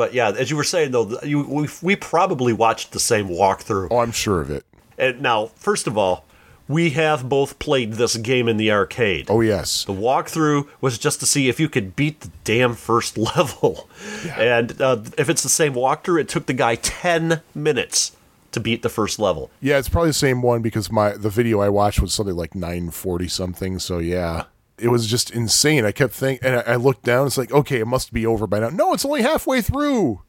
But 0.00 0.14
yeah, 0.14 0.30
as 0.30 0.50
you 0.50 0.56
were 0.56 0.64
saying 0.64 0.92
though, 0.92 1.20
you, 1.22 1.42
we, 1.42 1.68
we 1.82 1.94
probably 1.94 2.54
watched 2.54 2.92
the 2.92 2.98
same 2.98 3.28
walkthrough. 3.28 3.88
Oh, 3.90 3.98
I'm 3.98 4.12
sure 4.12 4.40
of 4.40 4.50
it. 4.50 4.64
And 4.96 5.20
now, 5.20 5.48
first 5.56 5.86
of 5.86 5.98
all, 5.98 6.24
we 6.68 6.88
have 6.92 7.28
both 7.28 7.58
played 7.58 7.92
this 7.92 8.16
game 8.16 8.48
in 8.48 8.56
the 8.56 8.72
arcade. 8.72 9.26
Oh 9.28 9.42
yes. 9.42 9.84
The 9.84 9.92
walkthrough 9.92 10.66
was 10.80 10.96
just 10.96 11.20
to 11.20 11.26
see 11.26 11.50
if 11.50 11.60
you 11.60 11.68
could 11.68 11.96
beat 11.96 12.20
the 12.20 12.30
damn 12.44 12.76
first 12.76 13.18
level. 13.36 13.90
Yeah. 14.24 14.40
And 14.40 14.80
uh, 14.80 15.02
if 15.18 15.28
it's 15.28 15.42
the 15.42 15.50
same 15.50 15.74
walkthrough, 15.74 16.22
it 16.22 16.30
took 16.30 16.46
the 16.46 16.54
guy 16.54 16.76
ten 16.76 17.42
minutes 17.54 18.16
to 18.52 18.58
beat 18.58 18.80
the 18.80 18.88
first 18.88 19.18
level. 19.18 19.50
Yeah, 19.60 19.76
it's 19.76 19.90
probably 19.90 20.08
the 20.08 20.14
same 20.14 20.40
one 20.40 20.62
because 20.62 20.90
my 20.90 21.10
the 21.10 21.28
video 21.28 21.60
I 21.60 21.68
watched 21.68 22.00
was 22.00 22.14
something 22.14 22.36
like 22.36 22.54
940 22.54 23.28
something. 23.28 23.78
So 23.78 23.98
yeah, 23.98 24.44
it 24.80 24.88
was 24.88 25.06
just 25.06 25.30
insane. 25.30 25.84
I 25.84 25.92
kept 25.92 26.12
thinking, 26.14 26.46
and 26.46 26.56
I, 26.56 26.72
I 26.72 26.76
looked 26.76 27.04
down. 27.04 27.26
It's 27.26 27.38
like, 27.38 27.52
okay, 27.52 27.80
it 27.80 27.86
must 27.86 28.12
be 28.12 28.26
over 28.26 28.46
by 28.46 28.60
now. 28.60 28.70
No, 28.70 28.92
it's 28.92 29.04
only 29.04 29.22
halfway 29.22 29.60
through, 29.60 30.22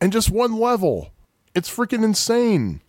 and 0.00 0.12
just 0.12 0.30
one 0.30 0.58
level. 0.58 1.10
It's 1.54 1.74
freaking 1.74 2.04
insane. 2.04 2.80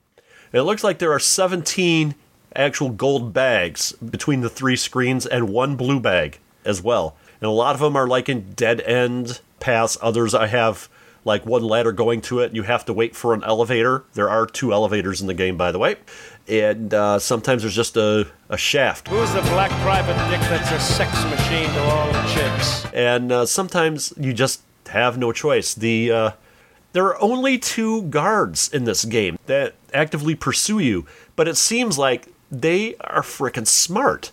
It 0.51 0.61
looks 0.61 0.83
like 0.83 0.99
there 0.99 1.11
are 1.11 1.19
17 1.19 2.15
actual 2.55 2.89
gold 2.89 3.33
bags 3.33 3.91
between 3.93 4.41
the 4.41 4.49
three 4.49 4.75
screens 4.75 5.25
and 5.25 5.49
one 5.49 5.75
blue 5.75 5.99
bag 5.99 6.39
as 6.65 6.81
well. 6.81 7.15
And 7.41 7.47
a 7.47 7.51
lot 7.51 7.75
of 7.75 7.81
them 7.81 7.95
are 7.95 8.07
like 8.07 8.29
in 8.29 8.51
dead 8.53 8.81
end 8.81 9.41
paths. 9.59 9.97
Others 10.01 10.33
I 10.33 10.47
have 10.47 10.89
like 11.25 11.45
one 11.45 11.63
ladder 11.63 11.91
going 11.91 12.21
to 12.21 12.39
it. 12.39 12.55
You 12.55 12.63
have 12.63 12.85
to 12.85 12.93
wait 12.93 13.15
for 13.15 13.33
an 13.33 13.43
elevator. 13.43 14.03
There 14.13 14.29
are 14.29 14.45
two 14.45 14.73
elevators 14.73 15.21
in 15.21 15.27
the 15.27 15.33
game, 15.33 15.57
by 15.57 15.71
the 15.71 15.79
way. 15.79 15.97
And 16.49 16.93
uh, 16.93 17.19
sometimes 17.19 17.61
there's 17.61 17.75
just 17.75 17.95
a, 17.95 18.27
a 18.49 18.57
shaft. 18.57 19.07
Who's 19.07 19.31
the 19.33 19.41
black 19.41 19.71
private 19.81 20.17
dick 20.29 20.41
that's 20.49 20.71
a 20.71 20.79
sex 20.79 21.23
machine 21.25 21.69
to 21.73 21.81
all 21.83 22.11
the 22.11 22.23
chicks? 22.33 22.85
And 22.93 23.31
uh, 23.31 23.45
sometimes 23.45 24.13
you 24.17 24.33
just 24.33 24.61
have 24.87 25.17
no 25.17 25.31
choice. 25.31 25.75
The 25.75 26.11
uh, 26.11 26.31
there 26.93 27.05
are 27.05 27.21
only 27.21 27.59
two 27.59 28.03
guards 28.03 28.67
in 28.73 28.85
this 28.85 29.05
game 29.05 29.37
that 29.45 29.75
actively 29.93 30.33
pursue 30.33 30.79
you, 30.79 31.05
but 31.35 31.47
it 31.47 31.55
seems 31.55 31.97
like 31.99 32.27
they 32.51 32.95
are 32.95 33.21
freaking 33.21 33.67
smart. 33.67 34.31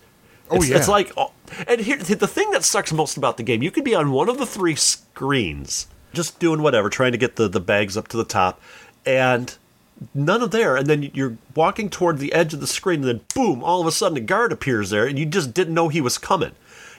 Oh 0.51 0.57
it's, 0.57 0.71
yeah, 0.71 0.77
it's 0.77 0.89
like, 0.89 1.13
oh, 1.17 1.33
and 1.69 1.81
here 1.83 1.99
the 1.99 2.27
thing 2.27 2.51
that 2.53 2.65
sucks 2.65 2.93
most 2.93 3.17
about 3.17 3.37
the 3.37 3.43
game, 3.43 3.63
you 3.63 3.71
could 3.71 3.85
be 3.85 3.95
on 3.95 4.11
one 4.11 4.31
of 4.31 4.39
the 4.39 4.47
three 4.47 4.77
screens 4.77 5.87
just 6.15 6.39
doing 6.39 6.63
whatever, 6.63 6.89
trying 6.89 7.13
to 7.13 7.19
get 7.19 7.37
the, 7.37 7.47
the 7.47 7.61
bags 7.61 7.97
up 7.97 8.09
to 8.09 8.17
the 8.17 8.25
top, 8.25 8.61
and 9.05 9.59
none 10.15 10.43
of 10.43 10.51
there. 10.51 10.77
And 10.77 10.87
then 10.87 11.11
you're 11.15 11.39
walking 11.55 11.91
toward 11.91 12.19
the 12.19 12.33
edge 12.33 12.55
of 12.55 12.61
the 12.61 12.67
screen, 12.67 13.01
and 13.01 13.09
then 13.09 13.21
boom, 13.35 13.63
all 13.63 13.81
of 13.81 13.87
a 13.87 13.93
sudden 13.93 14.19
a 14.19 14.21
guard 14.21 14.53
appears 14.53 14.91
there, 14.91 15.07
and 15.07 15.19
you 15.19 15.27
just 15.27 15.55
didn't 15.55 15.75
know 15.75 15.89
he 15.89 16.01
was 16.01 16.19
coming. 16.19 16.53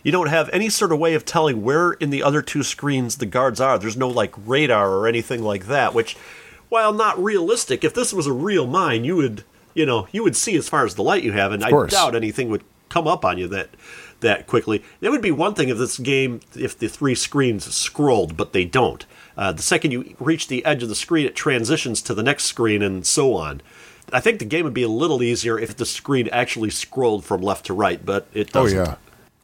You 0.03 0.11
don't 0.11 0.29
have 0.29 0.49
any 0.49 0.69
sort 0.69 0.91
of 0.91 0.99
way 0.99 1.15
of 1.15 1.25
telling 1.25 1.63
where 1.63 1.93
in 1.93 2.11
the 2.11 2.23
other 2.23 2.41
two 2.41 2.63
screens 2.63 3.17
the 3.17 3.25
guards 3.25 3.59
are. 3.59 3.77
There's 3.77 3.97
no 3.97 4.07
like 4.07 4.33
radar 4.37 4.91
or 4.91 5.07
anything 5.07 5.43
like 5.43 5.65
that, 5.67 5.93
which, 5.93 6.15
while 6.69 6.93
not 6.93 7.21
realistic, 7.21 7.83
if 7.83 7.93
this 7.93 8.13
was 8.13 8.27
a 8.27 8.33
real 8.33 8.67
mine, 8.67 9.03
you 9.03 9.15
would, 9.17 9.43
you 9.73 9.85
know, 9.85 10.07
you 10.11 10.23
would 10.23 10.35
see 10.35 10.55
as 10.55 10.69
far 10.69 10.85
as 10.85 10.95
the 10.95 11.03
light 11.03 11.23
you 11.23 11.33
have, 11.33 11.51
and 11.51 11.63
I 11.63 11.71
doubt 11.91 12.15
anything 12.15 12.49
would 12.49 12.63
come 12.89 13.07
up 13.07 13.25
on 13.25 13.37
you 13.37 13.47
that 13.49 13.69
that 14.21 14.47
quickly. 14.47 14.83
It 15.01 15.09
would 15.09 15.21
be 15.21 15.31
one 15.31 15.53
thing 15.53 15.69
if 15.69 15.77
this 15.77 15.97
game, 15.97 16.39
if 16.55 16.77
the 16.77 16.87
three 16.87 17.15
screens 17.15 17.71
scrolled, 17.73 18.35
but 18.37 18.53
they 18.53 18.65
don't. 18.65 19.05
Uh, 19.37 19.51
the 19.51 19.61
second 19.61 19.91
you 19.91 20.15
reach 20.19 20.47
the 20.47 20.65
edge 20.65 20.81
of 20.81 20.89
the 20.89 20.95
screen, 20.95 21.25
it 21.25 21.35
transitions 21.35 22.01
to 22.01 22.13
the 22.13 22.23
next 22.23 22.45
screen 22.45 22.81
and 22.81 23.05
so 23.05 23.35
on. 23.35 23.61
I 24.11 24.19
think 24.19 24.39
the 24.39 24.45
game 24.45 24.63
would 24.63 24.73
be 24.73 24.83
a 24.83 24.89
little 24.89 25.21
easier 25.21 25.59
if 25.59 25.75
the 25.75 25.85
screen 25.85 26.29
actually 26.31 26.69
scrolled 26.69 27.25
from 27.25 27.41
left 27.41 27.65
to 27.67 27.73
right, 27.73 28.03
but 28.03 28.27
it 28.33 28.51
doesn't. 28.51 28.77
Oh, 28.77 28.81
yeah. 28.83 28.95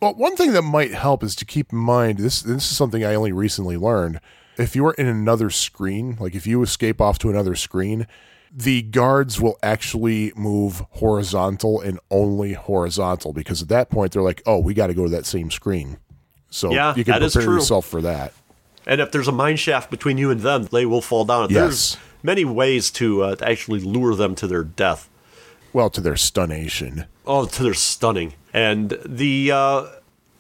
Well, 0.02 0.16
one 0.16 0.36
thing 0.36 0.54
that 0.54 0.64
might 0.64 0.94
help 0.94 1.24
is 1.24 1.36
to 1.36 1.46
keep 1.46 1.72
in 1.72 1.80
mind 1.80 2.20
this. 2.20 2.42
This 2.42 2.72
is 2.72 2.78
something 2.78 3.06
I 3.06 3.16
only 3.16 3.32
recently 3.32 3.78
learned. 3.78 4.20
If 4.58 4.76
you 4.76 4.86
are 4.86 4.94
in 4.94 5.08
another 5.08 5.50
screen, 5.50 6.18
like 6.20 6.36
if 6.36 6.46
you 6.48 6.62
escape 6.62 7.02
off 7.02 7.20
to 7.20 7.30
another 7.30 7.56
screen, 7.56 8.08
the 8.52 8.84
guards 8.84 9.42
will 9.42 9.58
actually 9.64 10.32
move 10.36 10.84
horizontal 10.92 11.82
and 11.82 12.00
only 12.12 12.54
horizontal 12.54 13.34
because 13.34 13.62
at 13.62 13.68
that 13.70 13.90
point 13.90 14.12
they're 14.12 14.22
like, 14.22 14.42
oh, 14.46 14.60
we 14.60 14.74
got 14.74 14.88
to 14.88 14.94
go 14.94 15.04
to 15.04 15.10
that 15.10 15.26
same 15.26 15.50
screen. 15.50 15.98
So 16.50 16.72
yeah, 16.72 16.94
you 16.96 17.04
can 17.04 17.20
prepare 17.20 17.42
yourself 17.42 17.88
for 17.88 18.02
that. 18.02 18.34
And 18.86 19.02
if 19.02 19.12
there's 19.12 19.28
a 19.28 19.32
mine 19.32 19.58
shaft 19.58 19.90
between 19.90 20.18
you 20.18 20.30
and 20.32 20.42
them, 20.42 20.66
they 20.66 20.86
will 20.86 21.02
fall 21.02 21.26
down. 21.26 21.50
Yes. 21.50 21.60
There's 21.60 21.98
many 22.22 22.46
ways 22.46 22.92
to, 22.92 23.24
uh, 23.24 23.36
to 23.38 23.50
actually 23.50 23.80
lure 23.80 24.16
them 24.16 24.36
to 24.36 24.48
their 24.48 24.64
death. 24.64 25.10
Well, 25.72 25.90
to 25.90 26.02
their 26.02 26.14
stunnation. 26.14 27.08
Oh, 27.26 27.46
to 27.46 27.64
their 27.64 27.74
stunning. 27.74 28.34
And 28.54 28.98
the 29.06 29.52
uh, 29.52 29.88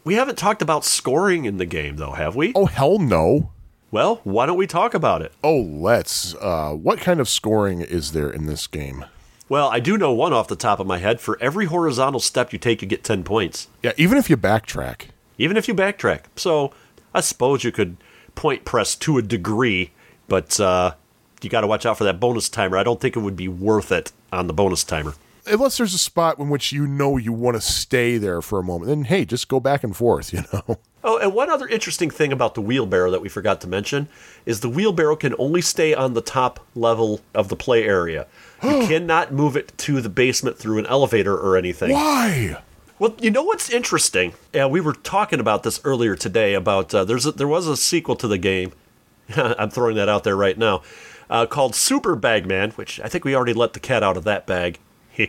we 0.04 0.16
haven't 0.16 0.38
talked 0.38 0.62
about 0.62 0.86
scoring 0.86 1.46
in 1.46 1.58
the 1.58 1.66
game, 1.66 1.96
though, 1.96 2.12
have 2.12 2.36
we? 2.36 2.52
Oh 2.54 2.68
hell 2.68 3.00
no! 3.00 3.52
Well, 3.90 4.22
why 4.24 4.46
don't 4.46 4.58
we 4.58 4.68
talk 4.68 4.94
about 4.94 5.22
it? 5.22 5.32
Oh, 5.44 5.60
let's. 5.60 6.36
Uh, 6.36 6.72
what 6.72 7.00
kind 7.00 7.20
of 7.20 7.30
scoring 7.30 7.82
is 7.82 8.12
there 8.12 8.30
in 8.30 8.46
this 8.46 8.68
game? 8.68 9.06
Well, 9.50 9.70
I 9.70 9.80
do 9.80 9.98
know 9.98 10.12
one 10.12 10.34
off 10.34 10.48
the 10.48 10.56
top 10.56 10.80
of 10.80 10.88
my 10.88 10.98
head. 10.98 11.20
For 11.20 11.38
every 11.42 11.66
horizontal 11.66 12.20
step 12.20 12.54
you 12.54 12.60
take, 12.60 12.82
you 12.82 12.88
get 12.88 13.04
10 13.04 13.24
points. 13.24 13.68
Yeah, 13.84 13.92
even 13.98 14.18
if 14.18 14.30
you 14.30 14.38
backtrack. 14.38 15.10
Even 15.38 15.58
if 15.58 15.68
you 15.68 15.76
backtrack. 15.76 16.22
So 16.36 16.74
I 17.14 17.22
suppose 17.22 17.64
you 17.64 17.72
could 17.72 17.98
point 18.36 18.66
press 18.66 18.96
to 18.96 19.18
a 19.18 19.22
degree, 19.22 19.92
but 20.28 20.60
uh, 20.60 20.96
you 21.42 21.50
got 21.50 21.62
to 21.62 21.68
watch 21.68 21.86
out 21.86 21.98
for 21.98 22.04
that 22.06 22.20
bonus 22.20 22.50
timer. 22.50 22.78
I 22.78 22.84
don't 22.84 23.00
think 23.00 23.16
it 23.16 23.20
would 23.20 23.36
be 23.36 23.48
worth 23.48 23.92
it 23.92 24.12
on 24.32 24.48
the 24.48 24.54
bonus 24.54 24.84
timer. 24.84 25.14
Unless 25.46 25.78
there's 25.78 25.94
a 25.94 25.98
spot 25.98 26.40
in 26.40 26.50
which 26.50 26.72
you 26.72 26.88
know 26.88 27.18
you 27.18 27.34
want 27.34 27.56
to 27.58 27.62
stay 27.62 28.18
there 28.18 28.42
for 28.42 28.60
a 28.60 28.64
moment, 28.64 28.88
then 28.88 29.04
hey, 29.04 29.26
just 29.26 29.50
go 29.50 29.60
back 29.60 29.84
and 29.84 29.96
forth, 29.96 30.32
you 30.34 30.44
know? 30.54 30.78
Oh, 31.04 31.18
and 31.18 31.34
one 31.34 31.50
other 31.50 31.68
interesting 31.68 32.10
thing 32.10 32.32
about 32.32 32.56
the 32.56 32.62
wheelbarrow 32.62 33.12
that 33.12 33.22
we 33.22 33.28
forgot 33.28 33.60
to 33.62 33.68
mention 33.68 34.08
is 34.46 34.62
the 34.62 34.70
wheelbarrow 34.70 35.18
can 35.18 35.36
only 35.38 35.62
stay 35.62 35.94
on 35.94 36.14
the 36.14 36.22
top 36.22 36.66
level 36.76 37.20
of 37.34 37.50
the 37.50 37.58
play 37.58 37.84
area. 37.84 38.26
You 38.64 38.70
cannot 38.88 39.34
move 39.34 39.58
it 39.58 39.78
to 39.80 40.00
the 40.00 40.08
basement 40.08 40.58
through 40.58 40.80
an 40.80 40.86
elevator 40.86 41.38
or 41.38 41.58
anything. 41.58 41.92
Why? 41.92 42.58
Well, 43.04 43.16
you 43.20 43.32
know 43.32 43.44
what's 43.44 43.70
interesting? 43.70 44.32
Yeah, 44.54 44.68
we 44.68 44.80
were 44.80 44.94
talking 44.94 45.42
about 45.42 45.64
this 45.64 45.82
earlier 45.84 46.16
today. 46.16 46.54
About 46.54 46.96
uh, 46.96 47.04
there's 47.04 47.26
a, 47.26 47.34
there 47.34 47.50
was 47.50 47.68
a 47.68 47.76
sequel 47.76 48.16
to 48.16 48.30
the 48.30 48.38
game. 48.38 48.72
I'm 49.36 49.70
throwing 49.70 49.98
that 49.98 50.08
out 50.08 50.24
there 50.24 50.38
right 50.38 50.58
now, 50.58 50.84
uh, 51.30 51.46
called 51.46 51.76
Super 51.76 52.16
Bagman, 52.16 52.72
which 52.72 53.02
I 53.02 53.10
think 53.10 53.26
we 53.26 53.36
already 53.36 53.52
let 53.52 53.74
the 53.74 53.82
cat 53.82 54.04
out 54.04 54.16
of 54.16 54.24
that 54.24 54.48
bag. 54.48 54.80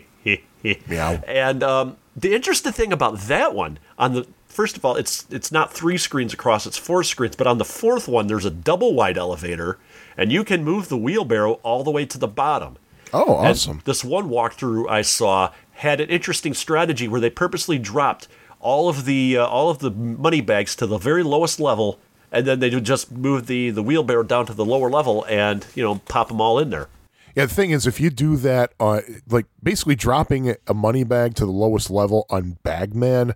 Meow. 0.89 1.21
And 1.27 1.65
um, 1.65 1.97
the 2.15 2.33
interesting 2.33 2.71
thing 2.71 2.93
about 2.93 3.19
that 3.23 3.57
one 3.57 3.81
on 3.99 4.13
the 4.13 4.29
first 4.47 4.77
of 4.77 4.85
all, 4.85 4.95
it's 4.95 5.27
it's 5.29 5.51
not 5.51 5.73
three 5.73 5.99
screens 5.99 6.33
across; 6.33 6.67
it's 6.67 6.79
four 6.79 7.03
screens. 7.03 7.35
But 7.35 7.49
on 7.49 7.59
the 7.59 7.65
fourth 7.65 8.07
one, 8.07 8.29
there's 8.29 8.45
a 8.45 8.53
double 8.53 8.95
wide 8.95 9.19
elevator, 9.19 9.79
and 10.17 10.31
you 10.31 10.45
can 10.45 10.63
move 10.63 10.89
the 10.89 10.97
wheelbarrow 10.97 11.55
all 11.65 11.83
the 11.83 11.91
way 11.91 12.07
to 12.07 12.19
the 12.19 12.29
bottom. 12.29 12.77
Oh, 13.13 13.35
awesome! 13.35 13.79
And 13.79 13.81
this 13.81 14.05
one 14.05 14.29
walkthrough 14.29 14.89
I 14.89 15.03
saw 15.03 15.51
had 15.75 16.01
an 16.01 16.09
interesting 16.09 16.55
strategy 16.55 17.09
where 17.09 17.21
they 17.21 17.31
purposely 17.31 17.79
dropped 17.79 18.29
all 18.61 18.89
of 18.89 19.05
the 19.05 19.37
uh, 19.37 19.47
all 19.47 19.71
of 19.71 19.79
the 19.79 19.91
money 19.91 20.41
bags 20.41 20.75
to 20.77 20.87
the 20.87 20.99
very 20.99 21.23
lowest 21.23 21.61
level, 21.61 21.99
and 22.33 22.47
then 22.47 22.61
they 22.61 22.71
would 22.71 22.85
just 22.85 23.13
move 23.13 23.47
the 23.47 23.71
the 23.71 23.83
wheelbarrow 23.83 24.23
down 24.23 24.47
to 24.47 24.55
the 24.55 24.65
lower 24.65 24.91
level 24.91 25.25
and 25.29 25.67
you 25.75 25.83
know 25.83 25.97
pop 26.07 26.29
them 26.29 26.41
all 26.41 26.59
in 26.59 26.71
there. 26.71 26.89
Yeah, 27.35 27.47
the 27.47 27.55
thing 27.55 27.71
is, 27.73 27.87
if 27.87 28.01
you 28.01 28.11
do 28.11 28.37
that, 28.37 28.73
uh, 28.79 29.01
like 29.29 29.47
basically 29.63 29.97
dropping 29.97 30.55
a 30.67 30.75
money 30.75 31.03
bag 31.03 31.35
to 31.35 31.45
the 31.45 31.51
lowest 31.51 31.91
level 31.91 32.27
on 32.31 32.59
Bagman, 32.63 33.35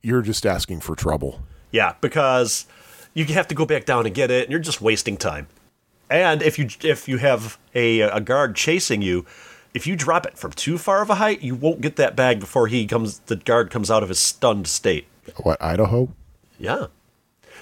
you're 0.00 0.22
just 0.22 0.46
asking 0.46 0.80
for 0.80 0.94
trouble. 0.94 1.42
Yeah, 1.72 1.94
because 2.00 2.66
you 3.14 3.24
have 3.26 3.48
to 3.48 3.54
go 3.54 3.66
back 3.66 3.84
down 3.84 4.06
and 4.06 4.14
get 4.14 4.30
it, 4.30 4.44
and 4.44 4.50
you're 4.50 4.60
just 4.60 4.80
wasting 4.80 5.16
time. 5.16 5.48
And 6.08 6.42
if 6.42 6.58
you 6.58 6.68
if 6.82 7.08
you 7.08 7.18
have 7.18 7.58
a 7.74 8.00
a 8.00 8.20
guard 8.20 8.54
chasing 8.54 9.02
you, 9.02 9.26
if 9.74 9.86
you 9.86 9.96
drop 9.96 10.26
it 10.26 10.38
from 10.38 10.52
too 10.52 10.78
far 10.78 11.02
of 11.02 11.10
a 11.10 11.16
height, 11.16 11.42
you 11.42 11.54
won't 11.54 11.80
get 11.80 11.96
that 11.96 12.16
bag 12.16 12.40
before 12.40 12.66
he 12.68 12.86
comes. 12.86 13.20
The 13.20 13.36
guard 13.36 13.70
comes 13.70 13.90
out 13.90 14.02
of 14.02 14.08
his 14.08 14.18
stunned 14.18 14.66
state. 14.66 15.06
What, 15.42 15.62
Idaho? 15.62 16.12
Yeah. 16.58 16.86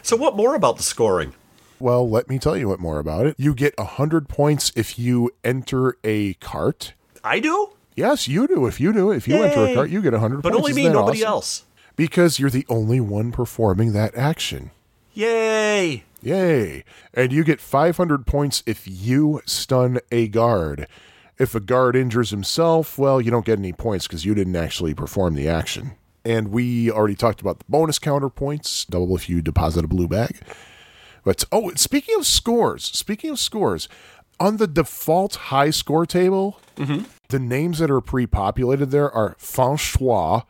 So 0.03 0.17
what 0.17 0.37
more 0.37 0.55
about 0.55 0.77
the 0.77 0.83
scoring? 0.83 1.35
Well, 1.79 2.09
let 2.09 2.29
me 2.29 2.39
tell 2.39 2.57
you 2.57 2.69
what 2.69 2.81
more 2.81 2.99
about 2.99 3.27
it. 3.27 3.35
You 3.39 3.55
get 3.55 3.77
100 3.79 4.29
points 4.29 4.73
if 4.77 4.99
you 4.99 5.31
enter 5.45 5.97
a 6.05 6.35
cart. 6.35 6.95
I 7.25 7.41
do, 7.41 7.71
Yes, 8.01 8.29
you 8.29 8.47
do. 8.47 8.67
If 8.67 8.81
you 8.81 8.93
do, 8.93 9.11
if 9.11 9.29
you 9.29 9.37
enter 9.43 9.67
a 9.67 9.75
cart, 9.75 9.91
you 9.91 10.01
get 10.01 10.13
100 10.13 10.37
but 10.43 10.53
points. 10.53 10.55
But 10.55 10.71
only 10.71 10.73
me, 10.73 10.89
nobody 10.89 11.23
awesome? 11.23 11.33
else. 11.33 11.65
Because 11.97 12.39
you're 12.39 12.51
the 12.51 12.65
only 12.69 13.01
one 13.01 13.31
performing 13.31 13.93
that 13.93 14.15
action. 14.15 14.71
Yay! 15.13 16.05
Yay. 16.23 16.85
And 17.13 17.33
you 17.33 17.45
get 17.45 17.61
500 17.61 18.27
points 18.27 18.63
if 18.65 18.87
you 18.87 19.43
stun 19.45 19.99
a 20.11 20.29
guard. 20.29 20.87
If 21.41 21.55
a 21.55 21.61
guard 21.61 21.97
injures 21.97 22.29
himself, 22.29 22.99
well, 22.99 23.19
you 23.19 23.31
don't 23.31 23.47
get 23.47 23.59
any 23.59 23.73
points 23.73 24.07
because 24.07 24.27
you 24.27 24.35
didn't 24.35 24.57
actually 24.57 24.93
perform 24.93 25.35
the 25.35 25.49
action. 25.49 25.93
And 26.23 26.49
we 26.49 26.91
already 26.91 27.15
talked 27.15 27.41
about 27.41 27.61
the 27.61 27.65
bonus 27.67 27.99
counter 27.99 28.29
points, 28.29 28.85
double 28.85 29.17
if 29.17 29.27
you 29.27 29.41
deposit 29.41 29.87
a 29.87 29.89
blue 29.89 30.07
bag. 30.07 30.39
But 31.25 31.45
oh, 31.51 31.73
speaking 31.77 32.15
of 32.19 32.27
scores, 32.27 32.85
speaking 32.85 33.31
of 33.31 33.39
scores, 33.39 33.89
on 34.39 34.59
the 34.59 34.67
default 34.67 35.37
high 35.37 35.71
score 35.71 36.05
table, 36.05 36.61
mm-hmm. 36.77 37.05
the 37.31 37.39
names 37.39 37.79
that 37.79 37.91
are 37.91 38.03
pre-populated 38.03 38.91
there 38.91 39.11
are 39.11 39.35
Francois, 39.39 40.43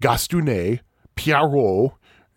Gastonet, 0.00 0.80
Pierrot, 1.16 1.92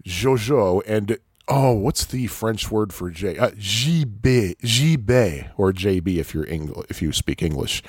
Jojo, 0.05 0.81
and 0.85 1.17
oh, 1.47 1.73
what's 1.73 2.05
the 2.05 2.27
French 2.27 2.71
word 2.71 2.93
for 2.93 3.09
J? 3.09 3.37
Uh, 3.37 3.51
JB, 3.51 4.57
JB, 4.57 5.51
or 5.57 5.71
JB 5.73 6.17
if 6.17 6.33
you're 6.33 6.45
Engl- 6.45 6.85
if 6.89 7.01
you 7.01 7.11
speak 7.11 7.41
English. 7.41 7.83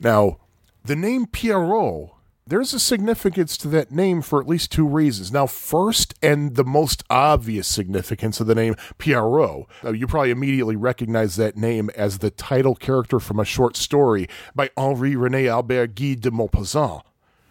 Now, 0.00 0.38
the 0.84 0.96
name 0.96 1.26
Pierrot, 1.26 2.10
there's 2.46 2.74
a 2.74 2.80
significance 2.80 3.56
to 3.58 3.68
that 3.68 3.92
name 3.92 4.20
for 4.20 4.40
at 4.40 4.48
least 4.48 4.72
two 4.72 4.86
reasons. 4.86 5.32
Now, 5.32 5.46
first, 5.46 6.14
and 6.22 6.56
the 6.56 6.64
most 6.64 7.04
obvious 7.08 7.68
significance 7.68 8.40
of 8.40 8.48
the 8.48 8.54
name 8.54 8.74
Pierrot, 8.98 9.66
you 9.94 10.06
probably 10.08 10.32
immediately 10.32 10.74
recognize 10.74 11.36
that 11.36 11.56
name 11.56 11.88
as 11.94 12.18
the 12.18 12.30
title 12.30 12.74
character 12.74 13.20
from 13.20 13.38
a 13.38 13.44
short 13.44 13.76
story 13.76 14.28
by 14.54 14.70
Henri 14.76 15.14
Rene 15.14 15.46
Albert 15.46 15.94
Guy 15.94 16.14
de 16.14 16.30
Maupassant. 16.30 17.02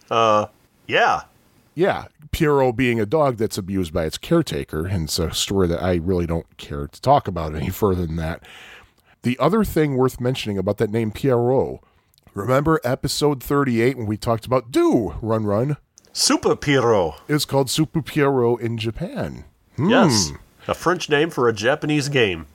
Uh, 0.10 0.48
yeah. 0.88 1.24
Yeah, 1.74 2.06
Pierrot 2.32 2.76
being 2.76 3.00
a 3.00 3.06
dog 3.06 3.38
that's 3.38 3.58
abused 3.58 3.94
by 3.94 4.06
its 4.06 4.18
caretaker, 4.18 4.86
and 4.86 5.06
it's 5.06 5.20
a 5.20 5.32
story 5.34 5.68
that 5.68 5.82
I 5.82 5.96
really 5.96 6.26
don't 6.26 6.58
care 6.58 6.88
to 6.88 7.02
talk 7.02 7.28
about 7.28 7.56
any 7.56 7.70
further 7.82 8.06
than 8.06 8.18
that. 8.18 8.44
The 9.24 9.38
other 9.40 9.64
thing 9.64 9.96
worth 9.98 10.20
mentioning 10.20 10.58
about 10.58 10.78
that 10.80 10.90
name 10.90 11.12
Pierrot, 11.12 11.80
remember 12.34 12.80
episode 12.84 13.42
38 13.44 13.98
when 13.98 14.08
we 14.08 14.18
talked 14.18 14.46
about 14.46 14.72
Do 14.72 15.16
Run 15.22 15.46
Run? 15.46 15.78
Super 16.14 16.56
Pierrot. 16.56 17.14
It's 17.30 17.46
called 17.46 17.70
Super 17.70 18.02
Pierrot 18.02 18.60
in 18.60 18.78
Japan. 18.78 19.46
Yes. 19.78 20.32
A 20.68 20.74
French 20.74 21.10
name 21.10 21.30
for 21.30 21.48
a 21.48 21.54
Japanese 21.54 22.10
game. 22.10 22.48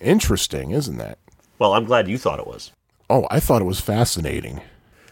Interesting, 0.00 0.70
isn't 0.70 0.96
that? 0.98 1.18
Well, 1.58 1.74
I'm 1.74 1.84
glad 1.84 2.08
you 2.08 2.16
thought 2.18 2.38
it 2.38 2.46
was. 2.46 2.70
Oh, 3.10 3.26
I 3.30 3.40
thought 3.40 3.60
it 3.60 3.66
was 3.66 3.80
fascinating. 3.80 4.60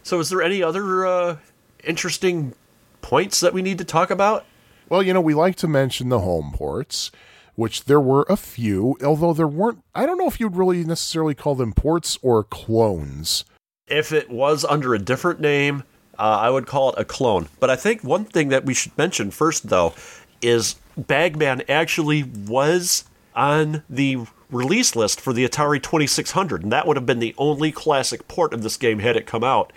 So, 0.02 0.20
is 0.20 0.30
there 0.30 0.40
any 0.40 0.62
other 0.62 1.04
uh, 1.06 1.36
interesting 1.84 2.54
points 3.00 3.40
that 3.40 3.52
we 3.52 3.62
need 3.62 3.78
to 3.78 3.84
talk 3.84 4.10
about? 4.10 4.44
Well, 4.88 5.02
you 5.02 5.12
know, 5.12 5.20
we 5.20 5.34
like 5.34 5.56
to 5.56 5.68
mention 5.68 6.08
the 6.08 6.20
home 6.20 6.52
ports, 6.54 7.10
which 7.54 7.84
there 7.84 8.00
were 8.00 8.26
a 8.28 8.36
few, 8.36 8.96
although 9.04 9.32
there 9.32 9.48
weren't, 9.48 9.82
I 9.94 10.06
don't 10.06 10.18
know 10.18 10.28
if 10.28 10.40
you'd 10.40 10.56
really 10.56 10.84
necessarily 10.84 11.34
call 11.34 11.54
them 11.54 11.72
ports 11.72 12.18
or 12.22 12.44
clones. 12.44 13.44
If 13.86 14.12
it 14.12 14.30
was 14.30 14.64
under 14.64 14.94
a 14.94 14.98
different 14.98 15.40
name, 15.40 15.84
uh, 16.18 16.38
I 16.40 16.50
would 16.50 16.66
call 16.66 16.90
it 16.92 16.98
a 16.98 17.04
clone. 17.04 17.48
But 17.60 17.70
I 17.70 17.76
think 17.76 18.02
one 18.02 18.24
thing 18.24 18.48
that 18.48 18.64
we 18.64 18.74
should 18.74 18.96
mention 18.98 19.30
first, 19.30 19.68
though, 19.68 19.94
is 20.42 20.76
Bagman 20.96 21.62
actually 21.68 22.22
was 22.22 23.04
on 23.34 23.82
the 23.88 24.26
release 24.50 24.96
list 24.96 25.20
for 25.20 25.32
the 25.32 25.46
Atari 25.46 25.82
2600, 25.82 26.62
and 26.62 26.72
that 26.72 26.86
would 26.86 26.96
have 26.96 27.06
been 27.06 27.18
the 27.18 27.34
only 27.38 27.70
classic 27.70 28.26
port 28.28 28.52
of 28.52 28.62
this 28.62 28.76
game 28.76 28.98
had 28.98 29.16
it 29.16 29.26
come 29.26 29.44
out. 29.44 29.72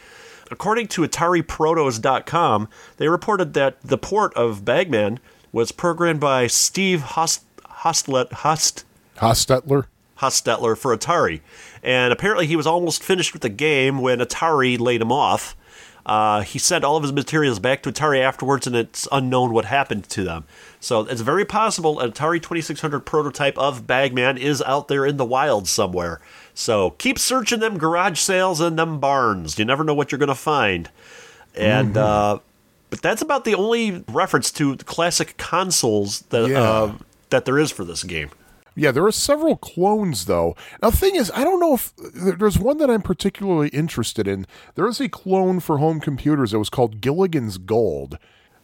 According 0.52 0.90
to 0.90 1.02
AtariProtos.com, 1.04 2.68
they 2.98 3.08
reported 3.08 3.54
that 3.54 3.82
the 3.82 3.98
port 3.98 4.34
of 4.36 4.66
Bagman 4.66 5.20
was 5.54 5.72
programmed 5.72 6.20
by 6.20 6.48
Steve 6.48 7.02
Host, 7.02 7.44
Hostlet, 7.66 8.32
Host, 8.34 8.84
Hostetler? 9.18 9.86
Hostetler 10.20 10.78
for 10.78 10.96
Atari. 10.96 11.42
And 11.82 12.12
apparently 12.12 12.48
he 12.48 12.56
was 12.56 12.68
almost 12.68 13.02
finished 13.02 13.34
with 13.34 13.42
the 13.42 13.50
game 13.50 14.00
when 14.00 14.20
Atari 14.20 14.80
laid 14.80 15.02
him 15.02 15.12
off. 15.12 15.56
Uh, 16.06 16.42
he 16.42 16.58
sent 16.60 16.84
all 16.84 16.98
of 16.98 17.04
his 17.04 17.14
materials 17.14 17.60
back 17.60 17.84
to 17.84 17.92
Atari 17.92 18.20
afterwards, 18.20 18.66
and 18.66 18.76
it's 18.76 19.08
unknown 19.12 19.54
what 19.54 19.66
happened 19.66 20.10
to 20.10 20.24
them. 20.24 20.46
So 20.80 21.02
it's 21.02 21.22
very 21.22 21.46
possible 21.46 22.00
an 22.00 22.12
Atari 22.12 22.42
2600 22.42 23.02
prototype 23.02 23.58
of 23.58 23.86
Bagman 23.86 24.38
is 24.38 24.62
out 24.64 24.88
there 24.88 25.06
in 25.06 25.18
the 25.18 25.26
wild 25.26 25.68
somewhere. 25.68 26.20
So 26.62 26.92
keep 26.92 27.18
searching 27.18 27.60
them 27.60 27.78
garage 27.78 28.20
sales 28.20 28.62
and 28.62 28.78
them 28.78 29.00
barns. 29.00 29.58
You 29.58 29.66
never 29.66 29.84
know 29.84 29.94
what 29.94 30.12
you're 30.12 30.20
going 30.20 30.30
to 30.30 30.36
find. 30.36 30.90
And 31.56 31.98
uh, 31.98 32.40
but 32.90 33.02
that's 33.02 33.22
about 33.22 33.46
the 33.46 33.56
only 33.56 34.04
reference 34.08 34.52
to 34.54 34.76
the 34.76 34.84
classic 34.84 35.38
consoles 35.38 36.22
that 36.30 36.48
Yeah. 36.50 36.62
uh, 36.62 36.94
that 37.30 37.46
there 37.46 37.58
is 37.58 37.72
for 37.72 37.84
this 37.84 38.04
game. 38.04 38.30
Yeah, 38.74 38.92
there 38.92 39.06
are 39.06 39.12
several 39.12 39.58
clones, 39.58 40.26
though. 40.26 40.56
Now, 40.82 40.92
the 40.92 40.98
thing 40.98 41.16
is, 41.16 41.30
I 41.36 41.44
don't 41.44 41.60
know 41.60 41.74
if 41.74 41.94
there's 41.98 42.58
one 42.58 42.78
that 42.78 42.90
I'm 42.90 43.02
particularly 43.02 43.68
interested 43.70 44.30
in. 44.30 44.46
There 44.76 44.88
is 44.88 45.02
a 45.02 45.10
clone 45.10 45.60
for 45.60 45.78
home 45.80 46.00
computers 46.00 46.52
that 46.52 46.60
was 46.60 46.70
called 46.70 47.02
Gilligan's 47.02 47.58
Gold. 47.58 48.18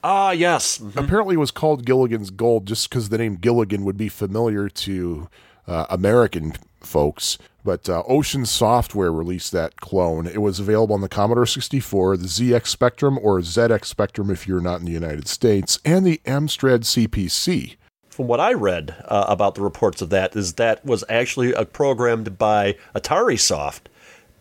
Ah, 0.05 0.31
yes. 0.31 0.81
Apparently, 0.95 1.35
it 1.35 1.39
was 1.39 1.51
called 1.51 1.85
Gilligan's 1.85 2.29
Gold 2.29 2.67
just 2.67 2.89
because 2.89 3.09
the 3.09 3.17
name 3.17 3.35
Gilligan 3.35 3.83
would 3.83 3.97
be 3.97 4.07
familiar 4.07 4.69
to 4.69 5.27
uh, 5.67 5.85
American 5.89 6.53
folks. 6.87 7.37
But 7.63 7.89
uh, 7.89 8.01
Ocean 8.07 8.45
Software 8.45 9.11
released 9.11 9.51
that 9.51 9.75
clone. 9.75 10.25
It 10.25 10.41
was 10.41 10.59
available 10.59 10.95
on 10.95 11.01
the 11.01 11.09
Commodore 11.09 11.45
64, 11.45 12.17
the 12.17 12.27
ZX 12.27 12.67
Spectrum, 12.67 13.19
or 13.21 13.39
ZX 13.39 13.85
Spectrum 13.85 14.29
if 14.31 14.47
you're 14.47 14.61
not 14.61 14.79
in 14.79 14.85
the 14.85 14.93
United 14.93 15.27
States, 15.27 15.77
and 15.83 16.05
the 16.05 16.21
Amstrad 16.25 16.85
CPC. 16.85 17.75
From 18.09 18.27
what 18.27 18.39
I 18.39 18.53
read 18.53 18.95
uh, 19.05 19.25
about 19.27 19.55
the 19.55 19.61
reports 19.61 20.01
of 20.01 20.09
that, 20.11 20.35
is 20.35 20.53
that 20.53 20.83
was 20.85 21.03
actually 21.09 21.53
uh, 21.53 21.65
programmed 21.65 22.37
by 22.37 22.77
Atari 22.95 23.37
Soft, 23.37 23.89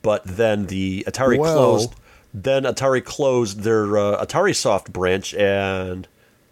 but 0.03 0.23
then 0.25 0.67
the 0.67 1.05
Atari 1.07 1.39
Well- 1.39 1.53
closed. 1.53 1.95
Then 2.33 2.65
Atari 2.65 3.03
closed 3.03 3.61
their 3.61 3.97
uh, 3.97 4.25
Atari 4.25 4.55
Soft 4.55 4.93
branch, 4.93 5.35
and 5.35 6.07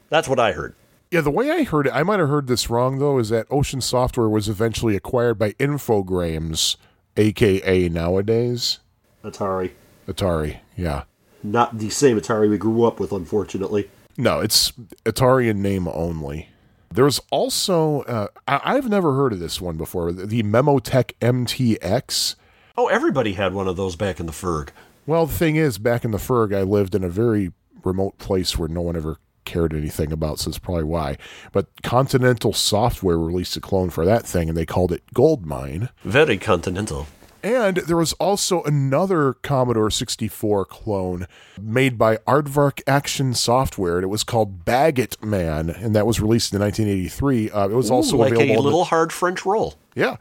that's 0.09 0.27
what 0.29 0.41
I 0.41 0.53
heard. 0.53 0.75
Yeah, 1.15 1.21
the 1.21 1.31
way 1.31 1.49
I 1.49 1.63
heard 1.63 1.87
it, 1.87 1.93
I 1.95 2.03
might 2.03 2.19
have 2.19 2.29
heard 2.29 2.49
this 2.49 2.69
wrong 2.69 2.99
though, 2.99 3.21
is 3.21 3.29
that 3.29 3.47
Ocean 3.49 3.81
Software 3.81 4.29
was 4.29 4.49
eventually 4.49 4.97
acquired 4.97 5.39
by 5.39 5.53
Infogrames, 5.61 6.75
aka 7.17 7.89
nowadays 7.89 8.81
Atari, 9.23 9.71
Atari. 10.09 10.59
Yeah. 10.77 11.05
not 11.45 11.79
the 11.79 11.89
same 11.89 12.19
Atari 12.19 12.51
we 12.51 12.59
grew 12.59 12.83
up 12.83 12.99
with, 12.99 13.13
unfortunately. 13.13 13.89
No, 14.19 14.41
it's 14.41 14.73
Atari 15.05 15.49
in 15.49 15.63
name 15.63 15.87
only. 15.87 16.49
There's 16.93 17.21
also, 17.31 18.01
uh, 18.03 18.27
I- 18.49 18.75
I've 18.75 18.89
never 18.89 19.15
heard 19.15 19.33
of 19.35 19.39
this 19.39 19.61
one 19.61 19.77
before, 19.77 20.11
the 20.11 20.43
Memotech 20.43 21.13
MTX. 21.21 22.35
Oh, 22.77 22.89
everybody 22.89 23.35
had 23.35 23.55
one 23.55 23.69
of 23.69 23.77
those 23.77 23.95
back 23.95 24.19
in 24.19 24.27
the 24.27 24.33
Ferg. 24.33 24.71
Well, 25.07 25.27
the 25.27 25.33
thing 25.35 25.55
is, 25.55 25.79
back 25.79 26.05
in 26.05 26.11
the 26.11 26.19
Ferg, 26.19 26.53
I 26.53 26.63
lived 26.63 26.97
in 26.97 27.05
a 27.05 27.09
very 27.09 27.53
remote 27.85 28.19
place 28.19 28.59
where 28.59 28.69
no 28.69 28.81
one 28.81 28.97
ever 28.97 29.19
cared 29.45 29.73
anything 29.75 30.13
about, 30.13 30.39
so 30.39 30.51
that's 30.51 30.59
probably 30.59 30.85
why. 30.85 31.17
But 31.53 31.67
Continental 31.83 32.53
Software 32.53 33.19
released 33.19 33.57
a 33.57 33.61
clone 33.61 33.91
for 33.91 34.05
that 34.05 34.25
thing, 34.27 34.49
and 34.49 34.57
they 34.57 34.67
called 34.67 34.93
it 34.93 35.03
Goldmine. 35.15 35.89
Very 36.05 36.39
continental. 36.39 37.07
And 37.43 37.77
there 37.77 37.99
was 37.99 38.15
also 38.15 38.63
another 38.63 39.35
Commodore 39.35 39.91
64 39.91 40.65
clone 40.65 41.27
made 41.61 41.99
by 41.99 42.17
Aardvark 42.27 42.81
Action 42.87 43.35
Software. 43.35 43.97
and 43.97 44.05
It 44.05 44.09
was 44.09 44.25
called 44.25 44.65
Baggett 44.65 45.23
Man, 45.23 45.69
and 45.69 45.95
that 45.95 46.07
was 46.07 46.21
released 46.21 46.55
in 46.55 46.61
1983. 46.61 47.51
Uh, 47.51 47.69
it 47.69 47.75
was 47.75 47.91
also 47.91 48.17
like 48.17 48.33
available. 48.33 48.55
a 48.55 48.57
on 48.57 48.57
the- 48.57 48.63
little 48.65 48.85
hard 48.85 49.13
French 49.13 49.45
roll. 49.45 49.75
yeah, 49.95 50.17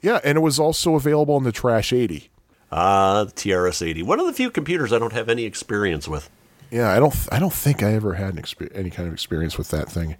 yeah, 0.00 0.20
and 0.24 0.36
it 0.38 0.40
was 0.40 0.58
also 0.58 0.94
available 0.94 1.34
on 1.34 1.44
the 1.44 1.52
Trash 1.52 1.92
80. 1.92 2.30
Ah, 2.72 3.24
the 3.24 3.32
TRS-80. 3.32 4.02
One 4.02 4.18
of 4.18 4.26
the 4.26 4.32
few 4.32 4.50
computers 4.50 4.92
I 4.92 4.98
don't 4.98 5.12
have 5.12 5.28
any 5.28 5.44
experience 5.44 6.08
with. 6.08 6.28
Yeah, 6.74 6.90
I 6.90 6.98
don't, 6.98 7.14
I 7.30 7.38
don't 7.38 7.52
think 7.52 7.84
I 7.84 7.94
ever 7.94 8.14
had 8.14 8.34
an 8.34 8.42
exper- 8.42 8.74
any 8.74 8.90
kind 8.90 9.06
of 9.06 9.14
experience 9.14 9.56
with 9.56 9.70
that 9.70 9.88
thing. 9.88 10.16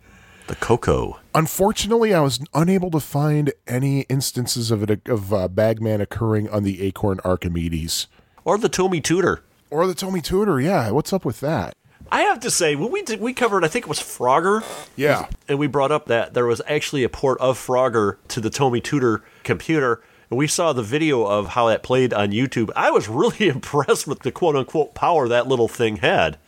The 0.47 0.55
Coco. 0.55 1.19
Unfortunately, 1.35 2.15
I 2.15 2.21
was 2.21 2.39
unable 2.55 2.93
to 2.93 3.01
find 3.01 3.53
any 3.67 4.03
instances 4.03 4.71
of 4.71 4.89
it 4.89 5.09
of 5.09 5.33
uh, 5.33 5.49
Bagman 5.49 6.01
occurring 6.01 6.49
on 6.51 6.63
the 6.63 6.83
Acorn 6.83 7.19
Archimedes 7.25 8.07
Or 8.45 8.57
the 8.57 8.69
Tomy 8.69 9.03
Tutor. 9.03 9.43
or 9.69 9.87
the 9.89 9.95
Tomy 9.95 10.23
Tutor. 10.23 10.61
Yeah, 10.61 10.91
what's 10.93 11.13
up 11.13 11.25
with 11.25 11.41
that? 11.41 11.75
I 12.13 12.21
have 12.21 12.39
to 12.41 12.53
say, 12.53 12.77
when 12.77 12.93
we 12.93 13.03
did, 13.03 13.21
we 13.21 13.33
covered, 13.33 13.65
I 13.65 13.69
think 13.69 13.87
it 13.87 13.89
was 13.89 13.99
Frogger. 13.99 14.63
Yeah. 14.95 15.27
And 15.49 15.59
we 15.59 15.67
brought 15.67 15.91
up 15.91 16.07
that 16.07 16.35
there 16.35 16.47
was 16.47 16.63
actually 16.69 17.03
a 17.03 17.09
port 17.09 17.41
of 17.41 17.59
Frogger 17.59 18.19
to 18.29 18.41
the 18.41 18.51
Tomy 18.51 18.81
Tutor 18.81 19.25
computer. 19.43 20.03
And 20.31 20.39
we 20.39 20.47
saw 20.47 20.73
the 20.73 20.83
video 20.85 21.25
of 21.25 21.49
how 21.49 21.67
that 21.69 21.83
played 21.83 22.13
on 22.15 22.31
YouTube. 22.31 22.71
I 22.77 22.91
was 22.93 23.09
really 23.09 23.49
impressed 23.49 24.07
with 24.07 24.21
the 24.21 24.31
quote 24.31 24.55
unquote 24.55 24.95
power 24.95 25.27
that 25.27 25.49
little 25.49 25.67
thing 25.69 25.97
had. 25.97 26.39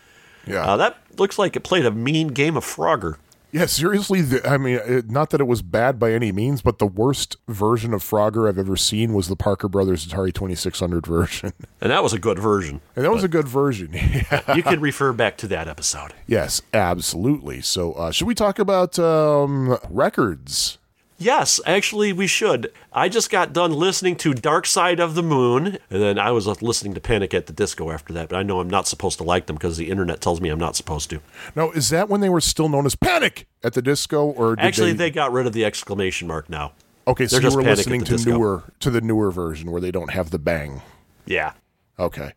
Yeah, 0.47 0.65
Uh, 0.65 0.77
that 0.77 0.97
looks 1.19 1.39
like 1.39 1.57
it 1.57 1.61
played 1.65 1.85
a 1.87 1.91
mean 1.91 2.29
game 2.29 2.57
of 2.57 2.65
Frogger. 2.65 3.17
yeah. 3.53 3.67
Seriously, 3.67 4.21
the, 4.23 4.47
I 4.49 4.59
mean, 4.59 4.79
it, 4.85 5.11
not 5.11 5.31
that 5.31 5.41
it 5.41 5.47
was 5.47 5.63
bad 5.63 5.99
by 5.99 6.13
any 6.13 6.31
means, 6.31 6.61
but 6.63 6.79
the 6.79 6.87
worst 6.87 7.37
version 7.49 7.95
of 7.95 8.03
Frogger 8.03 8.49
I've 8.49 8.59
ever 8.59 8.77
seen 8.77 9.15
was 9.15 9.29
the 9.29 9.37
Parker 9.37 9.69
Brothers 9.69 10.07
Atari 10.07 10.33
Twenty 10.33 10.55
Six 10.55 10.79
Hundred 10.81 11.07
version, 11.07 11.53
And 11.81 11.91
that 11.91 12.03
was 12.03 12.13
a 12.13 12.19
good 12.19 12.39
version. 12.39 12.81
and 12.95 13.05
that 13.05 13.11
was 13.13 13.25
a 13.25 13.29
good 13.29 13.49
version. 13.49 13.91
yeah. 13.95 14.55
You 14.55 14.63
can 14.63 14.81
refer 14.81 15.13
back 15.13 15.37
to 15.39 15.49
that 15.49 15.69
episode. 15.69 16.13
Yes, 16.27 16.61
absolutely. 16.75 17.61
So, 17.63 17.93
uh, 17.95 18.11
should 18.11 18.27
we 18.27 18.35
talk 18.35 18.59
about 18.59 18.99
um, 18.99 19.79
records? 19.89 20.79
Yes, 21.19 21.61
actually, 21.65 22.13
we 22.13 22.27
should. 22.27 22.71
I 22.93 23.09
just 23.09 23.31
got 23.31 23.55
done 23.55 23.73
listening 23.73 24.17
to 24.17 24.35
Dark 24.35 24.67
Side 24.67 25.01
of 25.01 25.15
the 25.15 25.23
Moon, 25.23 25.79
and 25.89 26.03
then 26.03 26.19
I 26.19 26.31
was 26.31 26.47
listening 26.61 26.93
to 26.95 27.01
Panic 27.01 27.33
at 27.33 27.47
the 27.47 27.55
Disco 27.55 27.91
after 27.91 28.13
that, 28.13 28.29
but 28.29 28.37
I 28.37 28.43
know 28.43 28.61
I'm 28.61 28.69
not 28.69 28.87
supposed 28.87 29.17
to 29.19 29.25
like 29.25 29.47
them 29.47 29.57
because 29.57 29.79
the 29.79 29.89
internet 29.91 30.21
tells 30.21 30.41
me 30.43 30.51
I'm 30.51 30.59
not 30.59 30.77
supposed 30.77 31.09
to. 31.11 31.21
Now, 31.55 31.71
is 31.71 31.89
that 31.89 32.11
when 32.11 32.21
they 32.21 32.29
were 32.29 32.43
still 32.43 32.69
known 32.69 32.85
as 32.85 32.95
Panic 32.95 33.47
at 33.65 33.73
the 33.73 33.81
Disco, 33.81 34.27
or 34.27 34.57
Actually, 34.59 34.93
they, 34.93 35.07
they 35.07 35.11
got 35.11 35.33
rid 35.33 35.47
of 35.47 35.55
the 35.55 35.65
exclamation 35.65 36.29
mark 36.29 36.51
now. 36.51 36.73
okay? 37.09 37.27
So 37.27 37.39
they're 37.39 37.51
you 37.51 37.57
were 37.57 37.63
listening 37.63 38.05
to 38.05 38.13
Disco. 38.13 38.31
newer 38.33 38.65
to 38.81 38.91
the 38.91 39.01
newer 39.01 39.31
version 39.31 39.71
where 39.71 39.81
they 39.81 39.91
don't 39.91 40.11
have 40.11 40.31
the 40.31 40.39
bang. 40.39 40.83
Yeah. 41.25 41.53
Okay, 41.99 42.33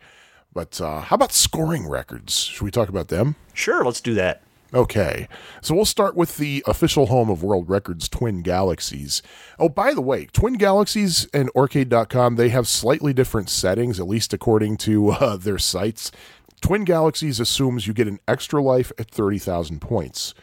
but 0.54 0.80
uh, 0.80 1.02
how 1.02 1.16
about 1.16 1.34
scoring 1.34 1.86
records? 1.88 2.36
Should 2.40 2.64
we 2.64 2.72
talk 2.72 2.88
about 2.88 3.10
them? 3.10 3.36
Sure, 3.54 3.84
let's 3.84 4.00
do 4.00 4.14
that. 4.14 4.42
Okay, 4.72 5.28
so 5.62 5.74
we'll 5.74 5.84
start 5.84 6.16
with 6.16 6.38
the 6.38 6.64
official 6.68 7.08
home 7.08 7.32
of 7.32 7.42
world 7.42 7.68
records, 7.68 8.08
Twin 8.08 8.44
Galaxies. 8.44 9.24
Oh, 9.58 9.68
by 9.68 9.96
the 9.96 10.02
way, 10.02 10.28
Twin 10.32 10.54
Galaxies 10.54 11.28
and 11.34 11.50
Arcade.com, 11.56 12.36
they 12.36 12.50
have 12.50 12.68
slightly 12.68 13.12
different 13.12 13.50
settings, 13.50 14.00
at 14.00 14.08
least 14.08 14.32
according 14.32 14.78
to 14.78 15.10
uh, 15.10 15.38
their 15.38 15.58
sites. 15.58 16.12
Twin 16.62 16.84
Galaxies 16.84 17.40
assumes 17.40 17.88
you 17.88 17.94
get 17.94 18.08
an 18.08 18.20
extra 18.28 18.62
life 18.62 18.92
at 19.00 19.10
30,000 19.10 19.80
points. 19.82 20.36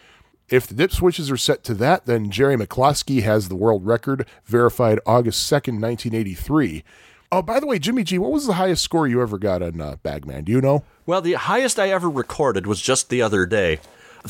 If 0.48 0.66
the 0.66 0.74
dip 0.74 0.90
switches 0.90 1.30
are 1.30 1.36
set 1.36 1.62
to 1.64 1.74
that, 1.74 2.06
then 2.06 2.30
Jerry 2.30 2.56
McCloskey 2.56 3.22
has 3.22 3.48
the 3.48 3.56
world 3.56 3.86
record, 3.86 4.26
verified 4.44 4.98
August 5.06 5.48
2nd, 5.48 5.80
1983. 5.80 6.82
Oh, 7.30 7.42
by 7.42 7.60
the 7.60 7.66
way, 7.66 7.78
Jimmy 7.78 8.02
G, 8.02 8.18
what 8.18 8.32
was 8.32 8.46
the 8.46 8.54
highest 8.54 8.82
score 8.82 9.06
you 9.06 9.22
ever 9.22 9.38
got 9.38 9.62
on 9.62 9.80
uh, 9.80 9.96
Bagman? 10.02 10.44
Do 10.44 10.52
you 10.52 10.60
know? 10.60 10.84
Well, 11.04 11.20
the 11.20 11.34
highest 11.34 11.78
I 11.78 11.90
ever 11.90 12.10
recorded 12.10 12.66
was 12.66 12.80
just 12.80 13.08
the 13.08 13.22
other 13.22 13.46
day 13.46 13.78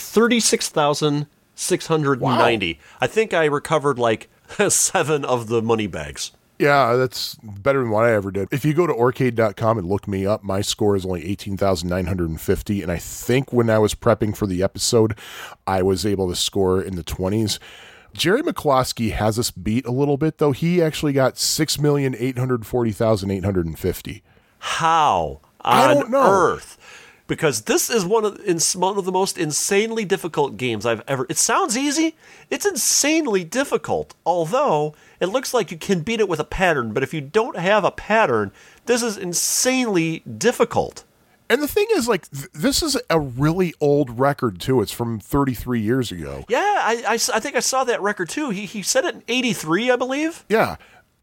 36,690. 0.00 2.80
I 3.00 3.06
think 3.06 3.32
I 3.34 3.44
recovered 3.46 3.98
like 3.98 4.28
seven 4.68 5.24
of 5.24 5.48
the 5.48 5.62
money 5.62 5.86
bags. 5.86 6.32
Yeah, 6.58 6.96
that's 6.96 7.34
better 7.42 7.80
than 7.80 7.90
what 7.90 8.06
I 8.06 8.14
ever 8.14 8.30
did. 8.30 8.48
If 8.50 8.64
you 8.64 8.72
go 8.72 8.86
to 8.86 8.94
arcade.com 8.94 9.76
and 9.76 9.86
look 9.86 10.08
me 10.08 10.24
up, 10.24 10.42
my 10.42 10.62
score 10.62 10.96
is 10.96 11.04
only 11.04 11.22
18,950. 11.26 12.82
And 12.82 12.90
I 12.90 12.96
think 12.96 13.52
when 13.52 13.68
I 13.68 13.78
was 13.78 13.94
prepping 13.94 14.34
for 14.34 14.46
the 14.46 14.62
episode, 14.62 15.18
I 15.66 15.82
was 15.82 16.06
able 16.06 16.30
to 16.30 16.36
score 16.36 16.80
in 16.80 16.96
the 16.96 17.04
20s. 17.04 17.58
Jerry 18.14 18.40
McCloskey 18.42 19.12
has 19.12 19.38
us 19.38 19.50
beat 19.50 19.84
a 19.84 19.90
little 19.90 20.16
bit, 20.16 20.38
though. 20.38 20.52
He 20.52 20.80
actually 20.80 21.12
got 21.12 21.34
6,840,850. 21.34 24.22
How 24.58 25.40
on 25.60 25.78
I 25.78 25.92
don't 25.94 26.10
know. 26.10 26.22
earth? 26.22 26.78
Because 27.26 27.62
this 27.62 27.90
is 27.90 28.04
one 28.04 28.24
of 28.24 28.40
in, 28.46 28.58
one 28.74 28.98
of 28.98 29.04
the 29.04 29.12
most 29.12 29.36
insanely 29.36 30.04
difficult 30.04 30.56
games 30.56 30.86
I've 30.86 31.02
ever. 31.08 31.26
It 31.28 31.38
sounds 31.38 31.76
easy. 31.76 32.14
It's 32.50 32.64
insanely 32.64 33.42
difficult. 33.42 34.14
Although 34.24 34.94
it 35.20 35.26
looks 35.26 35.52
like 35.52 35.70
you 35.70 35.76
can 35.76 36.00
beat 36.00 36.20
it 36.20 36.28
with 36.28 36.38
a 36.38 36.44
pattern, 36.44 36.92
but 36.92 37.02
if 37.02 37.12
you 37.12 37.20
don't 37.20 37.56
have 37.56 37.84
a 37.84 37.90
pattern, 37.90 38.52
this 38.86 39.02
is 39.02 39.16
insanely 39.16 40.20
difficult. 40.20 41.04
And 41.48 41.62
the 41.62 41.68
thing 41.68 41.86
is, 41.92 42.08
like, 42.08 42.28
th- 42.30 42.50
this 42.52 42.82
is 42.82 43.00
a 43.08 43.20
really 43.20 43.72
old 43.80 44.18
record, 44.18 44.60
too. 44.60 44.80
It's 44.80 44.90
from 44.90 45.20
33 45.20 45.80
years 45.80 46.10
ago. 46.10 46.44
Yeah, 46.48 46.82
I 46.82 47.16
think 47.18 47.54
I 47.54 47.60
saw 47.60 47.84
that 47.84 48.02
record 48.02 48.28
too. 48.28 48.50
He 48.50 48.66
he 48.66 48.82
said 48.82 49.04
it 49.04 49.14
in 49.14 49.22
'83, 49.28 49.90
I 49.90 49.96
believe. 49.96 50.44
Yeah. 50.48 50.76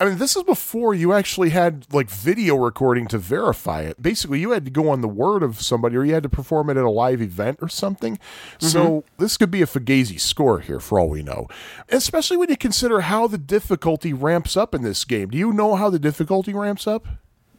I 0.04 0.08
mean, 0.08 0.18
this 0.18 0.36
is 0.36 0.44
before 0.44 0.94
you 0.94 1.14
actually 1.14 1.52
had 1.52 1.88
like 1.94 2.10
video 2.10 2.58
recording 2.58 3.08
to 3.08 3.18
verify 3.18 3.84
it. 3.84 4.02
Basically, 4.02 4.38
you 4.38 4.52
had 4.52 4.66
to 4.66 4.72
go 4.72 4.90
on 4.90 5.00
the 5.00 5.08
word 5.08 5.44
of 5.44 5.62
somebody 5.62 5.96
or 5.96 6.04
you 6.04 6.14
had 6.14 6.24
to 6.24 6.30
perform 6.30 6.70
it 6.70 6.76
at 6.76 6.84
a 6.84 6.90
live 6.90 7.22
event 7.22 7.60
or 7.62 7.70
something. 7.70 8.18
Mm-hmm. 8.18 8.66
So, 8.68 9.06
this 9.18 9.38
could 9.38 9.50
be 9.50 9.62
a 9.62 9.66
Fugazi 9.66 10.20
score 10.20 10.60
here 10.60 10.82
for 10.82 11.00
all 11.00 11.08
we 11.08 11.24
know. 11.24 11.48
Especially 11.88 12.36
when 12.36 12.50
you 12.50 12.58
consider 12.58 13.00
how 13.00 13.28
the 13.28 13.38
difficulty 13.38 14.12
ramps 14.12 14.58
up 14.58 14.76
in 14.76 14.82
this 14.82 15.06
game. 15.06 15.30
Do 15.30 15.38
you 15.38 15.54
know 15.54 15.76
how 15.76 15.90
the 15.90 16.00
difficulty 16.00 16.54
ramps 16.54 16.86
up? 16.86 17.08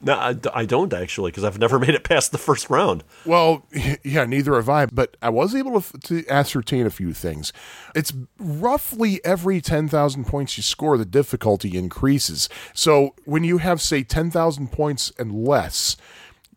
No, 0.04 0.14
I, 0.14 0.36
I 0.52 0.64
don't 0.66 0.92
actually 0.92 1.30
because 1.30 1.44
I've 1.44 1.58
never 1.58 1.78
made 1.80 1.94
it 1.94 2.04
past 2.04 2.32
the 2.32 2.38
first 2.38 2.70
round. 2.70 3.04
Well, 3.24 3.66
yeah, 4.04 4.24
neither 4.24 4.54
have 4.54 4.68
I, 4.68 4.86
but 4.86 5.16
I 5.22 5.30
was 5.30 5.54
able 5.54 5.80
to, 5.80 5.98
to 5.98 6.28
ascertain 6.28 6.86
a 6.86 6.90
few 6.90 7.12
things. 7.12 7.52
It's 7.94 8.12
roughly 8.38 9.24
every 9.24 9.60
10,000 9.60 10.24
points 10.26 10.56
you 10.56 10.62
score, 10.62 10.98
the 10.98 11.04
difficulty 11.04 11.76
increases. 11.76 12.48
So 12.72 13.14
when 13.24 13.44
you 13.44 13.58
have, 13.58 13.80
say, 13.80 14.02
10,000 14.02 14.70
points 14.70 15.12
and 15.18 15.46
less, 15.46 15.96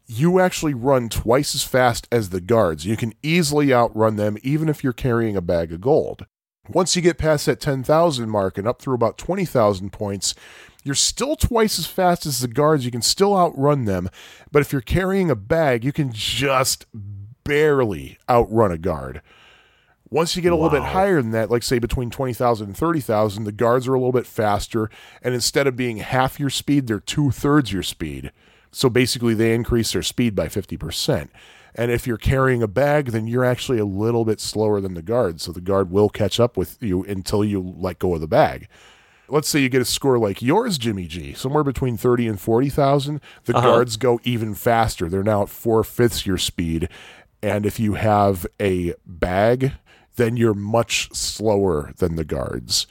you 0.08 0.40
actually 0.40 0.74
run 0.74 1.10
twice 1.10 1.54
as 1.54 1.64
fast 1.64 2.08
as 2.12 2.30
the 2.30 2.42
guards. 2.42 2.86
You 2.86 2.98
can 2.98 3.14
easily 3.22 3.74
outrun 3.74 4.16
them, 4.16 4.38
even 4.42 4.70
if 4.70 4.84
you're 4.84 4.94
carrying 4.94 5.36
a 5.36 5.42
bag 5.42 5.72
of 5.72 5.82
gold. 5.82 6.26
Once 6.70 6.96
you 6.96 7.02
get 7.02 7.18
past 7.18 7.46
that 7.46 7.62
10,000 7.62 8.30
mark 8.30 8.58
and 8.58 8.68
up 8.68 8.82
through 8.82 8.96
about 8.96 9.18
20,000 9.18 9.92
points, 9.92 10.34
you're 10.88 10.96
still 10.96 11.36
twice 11.36 11.78
as 11.78 11.86
fast 11.86 12.26
as 12.26 12.40
the 12.40 12.48
guards. 12.48 12.86
You 12.86 12.92
can 12.92 13.02
still 13.02 13.38
outrun 13.38 13.86
them. 13.86 14.10
But 14.52 14.62
if 14.62 14.72
you're 14.72 14.82
carrying 14.82 15.30
a 15.30 15.36
bag, 15.36 15.84
you 15.84 15.92
can 15.92 16.12
just 16.12 16.86
barely 17.44 18.18
outrun 18.30 18.72
a 18.72 18.78
guard. 18.78 19.22
Once 20.10 20.38
you 20.38 20.42
get 20.42 20.54
a 20.54 20.56
little 20.56 20.70
bit 20.70 20.82
higher 20.82 21.22
than 21.22 21.32
that, 21.32 21.52
like 21.52 21.64
say 21.64 21.80
between 21.80 22.10
20,000 22.10 22.68
and 22.68 22.78
30,000, 22.78 23.44
the 23.44 23.52
guards 23.52 23.88
are 23.88 23.94
a 23.94 24.00
little 24.00 24.14
bit 24.14 24.26
faster. 24.26 24.90
And 25.22 25.34
instead 25.34 25.68
of 25.68 25.76
being 25.76 25.98
half 25.98 26.40
your 26.40 26.50
speed, 26.50 26.88
they're 26.88 27.02
two 27.02 27.32
thirds 27.32 27.74
your 27.74 27.84
speed. 27.84 28.32
So 28.72 28.90
basically, 28.90 29.34
they 29.34 29.54
increase 29.54 29.92
their 29.92 30.04
speed 30.04 30.36
by 30.36 30.48
50%. 30.48 31.30
And 31.76 31.92
if 31.92 32.08
you're 32.08 32.18
carrying 32.18 32.64
a 32.64 32.68
bag, 32.68 33.08
then 33.08 33.28
you're 33.28 33.44
actually 33.44 33.80
a 33.80 33.86
little 33.86 34.24
bit 34.24 34.40
slower 34.40 34.80
than 34.80 34.94
the 34.94 35.02
guard. 35.02 35.42
So 35.42 35.52
the 35.52 35.62
guard 35.62 35.92
will 35.92 36.10
catch 36.10 36.40
up 36.40 36.56
with 36.56 36.82
you 36.82 37.04
until 37.04 37.44
you 37.44 37.62
let 37.62 38.00
go 38.00 38.16
of 38.16 38.22
the 38.22 38.28
bag. 38.28 38.70
Let's 39.30 39.50
say 39.50 39.60
you 39.60 39.70
get 39.70 39.82
a 39.82 39.86
score 39.86 40.18
like 40.18 40.42
yours, 40.42 40.78
Jimmy 40.78 41.06
G, 41.06 41.34
somewhere 41.34 41.64
between 41.64 41.98
30 41.98 42.28
and 42.28 42.40
40,000. 42.40 43.22
The 43.44 43.58
uh-huh. 43.58 43.68
guards 43.68 43.98
go 43.98 44.20
even 44.24 44.56
faster. 44.56 45.10
They're 45.10 45.24
now 45.24 45.44
at 45.44 45.50
four 45.50 45.84
fifths 45.84 46.26
your 46.26 46.38
speed. 46.38 46.88
And 47.42 47.66
if 47.66 47.80
you 47.80 47.94
have 47.96 48.48
a 48.60 48.94
bag, 49.06 49.74
then 50.16 50.38
you're 50.38 50.54
much 50.54 51.14
slower 51.14 51.94
than 51.98 52.16
the 52.16 52.26
guards. 52.26 52.88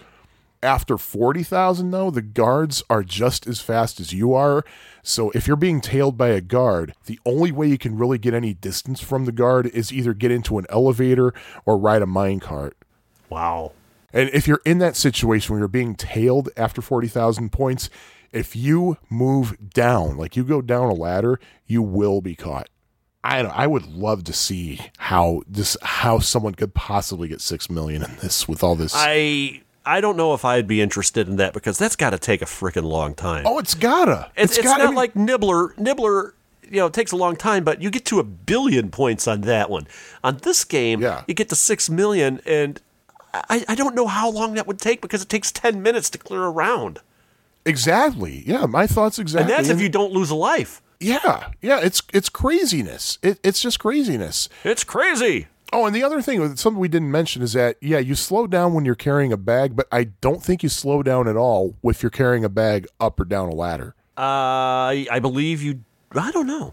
After 0.62 0.97
40,000, 0.99 1.91
though, 1.91 2.11
the 2.11 2.22
guards 2.22 2.82
are 2.89 3.03
just 3.03 3.47
as 3.47 3.61
fast 3.61 4.01
as 4.01 4.12
you 4.12 4.34
are. 4.34 4.64
So 5.03 5.30
if 5.30 5.47
you're 5.47 5.57
being 5.57 5.80
tailed 5.80 6.16
by 6.16 6.28
a 6.28 6.41
guard, 6.41 6.95
the 7.05 7.20
only 7.24 7.53
way 7.53 7.68
you 7.68 7.78
can 7.78 7.97
really 7.97 8.18
get 8.18 8.34
any 8.34 8.55
distance 8.55 9.01
from 9.01 9.26
the 9.26 9.32
guard 9.32 9.66
is 9.66 9.93
either 9.93 10.14
get 10.14 10.30
into 10.30 10.59
an 10.59 10.66
elevator 10.70 11.32
or 11.64 11.78
ride 11.78 12.03
a 12.03 12.07
minecart. 12.07 12.72
Wow. 13.28 13.72
And 14.13 14.31
if 14.33 14.47
you're 14.49 14.63
in 14.65 14.79
that 14.79 14.97
situation 14.97 15.53
where 15.53 15.61
you're 15.61 15.69
being 15.69 15.95
tailed 15.95 16.49
after 16.57 16.81
40,000 16.81 17.51
points, 17.53 17.91
if 18.33 18.55
you 18.57 18.97
move 19.11 19.57
down, 19.71 20.17
like 20.17 20.37
you 20.37 20.45
go 20.45 20.61
down 20.63 20.89
a 20.89 20.95
ladder, 20.95 21.39
you 21.67 21.83
will 21.83 22.21
be 22.21 22.35
caught. 22.35 22.69
I 23.25 23.43
don't, 23.43 23.51
I 23.57 23.67
would 23.67 23.87
love 23.87 24.23
to 24.25 24.33
see 24.33 24.81
how 24.99 25.43
this 25.49 25.77
how 25.83 26.21
someone 26.21 26.55
could 26.55 26.75
possibly 26.75 27.27
get 27.29 27.41
6 27.41 27.69
million 27.71 28.03
in 28.05 28.17
this 28.23 28.47
with 28.47 28.63
all 28.63 28.77
this. 28.77 28.93
I 28.95 29.63
I 29.85 30.01
don't 30.01 30.17
know 30.17 30.33
if 30.35 30.45
I'd 30.45 30.69
be 30.69 30.81
interested 30.81 31.29
in 31.29 31.37
that 31.37 31.53
because 31.53 31.77
that's 31.77 31.97
got 31.97 32.11
to 32.11 32.19
take 32.19 32.41
a 32.41 32.45
freaking 32.47 32.85
long 32.85 33.15
time. 33.15 33.45
oh, 33.47 33.59
it's 33.59 33.75
gotta. 33.75 34.31
it's, 34.37 34.57
it's, 34.59 34.65
gotta 34.67 34.85
not 34.85 34.91
be- 34.91 34.97
like 34.97 35.15
Nibbler. 35.17 35.75
Nibbler, 35.77 36.35
you 36.71 36.77
know, 36.79 36.87
it 36.87 36.93
takes 36.93 37.11
a 37.13 37.17
long 37.17 37.35
time, 37.37 37.65
but 37.65 37.83
you 37.83 37.91
get 37.91 38.05
to 38.07 38.19
a 38.21 38.25
billion 38.25 38.91
points 38.91 39.27
on 39.27 39.41
that 39.43 39.71
one. 39.71 39.87
On 40.23 40.37
this 40.39 40.65
game, 40.65 41.01
Yeah. 41.01 41.23
you 41.27 41.35
get 41.35 41.49
to 41.49 41.57
six 41.57 41.89
million, 41.91 42.41
and 42.47 42.81
I, 43.49 43.64
I 43.68 43.74
don't 43.74 43.95
know 43.95 44.07
how 44.07 44.30
long 44.30 44.55
that 44.55 44.66
would 44.66 44.78
take 44.78 45.01
because 45.01 45.22
it 45.22 45.28
takes 45.28 45.53
ten 45.53 45.82
minutes 45.82 46.11
to 46.11 46.18
clear 46.18 46.45
a 46.45 46.51
round, 46.51 47.01
Exactly. 47.66 48.45
Yeah, 48.47 48.66
my 48.66 48.87
thoughts 48.87 49.18
exactly. 49.18 49.53
and 49.53 49.59
that's 49.59 49.68
if 49.68 49.80
you 49.80 49.89
don't 49.89 50.12
lose 50.12 50.30
a 50.30 50.37
life. 50.37 50.80
Yeah, 51.01 51.49
yeah, 51.61 51.80
it's 51.82 52.01
it's 52.14 52.28
craziness. 52.28 53.18
It, 53.22 53.39
it's 53.43 53.61
just 53.61 53.78
craziness. 53.80 54.49
It's 54.64 54.84
crazy. 54.84 55.49
Oh, 55.72 55.84
and 55.84 55.95
the 55.95 56.05
other 56.05 56.22
thing, 56.22 56.57
something 56.57 56.78
we 56.78 56.87
didn't 56.87 57.11
mention 57.11 57.43
is 57.43 57.53
that, 57.55 57.76
yeah, 57.80 57.99
you 57.99 58.14
slow 58.14 58.47
down 58.47 58.72
when 58.72 58.84
you're 58.84 58.95
carrying 58.95 59.32
a 59.32 59.37
bag, 59.37 59.74
but 59.74 59.89
I 59.91 60.05
don't 60.05 60.41
think 60.41 60.62
you 60.62 60.68
slow 60.68 61.03
down 61.03 61.26
at 61.26 61.37
all 61.37 61.74
if 61.82 62.05
you're 62.05 62.11
carrying 62.11 62.45
a 62.45 62.49
bag 62.49 62.87
up 63.01 63.18
or 63.18 63.24
down 63.24 63.49
a 63.49 63.55
ladder. 63.55 63.97
Uh, 64.16 65.03
I 65.11 65.18
believe 65.20 65.62
you. 65.62 65.80
I 66.14 66.30
don't 66.30 66.47
know. 66.47 66.72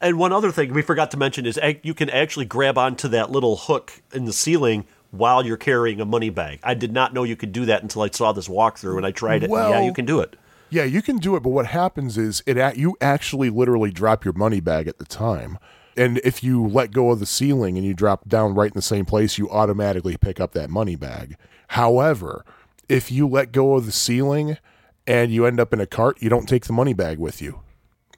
And 0.00 0.18
one 0.18 0.32
other 0.32 0.52
thing 0.52 0.74
we 0.74 0.82
forgot 0.82 1.10
to 1.12 1.16
mention 1.16 1.46
is 1.46 1.58
you 1.82 1.94
can 1.94 2.10
actually 2.10 2.44
grab 2.44 2.76
onto 2.76 3.08
that 3.08 3.30
little 3.30 3.56
hook 3.56 4.02
in 4.12 4.26
the 4.26 4.32
ceiling 4.32 4.84
while 5.16 5.46
you're 5.46 5.56
carrying 5.56 6.00
a 6.00 6.04
money 6.04 6.30
bag. 6.30 6.60
I 6.62 6.74
did 6.74 6.92
not 6.92 7.14
know 7.14 7.22
you 7.22 7.36
could 7.36 7.52
do 7.52 7.64
that 7.66 7.82
until 7.82 8.02
I 8.02 8.10
saw 8.10 8.32
this 8.32 8.48
walkthrough 8.48 8.96
and 8.96 9.06
I 9.06 9.10
tried 9.10 9.42
it. 9.44 9.50
and 9.50 9.70
yeah, 9.70 9.84
you 9.84 9.92
can 9.92 10.04
do 10.04 10.20
it. 10.20 10.36
Yeah, 10.70 10.84
you 10.84 11.02
can 11.02 11.18
do 11.18 11.36
it, 11.36 11.42
but 11.42 11.50
what 11.50 11.66
happens 11.66 12.18
is 12.18 12.42
it 12.46 12.76
you 12.76 12.96
actually 13.00 13.50
literally 13.50 13.90
drop 13.90 14.24
your 14.24 14.34
money 14.34 14.60
bag 14.60 14.88
at 14.88 14.98
the 14.98 15.04
time. 15.04 15.58
And 15.96 16.18
if 16.24 16.42
you 16.42 16.66
let 16.66 16.90
go 16.90 17.10
of 17.10 17.20
the 17.20 17.26
ceiling 17.26 17.76
and 17.76 17.86
you 17.86 17.94
drop 17.94 18.28
down 18.28 18.54
right 18.54 18.70
in 18.70 18.74
the 18.74 18.82
same 18.82 19.04
place, 19.04 19.38
you 19.38 19.48
automatically 19.50 20.16
pick 20.16 20.40
up 20.40 20.52
that 20.52 20.70
money 20.70 20.96
bag. 20.96 21.36
However, 21.68 22.44
if 22.88 23.12
you 23.12 23.28
let 23.28 23.52
go 23.52 23.74
of 23.74 23.86
the 23.86 23.92
ceiling 23.92 24.58
and 25.06 25.32
you 25.32 25.46
end 25.46 25.60
up 25.60 25.72
in 25.72 25.80
a 25.80 25.86
cart, 25.86 26.20
you 26.20 26.28
don't 26.28 26.48
take 26.48 26.64
the 26.64 26.72
money 26.72 26.94
bag 26.94 27.18
with 27.18 27.40
you 27.40 27.60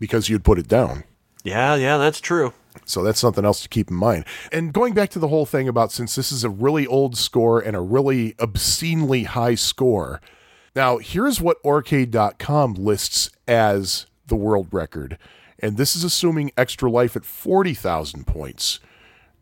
because 0.01 0.29
you'd 0.29 0.45
put 0.45 0.59
it 0.59 0.69
down. 0.69 1.05
Yeah, 1.45 1.75
yeah, 1.75 1.97
that's 1.99 2.21
true. 2.21 2.55
So 2.85 3.03
that's 3.03 3.19
something 3.19 3.45
else 3.45 3.63
to 3.63 3.69
keep 3.69 3.91
in 3.91 3.97
mind. 3.97 4.25
And 4.53 4.73
going 4.73 4.95
back 4.95 5.11
to 5.11 5.19
the 5.19 5.29
whole 5.29 5.47
thing 5.47 5.69
about 5.69 5.93
since 5.93 6.15
this 6.15 6.31
is 6.31 6.45
a 6.45 6.51
really 6.51 6.87
old 6.87 7.17
score 7.17 7.61
and 7.61 7.77
a 7.77 7.81
really 7.81 8.35
obscenely 8.39 9.25
high 9.25 9.55
score, 9.55 10.21
now 10.75 10.99
here's 10.99 11.41
what 11.41 11.59
Arcade.com 11.65 12.75
lists 12.75 13.31
as 13.49 14.07
the 14.27 14.37
world 14.37 14.69
record. 14.71 15.19
And 15.59 15.77
this 15.77 15.97
is 15.97 16.05
assuming 16.05 16.53
Extra 16.57 16.91
Life 16.91 17.17
at 17.17 17.25
40,000 17.25 18.27
points. 18.27 18.81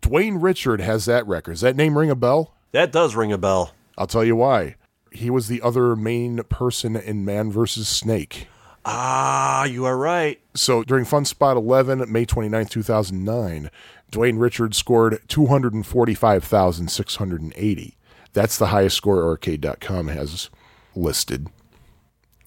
Dwayne 0.01 0.41
Richard 0.41 0.80
has 0.80 1.07
that 1.07 1.26
record. 1.26 1.53
Does 1.53 1.61
that 1.62 1.76
name 1.76 1.99
ring 1.99 2.11
a 2.11 2.14
bell? 2.14 2.55
That 2.72 2.93
does 2.93 3.14
ring 3.14 3.32
a 3.32 3.39
bell. 3.39 3.72
I'll 3.97 4.07
tell 4.07 4.24
you 4.24 4.37
why. 4.37 4.76
He 5.11 5.30
was 5.30 5.49
the 5.49 5.62
other 5.62 5.97
main 5.97 6.43
person 6.45 6.97
in 6.97 7.24
Man 7.24 7.51
vs. 7.51 7.89
Snake. 7.89 8.49
Ah, 8.87 9.64
you 9.64 9.85
are 9.87 9.97
right. 9.97 10.41
So 10.55 10.85
during 10.85 11.05
Fun 11.05 11.24
Spot 11.24 11.57
11, 11.57 12.11
May 12.12 12.26
29th, 12.26 12.70
2009, 12.70 13.70
Dwayne 14.12 14.39
Richards 14.39 14.76
scored 14.76 15.20
245,680. 15.28 17.97
That's 18.32 18.59
the 18.59 18.66
highest 18.66 18.97
score 18.97 19.24
Arcade.com 19.24 20.09
has 20.09 20.51
listed, 20.95 21.49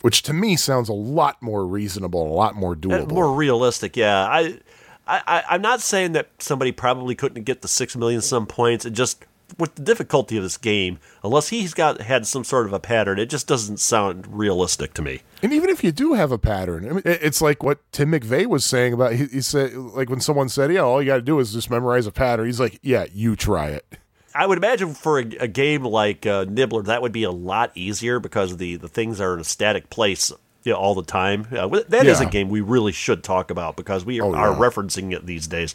which 0.01 0.21
to 0.23 0.33
me 0.33 0.55
sounds 0.55 0.89
a 0.89 0.93
lot 0.93 1.41
more 1.41 1.65
reasonable, 1.65 2.27
a 2.27 2.33
lot 2.33 2.55
more 2.55 2.73
Uh, 2.73 2.75
doable. 2.75 3.11
More 3.11 3.33
realistic, 3.33 3.97
yeah. 3.97 4.27
I, 4.29 4.59
I, 5.07 5.43
I'm 5.49 5.61
not 5.61 5.81
saying 5.81 6.11
that 6.13 6.29
somebody 6.39 6.71
probably 6.71 7.15
couldn't 7.15 7.43
get 7.43 7.61
the 7.61 7.67
six 7.67 7.95
million 7.95 8.21
some 8.21 8.45
points. 8.45 8.85
It 8.85 8.91
just 8.91 9.23
with 9.57 9.75
the 9.75 9.81
difficulty 9.81 10.35
of 10.35 10.43
this 10.43 10.57
game, 10.57 10.99
unless 11.23 11.47
he's 11.49 11.73
got 11.73 12.01
had 12.01 12.27
some 12.27 12.43
sort 12.43 12.65
of 12.65 12.73
a 12.73 12.79
pattern, 12.81 13.17
it 13.17 13.27
just 13.29 13.47
doesn't 13.47 13.79
sound 13.79 14.27
realistic 14.27 14.93
to 14.95 15.01
me. 15.01 15.21
And 15.43 15.53
even 15.53 15.69
if 15.69 15.83
you 15.83 15.91
do 15.91 16.13
have 16.13 16.31
a 16.31 16.37
pattern, 16.39 16.89
I 16.89 16.93
mean, 16.93 17.01
it's 17.05 17.41
like 17.41 17.61
what 17.61 17.79
Tim 17.91 18.11
McVey 18.11 18.47
was 18.47 18.65
saying 18.65 18.93
about. 18.93 19.13
He, 19.13 19.25
he 19.25 19.41
said, 19.41 19.73
like 19.75 20.09
when 20.09 20.19
someone 20.19 20.49
said, 20.49 20.71
"Yeah, 20.73 20.81
all 20.81 21.01
you 21.01 21.07
got 21.07 21.17
to 21.17 21.21
do 21.21 21.39
is 21.39 21.53
just 21.53 21.69
memorize 21.69 22.07
a 22.07 22.11
pattern." 22.11 22.47
He's 22.47 22.59
like, 22.59 22.79
"Yeah, 22.81 23.05
you 23.13 23.35
try 23.35 23.67
it." 23.69 23.85
I 24.33 24.45
would 24.45 24.57
imagine 24.57 24.93
for 24.93 25.19
a, 25.19 25.25
a 25.39 25.47
game 25.47 25.83
like 25.83 26.25
uh, 26.25 26.45
Nibbler, 26.49 26.83
that 26.83 27.01
would 27.01 27.11
be 27.11 27.23
a 27.23 27.31
lot 27.31 27.71
easier 27.75 28.19
because 28.19 28.57
the, 28.57 28.75
the 28.75 28.87
things 28.87 29.19
are 29.21 29.33
in 29.33 29.39
a 29.39 29.43
static 29.43 29.89
place 29.89 30.31
you 30.63 30.73
know, 30.73 30.77
all 30.77 30.93
the 30.95 31.03
time. 31.03 31.47
Uh, 31.51 31.81
that 31.89 32.05
is 32.05 32.19
a 32.19 32.25
game 32.25 32.49
we 32.49 32.61
really 32.61 32.91
should 32.91 33.23
talk 33.23 33.49
about 33.51 33.75
because 33.77 34.05
we 34.05 34.19
are, 34.19 34.25
Oh, 34.25 34.35
are 34.35 34.51
yeah. 34.51 34.57
referencing 34.59 35.11
it 35.13 35.25
these 35.25 35.47
days. 35.47 35.73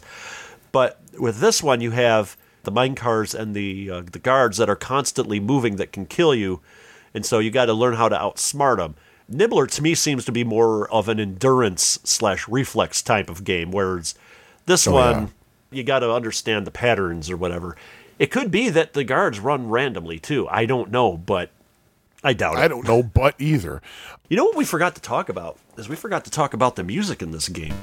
But 0.71 0.99
with 1.19 1.39
this 1.39 1.61
one, 1.63 1.81
you 1.81 1.91
have 1.91 2.37
the 2.63 2.71
mine 2.71 2.95
cars 2.95 3.33
and 3.35 3.53
the 3.55 3.89
uh, 3.89 4.03
the 4.11 4.19
guards 4.19 4.57
that 4.57 4.69
are 4.69 4.75
constantly 4.75 5.39
moving 5.39 5.75
that 5.77 5.91
can 5.91 6.05
kill 6.05 6.33
you, 6.33 6.61
and 7.13 7.25
so 7.25 7.39
you 7.39 7.51
got 7.51 7.65
to 7.65 7.73
learn 7.73 7.95
how 7.95 8.07
to 8.09 8.15
outsmart 8.15 8.77
them. 8.77 8.95
Nibbler 9.29 9.67
to 9.67 9.81
me 9.81 9.95
seems 9.95 10.25
to 10.25 10.31
be 10.31 10.43
more 10.43 10.89
of 10.91 11.07
an 11.09 11.19
endurance 11.19 11.99
slash 12.03 12.47
reflex 12.47 13.01
type 13.01 13.29
of 13.29 13.43
game, 13.43 13.71
whereas 13.71 14.15
this 14.65 14.87
Oh, 14.87 14.93
one 14.93 15.21
yeah. 15.21 15.27
you 15.71 15.83
got 15.83 15.99
to 15.99 16.11
understand 16.11 16.67
the 16.67 16.71
patterns 16.71 17.29
or 17.29 17.37
whatever. 17.37 17.75
It 18.19 18.31
could 18.31 18.51
be 18.51 18.69
that 18.69 18.93
the 18.93 19.03
guards 19.03 19.39
run 19.39 19.69
randomly 19.69 20.19
too. 20.19 20.47
I 20.49 20.65
don't 20.65 20.91
know, 20.91 21.17
but 21.17 21.49
I 22.23 22.33
doubt 22.33 22.57
it. 22.57 22.59
I 22.59 22.67
don't 22.67 22.87
know, 22.87 23.01
but 23.03 23.35
either. 23.39 23.81
You 24.29 24.37
know 24.37 24.45
what 24.45 24.55
we 24.55 24.65
forgot 24.65 24.95
to 24.95 25.01
talk 25.01 25.29
about 25.29 25.57
is 25.77 25.89
we 25.89 25.95
forgot 25.95 26.23
to 26.25 26.31
talk 26.31 26.53
about 26.53 26.75
the 26.75 26.83
music 26.83 27.21
in 27.21 27.31
this 27.31 27.49
game. 27.49 27.73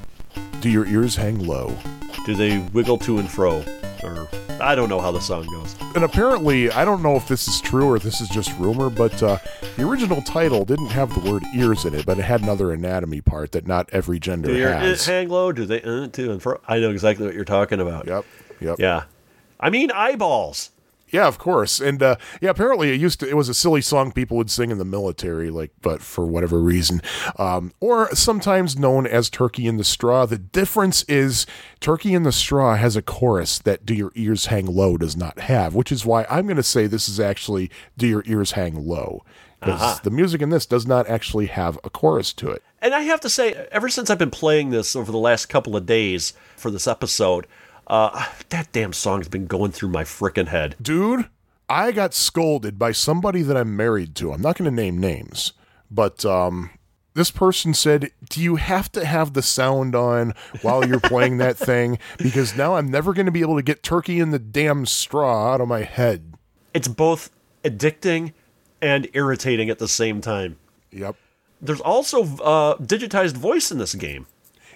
Do 0.60 0.70
your 0.70 0.86
ears 0.86 1.16
hang 1.16 1.38
low? 1.46 1.76
Do 2.26 2.34
they 2.34 2.58
wiggle 2.72 2.98
to 2.98 3.18
and 3.18 3.28
fro, 3.30 3.64
or 4.02 4.28
I 4.60 4.74
don't 4.74 4.88
know 4.88 5.00
how 5.00 5.10
the 5.12 5.20
song 5.20 5.46
goes. 5.46 5.74
And 5.94 6.04
apparently, 6.04 6.70
I 6.70 6.84
don't 6.84 7.02
know 7.02 7.16
if 7.16 7.26
this 7.28 7.48
is 7.48 7.60
true 7.60 7.86
or 7.90 7.96
if 7.96 8.02
this 8.02 8.20
is 8.20 8.28
just 8.28 8.56
rumor, 8.58 8.90
but 8.90 9.22
uh, 9.22 9.38
the 9.76 9.86
original 9.88 10.22
title 10.22 10.64
didn't 10.64 10.86
have 10.88 11.14
the 11.22 11.30
word 11.30 11.42
ears 11.54 11.84
in 11.84 11.94
it, 11.94 12.06
but 12.06 12.18
it 12.18 12.22
had 12.22 12.42
another 12.42 12.72
anatomy 12.72 13.20
part 13.20 13.52
that 13.52 13.66
not 13.66 13.88
every 13.92 14.18
gender 14.18 14.48
Do 14.48 14.56
your 14.56 14.74
uh, 14.74 14.80
has. 14.80 15.06
hang 15.06 15.28
low? 15.28 15.52
Do 15.52 15.64
they 15.64 15.82
uh, 15.82 16.08
to 16.08 16.32
and 16.32 16.42
fro? 16.42 16.60
I 16.68 16.78
know 16.78 16.90
exactly 16.90 17.26
what 17.26 17.34
you're 17.34 17.44
talking 17.44 17.80
about. 17.80 18.06
Yep. 18.06 18.24
Yep. 18.60 18.78
Yeah. 18.78 19.04
I 19.58 19.70
mean 19.70 19.90
eyeballs. 19.90 20.70
Yeah, 21.12 21.26
of 21.26 21.38
course. 21.38 21.80
And 21.80 22.02
uh, 22.02 22.16
yeah, 22.40 22.50
apparently 22.50 22.92
it 22.92 23.00
used 23.00 23.20
to. 23.20 23.28
It 23.28 23.36
was 23.36 23.48
a 23.48 23.54
silly 23.54 23.80
song 23.80 24.12
people 24.12 24.36
would 24.36 24.50
sing 24.50 24.70
in 24.70 24.78
the 24.78 24.84
military, 24.84 25.50
like, 25.50 25.72
but 25.82 26.02
for 26.02 26.26
whatever 26.26 26.60
reason, 26.60 27.02
um, 27.38 27.72
or 27.80 28.14
sometimes 28.14 28.78
known 28.78 29.06
as 29.06 29.28
"Turkey 29.28 29.66
in 29.66 29.76
the 29.76 29.84
Straw." 29.84 30.26
The 30.26 30.38
difference 30.38 31.02
is 31.04 31.46
"Turkey 31.80 32.14
in 32.14 32.22
the 32.22 32.32
Straw" 32.32 32.76
has 32.76 32.96
a 32.96 33.02
chorus 33.02 33.58
that 33.60 33.84
"Do 33.84 33.94
Your 33.94 34.12
Ears 34.14 34.46
Hang 34.46 34.66
Low" 34.66 34.96
does 34.96 35.16
not 35.16 35.40
have, 35.40 35.74
which 35.74 35.90
is 35.90 36.06
why 36.06 36.26
I'm 36.30 36.46
going 36.46 36.56
to 36.56 36.62
say 36.62 36.86
this 36.86 37.08
is 37.08 37.18
actually 37.18 37.70
"Do 37.96 38.06
Your 38.06 38.22
Ears 38.26 38.52
Hang 38.52 38.86
Low" 38.86 39.24
because 39.60 40.00
the 40.00 40.10
music 40.10 40.40
in 40.40 40.50
this 40.50 40.66
does 40.66 40.86
not 40.86 41.06
actually 41.06 41.46
have 41.46 41.78
a 41.84 41.90
chorus 41.90 42.32
to 42.32 42.50
it. 42.50 42.62
And 42.80 42.94
I 42.94 43.02
have 43.02 43.20
to 43.20 43.28
say, 43.28 43.52
ever 43.70 43.88
since 43.88 44.08
I've 44.08 44.18
been 44.18 44.30
playing 44.30 44.70
this 44.70 44.96
over 44.96 45.12
the 45.12 45.18
last 45.18 45.46
couple 45.46 45.76
of 45.76 45.84
days 45.84 46.32
for 46.56 46.70
this 46.70 46.86
episode, 46.86 47.46
uh, 47.90 48.24
that 48.50 48.72
damn 48.72 48.92
song's 48.92 49.28
been 49.28 49.46
going 49.46 49.72
through 49.72 49.88
my 49.90 50.04
frickin' 50.04 50.46
head. 50.46 50.76
Dude, 50.80 51.28
I 51.68 51.90
got 51.90 52.14
scolded 52.14 52.78
by 52.78 52.92
somebody 52.92 53.42
that 53.42 53.56
I'm 53.56 53.76
married 53.76 54.14
to. 54.16 54.32
I'm 54.32 54.40
not 54.40 54.56
going 54.56 54.70
to 54.70 54.74
name 54.74 54.96
names, 54.96 55.52
but 55.90 56.24
um, 56.24 56.70
this 57.14 57.32
person 57.32 57.74
said, 57.74 58.12
Do 58.28 58.40
you 58.40 58.56
have 58.56 58.92
to 58.92 59.04
have 59.04 59.32
the 59.32 59.42
sound 59.42 59.96
on 59.96 60.34
while 60.62 60.86
you're 60.86 61.00
playing 61.00 61.38
that 61.38 61.56
thing? 61.58 61.98
Because 62.18 62.56
now 62.56 62.76
I'm 62.76 62.90
never 62.90 63.12
going 63.12 63.26
to 63.26 63.32
be 63.32 63.40
able 63.40 63.56
to 63.56 63.62
get 63.62 63.82
turkey 63.82 64.20
in 64.20 64.30
the 64.30 64.38
damn 64.38 64.86
straw 64.86 65.52
out 65.52 65.60
of 65.60 65.66
my 65.66 65.82
head. 65.82 66.34
It's 66.72 66.88
both 66.88 67.30
addicting 67.64 68.34
and 68.80 69.08
irritating 69.14 69.68
at 69.68 69.80
the 69.80 69.88
same 69.88 70.20
time. 70.20 70.58
Yep. 70.92 71.16
There's 71.60 71.80
also 71.80 72.22
uh, 72.22 72.76
digitized 72.78 73.36
voice 73.36 73.72
in 73.72 73.78
this 73.78 73.94
game. 73.94 74.26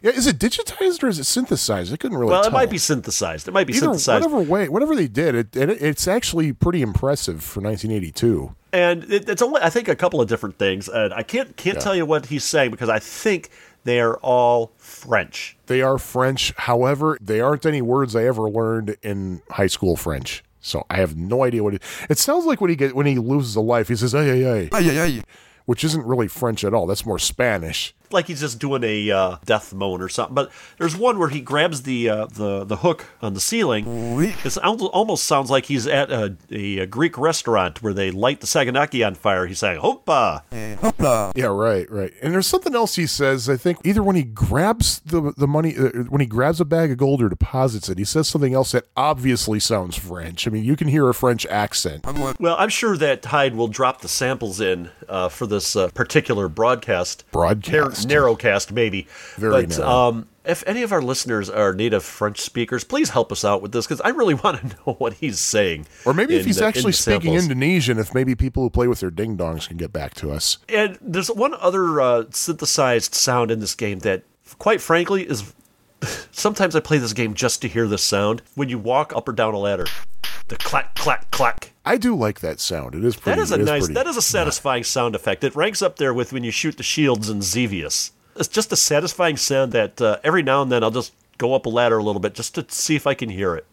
Yeah, 0.05 0.11
is 0.11 0.27
it 0.27 0.39
digitized 0.39 1.03
or 1.03 1.09
is 1.09 1.19
it 1.19 1.25
synthesized? 1.25 1.91
I 1.91 1.97
couldn't 1.97 2.19
really 2.19 2.29
tell. 2.29 2.35
Well, 2.35 2.43
tell. 2.43 2.53
it 2.53 2.53
might 2.53 2.69
be 2.69 2.77
synthesized. 2.77 3.49
It 3.49 3.53
might 3.53 3.67
be 3.67 3.73
Either 3.73 3.87
synthesized. 3.87 4.23
whatever 4.27 4.43
way, 4.43 4.69
whatever 4.69 4.95
they 4.95 5.09
did, 5.09 5.35
it, 5.35 5.57
it 5.57 5.71
it's 5.83 6.07
actually 6.07 6.53
pretty 6.53 6.83
impressive 6.83 7.43
for 7.43 7.63
1982. 7.63 8.55
and 8.75 9.05
it, 9.11 9.31
it's 9.31 9.41
only 9.41 9.63
I 9.63 9.71
think 9.71 9.89
a 9.89 9.97
couple 9.97 10.21
of 10.21 10.29
different 10.29 10.59
things. 10.59 10.91
And 10.91 11.15
I 11.15 11.23
can't 11.23 11.57
can't 11.57 11.81
tell 11.81 11.97
you 11.97 12.05
what 12.05 12.27
he's 12.27 12.45
saying 12.45 12.71
because 12.71 12.91
I 12.91 12.99
think 12.99 13.49
they 13.85 13.99
are 13.99 14.19
all 14.19 14.73
French. 14.77 15.57
They 15.69 15.81
are 15.81 15.97
French. 15.97 16.53
However, 16.59 17.17
they 17.19 17.41
aren't 17.41 17.65
any 17.65 17.81
words 17.81 18.15
I 18.15 18.25
ever 18.25 18.51
learned 18.51 18.99
in 19.03 19.41
high 19.53 19.69
school 19.69 19.97
French. 19.97 20.45
So 20.61 20.85
I 20.91 20.97
have 20.97 21.17
no 21.17 21.45
idea 21.45 21.63
what 21.63 21.75
it. 21.75 21.83
It 22.11 22.19
sounds 22.19 22.45
like 22.45 22.61
when 22.61 22.69
he 22.69 22.77
get 22.77 22.95
when 22.95 23.07
he 23.07 23.17
loses 23.17 23.57
a 23.57 23.63
life, 23.63 23.89
he 23.89 23.97
says 23.97 24.15
"ay 24.15 24.29
ay 24.29 24.71
ay," 24.71 25.23
which 25.65 25.83
isn't 25.83 26.05
really 26.05 26.29
French 26.29 26.63
at 26.63 26.75
all. 26.75 26.87
That's 26.87 27.07
more 27.07 27.19
Spanish. 27.19 27.95
Like 28.11 28.27
he's 28.27 28.41
just 28.41 28.59
doing 28.59 28.85
a 28.85 29.11
uh, 29.11 29.37
death 29.45 29.73
moan 29.73 30.01
or 30.01 30.09
something. 30.09 30.35
But 30.35 30.53
there's 30.79 30.97
one 30.97 31.19
where 31.19 31.29
he 31.29 31.41
grabs 31.41 31.83
the 31.83 32.09
uh, 32.09 32.27
the 32.27 32.65
the 32.65 32.77
hook 32.77 33.07
on 33.21 33.35
the 33.35 33.41
ceiling. 33.41 33.85
It 34.21 34.57
almost 34.59 35.25
sounds 35.25 35.51
like 35.51 35.67
he's 35.67 35.87
at 35.87 36.11
a, 36.11 36.37
a, 36.51 36.87
Greek 36.87 37.19
restaurant 37.19 37.83
where 37.83 37.93
they 37.93 38.11
light 38.11 38.41
the 38.41 38.47
saganaki 38.47 39.07
on 39.07 39.15
fire. 39.15 39.47
He's 39.47 39.59
saying 39.59 39.81
"Hopa." 39.81 40.43
Yeah, 41.35 41.47
right, 41.47 41.91
right. 41.91 42.13
And 42.23 42.33
there's 42.33 42.47
something 42.47 42.75
else 42.75 42.97
he 42.97 43.07
says. 43.07 43.49
I 43.49 43.57
think 43.57 43.79
either 43.85 44.03
when 44.03 44.17
he 44.17 44.23
grabs 44.23 45.01
the 45.01 45.33
the 45.37 45.49
money, 45.49 45.77
uh, 45.77 46.05
when 46.05 46.21
he 46.21 46.27
grabs 46.27 46.61
a 46.61 46.65
bag 46.65 46.91
of 46.91 46.99
gold 46.99 47.23
or 47.23 47.29
deposits 47.29 47.89
it, 47.89 47.99
he 47.99 48.05
says 48.05 48.29
something 48.29 48.55
else 48.55 48.73
that 48.73 48.87
obviously 48.97 49.61
sounds 49.61 49.97
French. 49.97 50.47
I 50.47 50.51
mean, 50.51 50.65
you 50.65 50.77
can 50.77 50.89
hear 50.89 51.09
a 51.09 51.15
French 51.15 51.47
accent. 51.47 52.05
Well, 52.39 52.57
I'm 52.59 52.69
sure 52.69 52.97
that 52.97 53.25
Hyde 53.25 53.55
will 53.55 53.69
drop 53.69 54.01
the 54.01 54.09
samples 54.09 54.61
in 54.61 54.91
uh, 55.09 55.29
for 55.29 55.47
this 55.47 55.77
uh, 55.77 55.89
particular 55.89 56.49
broadcast. 56.49 57.25
Broadcast. 57.31 57.73
Narrow, 57.73 57.94
narrowcast, 57.99 58.73
maybe. 58.73 59.07
Very 59.37 59.67
but 59.67 59.79
narrow. 59.79 59.89
um, 59.89 60.29
if 60.45 60.63
any 60.67 60.83
of 60.83 60.93
our 60.93 61.01
listeners 61.01 61.49
are 61.49 61.73
native 61.73 62.05
French 62.05 62.41
speakers, 62.41 62.85
please 62.85 63.11
help 63.11 63.33
us 63.33 63.45
out 63.45 63.63
with 63.63 63.73
this 63.73 63.87
because 63.87 64.01
I 64.03 64.09
really 64.11 64.35
want 64.45 64.61
to 64.61 64.67
know 64.77 64.95
what 64.95 65.15
he's 65.15 65.41
saying. 65.41 65.87
Or 66.05 66.13
maybe 66.13 66.37
if 66.37 66.45
he's 66.45 66.57
the- 66.57 66.65
in 66.65 66.69
actually 66.69 66.93
speaking. 66.93 67.35
Indonesian, 67.35 67.99
if 67.99 68.15
maybe 68.15 68.35
people 68.35 68.63
who 68.63 68.71
play 68.71 68.89
with 68.89 69.01
their 69.01 69.11
ding 69.11 69.37
dongs 69.37 69.69
can 69.69 69.77
get 69.77 69.93
back 69.93 70.15
to 70.15 70.31
us. 70.31 70.59
And 70.69 70.99
there's 71.01 71.31
one 71.31 71.55
other 71.55 72.01
uh, 72.01 72.25
synthesized 72.31 73.15
sound 73.15 73.51
in 73.51 73.61
this 73.61 73.75
game 73.75 74.01
that, 74.01 74.23
quite 74.59 74.81
frankly, 74.81 75.23
is 75.29 75.53
sometimes 76.31 76.77
I 76.77 76.81
play 76.81 76.99
this 76.99 77.13
game 77.13 77.35
just 77.35 77.63
to 77.63 77.69
hear 77.69 77.87
this 77.89 78.03
sound. 78.03 78.43
When 78.55 78.69
you 78.69 78.79
walk 78.79 79.15
up 79.17 79.29
or 79.29 79.33
down 79.33 79.55
a 79.55 79.59
ladder, 79.59 79.87
the 80.49 80.57
clack, 80.57 80.95
clack, 80.95 81.31
clack. 81.31 81.73
I 81.85 81.97
do 81.97 82.15
like 82.17 82.41
that 82.41 82.61
sound. 82.61 82.95
It 82.95 83.05
is 83.05 83.17
pretty. 83.17 83.37
That 83.37 83.43
is 83.43 83.51
a 83.51 83.57
nice, 83.59 83.83
pretty- 83.85 83.95
that 83.95 84.07
is 84.07 84.17
a 84.17 84.23
satisfying 84.23 84.85
sound 84.85 85.15
effect. 85.15 85.45
It 85.45 85.55
ranks 85.57 85.83
up 85.83 85.97
there 85.97 86.13
with 86.15 86.33
when 86.33 86.45
you 86.45 86.51
shoot 86.51 86.77
the 86.77 86.83
shields 86.83 87.29
in 87.31 87.41
Xevious. 87.43 88.13
It's 88.37 88.49
just 88.49 88.73
a 88.73 88.77
satisfying 88.77 89.37
sound 89.37 89.73
that 89.73 90.01
uh, 90.01 90.19
every 90.25 90.43
now 90.43 90.61
and 90.63 90.71
then 90.73 90.83
I'll 90.83 90.91
just 90.91 91.13
go 91.39 91.55
up 91.55 91.67
a 91.67 91.69
ladder 91.69 91.99
a 91.99 92.03
little 92.03 92.21
bit 92.21 92.35
just 92.35 92.55
to 92.57 92.65
see 92.69 92.97
if 92.97 93.07
I 93.07 93.15
can 93.15 93.29
hear 93.29 93.55
it. 93.55 93.67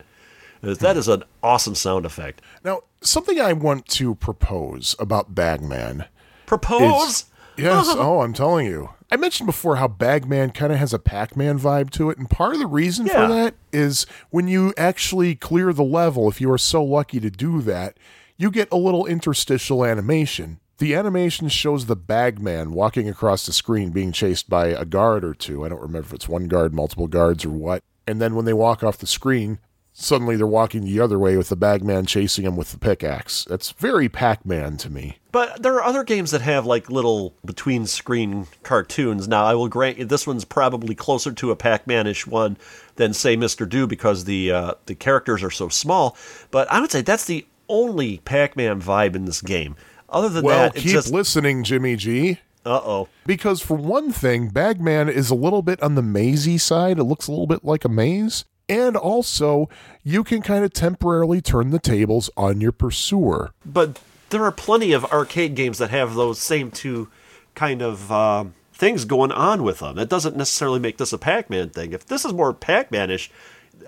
Uh, 0.64 0.74
That 0.76 0.98
is 0.98 1.08
an 1.08 1.24
awesome 1.42 1.74
sound 1.76 2.06
effect. 2.06 2.42
Now, 2.64 2.82
something 3.02 3.40
I 3.42 3.54
want 3.54 3.88
to 3.88 4.14
propose 4.16 4.96
about 5.00 5.34
Bagman 5.34 6.06
Propose. 6.46 6.82
is 7.12 7.26
yes. 7.58 7.88
oh, 7.90 8.22
I'm 8.22 8.34
telling 8.34 8.68
you. 8.68 8.90
I 9.12 9.18
mentioned 9.18 9.46
before 9.48 9.76
how 9.76 9.90
Bagman 9.90 10.52
kind 10.52 10.72
of 10.72 10.80
has 10.80 10.94
a 10.94 11.00
Pac-Man 11.00 11.60
vibe 11.60 11.90
to 11.92 12.10
it, 12.10 12.18
and 12.18 12.30
part 12.30 12.54
of 12.54 12.60
the 12.60 12.68
reason 12.68 13.06
Yeah. 13.08 13.28
for 13.28 13.34
that 13.34 13.56
is 13.74 14.06
when 14.30 14.48
you 14.48 14.74
actually 14.78 15.36
clear 15.36 15.74
the 15.74 15.84
level. 15.84 16.30
If 16.30 16.40
you 16.40 16.50
are 16.52 16.58
so 16.58 16.82
lucky 16.84 17.20
to 17.20 17.30
do 17.30 17.62
that, 17.64 17.98
you 18.38 18.50
get 18.50 18.70
a 18.72 18.78
little 18.78 19.06
interstitial 19.06 19.84
animation. 19.84 20.60
The 20.78 20.96
animation 20.96 21.50
shows 21.50 21.86
the 21.86 21.96
Bagman 21.98 22.72
walking 22.74 23.08
across 23.10 23.46
the 23.46 23.54
screen, 23.54 23.92
being 23.92 24.12
chased 24.14 24.50
by 24.50 24.68
a 24.68 24.86
guard 24.86 25.24
or 25.26 25.34
two. 25.34 25.64
I 25.66 25.70
don't 25.70 25.82
remember 25.82 26.08
if 26.08 26.14
it's 26.14 26.30
one 26.30 26.48
guard, 26.48 26.74
multiple 26.74 27.08
guards, 27.08 27.44
or 27.46 27.50
what. 27.52 27.84
And 28.08 28.20
then 28.22 28.34
when 28.34 28.46
they 28.46 28.54
walk 28.54 28.82
off 28.82 28.98
the 28.98 29.06
screen, 29.08 29.60
suddenly 30.02 30.36
they're 30.36 30.48
walking 30.48 30.84
the 30.84 31.00
other 31.00 31.20
way 31.20 31.38
with 31.38 31.50
the 31.50 31.56
Bagman 31.56 32.06
chasing 32.06 32.46
them 32.46 32.56
with 32.56 32.72
the 32.72 32.78
pickaxe. 32.78 33.46
That's 33.46 33.72
very 33.72 34.10
Pac-Man 34.10 34.78
to 34.78 34.90
me. 34.90 35.18
But 35.32 35.62
there 35.62 35.76
are 35.76 35.84
other 35.84 36.04
games 36.04 36.32
that 36.32 36.42
have 36.42 36.66
like 36.66 36.90
little 36.90 37.34
between 37.46 37.86
screen 37.86 38.48
cartoons. 38.64 39.28
Now, 39.28 39.46
I 39.46 39.54
will 39.54 39.70
grant 39.70 39.98
you 39.98 40.06
this 40.06 40.28
one's 40.28 40.44
probably 40.44 40.96
closer 40.96 41.32
to 41.32 41.52
a 41.52 41.56
Pac-Man-ish 41.56 42.28
one 42.28 42.58
than 42.96 43.14
say 43.14 43.38
Mr. 43.38 43.68
Do 43.68 43.88
because 43.88 44.26
the 44.26 44.52
uh, 44.52 44.74
the 44.88 44.96
characters 44.96 45.44
are 45.44 45.52
so 45.52 45.70
small. 45.70 46.18
But 46.50 46.70
I 46.72 46.82
would 46.82 46.92
say 46.92 47.02
that's 47.02 47.26
the 47.26 47.46
only 47.70 48.18
Pac-Man 48.26 48.82
vibe 48.82 49.16
in 49.16 49.26
this 49.26 49.42
game. 49.42 49.76
Other 50.10 50.28
than 50.28 50.44
Well, 50.44 50.72
that, 50.72 50.76
keep 50.76 50.92
just 50.92 51.12
listening, 51.14 51.64
Jimmy 51.64 51.96
G. 51.96 52.40
uh 52.66 52.82
oh. 52.84 53.08
Because 53.26 53.62
for 53.62 53.78
one 53.78 54.12
thing, 54.12 54.50
Bagman 54.50 55.08
is 55.08 55.30
a 55.30 55.36
little 55.36 55.62
bit 55.62 55.82
on 55.82 55.96
the 55.96 56.02
mazy 56.02 56.58
side. 56.58 57.00
It 57.00 57.06
looks 57.06 57.28
a 57.28 57.32
little 57.32 57.48
bit 57.48 57.64
like 57.64 57.86
a 57.86 57.90
maze. 57.90 58.44
And 58.68 58.96
also, 58.96 59.70
you 60.04 60.24
can 60.24 60.42
kind 60.42 60.64
of 60.64 60.74
temporarily 60.74 61.42
turn 61.42 61.72
the 61.72 61.80
tables 61.80 62.30
on 62.36 62.62
your 62.62 62.72
pursuer. 62.72 63.52
But 63.66 64.00
there 64.30 64.44
are 64.44 64.52
plenty 64.52 64.94
of 64.94 65.06
arcade 65.06 65.56
games 65.56 65.78
that 65.78 65.90
have 65.90 66.16
those 66.16 66.40
same 66.40 66.72
two 66.72 67.10
kind 67.56 67.82
of 67.82 68.12
um, 68.12 68.54
things 68.74 69.06
going 69.06 69.32
on 69.32 69.64
with 69.64 69.80
them. 69.80 69.98
It 69.98 70.10
doesn't 70.10 70.36
necessarily 70.36 70.80
make 70.80 70.98
this 70.98 71.14
a 71.14 71.18
Pac-Man 71.18 71.70
thing. 71.70 71.94
If 71.94 72.06
this 72.06 72.26
is 72.26 72.34
more 72.34 72.54
Pac-Man-ish, 72.54 73.30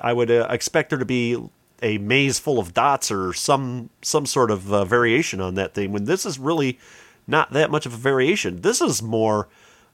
I 0.02 0.14
would 0.14 0.30
uh, 0.30 0.48
expect 0.50 0.90
there 0.90 1.00
to 1.00 1.06
be 1.06 1.38
a 1.82 1.98
maze 1.98 2.40
full 2.40 2.60
of 2.60 2.74
dots 2.74 3.12
or 3.12 3.34
some 3.34 3.90
some 4.02 4.26
sort 4.26 4.52
of 4.52 4.72
uh, 4.74 4.86
variation 4.86 5.42
on 5.42 5.56
that 5.56 5.74
thing. 5.74 5.92
When 5.92 6.06
this 6.06 6.26
is 6.26 6.40
really 6.40 6.80
not 7.28 7.52
that 7.52 7.72
much 7.72 7.86
of 7.86 7.94
a 7.94 7.98
variation. 7.98 8.62
This 8.62 8.82
is 8.82 9.02
more 9.02 9.48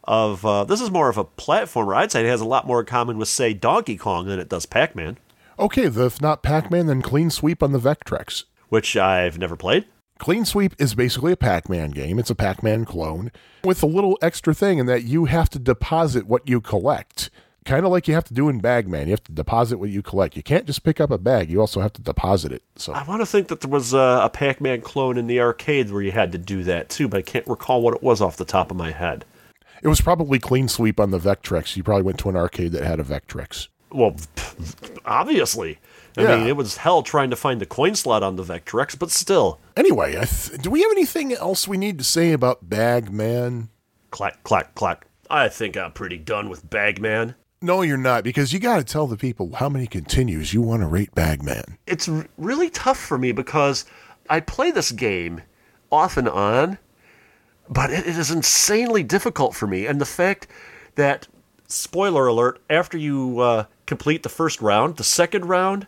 of 0.04 0.46
uh, 0.46 0.64
this 0.64 0.82
is 0.82 0.92
more 0.92 1.10
of 1.10 1.18
a 1.18 1.26
platformer. 1.26 1.96
I'd 1.96 2.12
say 2.12 2.26
it 2.26 2.30
has 2.30 2.42
a 2.42 2.46
lot 2.46 2.68
more 2.68 2.80
in 2.80 2.86
common 2.86 3.18
with 3.18 3.28
say 3.28 3.54
Donkey 3.54 3.98
Kong 3.98 4.28
than 4.28 4.40
it 4.40 4.50
does 4.50 4.66
Pac-Man, 4.66 5.18
Okay, 5.60 5.88
the, 5.88 6.06
if 6.06 6.22
not 6.22 6.42
Pac-Man, 6.42 6.86
then 6.88 7.02
Clean 7.02 7.30
Sweep 7.30 7.62
on 7.62 7.72
the 7.74 7.80
Vectrex. 7.80 8.46
which 8.70 8.96
I've 8.96 9.38
never 9.38 9.56
played. 9.56 9.86
Clean 10.20 10.46
Sweep 10.46 10.74
is 10.80 10.96
basically 10.96 11.32
a 11.32 11.38
Pac-Man 11.38 11.92
game. 11.92 12.20
It's 12.20 12.30
a 12.30 12.36
Pac-Man 12.36 12.86
clone 12.86 13.32
with 13.64 13.82
a 13.84 13.88
little 13.88 14.18
extra 14.22 14.54
thing 14.54 14.78
in 14.78 14.86
that 14.86 15.04
you 15.04 15.26
have 15.26 15.50
to 15.52 15.60
deposit 15.60 16.28
what 16.28 16.48
you 16.48 16.60
collect. 16.62 17.30
Kind 17.66 17.86
of 17.86 17.92
like 17.92 18.08
you 18.08 18.14
have 18.14 18.24
to 18.26 18.34
do 18.34 18.50
in 18.50 18.60
Bagman. 18.60 19.08
You 19.08 19.12
have 19.12 19.24
to 19.26 19.32
deposit 19.32 19.78
what 19.78 19.90
you 19.90 20.02
collect. 20.02 20.36
You 20.36 20.44
can't 20.44 20.66
just 20.66 20.84
pick 20.84 21.00
up 21.00 21.12
a 21.12 21.18
bag. 21.18 21.50
You 21.50 21.60
also 21.60 21.82
have 21.82 21.94
to 21.94 22.02
deposit 22.02 22.52
it. 22.52 22.64
So 22.78 22.94
I 22.94 23.04
want 23.04 23.22
to 23.22 23.26
think 23.26 23.48
that 23.50 23.62
there 23.62 23.70
was 23.70 23.94
a, 23.94 24.22
a 24.24 24.30
Pac-Man 24.30 24.82
clone 24.82 25.18
in 25.18 25.28
the 25.28 25.40
arcade 25.40 25.92
where 25.92 26.02
you 26.02 26.12
had 26.12 26.32
to 26.32 26.38
do 26.38 26.64
that 26.64 26.90
too, 26.90 27.08
but 27.08 27.18
I 27.18 27.22
can't 27.22 27.48
recall 27.48 27.82
what 27.82 27.94
it 27.96 28.02
was 28.04 28.22
off 28.22 28.38
the 28.38 28.46
top 28.46 28.72
of 28.72 28.78
my 28.78 28.92
head. 28.92 29.24
it 29.84 29.88
was 29.88 30.02
probably 30.02 30.40
Clean 30.40 30.68
Sweep 30.68 31.00
on 31.00 31.12
the 31.12 31.20
Vectrex. 31.20 31.76
You 31.76 31.84
probably 31.84 32.04
went 32.04 32.18
to 32.20 32.30
an 32.30 32.36
arcade 32.36 32.72
that 32.72 32.84
had 32.84 33.00
a 33.00 33.04
Vectrex. 33.04 33.68
Well, 33.92 34.16
obviously. 35.06 35.80
I 36.18 36.24
Yeah. 36.24 36.38
mean, 36.38 36.48
it 36.48 36.56
was 36.56 36.78
hell 36.78 37.04
trying 37.04 37.30
to 37.30 37.36
find 37.36 37.62
the 37.62 37.66
coin 37.66 37.96
slot 37.96 38.24
on 38.24 38.36
the 38.36 38.44
Vectrex, 38.44 38.98
but 38.98 39.12
still. 39.12 39.60
Anyway, 39.78 40.18
I 40.20 40.26
th- 40.26 40.62
do 40.62 40.70
we 40.70 40.82
have 40.82 40.92
anything 40.92 41.32
else 41.34 41.68
we 41.68 41.78
need 41.78 41.98
to 42.00 42.04
say 42.04 42.32
about 42.32 42.68
Bagman? 42.70 43.70
Clack, 44.12 44.44
clack, 44.44 44.76
clack. 44.76 45.06
I 45.30 45.48
think 45.50 45.78
I'm 45.78 45.92
pretty 45.92 46.18
done 46.18 46.50
with 46.50 46.68
Bagman. 46.70 47.36
No, 47.62 47.82
you're 47.84 47.98
not, 47.98 48.24
because 48.24 48.52
you 48.54 48.60
got 48.60 48.78
to 48.78 48.84
tell 48.84 49.06
the 49.06 49.18
people 49.18 49.52
how 49.56 49.70
many 49.70 49.86
continues 49.86 50.54
you 50.54 50.62
want 50.62 50.82
to 50.82 50.88
rate 50.88 51.14
Bagman. 51.14 51.78
It's 51.86 52.10
r- 52.10 52.26
really 52.38 52.70
tough 52.70 52.98
for 52.98 53.18
me 53.18 53.32
because 53.32 53.86
I 54.30 54.40
play 54.40 54.72
this 54.72 54.92
game 54.92 55.42
off 55.92 56.18
and 56.18 56.28
on, 56.28 56.80
but 57.70 57.92
it, 57.92 58.08
it 58.08 58.18
is 58.18 58.32
insanely 58.32 59.04
difficult 59.04 59.56
for 59.56 59.68
me. 59.68 59.86
And 59.86 60.02
the 60.02 60.06
fact 60.06 60.48
that, 60.96 61.28
spoiler 61.68 62.28
alert, 62.28 62.62
after 62.70 62.98
you 62.98 63.40
uh, 63.40 63.66
complete 63.90 64.22
the 64.22 64.30
first 64.30 64.62
round, 64.62 64.98
the 64.98 65.04
second 65.04 65.46
round, 65.46 65.88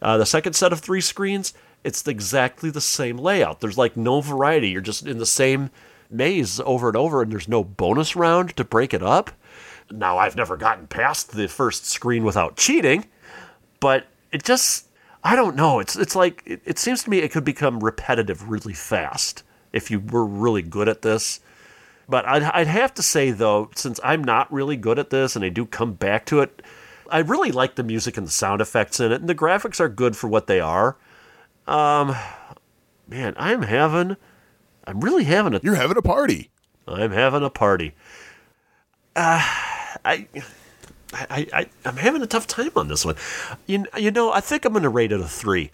uh, 0.00 0.16
the 0.16 0.26
second 0.26 0.54
set 0.54 0.72
of 0.72 0.80
three 0.80 1.02
screens, 1.02 1.52
it's 1.84 2.08
exactly 2.08 2.70
the 2.70 2.80
same 2.80 3.18
layout. 3.18 3.60
There's 3.60 3.76
like 3.76 3.94
no 3.94 4.22
variety. 4.22 4.70
You're 4.70 4.80
just 4.80 5.06
in 5.06 5.18
the 5.18 5.26
same 5.26 5.70
maze 6.10 6.60
over 6.60 6.88
and 6.88 6.96
over, 6.96 7.20
and 7.20 7.30
there's 7.30 7.48
no 7.48 7.62
bonus 7.62 8.16
round 8.16 8.56
to 8.56 8.64
break 8.64 8.94
it 8.94 9.02
up. 9.02 9.30
Now, 9.90 10.16
I've 10.16 10.34
never 10.34 10.56
gotten 10.56 10.86
past 10.86 11.32
the 11.32 11.46
first 11.46 11.84
screen 11.84 12.24
without 12.24 12.56
cheating, 12.56 13.04
but 13.80 14.06
it 14.32 14.44
just 14.44 14.88
I 15.22 15.36
don't 15.36 15.54
know. 15.54 15.78
It's 15.78 15.94
it's 15.94 16.16
like 16.16 16.42
it, 16.46 16.62
it 16.64 16.78
seems 16.78 17.04
to 17.04 17.10
me 17.10 17.18
it 17.18 17.32
could 17.32 17.44
become 17.44 17.84
repetitive 17.84 18.48
really 18.48 18.74
fast 18.74 19.42
if 19.74 19.90
you 19.90 20.00
were 20.00 20.24
really 20.24 20.62
good 20.62 20.88
at 20.88 21.02
this. 21.02 21.40
But 22.08 22.24
I'd, 22.26 22.42
I'd 22.42 22.66
have 22.66 22.94
to 22.94 23.02
say 23.02 23.30
though, 23.30 23.70
since 23.74 24.00
I'm 24.02 24.24
not 24.24 24.50
really 24.50 24.78
good 24.78 24.98
at 24.98 25.10
this 25.10 25.36
and 25.36 25.44
I 25.44 25.50
do 25.50 25.66
come 25.66 25.92
back 25.92 26.24
to 26.26 26.40
it, 26.40 26.62
I 27.12 27.18
really 27.18 27.52
like 27.52 27.74
the 27.74 27.84
music 27.84 28.16
and 28.16 28.26
the 28.26 28.30
sound 28.32 28.60
effects 28.60 28.98
in 28.98 29.12
it, 29.12 29.20
and 29.20 29.28
the 29.28 29.34
graphics 29.34 29.78
are 29.78 29.88
good 29.88 30.16
for 30.16 30.28
what 30.28 30.46
they 30.46 30.58
are. 30.58 30.96
Um, 31.66 32.16
man, 33.06 33.34
I'm 33.36 33.62
having, 33.62 34.16
I'm 34.86 35.00
really 35.00 35.24
having 35.24 35.54
a, 35.54 35.60
You're 35.62 35.76
having 35.76 35.98
a 35.98 36.02
party. 36.02 36.50
I'm 36.88 37.12
having 37.12 37.44
a 37.44 37.50
party. 37.50 37.94
Uh, 39.14 39.40
I. 40.04 40.26
I, 41.14 41.46
I, 41.52 41.66
I'm 41.84 41.98
having 41.98 42.22
a 42.22 42.26
tough 42.26 42.46
time 42.46 42.70
on 42.74 42.88
this 42.88 43.04
one. 43.04 43.16
You, 43.66 43.84
you 43.98 44.10
know, 44.10 44.32
I 44.32 44.40
think 44.40 44.64
I'm 44.64 44.72
going 44.72 44.82
to 44.82 44.88
rate 44.88 45.12
it 45.12 45.20
a 45.20 45.28
three. 45.28 45.70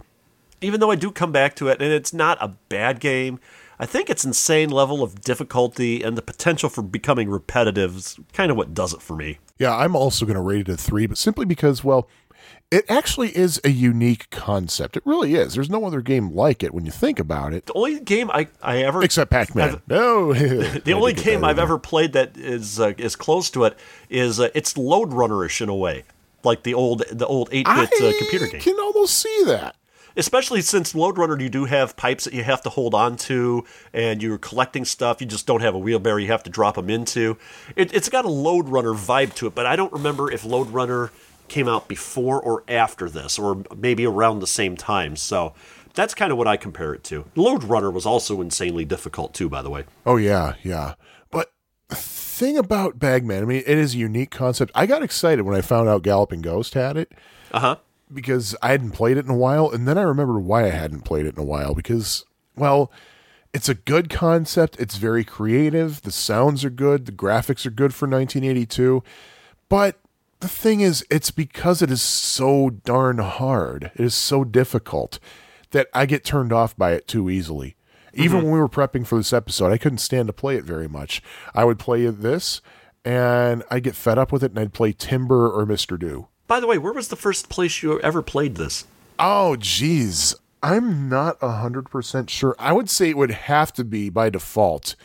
Even 0.59 0.81
though 0.81 0.91
I 0.91 0.95
do 0.95 1.11
come 1.11 1.31
back 1.31 1.55
to 1.55 1.69
it, 1.69 1.81
and 1.81 1.93
it's 1.93 2.11
not 2.11 2.37
a 2.41 2.49
bad 2.67 2.99
game, 2.99 3.39
I 3.79 3.85
think 3.85 4.09
its 4.09 4.25
insane 4.25 4.69
level 4.69 5.01
of 5.01 5.21
difficulty 5.21 6.03
and 6.03 6.17
the 6.17 6.21
potential 6.21 6.69
for 6.69 6.81
becoming 6.81 7.29
repetitive 7.29 7.95
is 7.95 8.19
kind 8.33 8.51
of 8.51 8.57
what 8.57 8.73
does 8.73 8.93
it 8.93 9.01
for 9.01 9.15
me. 9.15 9.39
Yeah, 9.57 9.75
I'm 9.75 9.95
also 9.95 10.25
going 10.25 10.35
to 10.35 10.41
rate 10.41 10.67
it 10.67 10.69
a 10.69 10.77
three, 10.77 11.05
but 11.07 11.17
simply 11.17 11.45
because, 11.45 11.83
well, 11.83 12.09
it 12.71 12.85
actually 12.89 13.35
is 13.35 13.59
a 13.63 13.69
unique 13.69 14.29
concept. 14.29 14.95
It 14.95 15.03
really 15.05 15.33
is. 15.35 15.53
There's 15.55 15.69
no 15.69 15.85
other 15.85 16.01
game 16.01 16.31
like 16.31 16.61
it 16.61 16.73
when 16.73 16.85
you 16.85 16.91
think 16.91 17.19
about 17.19 17.53
it, 17.53 17.65
The 17.65 17.73
only 17.73 17.99
game 17.99 18.29
I, 18.31 18.47
I 18.61 18.83
ever 18.83 19.03
except 19.03 19.31
Pac-Man. 19.31 19.81
No, 19.87 20.33
the 20.33 20.93
only 20.93 21.13
game 21.13 21.43
I've 21.43 21.59
ever 21.59 21.79
played 21.79 22.13
that 22.13 22.37
is 22.37 22.79
uh, 22.79 22.93
is 22.97 23.15
close 23.15 23.49
to 23.51 23.63
it 23.63 23.77
is 24.09 24.39
uh, 24.39 24.49
it's 24.53 24.77
Lode 24.77 25.11
Runnerish 25.11 25.61
in 25.61 25.69
a 25.69 25.75
way, 25.75 26.03
like 26.43 26.63
the 26.63 26.73
old 26.73 27.03
the 27.11 27.25
old 27.25 27.49
eight 27.51 27.65
bit 27.65 27.89
uh, 28.01 28.17
computer 28.19 28.45
I 28.45 28.49
game. 28.49 28.61
can 28.61 28.79
almost 28.79 29.17
see 29.17 29.43
that. 29.45 29.75
Especially 30.19 30.61
since 30.61 30.93
Lode 30.93 31.17
Runner, 31.17 31.39
you 31.39 31.49
do 31.49 31.63
have 31.65 31.95
pipes 31.95 32.25
that 32.25 32.33
you 32.33 32.43
have 32.43 32.61
to 32.63 32.69
hold 32.69 32.93
on 32.93 33.15
to, 33.17 33.63
and 33.93 34.21
you're 34.21 34.37
collecting 34.37 34.83
stuff. 34.83 35.21
You 35.21 35.27
just 35.27 35.47
don't 35.47 35.61
have 35.61 35.73
a 35.73 35.79
wheelbarrow 35.79 36.17
you 36.17 36.27
have 36.27 36.43
to 36.43 36.49
drop 36.49 36.75
them 36.75 36.89
into. 36.89 37.37
It, 37.75 37.93
it's 37.93 38.09
got 38.09 38.25
a 38.25 38.29
Lode 38.29 38.67
Runner 38.67 38.93
vibe 38.93 39.33
to 39.35 39.47
it, 39.47 39.55
but 39.55 39.65
I 39.65 39.77
don't 39.77 39.93
remember 39.93 40.29
if 40.29 40.43
Lode 40.43 40.69
Runner 40.69 41.11
came 41.47 41.67
out 41.69 41.87
before 41.87 42.39
or 42.41 42.63
after 42.67 43.09
this, 43.09 43.39
or 43.39 43.63
maybe 43.75 44.05
around 44.05 44.39
the 44.39 44.47
same 44.47 44.75
time. 44.75 45.15
So 45.15 45.53
that's 45.93 46.13
kind 46.13 46.31
of 46.31 46.37
what 46.37 46.47
I 46.47 46.57
compare 46.57 46.93
it 46.93 47.03
to. 47.05 47.25
Lode 47.35 47.63
Runner 47.63 47.89
was 47.89 48.05
also 48.05 48.41
insanely 48.41 48.85
difficult 48.85 49.33
too, 49.33 49.47
by 49.47 49.61
the 49.61 49.69
way. 49.69 49.85
Oh 50.05 50.17
yeah, 50.17 50.55
yeah. 50.63 50.95
But 51.31 51.53
the 51.87 51.95
thing 51.95 52.57
about 52.57 52.99
Bagman, 52.99 53.41
I 53.41 53.45
mean, 53.45 53.63
it 53.65 53.77
is 53.77 53.95
a 53.95 53.97
unique 53.97 54.31
concept. 54.31 54.71
I 54.75 54.85
got 54.85 55.01
excited 55.01 55.43
when 55.43 55.55
I 55.55 55.61
found 55.61 55.87
out 55.87 56.03
Galloping 56.03 56.41
Ghost 56.41 56.73
had 56.73 56.97
it 56.97 57.11
Uh 57.51 57.59
huh. 57.59 57.75
Because 58.13 58.55
I 58.61 58.71
hadn't 58.71 58.91
played 58.91 59.17
it 59.17 59.25
in 59.25 59.31
a 59.31 59.37
while, 59.37 59.69
and 59.69 59.87
then 59.87 59.97
I 59.97 60.01
remembered 60.01 60.39
why 60.39 60.65
I 60.65 60.69
hadn't 60.69 61.01
played 61.01 61.25
it 61.25 61.35
in 61.35 61.41
a 61.41 61.45
while 61.45 61.73
because, 61.73 62.25
well, 62.55 62.91
it's 63.53 63.69
a 63.69 63.75
good 63.75 64.09
concept. 64.09 64.79
It's 64.79 64.97
very 64.97 65.23
creative. 65.23 66.01
The 66.01 66.11
sounds 66.11 66.63
are 66.63 66.69
good. 66.69 67.05
The 67.05 67.11
graphics 67.11 67.65
are 67.65 67.71
good 67.71 67.93
for 67.93 68.07
1982. 68.07 69.03
But 69.69 69.99
the 70.39 70.47
thing 70.47 70.81
is, 70.81 71.05
it's 71.09 71.31
because 71.31 71.81
it 71.81 71.91
is 71.91 72.01
so 72.01 72.69
darn 72.69 73.17
hard. 73.17 73.91
It 73.95 74.05
is 74.05 74.15
so 74.15 74.43
difficult 74.43 75.19
that 75.71 75.87
I 75.93 76.05
get 76.05 76.23
turned 76.23 76.53
off 76.53 76.75
by 76.77 76.93
it 76.93 77.07
too 77.07 77.29
easily. 77.29 77.75
Even 78.13 78.37
mm-hmm. 78.37 78.45
when 78.45 78.53
we 78.53 78.59
were 78.59 78.69
prepping 78.69 79.05
for 79.05 79.17
this 79.17 79.33
episode, 79.33 79.71
I 79.71 79.77
couldn't 79.77 79.99
stand 79.99 80.27
to 80.27 80.33
play 80.33 80.55
it 80.55 80.63
very 80.63 80.87
much. 80.87 81.21
I 81.53 81.63
would 81.63 81.77
play 81.77 82.05
this 82.07 82.61
and 83.05 83.63
I'd 83.69 83.83
get 83.83 83.95
fed 83.95 84.17
up 84.17 84.31
with 84.31 84.43
it 84.43 84.51
and 84.51 84.59
I'd 84.59 84.73
play 84.73 84.93
Timber 84.93 85.49
or 85.49 85.65
Mr. 85.65 85.99
Do. 85.99 86.28
By 86.49 86.59
the 86.59 86.65
way, 86.65 86.79
where 86.79 86.93
was 86.93 87.09
the 87.09 87.15
first 87.15 87.47
place 87.47 87.83
you 87.83 87.99
ever 87.99 88.23
played 88.23 88.55
this? 88.55 88.85
Oh, 89.19 89.55
geez. 89.55 90.33
I'm 90.63 91.07
not 91.07 91.39
100% 91.41 92.27
sure. 92.27 92.55
I 92.57 92.73
would 92.73 92.89
say 92.89 93.07
it 93.11 93.17
would 93.17 93.29
have 93.29 93.71
to 93.73 93.83
be 93.83 94.09
by 94.09 94.31
default 94.31 94.95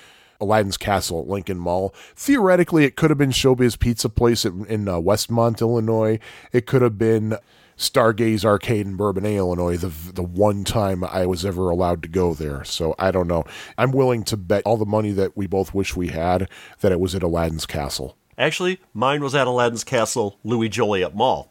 Aladdin's 0.41 0.79
Castle 0.79 1.21
at 1.21 1.29
Lincoln 1.29 1.59
Mall. 1.59 1.95
Theoretically, 2.17 2.87
it 2.87 2.97
could 2.97 3.11
have 3.11 3.19
been 3.19 3.31
Showbiz 3.31 3.79
Pizza 3.79 4.09
Place 4.09 4.47
in, 4.47 4.65
in 4.69 4.89
uh, 4.89 4.95
Westmont, 4.95 5.61
Illinois. 5.61 6.19
It 6.51 6.65
could 6.65 6.81
have 6.81 6.97
been 6.97 7.37
Stargaze 7.77 8.47
Arcade 8.47 8.87
in 8.87 8.97
Bourbonnais, 8.97 9.37
Illinois, 9.37 9.77
the 9.77 9.93
the 10.13 10.23
one 10.23 10.65
time 10.65 11.05
I 11.05 11.27
was 11.27 11.45
ever 11.45 11.69
allowed 11.69 12.03
to 12.05 12.09
go 12.09 12.33
there. 12.33 12.65
So 12.65 12.95
I 12.99 13.11
don't 13.11 13.29
know. 13.29 13.45
I'm 13.77 13.93
willing 13.93 14.25
to 14.25 14.39
bet 14.39 14.63
all 14.65 14.79
the 14.79 14.87
money 14.87 15.13
that 15.13 15.37
we 15.37 15.47
both 15.47 15.75
wish 15.75 15.95
we 15.95 16.09
had 16.09 16.49
that 16.81 16.93
it 16.93 17.01
was 17.01 17.15
at 17.15 17.23
Aladdin's 17.23 17.67
Castle. 17.67 18.17
Actually, 18.39 18.81
mine 18.93 19.23
was 19.23 19.35
at 19.35 19.47
Aladdin's 19.47 19.85
Castle, 19.85 20.39
Louis 20.45 20.69
Joliet 20.69 21.15
Mall. 21.15 21.49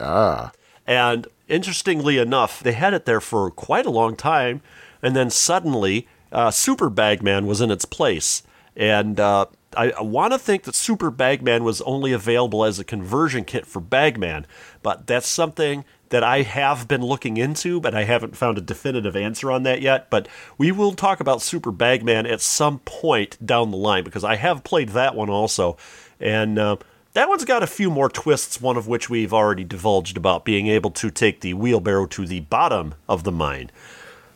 Ah. 0.00 0.52
And 0.86 1.26
interestingly 1.48 2.18
enough, 2.18 2.62
they 2.62 2.72
had 2.72 2.94
it 2.94 3.04
there 3.04 3.20
for 3.20 3.50
quite 3.50 3.86
a 3.86 3.90
long 3.90 4.16
time, 4.16 4.60
and 5.02 5.14
then 5.14 5.30
suddenly, 5.30 6.06
uh, 6.32 6.50
Super 6.50 6.90
Bagman 6.90 7.46
was 7.46 7.60
in 7.60 7.70
its 7.70 7.84
place. 7.84 8.42
And 8.76 9.18
uh, 9.18 9.46
I, 9.76 9.90
I 9.90 10.02
want 10.02 10.32
to 10.32 10.38
think 10.38 10.64
that 10.64 10.74
Super 10.74 11.10
Bagman 11.10 11.64
was 11.64 11.80
only 11.82 12.12
available 12.12 12.64
as 12.64 12.78
a 12.78 12.84
conversion 12.84 13.44
kit 13.44 13.66
for 13.66 13.80
Bagman, 13.80 14.46
but 14.82 15.06
that's 15.06 15.26
something 15.26 15.84
that 16.10 16.24
I 16.24 16.42
have 16.42 16.88
been 16.88 17.02
looking 17.02 17.36
into, 17.36 17.80
but 17.80 17.94
I 17.94 18.04
haven't 18.04 18.36
found 18.36 18.56
a 18.56 18.62
definitive 18.62 19.14
answer 19.14 19.50
on 19.50 19.62
that 19.64 19.82
yet. 19.82 20.08
But 20.08 20.26
we 20.56 20.72
will 20.72 20.92
talk 20.92 21.20
about 21.20 21.42
Super 21.42 21.70
Bagman 21.70 22.26
at 22.26 22.40
some 22.40 22.78
point 22.80 23.44
down 23.44 23.70
the 23.70 23.76
line 23.76 24.04
because 24.04 24.24
I 24.24 24.36
have 24.36 24.64
played 24.64 24.90
that 24.90 25.14
one 25.14 25.28
also, 25.28 25.76
and 26.20 26.58
uh, 26.58 26.76
that 27.14 27.28
one's 27.28 27.44
got 27.44 27.62
a 27.62 27.66
few 27.66 27.90
more 27.90 28.08
twists. 28.08 28.60
One 28.60 28.76
of 28.76 28.86
which 28.86 29.08
we've 29.10 29.32
already 29.32 29.64
divulged 29.64 30.16
about 30.16 30.44
being 30.44 30.66
able 30.68 30.90
to 30.92 31.10
take 31.10 31.40
the 31.40 31.54
wheelbarrow 31.54 32.06
to 32.06 32.26
the 32.26 32.40
bottom 32.40 32.94
of 33.08 33.24
the 33.24 33.32
mine. 33.32 33.70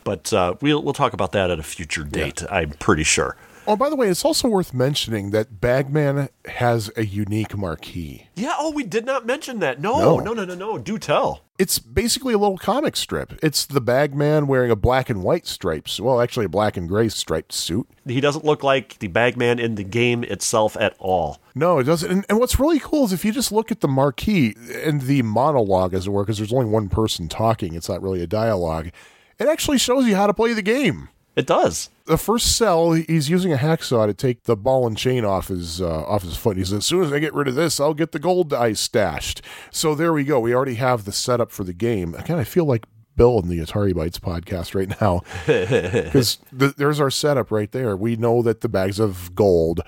But 0.04 0.32
uh, 0.32 0.54
we'll 0.60 0.82
we'll 0.82 0.94
talk 0.94 1.12
about 1.12 1.32
that 1.32 1.50
at 1.50 1.58
a 1.58 1.62
future 1.62 2.04
date. 2.04 2.42
I'm 2.50 2.70
pretty 2.70 3.04
sure. 3.04 3.36
Oh, 3.66 3.76
by 3.76 3.88
the 3.88 3.96
way, 3.96 4.08
it's 4.08 4.24
also 4.24 4.48
worth 4.48 4.74
mentioning 4.74 5.30
that 5.30 5.60
Bagman 5.60 6.28
has 6.46 6.90
a 6.96 7.04
unique 7.06 7.56
marquee. 7.56 8.26
Yeah. 8.34 8.54
Oh, 8.58 8.72
we 8.72 8.82
did 8.82 9.06
not 9.06 9.24
mention 9.24 9.60
that. 9.60 9.80
No, 9.80 10.18
No. 10.18 10.32
no, 10.32 10.44
no, 10.44 10.54
no. 10.54 10.78
Do 10.78 10.98
tell. 10.98 11.44
It's 11.58 11.78
basically 11.78 12.34
a 12.34 12.38
little 12.38 12.58
comic 12.58 12.96
strip. 12.96 13.38
It's 13.40 13.64
the 13.64 13.80
Bagman 13.80 14.48
wearing 14.48 14.72
a 14.72 14.76
black 14.76 15.08
and 15.08 15.22
white 15.22 15.46
stripes. 15.46 16.00
Well, 16.00 16.20
actually, 16.20 16.46
a 16.46 16.48
black 16.48 16.76
and 16.76 16.88
gray 16.88 17.08
striped 17.08 17.52
suit. 17.52 17.86
He 18.04 18.20
doesn't 18.20 18.44
look 18.44 18.64
like 18.64 18.98
the 18.98 19.06
Bagman 19.06 19.60
in 19.60 19.76
the 19.76 19.84
game 19.84 20.24
itself 20.24 20.76
at 20.80 20.96
all. 20.98 21.38
No, 21.54 21.78
it 21.78 21.84
doesn't. 21.84 22.10
And, 22.10 22.26
and 22.28 22.40
what's 22.40 22.58
really 22.58 22.80
cool 22.80 23.04
is 23.04 23.12
if 23.12 23.24
you 23.24 23.30
just 23.30 23.52
look 23.52 23.70
at 23.70 23.80
the 23.80 23.86
marquee 23.86 24.56
and 24.84 25.02
the 25.02 25.22
monologue, 25.22 25.94
as 25.94 26.08
it 26.08 26.10
were, 26.10 26.24
because 26.24 26.38
there's 26.38 26.52
only 26.52 26.66
one 26.66 26.88
person 26.88 27.28
talking, 27.28 27.74
it's 27.74 27.88
not 27.88 28.02
really 28.02 28.22
a 28.22 28.26
dialogue, 28.26 28.90
it 29.38 29.46
actually 29.46 29.78
shows 29.78 30.06
you 30.06 30.16
how 30.16 30.26
to 30.26 30.34
play 30.34 30.52
the 30.54 30.62
game. 30.62 31.10
It 31.34 31.46
does. 31.46 31.88
The 32.04 32.18
first 32.18 32.56
cell, 32.56 32.92
he's 32.92 33.30
using 33.30 33.52
a 33.52 33.56
hacksaw 33.56 34.06
to 34.06 34.12
take 34.14 34.42
the 34.42 34.56
ball 34.56 34.86
and 34.86 34.96
chain 34.96 35.24
off 35.24 35.48
his 35.48 35.80
uh, 35.80 36.04
off 36.04 36.22
his 36.22 36.36
foot. 36.36 36.56
He 36.56 36.64
says, 36.64 36.72
"As 36.74 36.86
soon 36.86 37.04
as 37.04 37.12
I 37.12 37.20
get 37.20 37.32
rid 37.32 37.48
of 37.48 37.54
this, 37.54 37.80
I'll 37.80 37.94
get 37.94 38.12
the 38.12 38.18
gold 38.18 38.50
dice 38.50 38.80
stashed." 38.80 39.40
So 39.70 39.94
there 39.94 40.12
we 40.12 40.24
go. 40.24 40.40
We 40.40 40.54
already 40.54 40.74
have 40.74 41.04
the 41.04 41.12
setup 41.12 41.50
for 41.50 41.64
the 41.64 41.72
game. 41.72 42.10
Again, 42.14 42.20
I 42.20 42.26
kind 42.26 42.40
of 42.40 42.48
feel 42.48 42.66
like 42.66 42.84
Bill 43.16 43.38
in 43.38 43.48
the 43.48 43.60
Atari 43.60 43.92
Bytes 43.94 44.18
podcast 44.18 44.74
right 44.74 45.00
now 45.00 45.22
because 45.46 46.38
th- 46.58 46.74
there's 46.76 47.00
our 47.00 47.10
setup 47.10 47.50
right 47.50 47.70
there. 47.70 47.96
We 47.96 48.16
know 48.16 48.42
that 48.42 48.60
the 48.60 48.68
bags 48.68 48.98
of 48.98 49.34
gold 49.34 49.80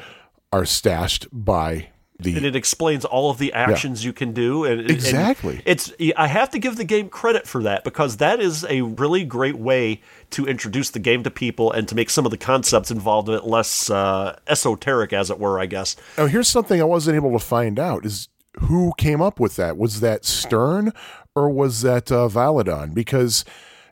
are 0.52 0.64
stashed 0.64 1.26
by 1.32 1.88
the 2.20 2.36
and 2.36 2.46
it 2.46 2.54
explains 2.54 3.04
all 3.04 3.28
of 3.30 3.38
the 3.38 3.52
actions 3.52 4.04
you 4.04 4.12
can 4.12 4.32
do 4.32 4.64
and 4.64 4.80
and 4.82 4.90
Exactly. 4.90 5.60
it's 5.64 5.92
i 6.16 6.28
have 6.28 6.48
to 6.50 6.58
give 6.60 6.76
the 6.76 6.84
game 6.84 7.08
credit 7.08 7.46
for 7.46 7.62
that 7.64 7.82
because 7.82 8.18
that 8.18 8.38
is 8.40 8.64
a 8.68 8.82
really 8.82 9.24
great 9.24 9.56
way 9.56 10.00
to 10.30 10.46
introduce 10.46 10.90
the 10.90 11.00
game 11.00 11.24
to 11.24 11.30
people 11.30 11.72
and 11.72 11.88
to 11.88 11.94
make 11.96 12.08
some 12.10 12.24
of 12.24 12.30
the 12.30 12.36
concepts 12.38 12.90
involved 12.92 13.28
in 13.28 13.34
it 13.34 13.44
less 13.44 13.90
uh, 13.90 14.38
esoteric 14.46 15.12
as 15.12 15.28
it 15.28 15.40
were 15.40 15.58
i 15.58 15.66
guess 15.66 15.96
Now, 16.16 16.26
here's 16.26 16.46
something 16.48 16.80
I 16.80 16.84
wasn't 16.84 17.16
able 17.16 17.32
to 17.32 17.44
find 17.44 17.78
out: 17.80 18.06
is 18.06 18.28
who 18.60 18.92
came 18.96 19.20
up 19.20 19.40
with 19.40 19.56
that? 19.56 19.76
Was 19.76 19.98
that 19.98 20.24
Stern 20.24 20.92
or 21.34 21.50
was 21.50 21.82
that 21.82 22.12
uh, 22.12 22.28
Valadon? 22.28 22.94
Because 22.94 23.44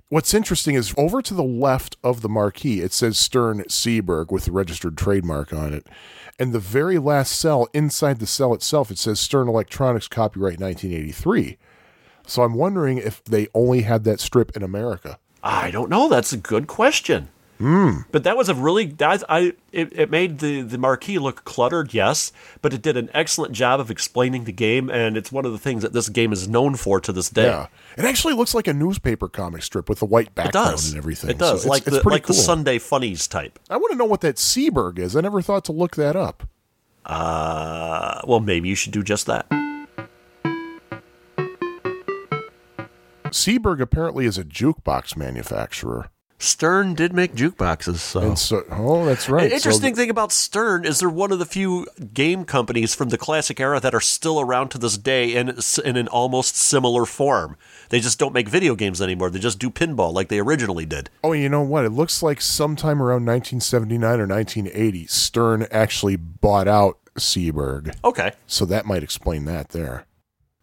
what's 0.08 0.32
interesting 0.32 0.76
is 0.76 0.94
over 0.96 1.20
to 1.22 1.34
the 1.34 1.42
left 1.42 1.96
of 2.04 2.20
the 2.20 2.28
marquee, 2.28 2.80
it 2.80 2.92
says 2.92 3.18
Stern 3.18 3.64
Seeburg 3.64 4.30
with 4.30 4.44
the 4.44 4.52
registered 4.52 4.96
trademark 4.96 5.52
on 5.52 5.72
it, 5.74 5.88
and 6.42 6.52
the 6.52 6.58
very 6.58 6.98
last 6.98 7.38
cell 7.38 7.68
inside 7.72 8.18
the 8.18 8.26
cell 8.26 8.52
itself, 8.52 8.90
it 8.90 8.98
says 8.98 9.20
Stern 9.20 9.46
Electronics, 9.46 10.08
copyright 10.08 10.58
1983. 10.58 11.56
So 12.26 12.42
I'm 12.42 12.54
wondering 12.54 12.98
if 12.98 13.22
they 13.22 13.46
only 13.54 13.82
had 13.82 14.02
that 14.04 14.18
strip 14.18 14.56
in 14.56 14.64
America. 14.64 15.20
i 15.44 15.70
don't 15.70 15.88
know 15.88 16.08
that's 16.08 16.32
a 16.32 16.36
good 16.36 16.66
question 16.66 17.28
but 18.10 18.24
that 18.24 18.36
was 18.36 18.48
a 18.48 18.54
really 18.54 18.86
that 18.86 19.22
I 19.28 19.52
it, 19.70 19.92
it 19.98 20.10
made 20.10 20.40
the 20.40 20.62
the 20.62 20.78
marquee 20.78 21.18
look 21.18 21.44
cluttered, 21.44 21.94
yes, 21.94 22.32
but 22.60 22.72
it 22.74 22.82
did 22.82 22.96
an 22.96 23.08
excellent 23.14 23.52
job 23.54 23.78
of 23.78 23.90
explaining 23.90 24.44
the 24.44 24.52
game, 24.52 24.90
and 24.90 25.16
it's 25.16 25.30
one 25.30 25.44
of 25.44 25.52
the 25.52 25.58
things 25.58 25.82
that 25.82 25.92
this 25.92 26.08
game 26.08 26.32
is 26.32 26.48
known 26.48 26.74
for 26.74 27.00
to 27.00 27.12
this 27.12 27.30
day. 27.30 27.44
Yeah, 27.44 27.66
it 27.96 28.04
actually 28.04 28.34
looks 28.34 28.54
like 28.54 28.66
a 28.66 28.72
newspaper 28.72 29.28
comic 29.28 29.62
strip 29.62 29.88
with 29.88 30.02
a 30.02 30.06
white 30.06 30.34
background 30.34 30.80
and 30.88 30.96
everything. 30.96 31.30
It 31.30 31.38
does, 31.38 31.62
So 31.62 31.66
it's- 31.66 31.70
like 31.70 31.86
it's 31.86 31.96
the 31.96 32.02
pretty 32.02 32.14
like 32.16 32.26
the. 32.26 32.34
Sunday 32.34 32.78
Funnies 32.78 33.28
type. 33.28 33.58
I 33.70 33.76
want 33.76 33.92
to 33.92 33.96
know 33.98 34.04
what 34.06 34.20
that 34.22 34.36
Seeburg 34.36 34.98
is. 34.98 35.14
I 35.14 35.20
never 35.20 35.40
thought 35.42 35.64
to 35.66 35.72
look 35.72 35.96
that 35.96 36.16
up. 36.16 36.48
Uh, 37.06 38.20
well, 38.26 38.40
maybe 38.40 38.68
you 38.68 38.74
should 38.74 38.92
do 38.92 39.02
just 39.02 39.26
that. 39.26 39.46
Seeburg 43.26 43.80
apparently 43.80 44.26
is 44.26 44.36
a 44.38 44.44
jukebox 44.44 45.16
manufacturer. 45.16 46.10
Stern 46.42 46.94
did 46.94 47.12
make 47.12 47.34
jukeboxes, 47.34 47.98
so. 47.98 48.34
So, 48.34 48.64
oh, 48.70 49.04
that's 49.04 49.28
right. 49.28 49.44
An 49.44 49.50
So 49.50 49.54
interesting 49.56 49.94
thing 49.94 50.10
about 50.10 50.32
Stern 50.32 50.84
is 50.84 50.98
they're 50.98 51.08
one 51.08 51.30
of 51.30 51.38
the 51.38 51.46
few 51.46 51.86
game 52.12 52.44
companies 52.44 52.94
from 52.94 53.10
the 53.10 53.16
classic 53.16 53.60
era 53.60 53.78
that 53.78 53.94
are 53.94 54.00
still 54.00 54.40
around 54.40 54.70
to 54.70 54.78
this 54.78 54.98
day 54.98 55.34
in, 55.34 55.56
in 55.84 55.96
an 55.96 56.08
almost 56.08 56.56
similar 56.56 57.06
form. 57.06 57.56
They 57.90 58.00
just 58.00 58.18
don't 58.18 58.32
make 58.32 58.48
video 58.48 58.74
games 58.74 59.00
anymore. 59.00 59.30
They 59.30 59.38
just 59.38 59.60
do 59.60 59.70
pinball 59.70 60.12
like 60.12 60.28
they 60.28 60.40
originally 60.40 60.84
did. 60.84 61.10
oh, 61.22 61.32
you 61.32 61.48
know 61.48 61.62
what? 61.62 61.84
It 61.84 61.90
looks 61.90 62.22
like 62.22 62.40
sometime 62.40 63.00
around 63.00 63.24
1979 63.24 64.20
or 64.20 64.26
1980, 64.26 65.06
Stern 65.06 65.66
actually 65.70 66.16
bought 66.16 66.66
out 66.66 66.98
Seeburg. 67.14 67.94
Okay. 68.04 68.32
So 68.46 68.64
that 68.64 68.84
might 68.84 69.02
explain 69.04 69.44
that 69.44 69.68
there. 69.68 70.06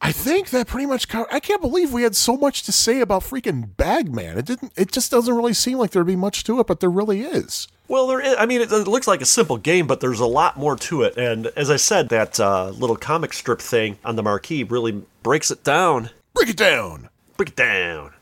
I 0.02 0.12
think 0.12 0.50
that 0.52 0.68
pretty 0.68 0.86
much 0.86 1.08
cover- 1.08 1.32
I 1.32 1.40
can't 1.40 1.62
believe 1.62 1.92
we 1.92 2.04
had 2.04 2.16
so 2.16 2.38
much 2.38 2.64
to 2.64 2.72
say 2.72 3.02
about 3.02 3.24
freaking 3.24 3.76
Bagman. 3.76 4.38
It 4.38 4.46
didn't 4.46 4.74
it 4.78 4.92
just 4.92 5.12
doesn't 5.12 5.34
really 5.34 5.54
seem 5.54 5.78
like 5.78 5.92
there'd 5.92 6.08
be 6.08 6.16
much 6.16 6.44
to 6.46 6.60
it, 6.60 6.68
but 6.68 6.80
there 6.80 6.90
really 6.90 7.22
is. 7.22 7.68
Well, 7.90 8.08
there 8.08 8.22
is, 8.22 8.36
I 8.38 8.46
mean, 8.46 8.62
it, 8.62 8.72
it 8.72 8.88
looks 8.88 9.08
like 9.08 9.22
a 9.22 9.26
simple 9.26 9.58
game, 9.58 9.88
but 9.88 10.00
there's 10.00 10.20
a 10.20 10.28
lot 10.28 10.58
more 10.58 10.76
to 10.78 11.02
it. 11.02 11.18
And 11.18 11.48
as 11.48 11.72
I 11.72 11.76
said, 11.76 12.10
that 12.10 12.40
uh, 12.40 12.70
little 12.70 12.96
comic 12.96 13.34
strip 13.34 13.60
thing 13.60 13.98
on 14.06 14.16
the 14.16 14.24
marquee 14.24 14.64
really 14.64 15.04
breaks 15.24 15.50
it 15.50 15.64
down. 15.64 16.12
Break 16.36 16.50
it 16.50 16.58
down. 16.58 17.10
Break 17.36 17.50
it 17.50 17.56
down. 17.56 18.14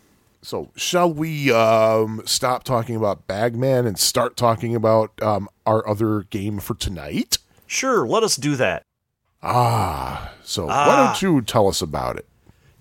So, 0.42 0.72
shall 0.78 1.12
we 1.12 1.52
um, 1.52 2.22
stop 2.26 2.64
talking 2.64 2.96
about 2.96 3.28
Bagman 3.28 3.86
and 3.86 4.00
start 4.00 4.38
talking 4.38 4.74
about 4.74 5.12
um, 5.22 5.50
our 5.66 5.86
other 5.86 6.22
game 6.24 6.60
for 6.60 6.74
tonight? 6.74 7.38
Sure, 7.66 8.08
let 8.08 8.24
us 8.24 8.38
do 8.38 8.56
that. 8.56 8.84
Ah, 9.44 10.32
so 10.44 10.66
why 10.68 10.74
Ah. 10.74 11.06
don't 11.08 11.22
you 11.22 11.42
tell 11.42 11.68
us 11.68 11.82
about 11.82 12.18
it? 12.18 12.26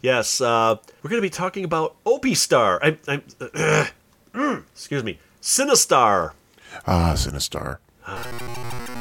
Yes, 0.00 0.40
uh, 0.40 0.76
we're 1.02 1.11
going 1.11 1.20
to 1.20 1.26
be 1.26 1.30
talking 1.30 1.64
about 1.64 1.96
Opie 2.07 2.34
Star. 2.34 2.80
I, 2.82 2.96
I, 3.09 3.14
uh, 3.40 3.86
mm, 4.34 4.62
excuse 4.72 5.02
me, 5.04 5.18
Sinistar. 5.42 6.32
Ah, 6.86 7.12
Sinistar. 7.16 7.78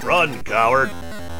Run, 0.03 0.41
coward. 0.43 0.89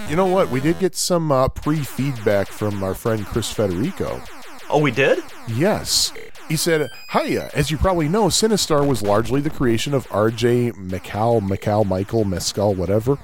You 0.10 0.16
know 0.16 0.26
what? 0.28 0.50
We 0.52 0.60
did 0.60 0.78
get 0.80 0.96
some 0.96 1.32
uh, 1.32 1.48
pre 1.48 1.78
feedback 1.84 2.48
from 2.48 2.84
our 2.84 2.94
friend 2.94 3.26
Chris 3.26 3.50
Federico. 3.52 4.22
Oh, 4.70 4.80
we 4.80 4.92
did? 4.92 5.20
Yes. 5.48 6.12
He 6.48 6.56
said, 6.56 6.90
Hiya, 7.12 7.50
as 7.56 7.72
you 7.72 7.78
probably 7.78 8.08
know, 8.08 8.26
Sinistar 8.26 8.86
was 8.88 9.02
largely 9.02 9.42
the 9.42 9.50
creation 9.50 9.94
of 9.96 10.08
RJ 10.10 10.74
McCall, 10.74 11.42
McCall, 11.42 11.86
Michael, 11.86 12.24
Mescal, 12.24 12.76
whatever, 12.76 13.18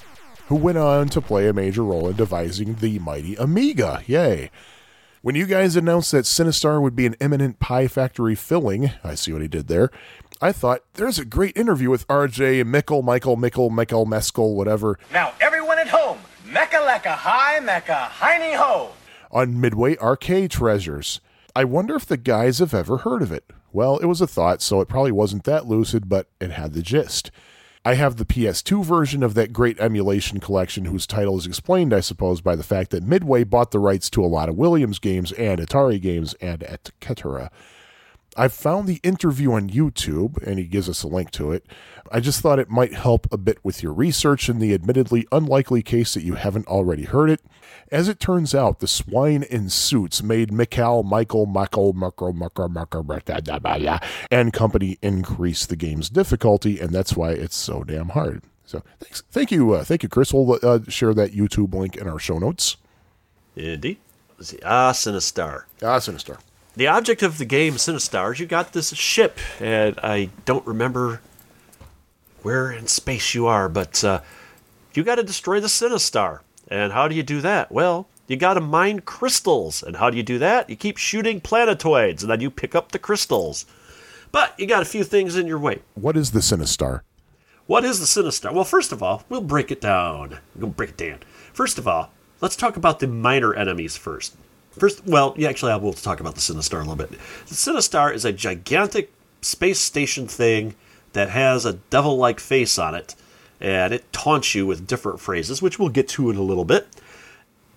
who 0.52 0.58
went 0.58 0.78
on 0.78 1.08
to 1.08 1.22
play 1.22 1.48
a 1.48 1.54
major 1.54 1.82
role 1.82 2.10
in 2.10 2.16
devising 2.18 2.76
the 2.76 3.00
mighty 3.00 3.36
Amiga. 3.36 4.04
Yay. 4.06 4.52
When 5.22 5.34
you 5.34 5.46
guys 5.46 5.78
announced 5.78 6.12
that 6.12 6.26
Sinistar 6.26 6.82
would 6.82 6.94
be 6.94 7.06
an 7.06 7.16
eminent 7.22 7.60
Pie 7.60 7.88
Factory 7.88 8.36
filling, 8.36 8.92
I 9.02 9.16
see 9.16 9.32
what 9.32 9.42
he 9.42 9.48
did 9.48 9.70
there, 9.70 9.92
I 10.42 10.52
thought, 10.52 10.82
there's 10.96 11.18
a 11.18 11.24
great 11.24 11.56
interview 11.56 11.90
with 11.90 12.06
RJ 12.10 12.66
Mickle, 12.66 13.02
Michael, 13.02 13.38
Mickle, 13.38 13.70
Mickle, 13.70 14.06
Mescal, 14.06 14.54
whatever, 14.58 15.00
Now, 15.14 15.32
everyone 15.40 15.80
at 15.80 15.88
home, 15.88 16.18
Mecca 16.46 16.80
Lecca 16.80 17.16
Hi, 17.16 17.62
Mecca 17.62 17.96
Heiny 17.96 18.54
Ho. 18.56 18.90
on 19.32 19.62
Midway 19.62 19.96
Arcade 20.00 20.52
Treasures. 20.52 21.22
I 21.56 21.64
wonder 21.64 21.96
if 21.96 22.06
the 22.06 22.18
guys 22.18 22.60
have 22.60 22.74
ever 22.74 22.98
heard 22.98 23.22
of 23.22 23.32
it. 23.32 23.46
Well, 23.72 24.00
it 24.00 24.06
was 24.06 24.20
a 24.20 24.28
thought, 24.28 24.62
so 24.62 24.82
it 24.82 24.90
probably 24.90 25.14
wasn't 25.14 25.46
that 25.46 25.66
lucid, 25.66 26.10
but 26.10 26.28
it 26.42 26.52
had 26.52 26.74
the 26.74 26.82
gist. 26.82 27.32
I 27.84 27.96
have 27.96 28.18
the 28.18 28.26
PS2 28.26 28.86
version 28.86 29.24
of 29.24 29.34
that 29.34 29.54
great 29.54 29.80
emulation 29.80 30.40
collection, 30.40 30.86
whose 30.86 31.08
title 31.08 31.40
is 31.40 31.48
explained, 31.48 31.96
I 31.96 32.02
suppose, 32.02 32.40
by 32.40 32.56
the 32.56 32.62
fact 32.62 32.92
that 32.92 33.02
Midway 33.04 33.44
bought 33.44 33.72
the 33.72 33.80
rights 33.80 34.08
to 34.12 34.24
a 34.24 34.28
lot 34.28 34.50
of 34.50 34.56
Williams 34.56 35.00
games 35.00 35.32
and 35.32 35.60
Atari 35.60 36.00
games 36.00 36.36
and 36.36 36.62
etc. 36.64 37.50
I've 38.38 38.54
found 38.54 38.88
the 38.88 39.00
interview 39.04 39.52
on 39.52 39.70
YouTube, 39.70 40.42
and 40.46 40.58
he 40.58 40.66
gives 40.66 40.88
us 40.88 41.04
a 41.04 41.08
link 41.08 41.32
to 41.32 41.52
it. 41.52 41.66
I 42.12 42.20
just 42.20 42.42
thought 42.42 42.60
it 42.60 42.70
might 42.70 42.94
help 42.94 43.28
a 43.32 43.38
bit 43.38 43.60
with 43.64 43.84
your 43.84 43.94
research 43.94 44.48
in 44.48 44.60
the 44.60 44.74
admittedly 44.74 45.28
unlikely 45.32 45.82
case 45.82 46.14
that 46.14 46.24
you 46.24 46.36
haven't 46.36 46.68
already 46.68 47.04
heard 47.04 47.30
it. 47.30 47.42
As 47.92 48.08
it 48.08 48.20
turns 48.20 48.56
out, 48.56 48.80
the 48.80 48.88
swine 48.88 49.44
in 49.44 49.70
suits 49.70 50.24
made 50.24 50.52
Mikhail, 50.52 51.04
Michael, 51.04 51.46
Michael, 51.46 51.94
Marco, 51.94 52.32
Marco, 52.32 52.68
Marco, 52.68 53.04
and 54.32 54.54
company 54.54 54.98
increase 55.02 55.66
the 55.66 55.76
game's 55.76 56.10
difficulty, 56.10 56.80
and 56.80 56.92
that's 56.92 57.16
why 57.16 57.32
it's 57.32 57.56
so 57.56 57.84
damn 57.84 58.10
hard. 58.10 58.44
So 58.66 58.82
thanks, 59.00 59.24
thank 59.32 59.52
you, 59.52 59.74
uh, 59.74 59.84
thank 59.84 60.04
you, 60.04 60.10
Chris. 60.10 60.34
We'll 60.34 60.58
uh, 60.64 60.80
share 60.88 61.14
that 61.14 61.34
YouTube 61.34 61.74
link 61.74 61.98
in 61.98 62.08
our 62.08 62.20
show 62.20 62.40
notes. 62.40 62.78
Indeed. 63.58 63.98
Let's 64.38 64.50
see. 64.50 64.60
Ah, 64.66 64.92
Sinistar. 64.92 65.66
Ah, 65.84 65.98
Sinistar. 65.98 66.40
The 66.76 66.88
object 66.88 67.22
of 67.22 67.38
the 67.38 67.46
game, 67.46 67.74
Sinistar, 67.74 68.34
is 68.34 68.40
you 68.40 68.46
got 68.46 68.72
this 68.72 68.94
ship, 68.94 69.38
and 69.60 70.00
I 70.02 70.30
don't 70.46 70.66
remember 70.66 71.22
where 72.44 72.72
in 72.72 72.88
space 72.88 73.34
you 73.34 73.46
are, 73.46 73.68
but 73.68 74.04
uh, 74.04 74.22
you 74.94 75.04
got 75.04 75.16
to 75.16 75.24
destroy 75.24 75.60
the 75.60 75.68
Sinistar. 75.68 76.40
And 76.70 76.94
how 76.94 77.10
do 77.10 77.16
you 77.16 77.24
do 77.24 77.42
that? 77.42 77.72
Well, 77.72 78.08
you 78.28 78.38
got 78.38 78.54
to 78.54 78.62
mine 78.62 79.02
crystals. 79.02 79.84
And 79.84 79.98
how 79.98 80.10
do 80.10 80.16
you 80.16 80.24
do 80.24 80.40
that? 80.40 80.70
You 80.70 80.78
keep 80.78 80.98
shooting 80.98 81.42
planetoids, 81.42 82.24
and 82.24 82.32
then 82.32 82.40
you 82.40 82.50
pick 82.50 82.74
up 82.74 82.94
the 82.94 83.00
crystals. 83.00 83.66
But 84.32 84.58
you 84.58 84.66
got 84.66 84.82
a 84.82 84.86
few 84.86 85.04
things 85.04 85.36
in 85.36 85.48
your 85.48 85.60
way. 85.60 85.82
What 85.96 86.16
is 86.16 86.32
the 86.32 86.40
Sinistar? 86.40 87.02
What 87.68 87.84
is 87.84 88.00
the 88.00 88.06
Sinistar? 88.06 88.54
Well, 88.54 88.64
first 88.64 88.94
of 88.94 89.04
all, 89.04 89.24
we'll 89.28 89.42
break 89.42 89.72
it 89.72 89.82
down. 89.82 90.40
We'll 90.56 90.70
break 90.70 90.92
it 90.92 90.98
down. 90.98 91.20
First 91.52 91.78
of 91.78 91.88
all, 91.88 92.12
let's 92.40 92.56
talk 92.56 92.78
about 92.78 93.00
the 93.00 93.08
minor 93.08 93.54
enemies 93.54 93.98
first. 93.98 94.36
First, 94.78 95.06
well, 95.06 95.34
yeah, 95.38 95.50
actually, 95.50 95.74
I 95.74 95.78
will 95.78 95.94
talk 95.94 96.20
about 96.20 96.36
the 96.36 96.42
Sinistar 96.42 96.78
a 96.78 96.80
little 96.80 96.96
bit. 96.96 97.12
The 97.12 97.56
Sinistar 97.56 98.14
is 98.14 98.24
a 98.24 98.32
gigantic 98.32 99.12
space 99.42 99.80
station 99.80 100.28
thing 100.28 100.76
that 101.14 101.30
has 101.30 101.66
a 101.66 101.74
devil 101.74 102.18
like 102.18 102.40
face 102.40 102.80
on 102.80 102.96
it, 102.96 103.16
and 103.60 103.94
it 103.94 104.12
taunts 104.14 104.56
you 104.56 104.66
with 104.66 104.88
different 104.88 105.20
phrases, 105.20 105.62
which 105.62 105.78
we'll 105.78 105.90
get 105.90 106.08
to 106.10 106.30
in 106.30 106.38
a 106.38 106.42
little 106.42 106.66
bit. 106.66 106.88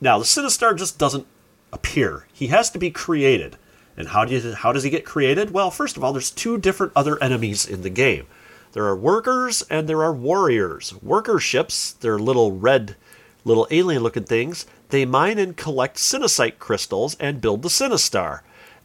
Now, 0.01 0.19
the 0.19 0.25
Sinistar 0.25 0.77
just 0.77 0.99
doesn't 0.99 1.27
appear, 1.73 2.27
he 2.33 2.49
has 2.49 2.71
to 2.71 2.79
be 2.79 2.91
created. 2.91 3.57
And 3.97 4.09
how, 4.09 4.25
do 4.25 4.35
you, 4.35 4.55
how 4.55 4.73
does 4.73 4.83
he 4.83 4.91
get 4.91 5.05
created? 5.05 5.53
Well, 5.53 5.71
first 5.71 5.97
of 5.97 6.03
all, 6.03 6.13
there's 6.13 6.31
two 6.31 6.59
different 6.59 6.93
other 6.97 7.23
enemies 7.23 7.65
in 7.67 7.83
the 7.83 7.91
game. 7.91 8.27
There 8.73 8.87
are 8.87 8.97
workers 8.97 9.63
and 9.71 9.89
there 9.89 10.03
are 10.03 10.13
warriors. 10.13 10.95
Worker 11.01 11.39
ships, 11.39 11.93
they're 11.93 12.19
little 12.19 12.51
red, 12.51 12.97
little 13.45 13.69
alien 13.71 14.03
looking 14.03 14.25
things. 14.25 14.67
They 14.95 15.05
mine 15.05 15.41
and 15.41 15.57
collect 15.57 15.97
Sinisite 15.97 16.61
crystals 16.61 17.17
and 17.19 17.41
build 17.41 17.63
the 17.63 17.69
Sinistar. 17.69 18.43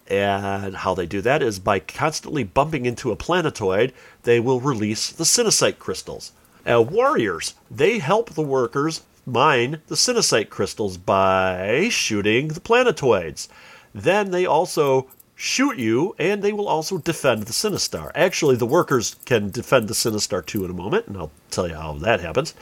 And 0.07 0.77
how 0.77 0.95
they 0.95 1.05
do 1.05 1.21
that 1.21 1.43
is 1.43 1.59
by 1.59 1.77
constantly 1.77 2.43
bumping 2.43 2.87
into 2.87 3.11
a 3.11 3.15
planetoid, 3.15 3.93
they 4.23 4.39
will 4.39 4.59
release 4.59 5.11
the 5.11 5.23
Sinisite 5.23 5.77
crystals. 5.77 6.31
Uh, 6.65 6.81
warriors, 6.81 7.53
they 7.69 7.99
help 7.99 8.31
the 8.31 8.41
workers 8.41 9.03
mine 9.23 9.83
the 9.85 9.93
Sinisite 9.93 10.49
crystals 10.49 10.97
by 10.97 11.89
shooting 11.91 12.47
the 12.47 12.59
planetoids. 12.59 13.47
Then 13.93 14.31
they 14.31 14.47
also 14.47 15.11
shoot 15.35 15.77
you, 15.77 16.15
and 16.17 16.41
they 16.41 16.51
will 16.51 16.67
also 16.67 16.97
defend 16.97 17.43
the 17.43 17.53
Sinistar. 17.53 18.11
Actually, 18.15 18.55
the 18.55 18.65
workers 18.65 19.15
can 19.25 19.51
defend 19.51 19.87
the 19.87 19.93
Sinistar 19.93 20.43
too 20.43 20.65
in 20.65 20.71
a 20.71 20.73
moment, 20.73 21.05
and 21.05 21.15
I'll 21.15 21.31
tell 21.51 21.67
you 21.67 21.75
how 21.75 21.93
that 21.93 22.19
happens. 22.19 22.55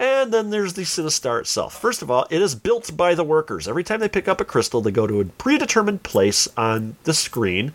And 0.00 0.32
then 0.32 0.48
there's 0.48 0.72
the 0.72 0.82
Sinistar 0.82 1.40
itself. 1.40 1.78
First 1.78 2.00
of 2.00 2.10
all, 2.10 2.26
it 2.30 2.40
is 2.40 2.54
built 2.54 2.96
by 2.96 3.14
the 3.14 3.22
workers. 3.22 3.68
Every 3.68 3.84
time 3.84 4.00
they 4.00 4.08
pick 4.08 4.28
up 4.28 4.40
a 4.40 4.46
crystal, 4.46 4.80
they 4.80 4.90
go 4.90 5.06
to 5.06 5.20
a 5.20 5.26
predetermined 5.26 6.02
place 6.02 6.48
on 6.56 6.96
the 7.04 7.12
screen. 7.12 7.74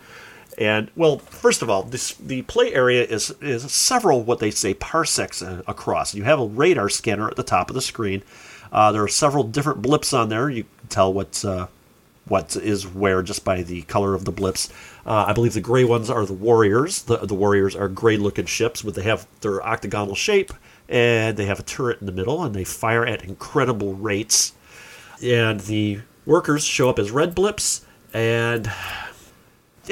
And 0.58 0.90
well, 0.96 1.18
first 1.18 1.62
of 1.62 1.70
all, 1.70 1.84
this 1.84 2.14
the 2.14 2.42
play 2.42 2.74
area 2.74 3.04
is 3.04 3.32
is 3.40 3.70
several 3.70 4.24
what 4.24 4.40
they 4.40 4.50
say 4.50 4.74
parsecs 4.74 5.40
uh, 5.40 5.62
across. 5.68 6.14
You 6.14 6.24
have 6.24 6.40
a 6.40 6.46
radar 6.46 6.88
scanner 6.88 7.28
at 7.28 7.36
the 7.36 7.44
top 7.44 7.70
of 7.70 7.74
the 7.74 7.80
screen. 7.80 8.24
Uh, 8.72 8.90
there 8.90 9.04
are 9.04 9.08
several 9.08 9.44
different 9.44 9.80
blips 9.80 10.12
on 10.12 10.28
there. 10.28 10.50
You 10.50 10.64
can 10.64 10.88
tell 10.88 11.12
what's 11.12 11.44
uh, 11.44 11.68
what 12.26 12.56
is 12.56 12.88
where 12.88 13.22
just 13.22 13.44
by 13.44 13.62
the 13.62 13.82
color 13.82 14.14
of 14.14 14.24
the 14.24 14.32
blips. 14.32 14.68
Uh, 15.04 15.26
I 15.28 15.32
believe 15.32 15.54
the 15.54 15.60
gray 15.60 15.84
ones 15.84 16.10
are 16.10 16.26
the 16.26 16.32
warriors. 16.32 17.02
The, 17.02 17.18
the 17.18 17.34
warriors 17.34 17.76
are 17.76 17.88
gray 17.88 18.16
looking 18.16 18.46
ships, 18.46 18.82
but 18.82 18.96
they 18.96 19.02
have 19.02 19.28
their 19.42 19.64
octagonal 19.64 20.16
shape 20.16 20.52
and 20.88 21.36
they 21.36 21.46
have 21.46 21.60
a 21.60 21.64
turret 21.64 22.00
in 22.00 22.06
the 22.06 22.12
middle 22.12 22.44
and 22.44 22.54
they 22.54 22.64
fire 22.64 23.06
at 23.06 23.24
incredible 23.24 23.94
rates. 23.94 24.52
And 25.22 25.60
the 25.60 26.00
workers 26.24 26.64
show 26.64 26.90
up 26.90 26.98
as 26.98 27.10
red 27.10 27.34
blips 27.34 27.84
and 28.12 28.70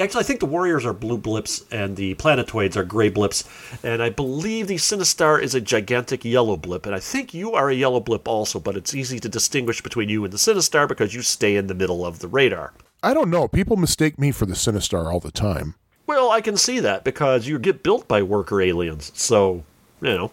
actually, 0.03 0.21
I 0.21 0.25
think 0.25 0.41
the 0.41 0.47
Warriors 0.47 0.85
are 0.85 0.93
blue 0.93 1.19
blips 1.19 1.65
and 1.71 1.97
the 1.97 2.15
Planetoids 2.15 2.77
are 2.77 2.85
gray 2.85 3.09
blips. 3.09 3.45
And 3.83 4.03
I 4.03 4.11
believe 4.11 4.67
the 4.67 4.77
Sinistar 4.77 5.41
is 5.41 5.55
a 5.55 5.61
gigantic 5.61 6.25
yellow 6.25 6.57
blip. 6.57 6.87
And 6.87 6.95
I 6.95 7.01
think 7.01 7.35
you 7.35 7.53
are 7.53 7.69
a 7.69 7.75
yellow 7.75 8.01
blip 8.01 8.27
also, 8.27 8.59
but 8.59 8.77
it's 8.77 8.95
easy 8.95 9.19
to 9.21 9.29
distinguish 9.29 9.83
between 9.83 10.09
you 10.09 10.25
and 10.25 10.33
the 10.33 10.39
Sinistar 10.39 10.89
because 10.89 11.15
you 11.15 11.23
stay 11.23 11.57
in 11.57 11.67
the 11.67 11.75
middle 11.75 12.05
of 12.05 12.21
the 12.21 12.29
radar. 12.29 12.73
I 13.03 13.15
don't 13.15 13.31
know. 13.31 13.49
People 13.49 13.77
mistake 13.77 14.19
me 14.19 14.33
for 14.33 14.47
the 14.47 14.55
Sinistar 14.55 15.13
all 15.13 15.21
the 15.21 15.31
time. 15.31 15.75
Well, 16.07 16.31
I 16.31 16.41
can 16.41 16.57
see 16.57 16.81
that 16.81 17.05
because 17.05 17.47
you 17.47 17.59
get 17.59 17.83
built 17.83 18.09
by 18.09 18.23
worker 18.23 18.61
aliens. 18.61 19.13
So, 19.15 19.65
you 20.01 20.11
know. 20.11 20.33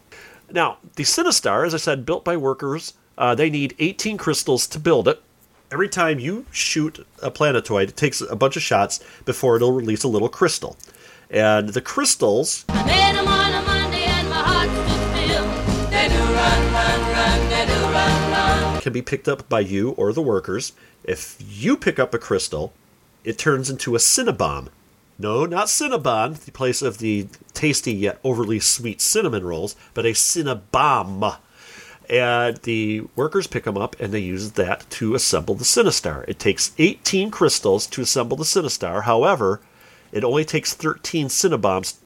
Now, 0.51 0.77
the 0.95 1.03
Sinistar, 1.03 1.65
as 1.65 1.73
I 1.73 1.77
said, 1.77 2.05
built 2.05 2.25
by 2.25 2.37
workers, 2.37 2.93
uh, 3.17 3.35
they 3.35 3.49
need 3.49 3.75
18 3.79 4.17
crystals 4.17 4.67
to 4.67 4.79
build 4.79 5.07
it 5.07 5.21
every 5.71 5.87
time 5.87 6.19
you 6.19 6.45
shoot 6.51 7.05
a 7.21 7.31
planetoid, 7.31 7.89
it 7.89 7.97
takes 7.97 8.21
a 8.21 8.35
bunch 8.35 8.57
of 8.57 8.61
shots 8.61 8.99
before 9.23 9.55
it'll 9.55 9.71
release 9.71 10.03
a 10.03 10.07
little 10.07 10.29
crystal. 10.29 10.77
And 11.29 11.69
the 11.69 11.81
crystals. 11.81 12.65
Can 18.81 18.93
be 18.93 19.01
picked 19.01 19.29
up 19.29 19.47
by 19.47 19.61
you 19.61 19.91
or 19.91 20.11
the 20.11 20.21
workers. 20.21 20.73
If 21.03 21.37
you 21.39 21.77
pick 21.77 21.99
up 21.99 22.13
a 22.13 22.19
crystal, 22.19 22.73
it 23.23 23.37
turns 23.37 23.69
into 23.69 23.95
a 23.95 23.99
Sinibomb. 23.99 24.67
No, 25.21 25.45
not 25.45 25.67
Cinnabon, 25.67 26.43
the 26.43 26.51
place 26.51 26.81
of 26.81 26.97
the 26.97 27.27
tasty 27.53 27.93
yet 27.93 28.19
overly 28.23 28.59
sweet 28.59 28.99
cinnamon 28.99 29.45
rolls, 29.45 29.75
but 29.93 30.03
a 30.03 30.13
Sinibomb 30.13 31.37
and 32.09 32.57
the 32.57 33.03
workers 33.15 33.45
pick 33.45 33.65
them 33.65 33.77
up 33.77 33.95
and 33.99 34.11
they 34.11 34.19
use 34.19 34.53
that 34.53 34.89
to 34.89 35.13
assemble 35.13 35.53
the 35.53 35.63
Sinistar. 35.63 36.25
It 36.27 36.39
takes 36.39 36.71
18 36.79 37.29
crystals 37.29 37.85
to 37.87 38.01
assemble 38.01 38.35
the 38.35 38.45
Sinistar. 38.45 39.03
However, 39.03 39.61
it 40.11 40.23
only 40.23 40.43
takes 40.43 40.73
13 40.73 41.29
Sinibombs. 41.29 41.99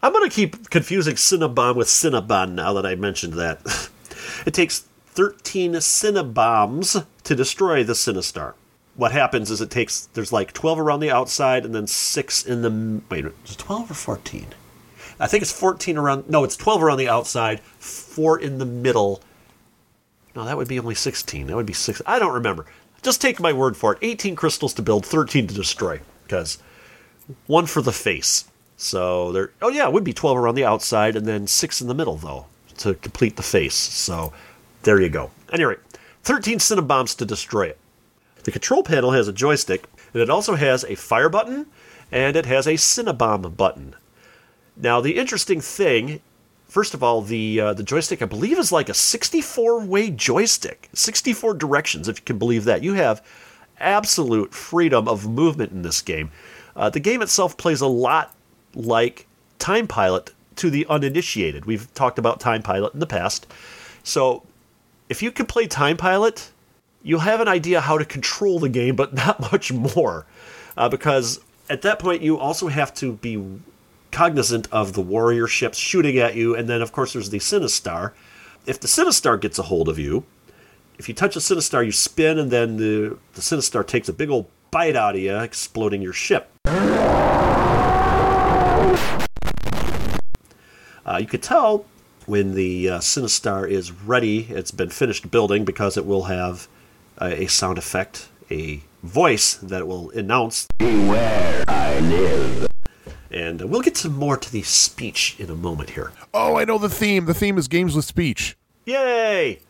I'm 0.00 0.12
going 0.12 0.30
to 0.30 0.34
keep 0.34 0.70
confusing 0.70 1.16
Sinibomb 1.16 1.74
with 1.74 1.88
Cinnabon 1.88 2.52
now 2.52 2.72
that 2.74 2.86
I 2.86 2.94
mentioned 2.94 3.32
that. 3.32 3.90
it 4.46 4.54
takes 4.54 4.84
13 5.08 5.80
Sinibombs 5.80 7.04
to 7.24 7.34
destroy 7.34 7.82
the 7.82 7.94
Sinistar. 7.94 8.54
What 8.98 9.12
happens 9.12 9.48
is 9.52 9.60
it 9.60 9.70
takes, 9.70 10.06
there's 10.14 10.32
like 10.32 10.52
12 10.52 10.80
around 10.80 10.98
the 10.98 11.12
outside 11.12 11.64
and 11.64 11.72
then 11.72 11.86
6 11.86 12.46
in 12.46 12.62
the. 12.62 13.00
Wait, 13.08 13.26
is 13.26 13.52
it 13.52 13.58
12 13.58 13.92
or 13.92 13.94
14? 13.94 14.48
I 15.20 15.28
think 15.28 15.42
it's 15.42 15.52
14 15.52 15.96
around. 15.96 16.28
No, 16.28 16.42
it's 16.42 16.56
12 16.56 16.82
around 16.82 16.98
the 16.98 17.08
outside, 17.08 17.60
four 17.60 18.40
in 18.40 18.58
the 18.58 18.66
middle. 18.66 19.22
No, 20.34 20.44
that 20.44 20.56
would 20.56 20.66
be 20.66 20.80
only 20.80 20.96
16. 20.96 21.46
That 21.46 21.54
would 21.54 21.64
be 21.64 21.72
six. 21.72 22.02
I 22.06 22.18
don't 22.18 22.34
remember. 22.34 22.66
Just 23.00 23.22
take 23.22 23.38
my 23.38 23.52
word 23.52 23.76
for 23.76 23.92
it. 23.92 24.00
18 24.02 24.34
crystals 24.34 24.74
to 24.74 24.82
build, 24.82 25.06
13 25.06 25.46
to 25.46 25.54
destroy. 25.54 26.00
Because 26.24 26.58
one 27.46 27.66
for 27.66 27.82
the 27.82 27.92
face. 27.92 28.50
So 28.76 29.30
there. 29.30 29.52
Oh 29.62 29.68
yeah, 29.68 29.86
it 29.86 29.92
would 29.92 30.02
be 30.02 30.12
12 30.12 30.36
around 30.36 30.56
the 30.56 30.64
outside 30.64 31.14
and 31.14 31.24
then 31.24 31.46
six 31.46 31.80
in 31.80 31.86
the 31.86 31.94
middle 31.94 32.16
though 32.16 32.46
to 32.78 32.94
complete 32.94 33.36
the 33.36 33.44
face. 33.44 33.76
So 33.76 34.32
there 34.82 35.00
you 35.00 35.08
go. 35.08 35.30
Anyway, 35.52 35.76
13 36.24 36.58
Sinibombs 36.58 37.14
to 37.14 37.24
destroy 37.24 37.68
it. 37.68 37.78
The 38.48 38.52
control 38.52 38.82
panel 38.82 39.10
has 39.10 39.28
a 39.28 39.32
joystick, 39.34 39.84
and 40.14 40.22
it 40.22 40.30
also 40.30 40.54
has 40.54 40.82
a 40.84 40.94
fire 40.94 41.28
button, 41.28 41.66
and 42.10 42.34
it 42.34 42.46
has 42.46 42.66
a 42.66 42.78
Sinibomb 42.78 43.58
button. 43.58 43.94
Now, 44.74 45.02
the 45.02 45.18
interesting 45.18 45.60
thing, 45.60 46.22
first 46.66 46.94
of 46.94 47.02
all, 47.02 47.20
the 47.20 47.60
uh, 47.60 47.74
the 47.74 47.82
joystick 47.82 48.22
I 48.22 48.24
believe 48.24 48.58
is 48.58 48.72
like 48.72 48.88
a 48.88 48.94
64 48.94 49.84
way 49.84 50.08
joystick, 50.08 50.88
64 50.94 51.52
directions, 51.56 52.08
if 52.08 52.20
you 52.20 52.24
can 52.24 52.38
believe 52.38 52.64
that. 52.64 52.82
You 52.82 52.94
have 52.94 53.22
absolute 53.80 54.54
freedom 54.54 55.08
of 55.08 55.28
movement 55.28 55.72
in 55.72 55.82
this 55.82 56.00
game. 56.00 56.30
Uh, 56.74 56.88
the 56.88 57.00
game 57.00 57.20
itself 57.20 57.58
plays 57.58 57.82
a 57.82 57.86
lot 57.86 58.34
like 58.74 59.26
Time 59.58 59.86
Pilot 59.86 60.30
to 60.56 60.70
the 60.70 60.86
uninitiated. 60.86 61.66
We've 61.66 61.92
talked 61.92 62.18
about 62.18 62.40
Time 62.40 62.62
Pilot 62.62 62.94
in 62.94 63.00
the 63.00 63.06
past. 63.06 63.46
So, 64.02 64.42
if 65.10 65.22
you 65.22 65.32
can 65.32 65.44
play 65.44 65.66
Time 65.66 65.98
Pilot, 65.98 66.50
you'll 67.02 67.20
have 67.20 67.40
an 67.40 67.48
idea 67.48 67.80
how 67.80 67.98
to 67.98 68.04
control 68.04 68.58
the 68.58 68.68
game, 68.68 68.96
but 68.96 69.14
not 69.26 69.40
much 69.52 69.72
more. 69.72 70.26
Uh, 70.76 70.88
because 70.88 71.40
at 71.68 71.82
that 71.82 71.98
point, 71.98 72.22
you 72.22 72.38
also 72.38 72.68
have 72.68 72.94
to 72.94 73.12
be 73.14 73.60
cognizant 74.10 74.68
of 74.72 74.94
the 74.94 75.02
warrior 75.02 75.46
ships 75.46 75.78
shooting 75.78 76.18
at 76.18 76.34
you, 76.34 76.54
and 76.54 76.68
then 76.68 76.80
of 76.80 76.92
course 76.92 77.12
there's 77.12 77.30
the 77.30 77.38
Sinistar. 77.38 78.12
If 78.66 78.80
the 78.80 78.88
Sinistar 78.88 79.40
gets 79.40 79.58
a 79.58 79.64
hold 79.64 79.88
of 79.88 79.98
you, 79.98 80.24
if 80.98 81.08
you 81.08 81.14
touch 81.14 81.34
the 81.34 81.40
Sinistar, 81.40 81.84
you 81.84 81.92
spin, 81.92 82.38
and 82.38 82.50
then 82.50 82.76
the, 82.76 83.18
the 83.34 83.40
Sinistar 83.40 83.86
takes 83.86 84.08
a 84.08 84.12
big 84.12 84.30
old 84.30 84.46
bite 84.70 84.96
out 84.96 85.14
of 85.14 85.20
you, 85.20 85.36
exploding 85.36 86.02
your 86.02 86.12
ship. 86.12 86.50
Uh, 91.06 91.18
you 91.18 91.26
could 91.26 91.42
tell 91.42 91.86
when 92.26 92.54
the 92.54 92.88
uh, 92.90 92.98
Sinistar 92.98 93.68
is 93.68 93.92
ready, 93.92 94.48
it's 94.50 94.70
been 94.70 94.90
finished 94.90 95.30
building 95.30 95.64
because 95.64 95.96
it 95.96 96.04
will 96.04 96.24
have 96.24 96.68
a, 97.20 97.44
a 97.44 97.46
sound 97.46 97.78
effect, 97.78 98.28
a 98.50 98.80
voice 99.02 99.54
that 99.54 99.86
will 99.86 100.10
announce 100.10 100.66
Where 100.80 101.64
I 101.68 102.00
live. 102.00 102.66
And 103.30 103.62
uh, 103.62 103.66
we'll 103.66 103.82
get 103.82 103.96
some 103.96 104.16
more 104.16 104.36
to 104.36 104.50
the 104.50 104.62
speech 104.62 105.36
in 105.38 105.50
a 105.50 105.54
moment 105.54 105.90
here. 105.90 106.12
Oh, 106.32 106.56
I 106.56 106.64
know 106.64 106.78
the 106.78 106.88
theme. 106.88 107.26
The 107.26 107.34
theme 107.34 107.58
is 107.58 107.68
games 107.68 107.94
with 107.94 108.04
speech. 108.04 108.56
Yay! 108.86 109.60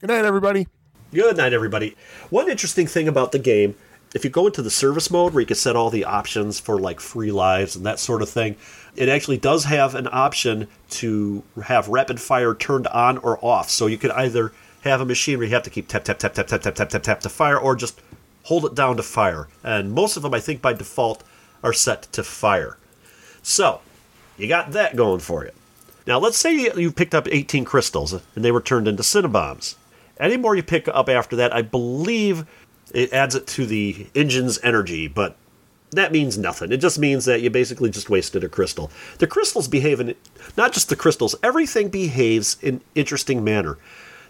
Good 0.00 0.08
night, 0.08 0.24
everybody. 0.24 0.66
Good 1.12 1.36
night, 1.36 1.52
everybody. 1.52 1.96
One 2.30 2.50
interesting 2.50 2.86
thing 2.86 3.06
about 3.06 3.32
the 3.32 3.38
game, 3.38 3.76
if 4.14 4.24
you 4.24 4.30
go 4.30 4.46
into 4.46 4.62
the 4.62 4.70
service 4.70 5.10
mode 5.10 5.32
where 5.32 5.40
you 5.40 5.46
can 5.46 5.56
set 5.56 5.76
all 5.76 5.90
the 5.90 6.04
options 6.04 6.58
for 6.58 6.80
like 6.80 7.00
free 7.00 7.30
lives 7.30 7.76
and 7.76 7.86
that 7.86 8.00
sort 8.00 8.22
of 8.22 8.28
thing, 8.28 8.56
it 8.96 9.08
actually 9.08 9.38
does 9.38 9.64
have 9.64 9.94
an 9.94 10.08
option 10.10 10.66
to 10.90 11.44
have 11.64 11.88
rapid 11.88 12.20
fire 12.20 12.54
turned 12.54 12.88
on 12.88 13.18
or 13.18 13.38
off. 13.44 13.70
So 13.70 13.86
you 13.86 13.98
could 13.98 14.10
either 14.12 14.52
have 14.82 15.00
a 15.00 15.06
machine 15.06 15.38
where 15.38 15.46
you 15.46 15.54
have 15.54 15.62
to 15.64 15.70
keep 15.70 15.88
tap, 15.88 16.04
tap, 16.04 16.18
tap, 16.18 16.34
tap, 16.34 16.46
tap, 16.46 16.62
tap, 16.62 16.74
tap, 16.74 16.88
tap, 16.88 17.02
tap 17.02 17.20
to 17.20 17.28
fire, 17.28 17.58
or 17.58 17.76
just 17.76 18.00
hold 18.44 18.64
it 18.64 18.74
down 18.74 18.96
to 18.96 19.02
fire. 19.02 19.48
And 19.62 19.92
most 19.92 20.16
of 20.16 20.22
them, 20.22 20.34
I 20.34 20.40
think, 20.40 20.62
by 20.62 20.72
default, 20.72 21.22
are 21.62 21.72
set 21.72 22.02
to 22.12 22.22
fire. 22.22 22.78
So, 23.42 23.80
you 24.36 24.48
got 24.48 24.72
that 24.72 24.96
going 24.96 25.20
for 25.20 25.44
you. 25.44 25.50
Now, 26.06 26.18
let's 26.18 26.38
say 26.38 26.72
you 26.76 26.90
picked 26.90 27.14
up 27.14 27.28
18 27.30 27.64
crystals 27.64 28.12
and 28.12 28.44
they 28.44 28.50
were 28.50 28.60
turned 28.62 28.88
into 28.88 29.02
Sinibombs. 29.02 29.76
Any 30.18 30.36
more 30.36 30.56
you 30.56 30.62
pick 30.62 30.88
up 30.88 31.08
after 31.08 31.36
that, 31.36 31.54
I 31.54 31.62
believe 31.62 32.46
it 32.92 33.12
adds 33.12 33.34
it 33.34 33.46
to 33.48 33.66
the 33.66 34.06
engine's 34.14 34.58
energy, 34.62 35.08
but 35.08 35.36
that 35.92 36.12
means 36.12 36.38
nothing. 36.38 36.72
It 36.72 36.78
just 36.78 36.98
means 36.98 37.24
that 37.24 37.42
you 37.42 37.50
basically 37.50 37.90
just 37.90 38.10
wasted 38.10 38.44
a 38.44 38.48
crystal. 38.48 38.90
The 39.18 39.26
crystals 39.26 39.68
behave 39.68 40.00
in, 40.00 40.14
not 40.56 40.72
just 40.72 40.88
the 40.88 40.96
crystals, 40.96 41.34
everything 41.42 41.88
behaves 41.88 42.56
in 42.62 42.80
interesting 42.94 43.44
manner. 43.44 43.78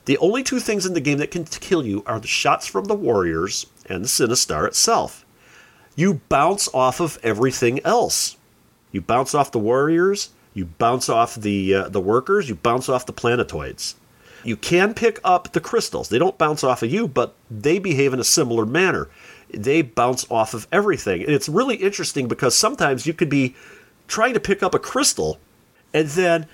The 0.06 0.18
only 0.18 0.42
two 0.42 0.60
things 0.60 0.86
in 0.86 0.94
the 0.94 1.00
game 1.00 1.18
that 1.18 1.30
can 1.30 1.44
kill 1.44 1.84
you 1.84 2.02
are 2.06 2.20
the 2.20 2.26
shots 2.26 2.66
from 2.66 2.86
the 2.86 2.94
warriors 2.94 3.66
and 3.86 4.04
the 4.04 4.08
Sinistar 4.08 4.66
itself. 4.66 5.24
You 5.94 6.20
bounce 6.28 6.68
off 6.72 7.00
of 7.00 7.18
everything 7.22 7.80
else. 7.84 8.36
You 8.92 9.00
bounce 9.00 9.34
off 9.34 9.52
the 9.52 9.58
warriors, 9.58 10.30
you 10.54 10.64
bounce 10.64 11.08
off 11.08 11.34
the 11.36 11.74
uh, 11.74 11.88
the 11.88 12.00
workers, 12.00 12.48
you 12.48 12.54
bounce 12.56 12.88
off 12.88 13.06
the 13.06 13.12
planetoids. 13.12 13.94
You 14.42 14.56
can 14.56 14.94
pick 14.94 15.20
up 15.22 15.52
the 15.52 15.60
crystals. 15.60 16.08
They 16.08 16.18
don't 16.18 16.38
bounce 16.38 16.64
off 16.64 16.82
of 16.82 16.90
you, 16.90 17.06
but 17.06 17.34
they 17.50 17.78
behave 17.78 18.14
in 18.14 18.20
a 18.20 18.24
similar 18.24 18.64
manner. 18.64 19.08
They 19.50 19.82
bounce 19.82 20.28
off 20.30 20.54
of 20.54 20.66
everything. 20.72 21.22
And 21.22 21.30
it's 21.30 21.48
really 21.48 21.76
interesting 21.76 22.26
because 22.26 22.54
sometimes 22.54 23.06
you 23.06 23.12
could 23.12 23.28
be 23.28 23.54
trying 24.08 24.34
to 24.34 24.40
pick 24.40 24.62
up 24.62 24.74
a 24.74 24.78
crystal 24.78 25.38
and 25.92 26.08
then 26.08 26.46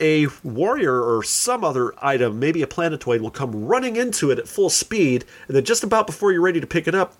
a 0.00 0.26
warrior 0.42 1.02
or 1.02 1.22
some 1.22 1.62
other 1.62 1.92
item, 2.02 2.38
maybe 2.38 2.62
a 2.62 2.66
planetoid, 2.66 3.20
will 3.20 3.30
come 3.30 3.66
running 3.66 3.96
into 3.96 4.30
it 4.30 4.38
at 4.38 4.48
full 4.48 4.70
speed, 4.70 5.24
and 5.46 5.56
then 5.56 5.64
just 5.64 5.84
about 5.84 6.06
before 6.06 6.32
you're 6.32 6.40
ready 6.40 6.60
to 6.60 6.66
pick 6.66 6.88
it 6.88 6.94
up, 6.94 7.14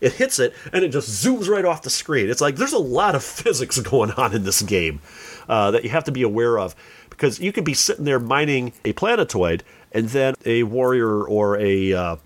it 0.00 0.14
hits 0.14 0.40
it 0.40 0.52
and 0.72 0.84
it 0.84 0.88
just 0.88 1.24
zooms 1.24 1.48
right 1.48 1.64
off 1.64 1.82
the 1.82 1.90
screen. 1.90 2.28
It's 2.28 2.40
like 2.40 2.56
there's 2.56 2.72
a 2.72 2.78
lot 2.78 3.14
of 3.14 3.22
physics 3.24 3.78
going 3.78 4.10
on 4.12 4.34
in 4.34 4.44
this 4.44 4.60
game 4.60 5.00
uh, 5.48 5.70
that 5.70 5.84
you 5.84 5.90
have 5.90 6.04
to 6.04 6.12
be 6.12 6.22
aware 6.22 6.58
of 6.58 6.74
because 7.08 7.40
you 7.40 7.52
could 7.52 7.64
be 7.64 7.74
sitting 7.74 8.04
there 8.04 8.18
mining 8.18 8.72
a 8.84 8.92
planetoid 8.94 9.62
and 9.92 10.08
then 10.08 10.34
a 10.44 10.64
warrior 10.64 11.24
or 11.24 11.56
a 11.58 11.92
uh, 11.92 12.16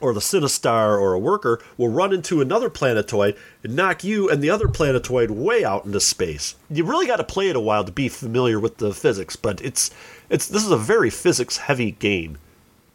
or 0.00 0.14
the 0.14 0.20
Sinistar 0.20 1.00
or 1.00 1.12
a 1.12 1.18
worker 1.18 1.60
will 1.76 1.88
run 1.88 2.12
into 2.12 2.40
another 2.40 2.70
planetoid 2.70 3.36
and 3.62 3.76
knock 3.76 4.04
you 4.04 4.28
and 4.30 4.42
the 4.42 4.50
other 4.50 4.68
planetoid 4.68 5.30
way 5.30 5.64
out 5.64 5.84
into 5.84 6.00
space. 6.00 6.54
You 6.70 6.84
really 6.84 7.06
got 7.06 7.16
to 7.16 7.24
play 7.24 7.48
it 7.48 7.56
a 7.56 7.60
while 7.60 7.84
to 7.84 7.92
be 7.92 8.08
familiar 8.08 8.60
with 8.60 8.78
the 8.78 8.92
physics, 8.92 9.36
but 9.36 9.60
it's 9.60 9.90
it's 10.30 10.46
this 10.46 10.64
is 10.64 10.70
a 10.70 10.76
very 10.76 11.10
physics 11.10 11.58
heavy 11.58 11.92
game. 11.92 12.38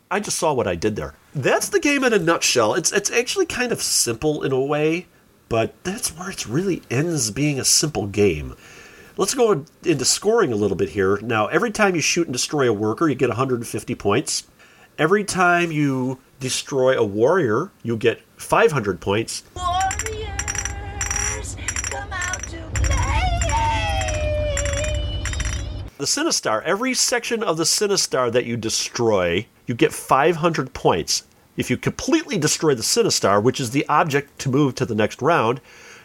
I 0.10 0.20
just 0.20 0.38
saw 0.38 0.54
what 0.54 0.68
I 0.68 0.76
did 0.76 0.96
there. 0.96 1.16
That's 1.34 1.70
the 1.70 1.80
game 1.80 2.04
in 2.04 2.14
a 2.14 2.20
nutshell. 2.20 2.76
It's 2.76 2.92
it's 2.92 3.12
actually 3.12 3.48
kind 3.48 3.72
of 3.72 3.82
simple 3.82 4.44
in 4.44 4.52
a 4.52 4.62
way, 4.62 5.08
but 5.50 5.74
that's 5.84 6.16
where 6.16 6.30
it 6.30 6.46
really 6.46 6.84
ends 6.90 7.32
being 7.32 7.60
a 7.60 7.66
simple 7.66 8.08
game. 8.08 8.56
Let's 9.16 9.36
go 9.36 9.66
into 9.84 10.06
scoring 10.06 10.52
a 10.52 10.56
little 10.56 10.78
bit 10.78 10.90
here. 10.90 11.20
Now, 11.22 11.46
every 11.48 11.70
time 11.70 11.94
you 11.94 12.02
shoot 12.02 12.26
and 12.26 12.34
destroy 12.34 12.68
a 12.68 12.74
worker, 12.74 13.08
you 13.08 13.14
get 13.14 13.30
150 13.30 13.94
points. 13.96 14.48
Every 15.00 15.24
time 15.24 15.72
you 15.72 16.20
destroy 16.40 16.96
a 16.96 17.04
warrior, 17.04 17.72
you 17.82 17.98
get 17.98 18.22
500 18.38 19.02
points. 19.02 19.42
Warriors, 19.56 21.56
come 21.90 22.12
out 22.12 22.44
to 22.44 22.62
play! 22.76 23.40
The 25.98 26.06
Sinistar, 26.06 26.62
every 26.62 26.94
section 26.94 27.42
of 27.42 27.58
the 27.58 27.64
Sinistar 27.64 28.32
that 28.34 28.46
you 28.46 28.56
destroy, 28.56 29.48
you 29.66 29.74
get 29.74 29.94
500 29.94 30.76
points. 30.76 31.24
If 31.58 31.72
you 31.72 31.78
completely 31.78 32.38
destroy 32.38 32.76
the 32.76 32.84
Sinistar, 32.84 33.42
which 33.42 33.60
is 33.60 33.72
the 33.72 33.88
object 33.90 34.38
to 34.42 34.50
move 34.50 34.76
to 34.76 34.86
the 34.86 34.94
next 34.94 35.24
round, 35.24 35.60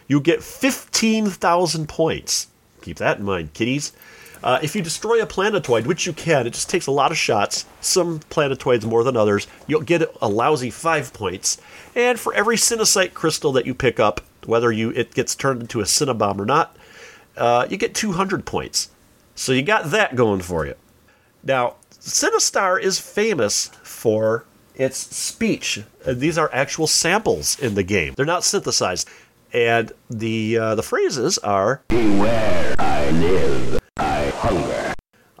you 0.07 0.19
get 0.19 0.41
15,000 0.41 1.87
points. 1.87 2.47
Keep 2.81 2.97
that 2.97 3.19
in 3.19 3.25
mind, 3.25 3.53
kiddies. 3.53 3.93
Uh, 4.43 4.59
if 4.61 4.75
you 4.75 4.81
destroy 4.81 5.21
a 5.21 5.25
planetoid, 5.25 5.85
which 5.85 6.05
you 6.05 6.13
can, 6.13 6.47
it 6.47 6.53
just 6.53 6.69
takes 6.69 6.87
a 6.87 6.91
lot 6.91 7.11
of 7.11 7.17
shots, 7.17 7.65
some 7.81 8.19
planetoids 8.29 8.85
more 8.85 9.03
than 9.03 9.17
others, 9.17 9.47
you'll 9.67 9.81
get 9.81 10.09
a 10.21 10.29
lousy 10.29 10.69
five 10.69 11.13
points. 11.13 11.59
And 11.95 12.19
for 12.19 12.33
every 12.33 12.55
Cinesite 12.55 13.13
crystal 13.13 13.51
that 13.53 13.65
you 13.65 13.73
pick 13.73 13.99
up, 13.99 14.21
whether 14.45 14.71
you 14.71 14.91
it 14.91 15.13
gets 15.13 15.35
turned 15.35 15.61
into 15.61 15.81
a 15.81 15.83
Sinibomb 15.83 16.39
or 16.39 16.45
not, 16.45 16.75
uh, 17.37 17.67
you 17.69 17.77
get 17.77 17.93
200 17.93 18.45
points. 18.45 18.89
So 19.35 19.51
you 19.51 19.61
got 19.61 19.91
that 19.91 20.15
going 20.15 20.41
for 20.41 20.65
you. 20.65 20.75
Now, 21.43 21.75
Sinistar 21.91 22.81
is 22.81 22.99
famous 22.99 23.67
for 23.83 24.45
its 24.75 24.97
speech. 24.97 25.83
Uh, 26.05 26.13
these 26.13 26.37
are 26.37 26.49
actual 26.53 26.87
samples 26.87 27.59
in 27.59 27.75
the 27.75 27.83
game. 27.83 28.13
They're 28.15 28.25
not 28.25 28.43
synthesized. 28.43 29.07
And 29.51 29.91
the 30.09 30.57
uh, 30.57 30.75
the 30.75 30.83
phrases 30.83 31.37
are 31.39 31.81
Beware, 31.87 32.75
I 32.77 33.09
live. 33.11 33.78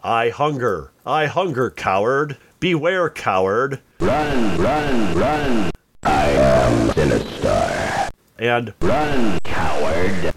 I 0.03 0.29
hunger. 0.29 0.91
I 1.05 1.25
hunger, 1.25 1.69
coward. 1.69 2.37
Beware, 2.59 3.09
coward. 3.09 3.79
Run, 3.99 4.57
run, 4.57 5.17
run. 5.17 5.71
I 6.03 6.29
am 6.29 6.89
Sinistar. 6.91 8.09
And 8.37 8.73
Run, 8.81 9.39
coward. 9.43 10.33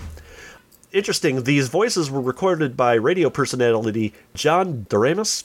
interesting, 0.93 1.45
these 1.45 1.69
voices 1.69 2.11
were 2.11 2.21
recorded 2.21 2.77
by 2.77 2.95
radio 2.95 3.31
personality 3.31 4.13
John 4.35 4.87
Doremus. 4.89 5.45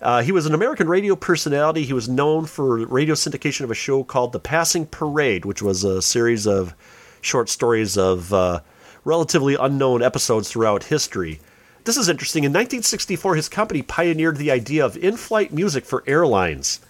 Uh, 0.00 0.22
he 0.22 0.32
was 0.32 0.46
an 0.46 0.54
American 0.54 0.88
radio 0.88 1.14
personality. 1.14 1.84
He 1.84 1.92
was 1.92 2.08
known 2.08 2.46
for 2.46 2.86
radio 2.86 3.14
syndication 3.14 3.64
of 3.64 3.70
a 3.70 3.74
show 3.74 4.02
called 4.02 4.32
The 4.32 4.40
Passing 4.40 4.86
Parade, 4.86 5.44
which 5.44 5.60
was 5.60 5.84
a 5.84 6.00
series 6.00 6.46
of 6.46 6.74
short 7.20 7.50
stories 7.50 7.98
of 7.98 8.32
uh, 8.32 8.60
relatively 9.04 9.56
unknown 9.60 10.02
episodes 10.02 10.48
throughout 10.48 10.84
history. 10.84 11.40
This 11.84 11.96
is 11.96 12.08
interesting. 12.08 12.44
In 12.44 12.50
1964, 12.50 13.36
his 13.36 13.48
company 13.48 13.82
pioneered 13.82 14.36
the 14.36 14.50
idea 14.50 14.84
of 14.84 14.96
in 14.96 15.16
flight 15.16 15.52
music 15.52 15.84
for 15.84 16.04
airlines. 16.06 16.80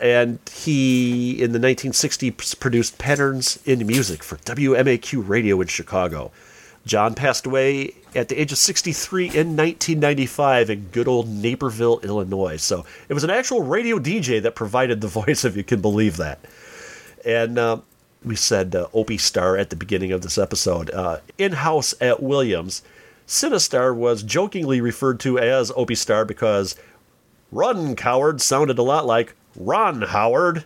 And 0.00 0.38
he, 0.50 1.42
in 1.42 1.52
the 1.52 1.58
1960s, 1.58 2.58
produced 2.58 2.98
patterns 2.98 3.58
in 3.64 3.86
music 3.86 4.22
for 4.22 4.36
WMAQ 4.38 5.28
radio 5.28 5.60
in 5.60 5.68
Chicago. 5.68 6.32
John 6.86 7.14
passed 7.14 7.44
away 7.44 7.94
at 8.14 8.28
the 8.28 8.40
age 8.40 8.52
of 8.52 8.58
63 8.58 9.24
in 9.24 9.56
1995 9.56 10.70
in 10.70 10.86
good 10.86 11.06
old 11.06 11.28
Naperville, 11.28 12.00
Illinois. 12.00 12.56
So 12.56 12.86
it 13.08 13.14
was 13.14 13.24
an 13.24 13.30
actual 13.30 13.62
radio 13.62 13.98
DJ 13.98 14.42
that 14.42 14.54
provided 14.54 15.00
the 15.00 15.08
voice, 15.22 15.44
if 15.44 15.56
you 15.56 15.64
can 15.64 15.80
believe 15.80 16.16
that. 16.16 16.40
And 17.24 17.58
uh, 17.58 17.80
we 18.24 18.36
said 18.36 18.74
uh, 18.74 18.88
Opie 18.94 19.18
Star 19.18 19.56
at 19.56 19.70
the 19.70 19.76
beginning 19.76 20.12
of 20.12 20.22
this 20.22 20.38
episode. 20.38 20.90
Uh, 20.90 21.18
in 21.36 21.52
house 21.52 21.94
at 22.00 22.22
Williams, 22.22 22.82
Sinistar 23.30 23.94
was 23.94 24.24
jokingly 24.24 24.80
referred 24.80 25.20
to 25.20 25.38
as 25.38 25.70
Opie 25.76 25.94
Star 25.94 26.24
because 26.24 26.74
Run, 27.52 27.94
Coward 27.94 28.40
sounded 28.40 28.76
a 28.76 28.82
lot 28.82 29.06
like 29.06 29.36
Ron 29.54 30.02
Howard. 30.02 30.64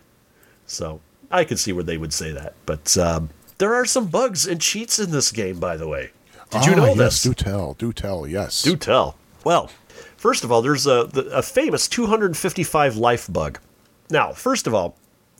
So 0.65 0.99
I 1.29 1.43
could 1.43 1.59
see 1.59 1.71
where 1.71 1.83
they 1.83 1.97
would 1.97 2.11
say 2.11 2.31
that. 2.31 2.55
But 2.65 2.97
um, 2.97 3.29
there 3.59 3.75
are 3.75 3.85
some 3.85 4.07
bugs 4.07 4.47
and 4.47 4.59
cheats 4.59 4.97
in 4.97 5.11
this 5.11 5.31
game, 5.31 5.59
by 5.59 5.77
the 5.77 5.87
way. 5.87 6.09
Did 6.49 6.65
you 6.65 6.71
Ah, 6.73 6.75
know 6.77 6.85
yes, 6.87 6.97
this? 6.97 7.23
Do 7.23 7.33
tell. 7.35 7.73
Do 7.75 7.93
tell. 7.93 8.25
Yes. 8.25 8.63
Do 8.63 8.75
tell. 8.75 9.15
Well, 9.43 9.69
first 10.17 10.43
of 10.43 10.51
all, 10.51 10.63
there's 10.63 10.87
a, 10.87 11.07
a 11.31 11.43
famous 11.43 11.87
255 11.87 12.97
life 12.97 13.31
bug. 13.31 13.59
Now, 14.09 14.31
first 14.33 14.65
of 14.65 14.73
all, 14.73 14.97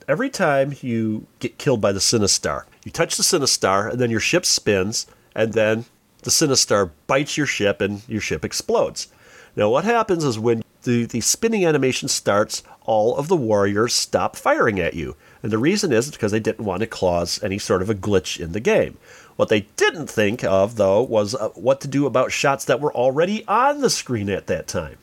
every 0.08 0.30
time 0.30 0.76
you 0.82 1.26
get 1.40 1.58
killed 1.58 1.82
by 1.82 1.92
the 1.92 2.00
Sinistar, 2.00 2.66
you 2.84 2.92
touch 2.92 3.18
the 3.18 3.24
Sinistar, 3.24 3.90
and 3.90 4.00
then 4.00 4.12
your 4.12 4.20
ship 4.20 4.46
spins, 4.46 5.08
and 5.36 5.54
then 5.54 5.86
the 6.26 6.32
Sinistar 6.32 6.90
bites 7.06 7.38
your 7.38 7.46
ship 7.46 7.82
and 7.82 8.02
your 8.10 8.20
ship 8.20 8.44
explodes. 8.44 9.08
Now, 9.56 9.70
what 9.70 9.86
happens 9.86 10.24
is 10.24 10.40
when 10.40 10.64
the, 10.82 11.06
the 11.06 11.22
spinning 11.22 11.66
animation 11.66 12.10
starts, 12.10 12.64
all 12.84 13.16
of 13.16 13.28
the 13.28 13.38
warriors 13.38 13.94
stop 13.94 14.36
firing 14.36 14.80
at 14.80 14.96
you. 14.96 15.16
And 15.44 15.52
the 15.52 15.60
reason 15.60 15.94
is 15.94 16.10
because 16.10 16.32
they 16.32 16.40
didn't 16.40 16.66
want 16.66 16.80
to 16.80 16.88
cause 16.88 17.42
any 17.44 17.60
sort 17.60 17.84
of 17.84 17.92
a 17.92 17.96
glitch 17.96 18.40
in 18.40 18.54
the 18.54 18.60
game. 18.60 18.98
What 19.36 19.50
they 19.50 19.68
didn't 19.78 20.08
think 20.08 20.44
of, 20.44 20.78
though, 20.78 21.04
was 21.04 21.36
uh, 21.36 21.50
what 21.50 21.80
to 21.82 21.88
do 21.88 22.08
about 22.08 22.32
shots 22.32 22.66
that 22.66 22.82
were 22.82 22.94
already 22.94 23.46
on 23.48 23.82
the 23.82 23.90
screen 23.92 24.30
at 24.30 24.48
that 24.48 24.68
time. 24.68 24.98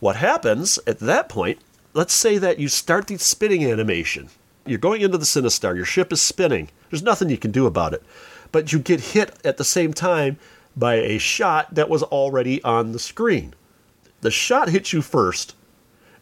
What 0.00 0.16
happens 0.16 0.78
at 0.86 0.98
that 0.98 1.30
point, 1.30 1.60
let's 1.94 2.12
say 2.12 2.36
that 2.36 2.58
you 2.58 2.68
start 2.68 3.06
the 3.06 3.16
spinning 3.16 3.64
animation. 3.64 4.28
You're 4.66 4.78
going 4.78 5.00
into 5.00 5.16
the 5.16 5.24
Sinistar, 5.24 5.74
your 5.74 5.86
ship 5.86 6.12
is 6.12 6.20
spinning. 6.20 6.68
There's 6.90 7.02
nothing 7.02 7.30
you 7.30 7.38
can 7.38 7.52
do 7.52 7.66
about 7.66 7.94
it. 7.94 8.02
But 8.52 8.72
you 8.72 8.78
get 8.78 9.00
hit 9.00 9.36
at 9.44 9.56
the 9.56 9.64
same 9.64 9.92
time 9.92 10.38
by 10.76 10.94
a 10.94 11.18
shot 11.18 11.74
that 11.74 11.88
was 11.88 12.02
already 12.02 12.62
on 12.62 12.92
the 12.92 12.98
screen. 12.98 13.54
The 14.20 14.30
shot 14.30 14.68
hits 14.68 14.92
you 14.92 15.02
first, 15.02 15.54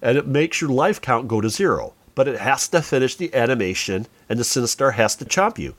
and 0.01 0.17
it 0.17 0.27
makes 0.27 0.61
your 0.61 0.71
life 0.71 1.01
count 1.01 1.29
go 1.29 1.41
to 1.41 1.49
zero. 1.49 1.95
But 2.15 2.29
it 2.29 2.39
has 2.39 2.69
to 2.69 2.83
finish 2.83 3.17
the 3.17 3.35
animation, 3.35 4.07
and 4.29 4.39
the 4.39 4.45
Sinistar 4.45 4.95
has 4.95 5.17
to 5.17 5.25
chomp 5.25 5.59
you. 5.59 5.75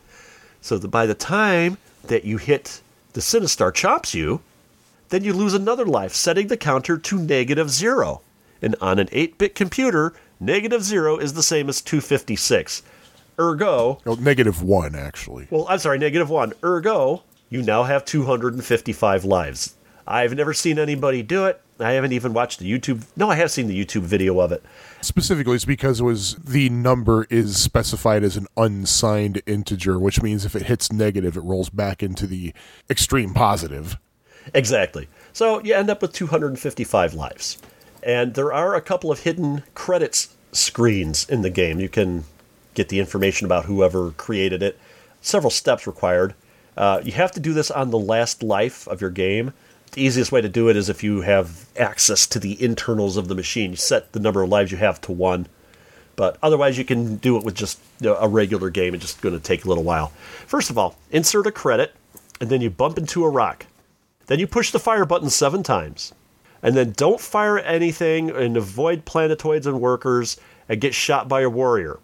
So 0.61 0.77
that 0.77 0.89
by 0.89 1.05
the 1.05 1.13
time 1.13 1.77
that 2.03 2.25
you 2.25 2.37
hit 2.37 2.81
the 3.13 3.21
Sinistar 3.21 3.73
chops 3.73 4.13
you, 4.13 4.41
then 5.09 5.23
you 5.23 5.33
lose 5.33 5.53
another 5.53 5.85
life, 5.85 6.13
setting 6.13 6.47
the 6.47 6.57
counter 6.57 6.97
to 6.97 7.17
negative 7.17 7.69
zero. 7.69 8.21
And 8.61 8.75
on 8.81 8.99
an 8.99 9.07
8 9.11 9.37
bit 9.37 9.55
computer, 9.55 10.13
negative 10.39 10.83
zero 10.83 11.17
is 11.17 11.33
the 11.33 11.43
same 11.43 11.69
as 11.69 11.81
256. 11.81 12.81
Ergo, 13.39 13.99
Oh, 14.05 14.15
negative 14.15 14.61
one, 14.61 14.95
actually. 14.95 15.47
well, 15.49 15.65
I'm 15.69 15.79
sorry, 15.79 15.97
negative 15.99 16.29
one. 16.29 16.53
Ergo, 16.63 17.23
you 17.49 17.61
now 17.61 17.83
have 17.83 18.05
255 18.05 19.25
lives. 19.25 19.75
I've 20.07 20.33
never 20.35 20.53
seen 20.53 20.77
anybody 20.79 21.23
do 21.23 21.45
it. 21.45 21.61
I 21.79 21.91
haven't 21.93 22.13
even 22.13 22.31
watched 22.33 22.59
the 22.59 22.71
YouTube. 22.71 23.05
No, 23.17 23.29
I 23.29 23.35
have 23.35 23.51
seen 23.51 23.67
the 23.67 23.77
YouTube 23.85 24.03
video 24.03 24.39
of 24.39 24.51
it. 24.51 24.63
Specifically, 25.01 25.55
it's 25.55 25.65
because 25.65 25.99
it 25.99 26.03
was 26.03 26.35
the 26.35 26.69
number 26.69 27.25
is 27.29 27.57
specified 27.57 28.23
as 28.23 28.37
an 28.37 28.47
unsigned 28.55 29.41
integer, 29.45 29.99
which 29.99 30.21
means 30.21 30.45
if 30.45 30.55
it 30.55 30.63
hits 30.63 30.91
negative, 30.91 31.35
it 31.35 31.41
rolls 31.41 31.69
back 31.69 32.01
into 32.01 32.27
the 32.27 32.53
extreme 32.89 33.33
positive. 33.33 33.97
Exactly. 34.53 35.09
So 35.33 35.61
you 35.63 35.73
end 35.73 35.89
up 35.89 36.01
with 36.01 36.13
255 36.13 37.13
lives. 37.13 37.57
And 38.03 38.35
there 38.35 38.53
are 38.53 38.75
a 38.75 38.81
couple 38.81 39.11
of 39.11 39.21
hidden 39.21 39.63
credits 39.73 40.35
screens 40.51 41.27
in 41.27 41.41
the 41.41 41.49
game. 41.49 41.79
You 41.79 41.89
can 41.89 42.23
get 42.75 42.89
the 42.89 42.99
information 42.99 43.45
about 43.45 43.65
whoever 43.65 44.11
created 44.11 44.61
it. 44.61 44.77
Several 45.21 45.49
steps 45.49 45.87
required. 45.87 46.35
Uh, 46.77 47.01
you 47.03 47.13
have 47.13 47.31
to 47.31 47.39
do 47.39 47.53
this 47.53 47.71
on 47.71 47.89
the 47.89 47.97
last 47.97 48.43
life 48.43 48.87
of 48.87 49.01
your 49.01 49.09
game. 49.09 49.53
The 49.93 50.03
easiest 50.03 50.31
way 50.31 50.41
to 50.41 50.49
do 50.49 50.69
it 50.69 50.75
is 50.75 50.89
if 50.89 51.03
you 51.03 51.21
have 51.21 51.67
access 51.77 52.27
to 52.27 52.39
the 52.39 52.61
internals 52.61 53.17
of 53.17 53.27
the 53.27 53.35
machine. 53.35 53.71
You 53.71 53.77
set 53.77 54.11
the 54.11 54.19
number 54.19 54.43
of 54.43 54.49
lives 54.49 54.71
you 54.71 54.77
have 54.77 54.99
to 55.01 55.11
one. 55.11 55.47
But 56.15 56.37
otherwise, 56.43 56.77
you 56.77 56.85
can 56.85 57.15
do 57.17 57.37
it 57.37 57.43
with 57.43 57.55
just 57.55 57.79
you 57.99 58.09
know, 58.09 58.17
a 58.17 58.27
regular 58.27 58.69
game. 58.69 58.93
It's 58.93 59.03
just 59.03 59.21
going 59.21 59.35
to 59.35 59.41
take 59.41 59.65
a 59.65 59.67
little 59.67 59.83
while. 59.83 60.07
First 60.47 60.69
of 60.69 60.77
all, 60.77 60.95
insert 61.11 61.47
a 61.47 61.51
credit, 61.51 61.93
and 62.39 62.49
then 62.49 62.61
you 62.61 62.69
bump 62.69 62.97
into 62.97 63.25
a 63.25 63.29
rock. 63.29 63.65
Then 64.27 64.39
you 64.39 64.47
push 64.47 64.71
the 64.71 64.79
fire 64.79 65.05
button 65.05 65.29
seven 65.29 65.63
times. 65.63 66.13
And 66.61 66.75
then 66.75 66.91
don't 66.91 67.21
fire 67.21 67.59
anything 67.59 68.31
and 68.31 68.57
avoid 68.57 69.05
planetoids 69.05 69.67
and 69.67 69.79
workers 69.79 70.37
and 70.67 70.81
get 70.81 70.95
shot 70.95 71.27
by 71.27 71.41
a 71.41 71.49
warrior. 71.49 71.99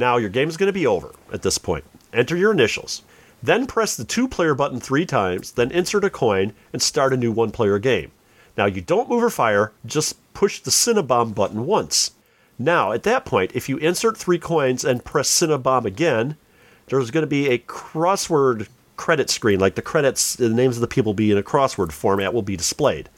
Now 0.00 0.16
your 0.16 0.30
game 0.30 0.48
is 0.48 0.56
going 0.56 0.68
to 0.68 0.72
be 0.72 0.86
over 0.86 1.12
at 1.30 1.42
this 1.42 1.58
point. 1.58 1.84
Enter 2.14 2.34
your 2.34 2.52
initials. 2.52 3.02
Then 3.42 3.66
press 3.66 3.96
the 3.98 4.04
two 4.04 4.28
player 4.28 4.54
button 4.54 4.80
three 4.80 5.04
times, 5.04 5.52
then 5.52 5.70
insert 5.70 6.04
a 6.04 6.10
coin 6.10 6.54
and 6.72 6.80
start 6.80 7.12
a 7.12 7.18
new 7.18 7.30
one 7.30 7.50
player 7.50 7.78
game. 7.78 8.10
Now 8.56 8.64
you 8.64 8.80
don't 8.80 9.10
move 9.10 9.22
or 9.22 9.28
fire, 9.28 9.72
just 9.84 10.16
push 10.32 10.60
the 10.60 10.70
Sinibomb 10.70 11.34
button 11.34 11.66
once. 11.66 12.12
Now 12.58 12.92
at 12.92 13.02
that 13.02 13.26
point, 13.26 13.52
if 13.54 13.68
you 13.68 13.76
insert 13.76 14.16
three 14.16 14.38
coins 14.38 14.86
and 14.86 15.04
press 15.04 15.30
Sinibomb 15.30 15.84
again, 15.84 16.38
there's 16.86 17.10
going 17.10 17.22
to 17.22 17.26
be 17.26 17.50
a 17.50 17.58
crossword 17.58 18.68
credit 18.96 19.28
screen, 19.28 19.60
like 19.60 19.74
the 19.74 19.82
credits, 19.82 20.34
the 20.34 20.48
names 20.48 20.78
of 20.78 20.80
the 20.80 20.88
people 20.88 21.12
be 21.12 21.30
in 21.30 21.36
a 21.36 21.42
crossword 21.42 21.92
format 21.92 22.32
will 22.32 22.40
be 22.40 22.56
displayed. 22.56 23.10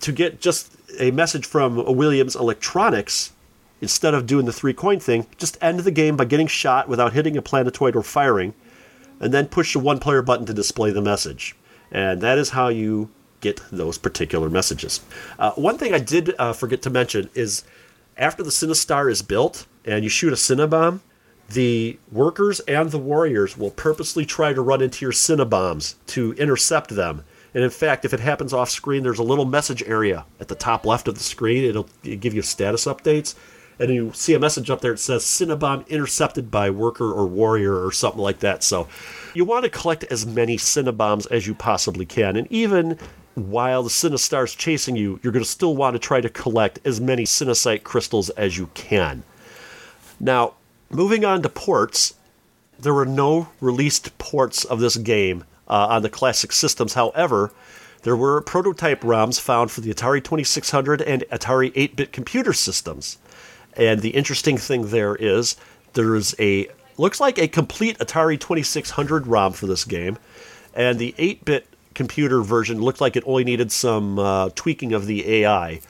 To 0.00 0.12
get 0.12 0.40
just 0.40 0.72
a 1.00 1.10
message 1.10 1.46
from 1.46 1.96
Williams 1.96 2.36
Electronics, 2.36 3.32
instead 3.80 4.14
of 4.14 4.26
doing 4.26 4.46
the 4.46 4.52
three 4.52 4.74
coin 4.74 5.00
thing, 5.00 5.26
just 5.36 5.58
end 5.60 5.80
the 5.80 5.90
game 5.90 6.16
by 6.16 6.24
getting 6.24 6.46
shot 6.46 6.88
without 6.88 7.12
hitting 7.12 7.36
a 7.36 7.42
planetoid 7.42 7.96
or 7.96 8.02
firing, 8.02 8.54
and 9.20 9.32
then 9.32 9.46
push 9.46 9.72
the 9.72 9.78
one 9.78 9.98
player 9.98 10.22
button 10.22 10.46
to 10.46 10.54
display 10.54 10.90
the 10.90 11.02
message. 11.02 11.56
And 11.90 12.20
that 12.20 12.38
is 12.38 12.50
how 12.50 12.68
you 12.68 13.10
get 13.40 13.60
those 13.70 13.98
particular 13.98 14.50
messages. 14.50 15.00
Uh, 15.38 15.52
one 15.52 15.78
thing 15.78 15.94
I 15.94 15.98
did 15.98 16.34
uh, 16.38 16.52
forget 16.52 16.82
to 16.82 16.90
mention 16.90 17.30
is 17.34 17.64
after 18.16 18.42
the 18.42 18.50
Sinistar 18.50 19.10
is 19.10 19.22
built 19.22 19.66
and 19.84 20.02
you 20.02 20.10
shoot 20.10 20.32
a 20.32 20.36
Sinibomb, 20.36 21.00
the 21.50 21.98
workers 22.12 22.60
and 22.60 22.90
the 22.90 22.98
warriors 22.98 23.56
will 23.56 23.70
purposely 23.70 24.26
try 24.26 24.52
to 24.52 24.60
run 24.60 24.82
into 24.82 25.04
your 25.04 25.12
Sinibombs 25.12 25.94
to 26.08 26.32
intercept 26.34 26.90
them. 26.90 27.24
And 27.54 27.64
in 27.64 27.70
fact, 27.70 28.04
if 28.04 28.12
it 28.12 28.20
happens 28.20 28.52
off 28.52 28.68
screen, 28.68 29.02
there's 29.02 29.18
a 29.18 29.22
little 29.24 29.46
message 29.46 29.82
area 29.84 30.26
at 30.38 30.48
the 30.48 30.54
top 30.54 30.84
left 30.84 31.08
of 31.08 31.14
the 31.14 31.24
screen. 31.24 31.64
It'll 31.64 31.88
give 32.02 32.34
you 32.34 32.42
status 32.42 32.84
updates. 32.84 33.34
And 33.78 33.90
you 33.90 34.12
see 34.12 34.34
a 34.34 34.40
message 34.40 34.70
up 34.70 34.80
there 34.80 34.92
that 34.92 34.98
says 34.98 35.24
Sinibomb 35.24 35.86
intercepted 35.88 36.50
by 36.50 36.70
worker 36.70 37.12
or 37.12 37.26
warrior 37.26 37.84
or 37.84 37.92
something 37.92 38.20
like 38.20 38.40
that. 38.40 38.64
So 38.64 38.88
you 39.34 39.44
want 39.44 39.64
to 39.64 39.70
collect 39.70 40.04
as 40.04 40.26
many 40.26 40.56
Sinibombs 40.56 41.26
as 41.26 41.46
you 41.46 41.54
possibly 41.54 42.04
can. 42.04 42.36
And 42.36 42.50
even 42.50 42.98
while 43.34 43.84
the 43.84 43.90
Sinistar's 43.90 44.54
chasing 44.54 44.96
you, 44.96 45.20
you're 45.22 45.32
going 45.32 45.44
to 45.44 45.50
still 45.50 45.76
want 45.76 45.94
to 45.94 46.00
try 46.00 46.20
to 46.20 46.28
collect 46.28 46.80
as 46.84 47.00
many 47.00 47.24
Cinesite 47.24 47.84
crystals 47.84 48.30
as 48.30 48.58
you 48.58 48.68
can. 48.74 49.22
Now, 50.18 50.54
moving 50.90 51.24
on 51.24 51.42
to 51.42 51.48
ports, 51.48 52.14
there 52.78 52.94
were 52.94 53.06
no 53.06 53.48
released 53.60 54.16
ports 54.18 54.64
of 54.64 54.80
this 54.80 54.96
game 54.96 55.44
uh, 55.68 55.86
on 55.90 56.02
the 56.02 56.10
classic 56.10 56.52
systems. 56.52 56.94
However, 56.94 57.52
there 58.02 58.16
were 58.16 58.40
prototype 58.40 59.02
ROMs 59.02 59.40
found 59.40 59.70
for 59.70 59.80
the 59.80 59.92
Atari 59.92 60.22
2600 60.22 61.02
and 61.02 61.22
Atari 61.30 61.72
8 61.74 61.96
bit 61.96 62.12
computer 62.12 62.52
systems. 62.52 63.18
And 63.78 64.02
the 64.02 64.10
interesting 64.10 64.58
thing 64.58 64.88
there 64.88 65.14
is 65.14 65.56
there's 65.94 66.34
a 66.38 66.68
looks 66.98 67.20
like 67.20 67.38
a 67.38 67.48
complete 67.48 67.96
Atari 67.98 68.38
2600 68.38 69.26
ROM 69.26 69.52
for 69.52 69.66
this 69.66 69.84
game, 69.84 70.18
and 70.74 70.98
the 70.98 71.14
8 71.16 71.44
bit 71.44 71.66
computer 71.94 72.42
version 72.42 72.80
looked 72.80 73.00
like 73.00 73.16
it 73.16 73.24
only 73.26 73.44
needed 73.44 73.72
some 73.72 74.18
uh, 74.18 74.50
tweaking 74.54 74.92
of 74.92 75.06
the 75.06 75.28
AI. 75.44 75.80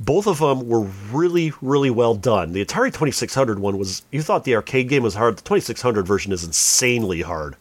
Both 0.00 0.26
of 0.26 0.38
them 0.38 0.68
were 0.68 0.82
really, 1.10 1.52
really 1.60 1.90
well 1.90 2.14
done. 2.14 2.52
The 2.52 2.64
Atari 2.64 2.88
2600 2.92 3.58
one 3.58 3.78
was, 3.78 4.02
you 4.12 4.22
thought 4.22 4.44
the 4.44 4.54
arcade 4.54 4.88
game 4.88 5.02
was 5.02 5.14
hard. 5.16 5.36
The 5.38 5.42
2600 5.42 6.06
version 6.06 6.32
is 6.32 6.44
insanely 6.44 7.22
hard. 7.22 7.56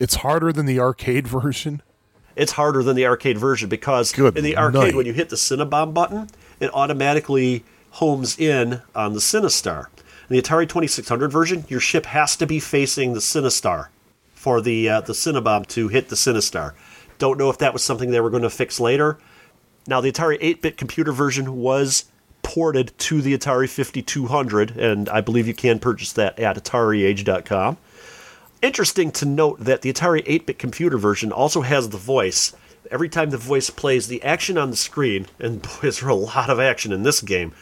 It's 0.00 0.16
harder 0.16 0.52
than 0.52 0.66
the 0.66 0.80
arcade 0.80 1.28
version. 1.28 1.82
It's 2.34 2.52
harder 2.52 2.82
than 2.82 2.96
the 2.96 3.06
arcade 3.06 3.38
version 3.38 3.68
because 3.68 4.12
Good 4.12 4.36
in 4.38 4.44
the 4.44 4.56
arcade, 4.56 4.80
night. 4.80 4.94
when 4.94 5.06
you 5.06 5.12
hit 5.12 5.28
the 5.28 5.36
Sinibomb 5.36 5.92
button, 5.94 6.28
it 6.60 6.70
automatically 6.74 7.64
homes 7.92 8.38
in 8.38 8.82
on 8.94 9.12
the 9.12 9.20
Sinistar. 9.20 9.86
In 10.28 10.36
the 10.36 10.42
Atari 10.42 10.68
2600 10.68 11.32
version, 11.32 11.64
your 11.68 11.80
ship 11.80 12.06
has 12.06 12.36
to 12.36 12.46
be 12.46 12.60
facing 12.60 13.14
the 13.14 13.20
Sinistar 13.20 13.88
for 14.34 14.60
the 14.60 14.88
uh, 14.88 15.00
the 15.00 15.12
Sinibomb 15.12 15.66
to 15.68 15.88
hit 15.88 16.08
the 16.08 16.16
Sinistar. 16.16 16.74
Don't 17.18 17.38
know 17.38 17.50
if 17.50 17.58
that 17.58 17.72
was 17.72 17.82
something 17.82 18.10
they 18.10 18.20
were 18.20 18.30
going 18.30 18.42
to 18.42 18.50
fix 18.50 18.78
later. 18.78 19.18
Now, 19.86 20.00
the 20.00 20.12
Atari 20.12 20.36
8 20.40 20.62
bit 20.62 20.76
computer 20.76 21.12
version 21.12 21.56
was 21.56 22.04
ported 22.42 22.96
to 22.98 23.20
the 23.20 23.36
Atari 23.36 23.68
5200, 23.68 24.76
and 24.76 25.08
I 25.08 25.20
believe 25.20 25.46
you 25.46 25.54
can 25.54 25.78
purchase 25.78 26.12
that 26.12 26.38
at 26.38 26.62
AtariAge.com. 26.62 27.78
Interesting 28.60 29.10
to 29.12 29.26
note 29.26 29.60
that 29.60 29.82
the 29.82 29.92
Atari 29.92 30.22
8 30.26 30.46
bit 30.46 30.58
computer 30.58 30.98
version 30.98 31.32
also 31.32 31.62
has 31.62 31.88
the 31.88 31.96
voice. 31.96 32.54
Every 32.90 33.08
time 33.08 33.30
the 33.30 33.38
voice 33.38 33.70
plays, 33.70 34.08
the 34.08 34.22
action 34.22 34.58
on 34.58 34.70
the 34.70 34.76
screen, 34.76 35.26
and 35.38 35.62
boy, 35.80 35.88
is 35.88 36.00
there 36.00 36.08
a 36.08 36.14
lot 36.14 36.50
of 36.50 36.60
action 36.60 36.92
in 36.92 37.02
this 37.02 37.20
game, 37.20 37.52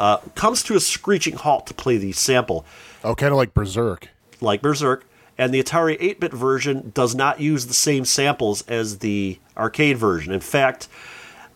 uh, 0.00 0.16
comes 0.34 0.62
to 0.64 0.74
a 0.74 0.80
screeching 0.80 1.36
halt 1.36 1.66
to 1.68 1.74
play 1.74 1.96
the 1.96 2.10
sample 2.12 2.64
Oh, 3.04 3.14
kind 3.14 3.30
of 3.32 3.36
like 3.38 3.54
Berserk. 3.54 4.08
like 4.40 4.60
Berserk, 4.62 5.04
and 5.38 5.54
the 5.54 5.62
Atari 5.62 5.96
8 6.00 6.18
bit 6.20 6.32
version 6.32 6.90
does 6.94 7.14
not 7.14 7.40
use 7.40 7.66
the 7.66 7.74
same 7.74 8.04
samples 8.04 8.62
as 8.68 8.98
the 8.98 9.38
arcade 9.56 9.96
version. 9.98 10.32
In 10.32 10.40
fact, 10.40 10.88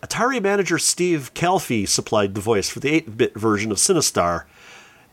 Atari 0.01 0.41
manager 0.41 0.77
Steve 0.79 1.31
Calfee 1.33 1.87
supplied 1.87 2.33
the 2.35 2.41
voice 2.41 2.69
for 2.69 2.79
the 2.79 2.89
8 2.93 3.17
bit 3.17 3.33
version 3.35 3.71
of 3.71 3.77
Sinistar, 3.77 4.45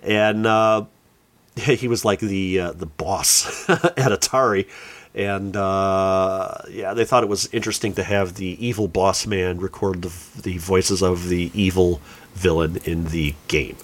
and 0.02 0.46
uh, 0.46 0.84
he 1.56 1.88
was 1.88 2.04
like 2.04 2.20
the 2.20 2.60
uh, 2.60 2.72
the 2.72 2.86
boss 2.86 3.68
at 3.68 3.96
Atari. 3.96 4.68
And 5.14 5.54
uh, 5.54 6.54
yeah, 6.70 6.94
they 6.94 7.04
thought 7.04 7.22
it 7.22 7.28
was 7.28 7.46
interesting 7.52 7.92
to 7.94 8.02
have 8.02 8.36
the 8.36 8.56
evil 8.66 8.88
boss 8.88 9.26
man 9.26 9.59
record 9.59 10.00
the, 10.00 10.40
the 10.40 10.56
voices 10.56 11.02
of 11.02 11.28
the 11.28 11.50
evil 11.52 12.00
villain 12.34 12.78
in 12.84 13.06
the 13.06 13.34
game. 13.48 13.76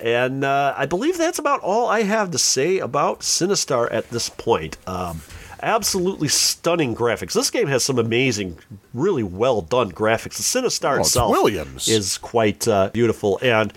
And 0.00 0.44
uh, 0.44 0.74
I 0.76 0.86
believe 0.86 1.16
that's 1.16 1.38
about 1.38 1.60
all 1.60 1.88
I 1.88 2.02
have 2.02 2.30
to 2.32 2.38
say 2.38 2.78
about 2.78 3.20
Sinistar 3.20 3.88
at 3.90 4.10
this 4.10 4.28
point. 4.28 4.76
Um, 4.86 5.22
absolutely 5.62 6.28
stunning 6.28 6.94
graphics. 6.94 7.32
This 7.32 7.50
game 7.50 7.68
has 7.68 7.84
some 7.84 7.98
amazing, 7.98 8.58
really 8.92 9.22
well 9.22 9.62
done 9.62 9.92
graphics. 9.92 10.36
The 10.36 10.42
Sinistar 10.60 10.96
Oh, 10.96 11.00
it's 11.00 11.08
itself 11.08 11.30
Williams. 11.30 11.88
is 11.88 12.18
quite 12.18 12.68
uh, 12.68 12.90
beautiful, 12.92 13.38
and 13.40 13.72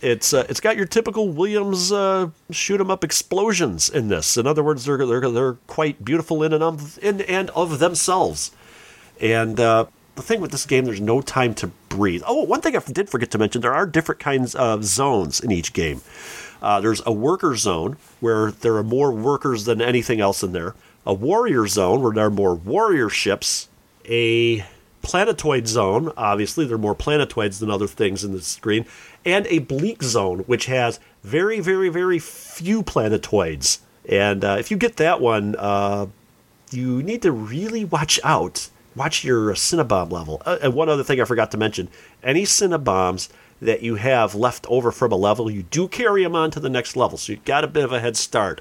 it's 0.00 0.32
uh, 0.32 0.46
it's 0.48 0.60
got 0.60 0.76
your 0.76 0.86
typical 0.86 1.28
Williams 1.30 1.90
uh, 1.90 2.28
shoot 2.52 2.80
'em 2.80 2.88
up 2.90 3.02
explosions 3.02 3.88
in 3.90 4.06
this. 4.08 4.36
In 4.36 4.46
other 4.46 4.62
words, 4.62 4.84
they're 4.84 5.04
they're, 5.04 5.28
they're 5.28 5.54
quite 5.66 6.04
beautiful 6.04 6.44
in 6.44 6.52
and 6.52 6.62
of 6.62 6.98
in 7.02 7.22
and 7.22 7.50
of 7.50 7.80
themselves. 7.80 8.52
And 9.20 9.58
uh, 9.58 9.86
the 10.18 10.22
thing 10.22 10.40
with 10.40 10.50
this 10.50 10.66
game, 10.66 10.84
there's 10.84 11.00
no 11.00 11.22
time 11.22 11.54
to 11.54 11.68
breathe. 11.88 12.22
Oh, 12.26 12.42
one 12.42 12.60
thing 12.60 12.76
I 12.76 12.80
did 12.80 13.08
forget 13.08 13.30
to 13.30 13.38
mention: 13.38 13.62
there 13.62 13.74
are 13.74 13.86
different 13.86 14.20
kinds 14.20 14.54
of 14.54 14.84
zones 14.84 15.40
in 15.40 15.50
each 15.50 15.72
game. 15.72 16.02
Uh, 16.60 16.80
there's 16.80 17.00
a 17.06 17.12
worker 17.12 17.56
zone 17.56 17.96
where 18.20 18.50
there 18.50 18.76
are 18.76 18.82
more 18.82 19.12
workers 19.12 19.64
than 19.64 19.80
anything 19.80 20.20
else 20.20 20.42
in 20.42 20.52
there. 20.52 20.74
A 21.06 21.14
warrior 21.14 21.66
zone 21.68 22.02
where 22.02 22.12
there 22.12 22.26
are 22.26 22.30
more 22.30 22.54
warrior 22.54 23.08
ships. 23.08 23.68
A 24.06 24.66
planetoid 25.02 25.68
zone, 25.68 26.12
obviously, 26.16 26.66
there 26.66 26.74
are 26.74 26.78
more 26.78 26.94
planetoids 26.94 27.60
than 27.60 27.70
other 27.70 27.86
things 27.86 28.24
in 28.24 28.32
the 28.32 28.42
screen. 28.42 28.84
And 29.24 29.46
a 29.46 29.60
bleak 29.60 30.02
zone, 30.02 30.40
which 30.40 30.66
has 30.66 30.98
very, 31.22 31.60
very, 31.60 31.88
very 31.88 32.18
few 32.18 32.82
planetoids. 32.82 33.80
And 34.08 34.44
uh, 34.44 34.56
if 34.58 34.70
you 34.70 34.76
get 34.76 34.96
that 34.96 35.20
one, 35.20 35.54
uh, 35.56 36.06
you 36.72 37.02
need 37.02 37.22
to 37.22 37.32
really 37.32 37.84
watch 37.84 38.18
out. 38.24 38.68
Watch 38.98 39.22
your 39.22 39.54
Sinibomb 39.54 40.10
level. 40.10 40.42
Uh, 40.44 40.58
and 40.60 40.74
one 40.74 40.88
other 40.88 41.04
thing 41.04 41.20
I 41.20 41.24
forgot 41.24 41.52
to 41.52 41.56
mention 41.56 41.88
any 42.20 42.44
Sinibombs 42.44 43.28
that 43.62 43.80
you 43.80 43.94
have 43.94 44.34
left 44.34 44.66
over 44.68 44.90
from 44.90 45.12
a 45.12 45.16
level, 45.16 45.48
you 45.48 45.62
do 45.62 45.86
carry 45.86 46.24
them 46.24 46.34
on 46.34 46.50
to 46.50 46.58
the 46.58 46.68
next 46.68 46.96
level. 46.96 47.16
So 47.16 47.32
you've 47.32 47.44
got 47.44 47.62
a 47.62 47.68
bit 47.68 47.84
of 47.84 47.92
a 47.92 48.00
head 48.00 48.16
start. 48.16 48.60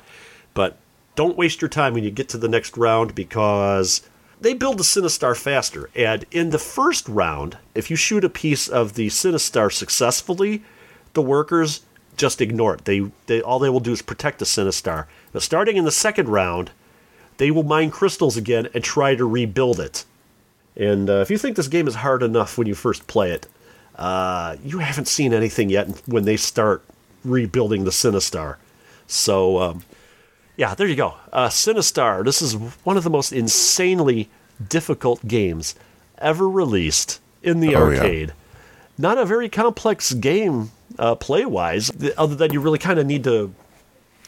But 0.53 0.77
don't 1.15 1.38
waste 1.38 1.59
your 1.59 1.69
time 1.69 1.95
when 1.95 2.03
you 2.03 2.11
get 2.11 2.30
to 2.30 2.38
the 2.38 2.47
next 2.47 2.77
round 2.77 3.15
because 3.15 4.07
they 4.39 4.53
build 4.53 4.77
the 4.77 4.84
Sinistar 4.84 5.35
faster. 5.35 5.89
And 5.95 6.23
in 6.30 6.51
the 6.51 6.59
first 6.59 7.09
round, 7.09 7.57
if 7.73 7.89
you 7.89 7.95
shoot 7.95 8.23
a 8.23 8.30
piece 8.30 8.68
of 8.68 8.93
the 8.93 9.07
Sinistar 9.07 9.73
successfully, 9.73 10.64
the 11.14 11.23
workers 11.23 11.81
just 12.15 12.41
ignore 12.41 12.76
it. 12.76 12.85
They, 12.85 13.11
they 13.26 13.41
all 13.41 13.57
they 13.57 13.69
will 13.69 13.80
do 13.80 13.91
is 13.91 14.03
protect 14.03 14.38
the 14.38 14.45
Sinistar. 14.45 15.07
Now, 15.34 15.39
starting 15.39 15.77
in 15.77 15.85
the 15.85 15.91
second 15.91 16.30
round, 16.30 16.69
they 17.38 17.49
will 17.49 17.64
mine 17.64 17.89
crystals 17.89 18.38
again 18.38 18.68
and 18.76 18.84
try 18.84 19.15
to 19.15 19.26
rebuild 19.26 19.80
it. 19.80 20.05
And 20.80 21.10
uh, 21.10 21.14
if 21.22 21.32
you 21.32 21.38
think 21.38 21.56
this 21.58 21.68
game 21.68 21.88
is 21.88 21.95
hard 21.95 22.22
enough 22.24 22.58
when 22.58 22.68
you 22.68 22.76
first 22.76 23.08
play 23.08 23.32
it, 23.32 23.48
uh, 23.95 24.56
you 24.64 24.78
haven't 24.80 25.08
seen 25.08 25.34
anything 25.34 25.70
yet 25.70 25.88
when 26.06 26.24
they 26.26 26.38
start 26.38 26.84
rebuilding 27.26 27.84
the 27.84 27.90
Sinistar. 27.91 28.58
So, 29.08 29.60
um, 29.60 29.84
yeah, 30.56 30.76
there 30.76 30.88
you 30.88 30.95
go. 30.95 31.16
Uh, 31.34 31.48
Sinistar. 31.48 32.24
This 32.24 32.41
is 32.41 32.54
one 32.84 32.95
of 32.98 33.04
the 33.04 33.10
most 33.10 33.32
insanely 33.34 34.30
difficult 34.70 35.28
games 35.28 35.76
ever 36.20 36.48
released 36.49 37.20
in 37.41 37.60
the 37.60 37.76
Oh, 37.76 37.90
yeah. 37.90 37.99
arcade. 38.02 38.34
Not 38.98 39.18
a 39.18 39.26
very 39.26 39.49
complex 39.49 40.14
game 40.14 40.72
uh, 40.99 41.16
play 41.16 41.45
wise, 41.45 41.91
other 42.18 42.36
than 42.36 42.54
you 42.54 42.60
really 42.60 42.80
kind 42.80 42.99
of 42.99 43.06
need 43.06 43.24
to 43.26 43.54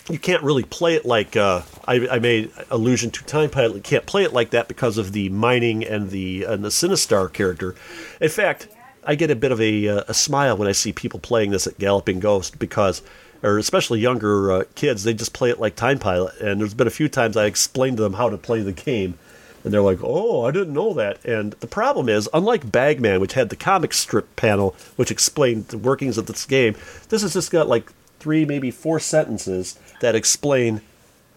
you 0.09 0.19
can't 0.19 0.43
really 0.43 0.63
play 0.63 0.95
it 0.95 1.05
like 1.05 1.35
uh, 1.35 1.61
I, 1.87 2.07
I 2.07 2.19
made 2.19 2.51
allusion 2.71 3.11
to 3.11 3.23
Time 3.23 3.49
Pilot. 3.49 3.75
You 3.75 3.81
can't 3.81 4.05
play 4.05 4.23
it 4.23 4.33
like 4.33 4.49
that 4.51 4.67
because 4.67 4.97
of 4.97 5.11
the 5.13 5.29
mining 5.29 5.85
and 5.85 6.09
the 6.09 6.43
and 6.43 6.63
the 6.63 6.69
Sinistar 6.69 7.31
character. 7.31 7.75
In 8.19 8.29
fact, 8.29 8.67
I 9.05 9.15
get 9.15 9.31
a 9.31 9.35
bit 9.35 9.51
of 9.51 9.61
a, 9.61 9.87
uh, 9.87 10.03
a 10.07 10.13
smile 10.13 10.57
when 10.57 10.67
I 10.67 10.73
see 10.73 10.91
people 10.91 11.19
playing 11.19 11.51
this 11.51 11.67
at 11.67 11.77
Galloping 11.77 12.19
Ghost 12.19 12.59
because, 12.59 13.01
or 13.41 13.57
especially 13.57 13.99
younger 13.99 14.51
uh, 14.51 14.63
kids, 14.75 15.03
they 15.03 15.13
just 15.13 15.33
play 15.33 15.49
it 15.49 15.59
like 15.59 15.75
Time 15.75 15.99
Pilot. 15.99 16.39
And 16.41 16.59
there's 16.59 16.73
been 16.73 16.87
a 16.87 16.91
few 16.91 17.07
times 17.07 17.37
I 17.37 17.45
explained 17.45 17.97
to 17.97 18.03
them 18.03 18.13
how 18.13 18.29
to 18.29 18.37
play 18.37 18.61
the 18.61 18.73
game, 18.73 19.17
and 19.63 19.71
they're 19.71 19.81
like, 19.81 19.99
"Oh, 20.01 20.45
I 20.45 20.51
didn't 20.51 20.73
know 20.73 20.93
that." 20.95 21.23
And 21.23 21.53
the 21.53 21.67
problem 21.67 22.09
is, 22.09 22.27
unlike 22.33 22.71
Bagman, 22.71 23.21
which 23.21 23.33
had 23.33 23.49
the 23.49 23.55
comic 23.55 23.93
strip 23.93 24.35
panel 24.35 24.75
which 24.95 25.11
explained 25.11 25.67
the 25.67 25.77
workings 25.77 26.17
of 26.17 26.25
this 26.25 26.45
game, 26.45 26.75
this 27.09 27.21
has 27.21 27.33
just 27.33 27.51
got 27.51 27.67
like 27.67 27.91
three, 28.19 28.45
maybe 28.45 28.69
four 28.69 28.99
sentences 28.99 29.79
that 29.99 30.15
explain 30.15 30.81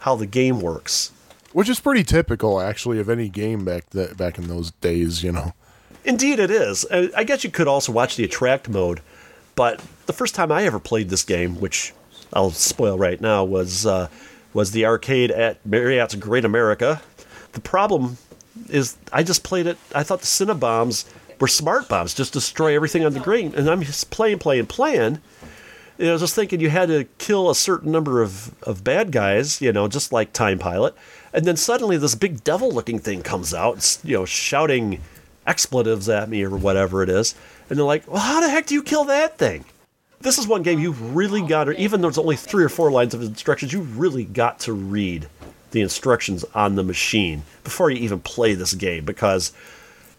how 0.00 0.16
the 0.16 0.26
game 0.26 0.60
works. 0.60 1.12
Which 1.52 1.68
is 1.68 1.80
pretty 1.80 2.02
typical, 2.02 2.60
actually, 2.60 2.98
of 2.98 3.08
any 3.08 3.28
game 3.28 3.64
back 3.64 3.90
that 3.90 4.16
back 4.16 4.38
in 4.38 4.48
those 4.48 4.70
days. 4.72 5.22
You 5.22 5.32
know. 5.32 5.52
Indeed, 6.04 6.38
it 6.38 6.50
is. 6.50 6.84
I 6.90 7.24
guess 7.24 7.44
you 7.44 7.50
could 7.50 7.68
also 7.68 7.92
watch 7.92 8.16
the 8.16 8.24
attract 8.24 8.68
mode, 8.68 9.00
but 9.54 9.82
the 10.06 10.12
first 10.12 10.34
time 10.34 10.50
I 10.50 10.64
ever 10.64 10.80
played 10.80 11.10
this 11.10 11.22
game, 11.22 11.60
which 11.60 11.92
I'll 12.32 12.50
spoil 12.50 12.98
right 12.98 13.20
now, 13.20 13.44
was 13.44 13.86
uh, 13.86 14.08
was 14.52 14.72
the 14.72 14.86
arcade 14.86 15.30
at 15.30 15.64
Marriott's 15.64 16.14
Great 16.14 16.44
America. 16.44 17.02
The 17.52 17.60
problem 17.60 18.16
is, 18.68 18.96
I 19.12 19.22
just 19.22 19.44
played 19.44 19.66
it. 19.66 19.76
I 19.94 20.02
thought 20.02 20.20
the 20.20 20.26
Cinnabons 20.26 21.04
were 21.38 21.48
smart 21.48 21.88
bombs, 21.88 22.14
just 22.14 22.32
destroy 22.32 22.74
everything 22.74 23.04
on 23.04 23.12
the 23.12 23.20
green, 23.20 23.54
and 23.54 23.68
I'm 23.68 23.82
just 23.82 24.10
playing, 24.10 24.38
playing, 24.38 24.66
playing. 24.66 25.20
I 26.08 26.12
was 26.12 26.20
just 26.20 26.34
thinking 26.34 26.60
you 26.60 26.70
had 26.70 26.88
to 26.88 27.04
kill 27.18 27.48
a 27.48 27.54
certain 27.54 27.92
number 27.92 28.22
of, 28.22 28.54
of 28.64 28.82
bad 28.82 29.12
guys, 29.12 29.60
you 29.60 29.72
know, 29.72 29.86
just 29.86 30.12
like 30.12 30.32
Time 30.32 30.58
Pilot. 30.58 30.94
And 31.32 31.44
then 31.44 31.56
suddenly 31.56 31.96
this 31.96 32.14
big 32.14 32.42
devil 32.42 32.72
looking 32.72 32.98
thing 32.98 33.22
comes 33.22 33.54
out, 33.54 33.98
you 34.02 34.16
know, 34.16 34.24
shouting 34.24 35.00
expletives 35.46 36.08
at 36.08 36.28
me 36.28 36.42
or 36.42 36.50
whatever 36.50 37.02
it 37.02 37.08
is. 37.08 37.34
And 37.68 37.78
they're 37.78 37.86
like, 37.86 38.06
well, 38.08 38.20
how 38.20 38.40
the 38.40 38.48
heck 38.48 38.66
do 38.66 38.74
you 38.74 38.82
kill 38.82 39.04
that 39.04 39.38
thing? 39.38 39.64
This 40.20 40.38
is 40.38 40.46
one 40.46 40.62
game 40.62 40.78
you've 40.78 41.14
really 41.14 41.42
got 41.42 41.64
to, 41.64 41.80
even 41.80 42.00
though 42.00 42.08
there's 42.08 42.18
only 42.18 42.36
three 42.36 42.64
or 42.64 42.68
four 42.68 42.90
lines 42.90 43.14
of 43.14 43.22
instructions, 43.22 43.72
you've 43.72 43.98
really 43.98 44.24
got 44.24 44.60
to 44.60 44.72
read 44.72 45.28
the 45.72 45.80
instructions 45.80 46.44
on 46.54 46.76
the 46.76 46.84
machine 46.84 47.42
before 47.64 47.90
you 47.90 47.98
even 47.98 48.20
play 48.20 48.54
this 48.54 48.74
game 48.74 49.04
because 49.04 49.52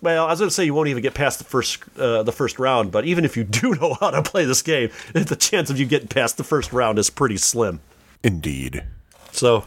well, 0.03 0.25
I 0.27 0.31
was 0.31 0.39
going 0.39 0.49
to 0.49 0.53
say 0.53 0.65
you 0.65 0.73
won't 0.73 0.89
even 0.89 1.01
get 1.01 1.13
past 1.13 1.39
the 1.39 1.45
first 1.45 1.81
uh, 1.97 2.23
the 2.23 2.34
first 2.34 2.59
round, 2.59 2.91
but 2.91 3.05
even 3.05 3.23
if 3.23 3.38
you 3.38 3.43
do 3.61 3.73
know 3.75 3.95
how 3.99 4.11
to 4.11 4.21
play 4.21 4.45
this 4.45 4.61
game, 4.61 4.89
the 5.13 5.35
chance 5.35 5.69
of 5.69 5.80
you 5.80 5.85
getting 5.85 6.09
past 6.09 6.38
the 6.38 6.43
first 6.43 6.73
round 6.73 6.99
is 6.99 7.09
pretty 7.09 7.38
slim. 7.38 7.80
Indeed. 8.23 8.84
So, 9.31 9.61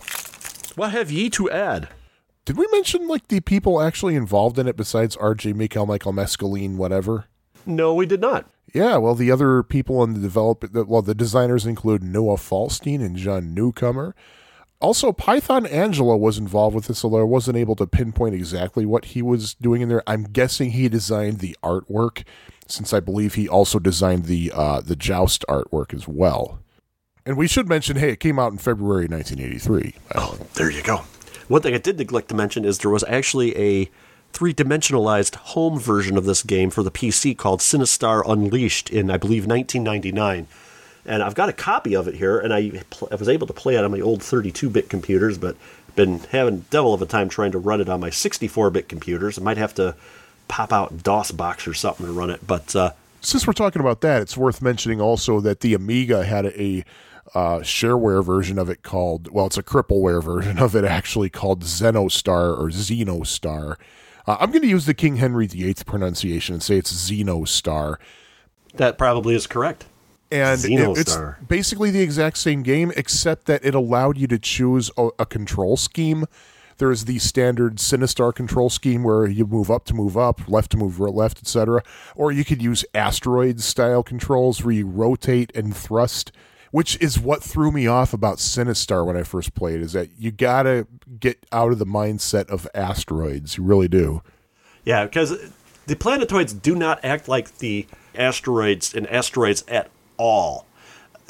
what 0.76 0.92
have 0.92 1.10
ye 1.10 1.30
to 1.30 1.50
add? 1.50 1.88
Did 2.44 2.56
we 2.56 2.68
mention 2.70 3.08
like 3.08 3.26
the 3.28 3.40
people 3.40 3.80
actually 3.80 4.14
involved 4.14 4.58
in 4.58 4.68
it 4.68 4.76
besides 4.76 5.16
R.J. 5.16 5.54
Michael, 5.54 5.86
Michael 5.86 6.12
Mescaline, 6.12 6.76
whatever? 6.76 7.24
No, 7.64 7.92
we 7.92 8.06
did 8.06 8.20
not. 8.20 8.48
Yeah, 8.72 8.98
well, 8.98 9.14
the 9.14 9.30
other 9.30 9.62
people 9.62 10.04
in 10.04 10.12
the 10.12 10.20
develop, 10.20 10.64
well, 10.72 11.02
the 11.02 11.14
designers 11.14 11.66
include 11.66 12.02
Noah 12.02 12.36
Falstein 12.36 13.00
and 13.00 13.16
John 13.16 13.54
Newcomer. 13.54 14.14
Also, 14.80 15.10
Python 15.10 15.64
Anghelo 15.64 16.18
was 16.18 16.36
involved 16.36 16.74
with 16.74 16.86
this, 16.86 17.02
although 17.02 17.20
I 17.20 17.24
wasn't 17.24 17.56
able 17.56 17.76
to 17.76 17.86
pinpoint 17.86 18.34
exactly 18.34 18.84
what 18.84 19.06
he 19.06 19.22
was 19.22 19.54
doing 19.54 19.80
in 19.80 19.88
there. 19.88 20.02
I'm 20.06 20.24
guessing 20.24 20.72
he 20.72 20.88
designed 20.88 21.38
the 21.38 21.56
artwork, 21.62 22.24
since 22.68 22.92
I 22.92 23.00
believe 23.00 23.34
he 23.34 23.48
also 23.48 23.78
designed 23.78 24.26
the 24.26 24.52
uh, 24.54 24.80
the 24.82 24.96
Joust 24.96 25.44
artwork 25.48 25.94
as 25.94 26.06
well. 26.06 26.58
And 27.24 27.36
we 27.36 27.48
should 27.48 27.68
mention, 27.68 27.96
hey, 27.96 28.10
it 28.10 28.20
came 28.20 28.38
out 28.38 28.52
in 28.52 28.58
February 28.58 29.06
1983. 29.08 29.94
Oh, 30.14 30.38
there 30.54 30.70
you 30.70 30.82
go. 30.82 30.98
One 31.48 31.62
thing 31.62 31.74
I 31.74 31.78
did 31.78 31.98
neglect 31.98 32.28
to 32.28 32.34
mention 32.34 32.64
is 32.64 32.78
there 32.78 32.90
was 32.90 33.04
actually 33.08 33.56
a 33.56 33.90
three 34.32 34.52
dimensionalized 34.52 35.34
home 35.36 35.78
version 35.78 36.16
of 36.16 36.24
this 36.24 36.42
game 36.42 36.70
for 36.70 36.82
the 36.82 36.90
PC 36.90 37.36
called 37.36 37.60
Sinistar 37.60 38.22
Unleashed 38.28 38.90
in, 38.90 39.10
I 39.10 39.16
believe, 39.16 39.46
1999. 39.46 40.46
And 41.06 41.22
I've 41.22 41.34
got 41.34 41.48
a 41.48 41.52
copy 41.52 41.94
of 41.94 42.08
it 42.08 42.14
here, 42.14 42.38
and 42.38 42.52
I, 42.52 42.82
pl- 42.90 43.08
I 43.12 43.14
was 43.14 43.28
able 43.28 43.46
to 43.46 43.52
play 43.52 43.76
it 43.76 43.84
on 43.84 43.90
my 43.92 44.00
old 44.00 44.22
32 44.22 44.68
bit 44.68 44.90
computers, 44.90 45.38
but 45.38 45.56
been 45.94 46.18
having 46.18 46.60
devil 46.70 46.92
of 46.92 47.00
a 47.00 47.06
time 47.06 47.28
trying 47.28 47.52
to 47.52 47.58
run 47.58 47.80
it 47.80 47.88
on 47.88 48.00
my 48.00 48.10
64 48.10 48.70
bit 48.70 48.88
computers. 48.88 49.38
I 49.38 49.42
might 49.42 49.56
have 49.56 49.74
to 49.74 49.94
pop 50.48 50.72
out 50.72 50.98
DOSBox 50.98 51.66
or 51.66 51.74
something 51.74 52.06
to 52.06 52.12
run 52.12 52.30
it, 52.30 52.46
but 52.46 52.76
uh, 52.76 52.92
Since 53.20 53.46
we're 53.46 53.52
talking 53.52 53.80
about 53.80 54.00
that, 54.02 54.22
it's 54.22 54.36
worth 54.36 54.62
mentioning 54.62 55.00
also 55.00 55.40
that 55.40 55.60
the 55.60 55.74
Amiga 55.74 56.24
had 56.24 56.46
a 56.46 56.84
uh, 57.34 57.58
shareware 57.58 58.24
version 58.24 58.58
of 58.58 58.68
it 58.68 58.82
called, 58.82 59.28
well, 59.32 59.46
it's 59.46 59.58
a 59.58 59.62
crippleware 59.62 60.22
version 60.22 60.58
of 60.58 60.76
it 60.76 60.84
actually 60.84 61.30
called 61.30 61.62
Xenostar 61.64 62.58
or 62.58 62.68
Xenostar. 62.70 63.76
Uh, 64.26 64.36
I'm 64.40 64.50
going 64.50 64.62
to 64.62 64.68
use 64.68 64.86
the 64.86 64.94
King 64.94 65.16
Henry 65.16 65.46
VIII 65.46 65.74
pronunciation 65.86 66.54
and 66.54 66.62
say 66.62 66.76
it's 66.76 66.92
Xenostar. 66.92 67.96
that 68.74 68.98
probably 68.98 69.34
is 69.34 69.46
correct. 69.46 69.86
And 70.30 70.60
it- 70.64 70.98
it's 70.98 71.14
basically 71.48 71.90
the 71.90 72.00
exact 72.00 72.38
same 72.38 72.62
game, 72.62 72.92
except 72.96 73.46
that 73.46 73.64
it 73.64 73.74
allowed 73.74 74.18
you 74.18 74.26
to 74.28 74.38
choose 74.38 74.90
a, 74.96 75.10
a 75.18 75.26
control 75.26 75.76
scheme. 75.76 76.26
There 76.78 76.90
is 76.90 77.06
the 77.06 77.18
standard 77.18 77.76
Sinistar 77.76 78.34
control 78.34 78.68
scheme 78.68 79.02
where 79.02 79.26
you 79.26 79.46
move 79.46 79.70
up 79.70 79.84
to 79.86 79.94
move 79.94 80.16
up, 80.16 80.46
left 80.46 80.72
to 80.72 80.76
move 80.76 81.00
left, 81.00 81.38
etc. 81.38 81.82
Or 82.14 82.30
you 82.32 82.44
could 82.44 82.60
use 82.60 82.84
asteroid 82.94 83.60
style 83.60 84.02
controls 84.02 84.62
where 84.62 84.74
you 84.74 84.86
rotate 84.86 85.50
and 85.56 85.74
thrust, 85.74 86.32
which 86.72 87.00
is 87.00 87.18
what 87.18 87.42
threw 87.42 87.72
me 87.72 87.86
off 87.86 88.12
about 88.12 88.36
Sinistar 88.38 89.06
when 89.06 89.16
I 89.16 89.22
first 89.22 89.54
played. 89.54 89.80
Is 89.80 89.94
that 89.94 90.10
you 90.18 90.30
gotta 90.30 90.86
get 91.18 91.46
out 91.50 91.72
of 91.72 91.78
the 91.78 91.86
mindset 91.86 92.46
of 92.50 92.68
asteroids. 92.74 93.56
You 93.56 93.62
really 93.64 93.88
do. 93.88 94.20
Yeah, 94.84 95.04
because 95.06 95.32
the 95.86 95.96
planetoids 95.96 96.52
do 96.52 96.74
not 96.74 97.02
act 97.02 97.26
like 97.26 97.56
the 97.58 97.86
asteroids 98.14 98.94
and 98.94 99.06
asteroids 99.08 99.64
at 99.68 99.88
all. 100.16 100.66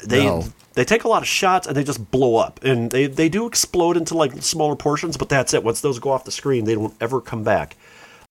They 0.05 0.25
No. 0.25 0.43
they 0.73 0.85
take 0.85 1.03
a 1.03 1.07
lot 1.07 1.21
of 1.23 1.27
shots 1.27 1.65
and 1.67 1.75
they 1.75 1.83
just 1.83 2.11
blow 2.11 2.35
up, 2.35 2.63
and 2.63 2.91
they 2.91 3.07
they 3.07 3.29
do 3.29 3.47
explode 3.47 3.97
into 3.97 4.15
like 4.15 4.41
smaller 4.43 4.75
portions, 4.75 5.17
but 5.17 5.29
that's 5.29 5.53
it. 5.53 5.63
Once 5.63 5.81
those 5.81 5.99
go 5.99 6.11
off 6.11 6.23
the 6.23 6.31
screen, 6.31 6.65
they 6.65 6.75
don't 6.75 6.93
ever 7.01 7.19
come 7.19 7.43
back. 7.43 7.75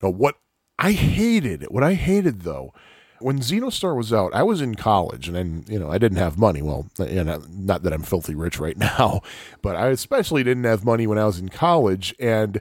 Now, 0.03 0.11
what 0.11 0.37
I 0.79 0.93
hated, 0.93 1.65
what 1.65 1.83
I 1.83 1.95
hated 1.95 2.43
though, 2.43 2.73
when 3.19 3.41
Xenostar 3.41 3.97
was 3.97 4.13
out, 4.13 4.33
I 4.35 4.43
was 4.45 4.61
in 4.61 4.75
college, 4.77 5.27
and 5.27 5.37
then 5.37 5.65
you 5.69 5.79
know 5.79 5.91
I 5.91 5.99
didn't 5.99 6.19
have 6.19 6.39
money. 6.39 6.63
Well, 6.63 6.87
you 6.99 7.25
know, 7.25 7.43
not 7.51 7.83
that 7.83 7.93
I'm 7.93 8.03
filthy 8.03 8.35
rich 8.35 8.61
right 8.61 8.77
now, 8.99 9.23
but 9.63 9.75
I 9.75 9.89
especially 9.89 10.45
didn't 10.45 10.65
have 10.65 10.85
money 10.85 11.07
when 11.09 11.19
I 11.19 11.25
was 11.25 11.41
in 11.41 11.49
college, 11.49 12.15
and 12.21 12.61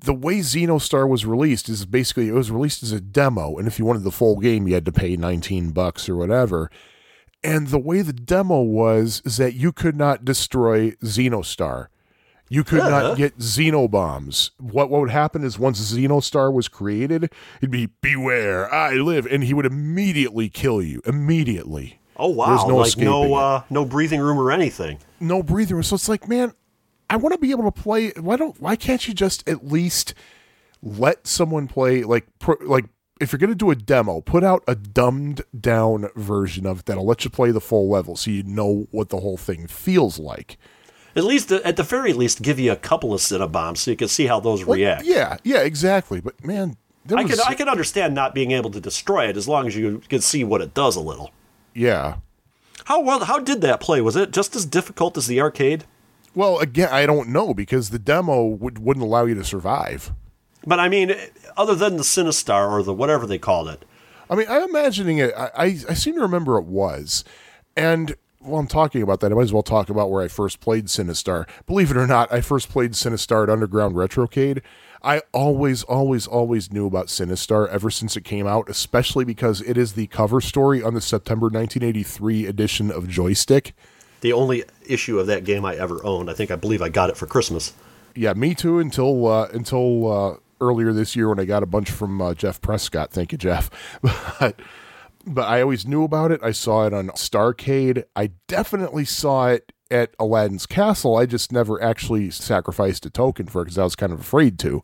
the 0.00 0.14
way 0.14 0.38
Xenostar 0.38 1.08
was 1.08 1.26
released 1.26 1.68
is 1.68 1.84
basically 1.86 2.28
it 2.28 2.34
was 2.34 2.52
released 2.52 2.84
as 2.84 2.92
a 2.92 3.00
demo, 3.00 3.56
and 3.58 3.66
if 3.66 3.80
you 3.80 3.84
wanted 3.84 4.04
the 4.04 4.12
full 4.12 4.38
game, 4.38 4.68
you 4.68 4.74
had 4.74 4.84
to 4.84 4.92
pay 4.92 5.16
19 5.16 5.70
bucks 5.72 6.08
or 6.08 6.14
whatever. 6.14 6.70
And 7.42 7.68
the 7.68 7.78
way 7.78 8.02
the 8.02 8.12
demo 8.12 8.60
was 8.62 9.22
is 9.24 9.36
that 9.36 9.54
you 9.54 9.72
could 9.72 9.96
not 9.96 10.24
destroy 10.24 10.92
Xenostar. 11.02 11.88
You 12.50 12.64
could 12.64 12.78
not 12.78 13.16
get 13.16 13.38
Xenobombs. 13.38 14.50
What 14.58 14.90
what 14.90 15.00
would 15.02 15.10
happen 15.10 15.44
is 15.44 15.58
once 15.58 15.80
Xenostar 15.80 16.52
was 16.52 16.66
created, 16.66 17.30
it'd 17.58 17.70
be 17.70 17.90
beware, 18.00 18.72
I 18.72 18.94
live, 18.94 19.26
and 19.26 19.44
he 19.44 19.52
would 19.52 19.66
immediately 19.66 20.48
kill 20.48 20.80
you. 20.82 21.02
Immediately. 21.04 22.00
Oh 22.16 22.28
wow! 22.30 22.46
There's 22.46 22.66
no 22.66 22.76
like 22.78 22.88
escaping 22.88 23.04
no 23.04 23.34
uh, 23.34 23.62
no 23.70 23.84
breathing 23.84 24.20
room 24.20 24.38
or 24.38 24.50
anything. 24.50 24.98
no 25.20 25.42
breathing 25.42 25.76
room. 25.76 25.82
So 25.82 25.94
it's 25.94 26.08
like, 26.08 26.26
man, 26.26 26.52
I 27.10 27.16
want 27.16 27.34
to 27.34 27.38
be 27.38 27.50
able 27.50 27.70
to 27.70 27.82
play. 27.82 28.12
Why 28.18 28.36
don't? 28.36 28.60
Why 28.60 28.76
can't 28.76 29.06
you 29.06 29.14
just 29.14 29.46
at 29.48 29.66
least 29.66 30.14
let 30.82 31.26
someone 31.26 31.68
play? 31.68 32.02
Like, 32.02 32.26
pro, 32.38 32.56
like 32.62 32.86
if 33.20 33.32
you're 33.32 33.38
gonna 33.38 33.54
do 33.54 33.70
a 33.70 33.74
demo, 33.76 34.20
put 34.20 34.44
out 34.44 34.62
a 34.66 34.74
dumbed 34.74 35.42
down 35.58 36.08
version 36.16 36.66
of 36.66 36.80
it 36.80 36.86
that'll 36.86 37.06
let 37.06 37.24
you 37.24 37.30
play 37.30 37.50
the 37.50 37.60
full 37.60 37.88
level, 37.88 38.16
so 38.16 38.30
you 38.30 38.42
know 38.42 38.86
what 38.90 39.08
the 39.08 39.18
whole 39.20 39.36
thing 39.36 39.66
feels 39.66 40.18
like. 40.18 40.58
At 41.16 41.24
least, 41.24 41.50
at 41.50 41.76
the 41.76 41.82
very 41.82 42.12
least, 42.12 42.42
give 42.42 42.58
you 42.60 42.70
a 42.70 42.76
couple 42.76 43.12
of 43.12 43.20
Cinnabons 43.20 43.78
so 43.78 43.90
you 43.90 43.96
can 43.96 44.08
see 44.08 44.26
how 44.26 44.38
those 44.40 44.60
Like, 44.64 44.76
react. 44.76 45.04
Yeah, 45.04 45.36
yeah, 45.42 45.60
exactly. 45.62 46.20
But 46.20 46.44
man, 46.44 46.76
I 47.10 47.22
was, 47.22 47.30
could 47.32 47.40
I 47.46 47.54
could 47.54 47.68
understand 47.68 48.14
not 48.14 48.34
being 48.34 48.52
able 48.52 48.70
to 48.70 48.80
destroy 48.80 49.28
it 49.28 49.36
as 49.36 49.48
long 49.48 49.66
as 49.66 49.74
you 49.76 50.00
can 50.08 50.20
see 50.20 50.44
what 50.44 50.60
it 50.60 50.74
does 50.74 50.94
a 50.96 51.00
little. 51.00 51.30
yeah. 51.74 52.16
How 52.84 53.00
well? 53.00 53.24
How 53.24 53.38
did 53.38 53.60
that 53.62 53.80
play? 53.80 54.00
Was 54.00 54.16
it 54.16 54.30
just 54.30 54.56
as 54.56 54.64
difficult 54.64 55.16
as 55.18 55.26
the 55.26 55.40
arcade? 55.42 55.84
Well, 56.34 56.58
again, 56.58 56.88
I 56.90 57.04
don't 57.04 57.28
know 57.28 57.52
because 57.52 57.90
the 57.90 57.98
demo 57.98 58.44
would, 58.46 58.78
wouldn't 58.78 59.04
allow 59.04 59.24
you 59.26 59.34
to 59.34 59.44
survive. 59.44 60.12
But 60.66 60.80
I 60.80 60.88
mean, 60.88 61.14
other 61.58 61.74
than 61.74 61.96
the 61.96 62.02
Sinistar 62.02 62.70
or 62.70 62.82
the 62.82 62.94
whatever 62.94 63.26
they 63.26 63.38
called 63.38 63.68
it, 63.68 63.84
I 64.30 64.34
mean, 64.34 64.46
I'm 64.48 64.62
imagining 64.68 65.18
it. 65.18 65.34
I, 65.36 65.50
I, 65.56 65.64
I 65.64 65.94
seem 65.94 66.14
to 66.14 66.20
remember 66.20 66.56
it 66.58 66.64
was. 66.64 67.24
And 67.76 68.14
while 68.40 68.60
I'm 68.60 68.66
talking 68.66 69.02
about 69.02 69.20
that, 69.20 69.32
I 69.32 69.34
might 69.34 69.42
as 69.42 69.52
well 69.52 69.62
talk 69.62 69.90
about 69.90 70.10
where 70.10 70.22
I 70.22 70.28
first 70.28 70.60
played 70.60 70.86
Sinistar. 70.86 71.48
Believe 71.66 71.90
it 71.90 71.96
or 71.96 72.06
not, 72.06 72.32
I 72.32 72.40
first 72.40 72.68
played 72.68 72.92
Sinistar 72.92 73.42
at 73.44 73.50
Underground 73.50 73.94
Retrocade. 73.94 74.62
I 75.02 75.22
always, 75.32 75.84
always, 75.84 76.26
always 76.26 76.72
knew 76.72 76.86
about 76.86 77.06
Sinistar 77.06 77.68
ever 77.68 77.90
since 77.90 78.16
it 78.16 78.24
came 78.24 78.46
out, 78.46 78.68
especially 78.68 79.24
because 79.24 79.60
it 79.60 79.76
is 79.78 79.92
the 79.92 80.08
cover 80.08 80.40
story 80.40 80.82
on 80.82 80.94
the 80.94 81.00
September 81.00 81.46
1983 81.46 82.46
edition 82.46 82.90
of 82.90 83.04
Joystik. 83.04 83.72
the 84.20 84.32
only 84.32 84.64
issue 84.86 85.20
of 85.20 85.28
that 85.28 85.44
game 85.44 85.64
I 85.64 85.76
ever 85.76 86.04
owned. 86.04 86.28
I 86.28 86.34
think 86.34 86.50
I 86.50 86.56
believe 86.56 86.82
I 86.82 86.88
got 86.88 87.10
it 87.10 87.16
for 87.16 87.26
Christmas. 87.26 87.72
Yeah, 88.16 88.32
me 88.32 88.54
too. 88.56 88.80
Until 88.80 89.28
uh, 89.28 89.46
until 89.52 90.12
uh, 90.12 90.36
earlier 90.60 90.92
this 90.92 91.16
year 91.16 91.28
when 91.28 91.38
I 91.38 91.44
got 91.44 91.62
a 91.62 91.66
bunch 91.66 91.90
from 91.90 92.20
uh, 92.20 92.34
Jeff 92.34 92.60
Prescott. 92.60 93.10
Thank 93.10 93.32
you, 93.32 93.38
Jeff. 93.38 93.70
But 94.40 94.60
but 95.26 95.42
I 95.42 95.60
always 95.60 95.86
knew 95.86 96.04
about 96.04 96.32
it. 96.32 96.40
I 96.42 96.52
saw 96.52 96.86
it 96.86 96.94
on 96.94 97.08
Starcade. 97.08 98.04
I 98.16 98.30
definitely 98.46 99.04
saw 99.04 99.48
it 99.48 99.72
at 99.90 100.14
Aladdin's 100.18 100.64
Castle. 100.66 101.16
I 101.16 101.26
just 101.26 101.52
never 101.52 101.82
actually 101.82 102.30
sacrificed 102.30 103.04
a 103.04 103.10
token 103.10 103.46
for 103.46 103.62
it 103.62 103.66
because 103.66 103.78
I 103.78 103.84
was 103.84 103.96
kind 103.96 104.12
of 104.12 104.20
afraid 104.20 104.58
to. 104.60 104.82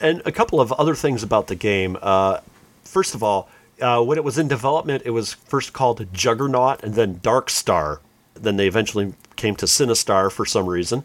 And 0.00 0.22
a 0.24 0.32
couple 0.32 0.60
of 0.60 0.72
other 0.72 0.94
things 0.94 1.22
about 1.22 1.48
the 1.48 1.54
game. 1.54 1.98
Uh, 2.00 2.40
first 2.82 3.14
of 3.14 3.22
all, 3.22 3.50
uh, 3.80 4.02
when 4.02 4.16
it 4.16 4.24
was 4.24 4.38
in 4.38 4.48
development, 4.48 5.02
it 5.04 5.10
was 5.10 5.34
first 5.34 5.72
called 5.72 6.06
Juggernaut 6.12 6.82
and 6.82 6.94
then 6.94 7.20
Dark 7.22 7.50
Star. 7.50 8.00
Then 8.34 8.56
they 8.56 8.66
eventually 8.66 9.14
came 9.36 9.56
to 9.56 9.66
Sinistar 9.66 10.30
for 10.30 10.46
some 10.46 10.66
reason. 10.66 11.04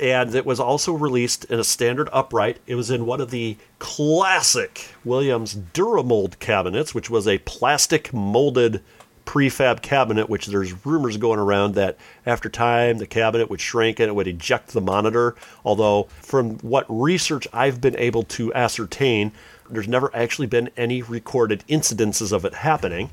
And 0.00 0.34
it 0.34 0.46
was 0.46 0.60
also 0.60 0.92
released 0.92 1.44
in 1.46 1.58
a 1.58 1.64
standard 1.64 2.08
upright. 2.12 2.58
It 2.66 2.76
was 2.76 2.90
in 2.90 3.06
one 3.06 3.20
of 3.20 3.30
the 3.30 3.56
classic 3.78 4.94
Williams 5.04 5.54
Duramold 5.54 6.38
cabinets, 6.38 6.94
which 6.94 7.10
was 7.10 7.26
a 7.26 7.38
plastic 7.38 8.12
molded 8.12 8.82
prefab 9.24 9.82
cabinet, 9.82 10.30
which 10.30 10.46
there's 10.46 10.86
rumors 10.86 11.18
going 11.18 11.38
around 11.38 11.74
that 11.74 11.98
after 12.24 12.48
time 12.48 12.96
the 12.96 13.06
cabinet 13.06 13.50
would 13.50 13.60
shrink 13.60 14.00
and 14.00 14.08
it 14.08 14.14
would 14.14 14.26
eject 14.26 14.68
the 14.68 14.80
monitor. 14.80 15.36
Although, 15.64 16.04
from 16.22 16.58
what 16.60 16.86
research 16.88 17.46
I've 17.52 17.78
been 17.80 17.96
able 17.98 18.22
to 18.22 18.54
ascertain, 18.54 19.32
there's 19.68 19.88
never 19.88 20.10
actually 20.16 20.46
been 20.46 20.70
any 20.78 21.02
recorded 21.02 21.62
incidences 21.68 22.32
of 22.32 22.46
it 22.46 22.54
happening. 22.54 23.10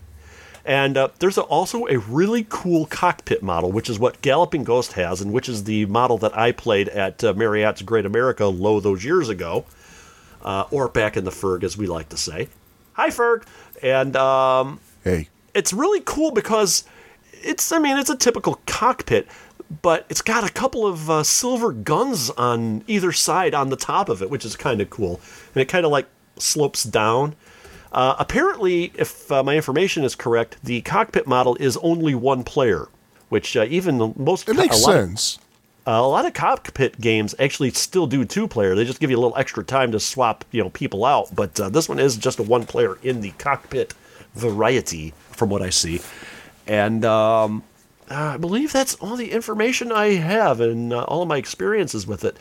And 0.66 0.98
uh, 0.98 1.10
there's 1.20 1.38
a, 1.38 1.44
also 1.44 1.86
a 1.86 2.00
really 2.00 2.46
cool 2.50 2.88
cockpit 2.88 3.44
model, 3.44 3.72
which 3.72 3.90
is 3.90 4.00
what 4.00 4.22
Galloping 4.22 4.64
Ghost 4.64 4.94
has, 4.94 5.22
and 5.22 5.32
which 5.32 5.48
is 5.48 5.66
the 5.66 5.86
model 5.86 6.18
that 6.18 6.36
I 6.36 6.52
played 6.52 6.90
at 6.90 7.24
uh, 7.24 7.34
Marriott's 7.34 7.84
Great 7.84 8.06
America 8.06 8.48
low 8.48 8.80
those 8.80 9.06
years 9.06 9.30
ago, 9.30 9.66
uh, 10.42 10.66
or 10.72 10.88
back 10.88 11.16
in 11.16 11.24
the 11.24 11.32
Ferg, 11.32 11.64
as 11.64 11.78
we 11.78 11.86
like 11.86 12.10
to 12.10 12.18
say. 12.18 12.50
Hi, 12.94 13.10
Ferg. 13.10 13.46
And 13.84 14.16
um, 14.16 14.80
Hey, 15.04 15.30
it's 15.54 15.72
really 15.72 16.02
cool 16.04 16.32
because 16.32 16.84
it's 17.44 17.72
I 17.72 17.78
mean 17.78 17.98
it's 17.98 18.10
a 18.10 18.18
typical 18.18 18.60
cockpit, 18.66 19.28
but 19.84 20.06
it's 20.10 20.24
got 20.24 20.44
a 20.44 20.52
couple 20.52 20.88
of 20.88 21.10
uh, 21.12 21.24
silver 21.24 21.72
guns 21.72 22.32
on 22.32 22.84
either 22.88 23.12
side 23.12 23.54
on 23.54 23.70
the 23.70 23.76
top 23.76 24.10
of 24.10 24.24
it, 24.24 24.32
which 24.32 24.44
is 24.44 24.56
kind 24.56 24.82
of 24.82 24.90
cool, 24.90 25.22
and 25.54 25.62
it 25.62 25.66
kind 25.66 25.86
of 25.86 25.92
like 25.92 26.08
slopes 26.38 26.84
down. 26.84 27.36
Uh, 27.96 28.14
apparently, 28.20 28.92
if 28.96 29.32
uh, 29.32 29.42
my 29.42 29.56
information 29.56 30.04
is 30.04 30.16
correct, 30.16 30.58
the 30.64 30.82
cockpit 30.82 31.26
model 31.26 31.56
is 31.62 31.78
only 31.78 32.14
one 32.14 32.44
player, 32.44 32.90
which 33.30 33.56
uh, 33.56 33.66
even 33.70 33.98
the 33.98 34.14
most 34.18 34.50
it 34.50 34.56
makes 34.58 34.78
a 34.84 34.86
lot 34.86 34.96
of- 34.98 35.02
sense. 35.08 35.40
uh, 35.88 35.92
a 35.92 36.08
lot 36.08 36.26
of 36.26 36.34
cockpit 36.34 37.00
games 37.00 37.34
actually 37.40 37.72
still 37.72 38.06
do 38.06 38.26
two 38.26 38.50
player. 38.50 38.76
They 38.76 38.84
just 38.84 39.00
give 39.00 39.10
you 39.10 39.18
a 39.18 39.22
little 39.22 39.38
extra 39.38 39.64
time 39.64 39.94
to 39.94 40.00
swap, 40.02 40.44
you 40.52 40.62
know, 40.62 40.70
people 40.72 41.06
out. 41.06 41.34
But 41.34 41.58
uh, 41.58 41.70
this 41.70 41.88
one 41.88 41.98
is 42.00 42.18
just 42.18 42.38
a 42.38 42.44
one 42.44 42.66
player 42.66 42.98
in 43.02 43.22
the 43.22 43.32
cockpit 43.38 43.94
variety, 44.34 45.14
from 45.32 45.50
what 45.50 45.62
I 45.62 45.70
see. 45.70 46.02
And 46.68 47.06
um, 47.06 47.64
I 48.10 48.36
believe 48.36 48.74
that's 48.74 48.96
all 48.96 49.16
the 49.16 49.32
information 49.32 49.94
I 49.94 50.16
have 50.16 50.60
and 50.60 50.92
uh, 50.92 51.04
all 51.04 51.22
of 51.22 51.30
my 51.30 51.38
experiences 51.38 52.06
with 52.06 52.26
it. 52.26 52.36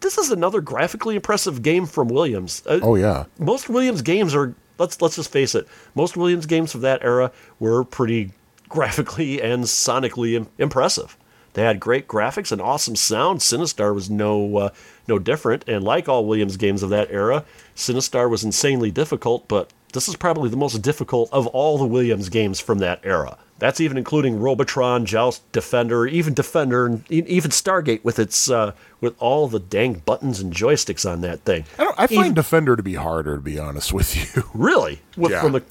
This 0.00 0.16
is 0.18 0.30
another 0.30 0.60
graphically 0.60 1.16
impressive 1.16 1.62
game 1.62 1.86
from 1.86 2.08
Williams. 2.08 2.62
Uh, 2.66 2.80
Oh 2.82 2.94
yeah. 2.94 3.24
most 3.38 3.68
Williams 3.68 4.02
games 4.02 4.34
are 4.34 4.54
let's 4.78 5.00
let's 5.02 5.16
just 5.16 5.30
face 5.30 5.54
it. 5.54 5.66
Most 5.94 6.16
Williams 6.16 6.46
games 6.46 6.74
of 6.74 6.80
that 6.80 7.02
era 7.04 7.30
were 7.58 7.84
pretty 7.84 8.32
graphically 8.68 9.40
and 9.50 9.64
sonically 9.64 10.34
im- 10.34 10.48
impressive. 10.58 11.16
They 11.54 11.62
had 11.64 11.80
great 11.80 12.06
graphics 12.06 12.52
and 12.52 12.60
awesome 12.62 12.94
sound. 12.96 13.40
Sinistar 13.40 13.92
was 13.94 14.08
no 14.08 14.56
uh, 14.56 14.68
no 15.08 15.18
different, 15.18 15.64
and 15.68 15.82
like 15.82 16.08
all 16.08 16.24
Williams 16.24 16.56
games 16.56 16.82
of 16.84 16.90
that 16.90 17.10
era, 17.10 17.44
Sinistar 17.74 18.30
was 18.30 18.44
insanely 18.44 18.90
difficult. 18.92 19.48
But 19.48 19.72
this 19.92 20.08
is 20.08 20.16
probably 20.16 20.48
the 20.50 20.56
most 20.56 20.80
difficult 20.82 21.28
of 21.32 21.46
all 21.48 21.78
the 21.78 21.86
Williams 21.86 22.28
games 22.28 22.60
from 22.60 22.78
that 22.78 23.00
era. 23.04 23.38
That's 23.58 23.78
even 23.80 23.98
including 23.98 24.40
Robotron, 24.40 25.04
Joust, 25.04 25.42
Defender, 25.52 26.06
even 26.06 26.32
Defender, 26.32 26.86
and 26.86 27.10
even 27.10 27.50
Stargate 27.50 28.02
with 28.02 28.18
its 28.18 28.48
uh, 28.50 28.72
with 29.02 29.14
all 29.18 29.48
the 29.48 29.60
dang 29.60 29.94
buttons 30.06 30.40
and 30.40 30.52
joysticks 30.52 31.10
on 31.10 31.20
that 31.20 31.40
thing. 31.40 31.64
I, 31.78 31.84
don't, 31.84 31.94
I 31.98 32.06
find 32.06 32.20
Even- 32.20 32.34
Defender 32.34 32.76
to 32.76 32.82
be 32.82 32.94
harder, 32.94 33.36
to 33.36 33.42
be 33.42 33.58
honest 33.58 33.92
with 33.92 34.16
you. 34.16 34.44
Really? 34.54 35.00
With, 35.16 35.32
Yeah. 35.32 35.42
From 35.42 35.52
the, 35.52 35.62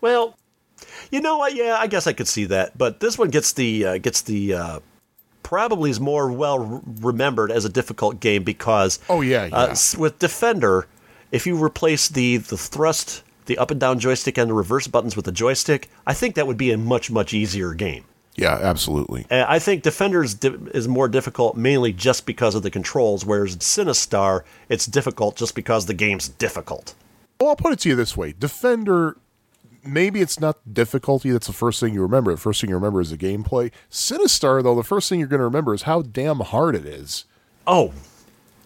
well, 0.00 0.36
you 1.12 1.20
know 1.20 1.38
what? 1.38 1.54
Yeah, 1.54 1.76
I 1.78 1.86
guess 1.86 2.06
I 2.08 2.12
could 2.12 2.26
see 2.28 2.46
that. 2.46 2.76
But 2.76 2.98
this 3.00 3.16
one 3.16 3.30
gets 3.30 3.52
the 3.52 3.84
uh, 3.86 3.98
gets 3.98 4.22
the 4.22 4.54
uh, 4.54 4.80
probably 5.44 5.90
is 5.90 6.00
more 6.00 6.30
well 6.32 6.82
remembered 7.00 7.52
as 7.52 7.64
a 7.64 7.68
difficult 7.68 8.18
game 8.20 8.42
because 8.42 8.98
Oh, 9.08 9.20
yeah, 9.20 9.42
uh, 9.44 9.66
yeah. 9.66 9.70
s- 9.70 9.96
with 9.96 10.18
Defender, 10.18 10.86
if 11.30 11.46
you 11.46 11.62
replace 11.62 12.08
the 12.08 12.38
the 12.38 12.56
thrust, 12.56 13.22
the 13.48 13.58
up 13.58 13.72
and 13.72 13.80
down 13.80 13.98
joystick, 13.98 14.38
and 14.38 14.48
the 14.48 14.54
reverse 14.54 14.86
buttons 14.86 15.16
with 15.16 15.24
the 15.24 15.32
joystick, 15.32 15.90
I 16.06 16.14
think 16.14 16.36
that 16.36 16.46
would 16.46 16.56
be 16.56 16.70
a 16.70 16.78
much 16.78 17.10
much 17.10 17.34
easier 17.34 17.74
game. 17.74 18.04
yeah, 18.36 18.54
absolutely. 18.54 19.26
Uh, 19.28 19.44
I 19.48 19.58
think 19.58 19.82
Defenders 19.82 20.34
di- 20.34 20.54
is 20.72 20.86
more 20.86 21.08
difficult 21.08 21.56
mainly 21.56 21.92
just 21.92 22.24
because 22.24 22.54
of 22.54 22.62
the 22.62 22.70
controls, 22.70 23.26
whereas 23.26 23.56
Sinistar, 23.56 24.42
it's 24.68 24.86
difficult 24.86 25.34
just 25.36 25.56
because 25.56 25.86
the 25.86 25.94
game's 25.94 26.28
difficult. 26.28 26.94
Well, 27.40 27.50
I'll 27.50 27.56
put 27.56 27.72
it 27.72 27.80
to 27.80 27.88
you 27.88 27.96
this 27.96 28.16
way: 28.16 28.32
Defender. 28.38 29.16
Maybe 29.84 30.20
it's 30.20 30.38
not 30.40 30.74
difficulty 30.74 31.30
that's 31.30 31.46
the 31.46 31.52
first 31.52 31.80
thing 31.80 31.94
you 31.94 32.02
remember. 32.02 32.32
The 32.32 32.36
first 32.40 32.60
thing 32.60 32.68
you 32.68 32.76
remember 32.76 33.00
is 33.00 33.10
the 33.10 33.16
gameplay. 33.16 33.70
Sinistar, 33.90 34.62
though, 34.62 34.74
the 34.74 34.82
first 34.82 35.08
thing 35.08 35.18
you're 35.18 35.28
going 35.28 35.38
to 35.38 35.44
remember 35.44 35.72
is 35.72 35.82
how 35.82 36.02
damn 36.02 36.40
hard 36.40 36.74
it 36.74 36.84
is. 36.84 37.24
Oh, 37.66 37.94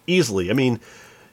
easily. 0.06 0.50
I 0.50 0.54
mean, 0.54 0.80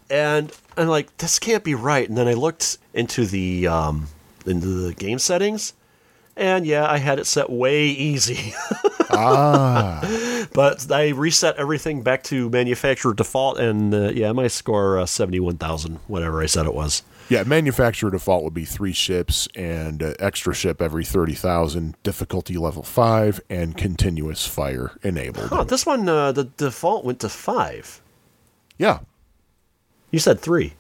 And 0.10 0.53
I'm 0.78 0.88
like, 0.88 1.18
this 1.18 1.40
can't 1.40 1.64
be 1.64 1.76
right. 1.76 2.07
And 2.07 2.18
then 2.18 2.28
I 2.30 2.34
looked 2.34 2.78
into 2.94 3.26
the 3.26 3.68
um, 3.68 4.07
into 4.48 4.68
the 4.68 4.94
game 4.94 5.19
settings, 5.19 5.74
and 6.36 6.65
yeah, 6.65 6.90
I 6.90 6.98
had 6.98 7.19
it 7.19 7.26
set 7.26 7.49
way 7.49 7.86
easy. 7.86 8.53
Ah, 9.10 10.48
But 10.53 10.91
I 10.91 11.10
reset 11.10 11.56
everything 11.56 12.03
back 12.03 12.24
to 12.24 12.49
manufacturer 12.49 13.14
default, 13.14 13.57
and 13.57 13.94
uh, 13.94 14.10
yeah, 14.10 14.34
my 14.34 14.48
score 14.48 14.99
uh, 14.99 15.06
seventy 15.06 15.40
one 15.40 15.57
thousand, 15.57 15.99
whatever 16.07 16.41
I 16.41 16.45
said 16.45 16.65
it 16.65 16.74
was. 16.74 17.03
yeah. 17.30 17.44
Manufacturer 17.44 18.11
default 18.11 18.44
would 18.44 18.53
be 18.53 18.65
three 18.65 18.91
ships 18.91 19.48
and 19.56 20.03
uh, 20.03 20.14
extra 20.19 20.53
ship 20.53 20.82
every 20.82 21.06
thirty 21.06 21.34
thousand. 21.34 21.95
Difficulty 22.03 22.57
level 22.57 22.84
five 22.84 23.40
and 23.49 23.78
continuous 23.78 24.45
fire 24.45 24.91
enabled. 25.03 25.49
Oh, 25.52 25.64
this 25.64 25.86
one 25.86 26.07
uh, 26.10 26.34
the 26.34 26.44
default 26.44 27.06
went 27.06 27.22
to 27.22 27.30
five. 27.30 28.02
Yeah. 28.78 28.99
You 30.11 30.19
said 30.19 30.40
three, 30.41 30.74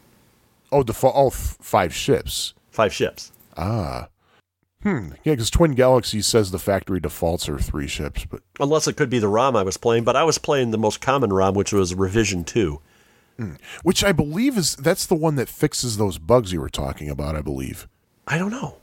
Oh, 0.71 0.83
default. 0.83 1.13
Oh, 1.15 1.27
f- 1.27 1.57
five 1.61 1.93
ships. 1.95 2.53
five 2.71 2.93
ships. 2.93 3.31
Ah. 3.57 4.09
Hmm. 4.83 5.09
Yeah, 5.23 5.33
because 5.33 5.49
Twin 5.49 5.73
Galaxies 5.73 6.27
says 6.27 6.51
the 6.51 6.59
factory 6.59 6.99
defaults 6.99 7.49
are 7.49 7.57
three 7.57 7.87
ships, 7.87 8.25
but 8.29 8.41
Unless 8.59 8.87
it 8.87 8.95
could 8.95 9.09
be 9.09 9.19
the 9.19 9.27
ROM 9.27 9.55
I 9.55 9.63
was 9.63 9.75
playing, 9.77 10.03
but 10.03 10.15
I 10.15 10.23
was 10.23 10.37
playing 10.37 10.71
the 10.71 10.77
most 10.77 11.01
common 11.01 11.33
ROM, 11.33 11.55
which 11.55 11.73
was 11.73 11.95
revision 11.95 12.43
two. 12.43 12.79
which 13.83 14.03
I 14.03 14.11
believe 14.11 14.57
is 14.57 14.75
that's 14.75 15.05
the 15.05 15.15
one 15.15 15.35
that 15.35 15.49
fixes 15.49 15.97
those 15.97 16.17
bugs 16.19 16.51
you 16.53 16.61
were 16.61 16.69
talking 16.69 17.09
about. 17.09 17.35
I 17.35 17.41
believe. 17.41 17.87
I 18.27 18.37
don't 18.37 18.51
know. 18.51 18.77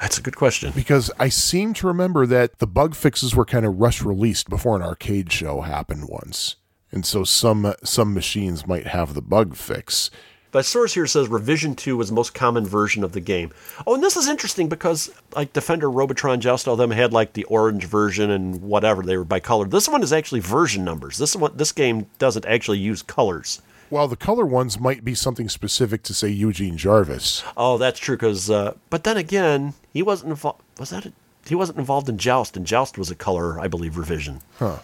That's 0.00 0.18
a 0.18 0.22
good 0.22 0.36
question. 0.36 0.72
because 0.74 1.10
I 1.18 1.28
seem 1.28 1.72
to 1.74 1.86
remember 1.86 2.26
that 2.26 2.58
the 2.58 2.66
bug 2.66 2.94
fixes 2.94 3.34
were 3.34 3.44
kind 3.44 3.64
of 3.64 3.78
rush 3.80 4.02
released 4.02 4.48
before 4.50 4.76
an 4.76 4.82
arcade 4.82 5.30
show 5.32 5.60
happened 5.62 6.08
once, 6.08 6.56
and 6.92 7.04
so 7.06 7.24
some 7.24 7.74
some 7.82 8.14
machines 8.14 8.66
might 8.66 8.86
have 8.88 9.14
the 9.14 9.22
bug 9.22 9.54
fix. 9.56 10.10
But 10.54 10.64
source 10.64 10.94
here 10.94 11.08
says 11.08 11.26
revision 11.26 11.74
two 11.74 11.96
was 11.96 12.10
the 12.10 12.14
most 12.14 12.32
common 12.32 12.64
version 12.64 13.02
of 13.02 13.10
the 13.10 13.20
game. 13.20 13.50
Oh, 13.88 13.94
and 13.94 14.04
this 14.04 14.16
is 14.16 14.28
interesting 14.28 14.68
because 14.68 15.10
like 15.34 15.52
Defender, 15.52 15.90
Robotron, 15.90 16.40
Joust, 16.40 16.68
all 16.68 16.76
them 16.76 16.92
had 16.92 17.12
like 17.12 17.32
the 17.32 17.42
orange 17.46 17.86
version 17.86 18.30
and 18.30 18.62
whatever 18.62 19.02
they 19.02 19.16
were 19.16 19.24
by 19.24 19.40
color. 19.40 19.66
This 19.66 19.88
one 19.88 20.04
is 20.04 20.12
actually 20.12 20.38
version 20.38 20.84
numbers. 20.84 21.18
This 21.18 21.34
one, 21.34 21.56
this 21.56 21.72
game 21.72 22.06
doesn't 22.20 22.46
actually 22.46 22.78
use 22.78 23.02
colors. 23.02 23.62
While 23.90 24.06
the 24.06 24.14
color 24.14 24.46
ones 24.46 24.78
might 24.78 25.04
be 25.04 25.16
something 25.16 25.48
specific 25.48 26.04
to 26.04 26.14
say 26.14 26.28
Eugene 26.28 26.76
Jarvis. 26.76 27.42
Oh, 27.56 27.76
that's 27.76 27.98
true. 27.98 28.14
Because, 28.14 28.48
uh, 28.48 28.74
but 28.90 29.02
then 29.02 29.16
again, 29.16 29.74
he 29.92 30.04
wasn't 30.04 30.30
involved. 30.30 30.62
Was 30.78 30.90
that? 30.90 31.04
A, 31.04 31.12
he 31.48 31.56
wasn't 31.56 31.78
involved 31.80 32.08
in 32.08 32.16
Joust, 32.16 32.56
and 32.56 32.64
Joust 32.64 32.96
was 32.96 33.10
a 33.10 33.16
color, 33.16 33.58
I 33.58 33.66
believe, 33.66 33.96
revision. 33.98 34.40
Huh. 34.60 34.78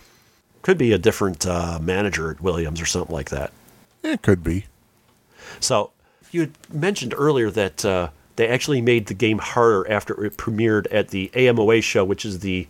Could 0.62 0.78
be 0.78 0.92
a 0.92 0.98
different 0.98 1.46
uh, 1.46 1.78
manager 1.80 2.28
at 2.28 2.40
Williams 2.40 2.80
or 2.80 2.86
something 2.86 3.14
like 3.14 3.30
that. 3.30 3.52
It 4.02 4.22
could 4.22 4.42
be. 4.42 4.64
So 5.58 5.90
you 6.30 6.42
had 6.42 6.52
mentioned 6.72 7.14
earlier 7.16 7.50
that 7.50 7.84
uh, 7.84 8.10
they 8.36 8.48
actually 8.48 8.80
made 8.80 9.06
the 9.06 9.14
game 9.14 9.38
harder 9.38 9.90
after 9.90 10.24
it 10.24 10.36
premiered 10.36 10.86
at 10.90 11.08
the 11.08 11.30
AMOA 11.34 11.82
show, 11.82 12.04
which 12.04 12.24
is 12.24 12.40
the 12.40 12.68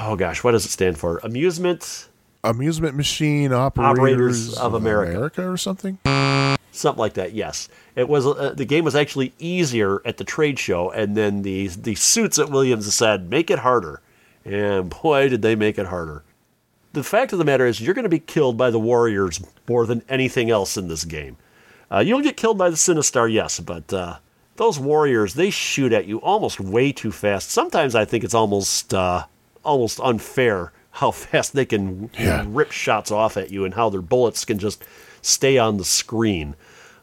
oh 0.00 0.16
gosh, 0.16 0.42
what 0.42 0.52
does 0.52 0.64
it 0.64 0.70
stand 0.70 0.98
for? 0.98 1.18
Amusement, 1.18 2.08
Amusement 2.44 2.96
Machine 2.96 3.52
Operators, 3.52 3.98
Operators 3.98 4.58
of 4.58 4.74
America. 4.74 5.48
or 5.48 5.56
something. 5.56 5.98
something 6.72 6.98
like 6.98 7.14
that. 7.14 7.32
Yes, 7.32 7.68
it 7.94 8.08
was. 8.08 8.26
Uh, 8.26 8.54
the 8.56 8.64
game 8.64 8.84
was 8.84 8.94
actually 8.96 9.32
easier 9.38 10.00
at 10.04 10.16
the 10.16 10.24
trade 10.24 10.58
show, 10.58 10.90
and 10.90 11.16
then 11.16 11.42
the 11.42 11.68
the 11.68 11.94
suits 11.94 12.38
at 12.38 12.50
Williams 12.50 12.92
said 12.94 13.28
make 13.28 13.50
it 13.50 13.60
harder, 13.60 14.00
and 14.44 14.90
boy 15.02 15.28
did 15.28 15.42
they 15.42 15.54
make 15.54 15.78
it 15.78 15.86
harder. 15.86 16.22
The 16.92 17.04
fact 17.04 17.32
of 17.32 17.38
the 17.38 17.44
matter 17.44 17.66
is, 17.66 17.80
you're 17.80 17.94
going 17.94 18.02
to 18.02 18.08
be 18.08 18.18
killed 18.18 18.56
by 18.56 18.70
the 18.70 18.80
warriors 18.80 19.40
more 19.68 19.86
than 19.86 20.02
anything 20.08 20.50
else 20.50 20.76
in 20.76 20.88
this 20.88 21.04
game. 21.04 21.36
Uh, 21.90 21.98
you'll 21.98 22.20
get 22.22 22.36
killed 22.36 22.56
by 22.58 22.70
the 22.70 22.76
Sinistar, 22.76 23.32
yes, 23.32 23.58
but 23.60 23.92
uh, 23.92 24.18
those 24.56 24.78
warriors 24.78 25.34
they 25.34 25.50
shoot 25.50 25.92
at 25.92 26.06
you 26.06 26.18
almost 26.20 26.60
way 26.60 26.92
too 26.92 27.10
fast. 27.12 27.50
Sometimes 27.50 27.94
I 27.94 28.04
think 28.04 28.22
it's 28.24 28.34
almost 28.34 28.94
uh, 28.94 29.24
almost 29.64 29.98
unfair 30.00 30.72
how 30.92 31.10
fast 31.10 31.52
they 31.54 31.64
can 31.66 32.10
Yeah. 32.18 32.44
rip 32.48 32.70
shots 32.72 33.10
off 33.10 33.36
at 33.36 33.50
you 33.50 33.64
and 33.64 33.74
how 33.74 33.90
their 33.90 34.02
bullets 34.02 34.44
can 34.44 34.58
just 34.58 34.82
stay 35.22 35.58
on 35.58 35.76
the 35.78 35.84
screen. 35.84 36.54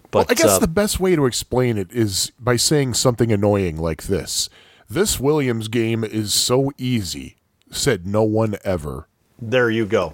But 0.09 0.31
I 0.31 0.35
guess 0.35 0.55
uh, 0.55 0.59
the 0.59 0.67
best 0.69 0.99
way 1.01 1.15
to 1.17 1.25
explain 1.25 1.77
it 1.77 1.91
is 1.91 2.31
by 2.39 2.55
saying 2.55 2.93
something 2.93 3.29
annoying 3.31 3.77
like 3.77 4.03
this. 4.03 4.49
This 4.89 5.19
Williams 5.19 5.67
game 5.67 6.05
is 6.05 6.33
so 6.33 6.71
easy, 6.77 7.35
said 7.71 8.07
no 8.07 8.23
one 8.23 8.55
ever. 8.63 9.09
there 9.37 9.69
you 9.69 9.85
go. 9.85 10.13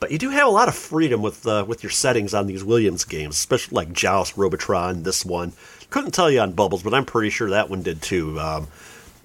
but 0.00 0.10
you 0.10 0.18
do 0.18 0.30
have 0.30 0.46
a 0.46 0.50
lot 0.50 0.68
of 0.68 0.74
freedom 0.74 1.22
with 1.22 1.46
uh, 1.46 1.64
with 1.66 1.82
your 1.82 1.90
settings 1.90 2.34
on 2.34 2.46
these 2.46 2.64
Williams 2.64 3.04
games, 3.04 3.34
especially 3.36 3.76
like 3.76 3.92
Joust, 3.92 4.36
Robotron, 4.36 5.02
this 5.02 5.24
one. 5.24 5.52
Couldn't 5.90 6.12
tell 6.12 6.30
you 6.30 6.40
on 6.40 6.52
Bubbles, 6.52 6.82
but 6.82 6.94
I'm 6.94 7.04
pretty 7.04 7.30
sure 7.30 7.50
that 7.50 7.68
one 7.68 7.82
did 7.82 8.00
too. 8.00 8.40
Um, 8.40 8.68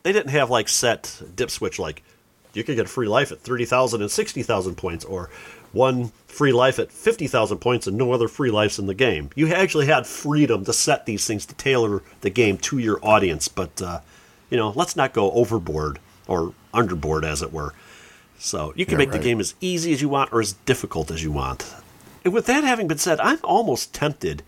they 0.03 0.11
didn't 0.11 0.31
have 0.31 0.49
like 0.49 0.67
set 0.69 1.21
dip 1.35 1.49
switch 1.49 1.79
like 1.79 2.03
you 2.53 2.63
could 2.63 2.75
get 2.75 2.89
free 2.89 3.07
life 3.07 3.31
at 3.31 3.39
30,000 3.39 4.01
and 4.01 4.09
60,000 4.09 4.75
points 4.75 5.05
or 5.05 5.29
one 5.73 6.11
free 6.27 6.51
life 6.51 6.79
at 6.79 6.91
50,000 6.91 7.57
points 7.57 7.87
and 7.87 7.97
no 7.97 8.11
other 8.11 8.27
free 8.27 8.49
lives 8.49 8.79
in 8.79 8.87
the 8.87 8.93
game. 8.93 9.29
You 9.35 9.53
actually 9.53 9.85
had 9.85 10.07
freedom 10.07 10.65
to 10.65 10.73
set 10.73 11.05
these 11.05 11.25
things 11.25 11.45
to 11.47 11.55
tailor 11.55 12.03
the 12.21 12.29
game 12.29 12.57
to 12.59 12.77
your 12.77 12.99
audience, 13.03 13.47
but 13.47 13.81
uh, 13.81 14.01
you 14.49 14.57
know, 14.57 14.71
let's 14.75 14.95
not 14.95 15.13
go 15.13 15.31
overboard 15.31 15.99
or 16.27 16.53
underboard 16.73 17.23
as 17.23 17.41
it 17.41 17.51
were. 17.53 17.73
So 18.39 18.73
you 18.75 18.85
can 18.85 18.93
Yeah, 18.93 18.97
make 18.99 19.11
the 19.11 19.19
game 19.19 19.39
as 19.39 19.55
easy 19.61 19.93
as 19.93 20.01
you 20.01 20.09
want 20.09 20.31
or 20.31 20.39
as 20.39 20.53
difficult 20.53 21.09
as 21.11 21.23
you 21.23 21.31
want. 21.31 21.65
And 22.23 22.33
with 22.33 22.45
that 22.47 22.63
having 22.63 22.87
been 22.87 22.97
said, 22.97 23.19
I'm 23.19 23.39
almost 23.43 23.93
tempted 23.93 24.43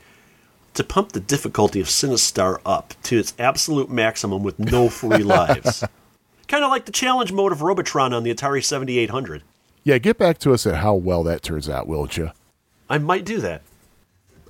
to 0.76 0.84
pump 0.84 1.14
the 1.14 1.20
difficulty 1.20 1.80
of 1.80 1.88
Sinistar 1.88 2.60
up 2.66 2.94
to 3.04 3.18
its 3.18 3.34
absolute 3.40 3.90
maximum 3.90 4.44
with 4.44 4.60
no 4.60 4.90
free 4.90 5.24
lives. 5.24 5.84
kind 6.48 6.64
of 6.64 6.70
like 6.70 6.86
the 6.86 6.92
challenge 6.92 7.32
mode 7.32 7.52
of 7.52 7.62
Robotron 7.62 8.14
on 8.14 8.24
the 8.24 8.34
Atari 8.34 8.64
7800. 8.64 9.42
Yeah, 9.84 9.98
get 9.98 10.18
back 10.18 10.38
to 10.40 10.54
us 10.54 10.68
at 10.68 10.76
how 10.76 10.94
well 10.94 11.24
that 11.24 11.42
turns 11.42 11.68
out, 11.70 11.88
will 11.88 12.08
you? 12.12 12.32
I 12.90 12.98
might 13.00 13.26
do 13.26 13.40
that. 13.42 13.62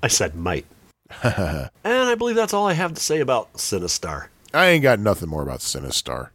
I 0.04 0.08
said 0.08 0.36
might. 0.36 0.66
and 1.24 1.70
I 1.84 2.16
believe 2.16 2.36
that's 2.36 2.54
all 2.54 2.68
I 2.68 2.74
have 2.74 2.94
to 2.94 3.02
say 3.02 3.20
about 3.20 3.54
Sinistar. 3.54 4.28
I 4.54 4.68
ain't 4.68 4.84
got 4.84 5.00
nothing 5.00 5.30
more 5.30 5.44
about 5.44 5.60
Sinistar. 5.60 6.30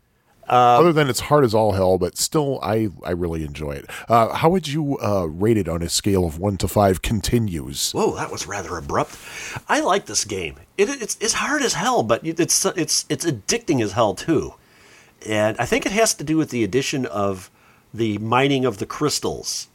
Um, 0.49 0.57
Other 0.81 0.93
than 0.93 1.09
it's 1.09 1.21
hard 1.21 1.45
as 1.45 1.55
all 1.55 1.73
hell, 1.73 1.97
but 1.97 2.19
still, 2.19 2.59
I, 2.63 2.89
I 3.03 3.13
really 3.13 3.45
enjoy 3.45 3.73
it. 3.73 3.87
Uh, 4.09 4.35
how 4.35 4.51
would 4.51 4.69
you 4.69 4.99
uh, 4.99 5.25
rate 5.27 5.57
it 5.57 5.69
on 5.69 5.83
a 5.83 5.89
scale 5.89 6.25
of 6.27 6.39
1 6.39 6.59
to 6.59 6.69
5 6.69 7.01
continues? 7.01 7.93
Whoa, 7.93 8.15
that 8.17 8.31
was 8.31 8.47
rather 8.47 8.77
abrupt. 8.77 9.17
I 9.69 9.81
like 9.81 10.05
this 10.07 10.25
game. 10.27 10.57
It, 10.77 10.89
it's 10.91 11.17
it's 11.21 11.35
hard 11.35 11.63
as 11.63 11.75
hell, 11.75 12.03
but 12.03 12.21
it's 12.27 12.65
it's 12.67 13.07
it's 13.09 13.25
addicting 13.25 13.81
as 13.83 13.93
hell 13.93 14.15
too. 14.15 14.55
And 15.27 15.57
I 15.59 15.65
think 15.67 15.87
it 15.87 15.93
has 15.93 16.13
to 16.15 16.25
do 16.25 16.37
with 16.37 16.51
the 16.51 16.63
addition 16.65 17.07
of 17.07 17.51
the 17.95 18.19
mining 18.19 18.65
of 18.67 18.79
the 18.79 18.87
crystals. 18.87 19.69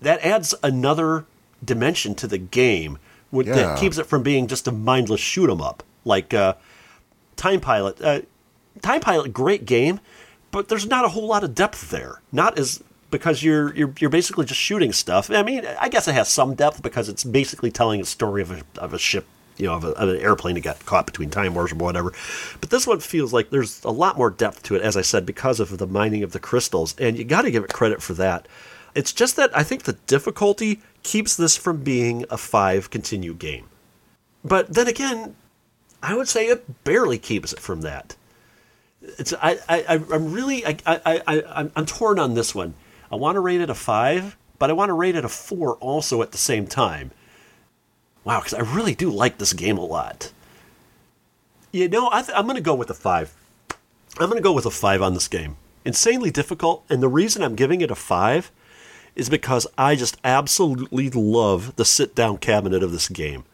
That 0.00 0.20
adds 0.24 0.54
another 0.62 1.24
dimension 1.64 2.14
to 2.16 2.26
the 2.26 2.38
game, 2.38 2.98
Yeah. 3.32 3.54
that 3.54 3.78
keeps 3.78 3.96
it 3.98 4.06
from 4.06 4.22
being 4.22 4.46
just 4.48 4.66
a 4.68 4.72
mindless 4.72 5.20
shoot 5.20 5.48
'em 5.48 5.62
up 5.62 5.82
like 6.04 6.34
uh, 6.34 6.54
Time 7.36 7.60
Pilot. 7.60 8.26
Time 8.80 9.00
Pilot, 9.00 9.32
great 9.32 9.66
game, 9.66 10.00
but 10.50 10.68
there's 10.68 10.86
not 10.86 11.04
a 11.04 11.08
whole 11.08 11.26
lot 11.26 11.44
of 11.44 11.54
depth 11.54 11.90
there. 11.90 12.20
Not 12.32 12.58
as 12.58 12.82
because 13.10 13.42
you're 13.42 13.74
you're 13.74 13.94
you're 14.00 14.10
basically 14.10 14.44
just 14.44 14.60
shooting 14.60 14.92
stuff. 14.92 15.30
I 15.30 15.42
mean, 15.42 15.64
I 15.80 15.88
guess 15.88 16.08
it 16.08 16.14
has 16.14 16.28
some 16.28 16.54
depth 16.54 16.82
because 16.82 17.08
it's 17.08 17.22
basically 17.22 17.70
telling 17.70 18.00
a 18.00 18.04
story 18.04 18.42
of 18.42 18.50
a 18.50 18.62
of 18.78 18.94
a 18.94 18.98
ship, 18.98 19.26
you 19.56 19.66
know, 19.66 19.74
of, 19.74 19.84
a, 19.84 19.88
of 19.90 20.08
an 20.08 20.16
airplane 20.16 20.54
that 20.54 20.62
got 20.62 20.84
caught 20.86 21.06
between 21.06 21.30
time 21.30 21.54
wars 21.54 21.72
or 21.72 21.76
whatever. 21.76 22.12
But 22.60 22.70
this 22.70 22.86
one 22.86 23.00
feels 23.00 23.32
like 23.32 23.50
there's 23.50 23.84
a 23.84 23.90
lot 23.90 24.18
more 24.18 24.30
depth 24.30 24.64
to 24.64 24.74
it, 24.74 24.82
as 24.82 24.96
I 24.96 25.02
said, 25.02 25.24
because 25.26 25.60
of 25.60 25.78
the 25.78 25.86
mining 25.86 26.22
of 26.22 26.32
the 26.32 26.40
crystals, 26.40 26.96
and 26.98 27.16
you 27.16 27.24
got 27.24 27.42
to 27.42 27.50
give 27.50 27.62
it 27.62 27.72
credit 27.72 28.02
for 28.02 28.14
that. 28.14 28.48
It's 28.94 29.12
just 29.12 29.36
that 29.36 29.56
I 29.56 29.62
think 29.62 29.84
the 29.84 29.94
difficulty 30.06 30.82
keeps 31.02 31.36
this 31.36 31.56
from 31.56 31.82
being 31.82 32.24
a 32.30 32.36
five 32.36 32.90
continue 32.90 33.34
game. 33.34 33.68
But 34.44 34.74
then 34.74 34.88
again, 34.88 35.36
I 36.02 36.14
would 36.14 36.28
say 36.28 36.46
it 36.46 36.84
barely 36.84 37.18
keeps 37.18 37.52
it 37.52 37.60
from 37.60 37.82
that. 37.82 38.16
It's 39.18 39.32
I 39.34 39.58
I 39.68 39.84
I'm 39.88 40.32
really 40.32 40.64
I 40.64 40.76
I 40.86 41.22
I 41.26 41.70
I'm, 41.74 41.86
torn 41.86 42.18
on 42.18 42.34
this 42.34 42.54
one. 42.54 42.74
I 43.10 43.16
want 43.16 43.36
to 43.36 43.40
rate 43.40 43.60
it 43.60 43.70
a 43.70 43.74
five, 43.74 44.36
but 44.58 44.70
I 44.70 44.72
want 44.72 44.90
to 44.90 44.94
rate 44.94 45.16
it 45.16 45.24
a 45.24 45.28
four 45.28 45.74
also 45.76 46.22
at 46.22 46.32
the 46.32 46.38
same 46.38 46.66
time. 46.66 47.10
Wow, 48.24 48.38
because 48.38 48.54
I 48.54 48.60
really 48.60 48.94
do 48.94 49.10
like 49.10 49.38
this 49.38 49.52
game 49.52 49.76
a 49.76 49.84
lot. 49.84 50.32
You 51.72 51.88
know, 51.88 52.08
I 52.12 52.22
th- 52.22 52.36
I'm 52.36 52.44
going 52.44 52.56
to 52.56 52.62
go 52.62 52.74
with 52.74 52.90
a 52.90 52.94
five. 52.94 53.34
I'm 54.20 54.28
going 54.28 54.36
to 54.36 54.42
go 54.42 54.52
with 54.52 54.66
a 54.66 54.70
five 54.70 55.02
on 55.02 55.14
this 55.14 55.26
game. 55.26 55.56
Insanely 55.84 56.30
difficult, 56.30 56.84
and 56.88 57.02
the 57.02 57.08
reason 57.08 57.42
I'm 57.42 57.56
giving 57.56 57.80
it 57.80 57.90
a 57.90 57.96
five 57.96 58.52
is 59.16 59.28
because 59.28 59.66
I 59.76 59.96
just 59.96 60.16
absolutely 60.22 61.10
love 61.10 61.76
the 61.76 61.84
sit-down 61.84 62.38
cabinet 62.38 62.82
of 62.82 62.92
this 62.92 63.08
game. 63.08 63.44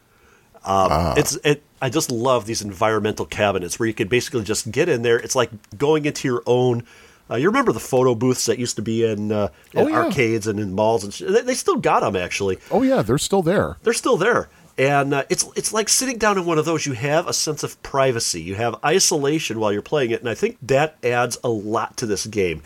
Um, 0.65 1.17
It's 1.17 1.37
it. 1.45 1.63
I 1.81 1.91
just 1.91 2.11
love 2.11 2.47
these 2.47 2.61
environmental 2.63 3.25
cabinets 3.25 3.79
where 3.79 3.87
you 3.87 3.95
can 3.95 4.09
basically 4.09 4.43
just 4.43 4.71
get 4.73 4.89
in 4.89 5.03
there. 5.03 5.17
It's 5.19 5.37
like 5.37 5.51
going 5.79 6.05
into 6.07 6.27
your 6.27 6.43
own. 6.47 6.85
Uh, 7.31 7.37
you 7.37 7.47
remember 7.47 7.73
the 7.73 7.81
photo 7.81 8.15
booths 8.15 8.47
that 8.47 8.59
used 8.59 8.77
to 8.77 8.83
be 8.83 9.05
in, 9.05 9.31
uh, 9.31 9.49
in 9.75 9.81
Oh, 9.81 9.87
yeah. 9.89 9.97
arcades 10.05 10.47
and 10.47 10.59
in 10.59 10.73
malls 10.73 11.05
and 11.05 11.13
sh- 11.13 11.23
they, 11.29 11.43
they 11.43 11.55
still 11.55 11.77
got 11.77 12.01
them 12.01 12.17
actually. 12.17 12.59
Oh, 12.71 12.83
yeah, 12.83 13.03
they're 13.03 13.19
still 13.19 13.43
there. 13.43 13.77
They're 13.83 13.93
still 13.93 14.17
there, 14.17 14.49
and 14.79 15.13
uh, 15.13 15.25
it's 15.29 15.45
it's 15.55 15.73
like 15.73 15.89
sitting 15.91 16.17
down 16.19 16.39
in 16.39 16.47
one 16.47 16.57
of 16.59 16.65
those. 16.65 16.87
You 16.87 16.95
have 16.95 17.29
a 17.29 17.33
sense 17.35 17.63
of 17.63 17.81
privacy. 17.83 18.41
You 18.41 18.55
have 18.57 18.77
isolation 18.85 19.61
while 19.61 19.73
you're 19.73 19.83
playing 19.83 20.11
it, 20.11 20.21
and 20.21 20.29
I 20.29 20.35
think 20.35 20.57
that 20.63 20.97
adds 21.05 21.37
a 21.45 21.49
lot 21.51 21.97
to 21.99 22.07
this 22.07 22.27
game. 22.27 22.63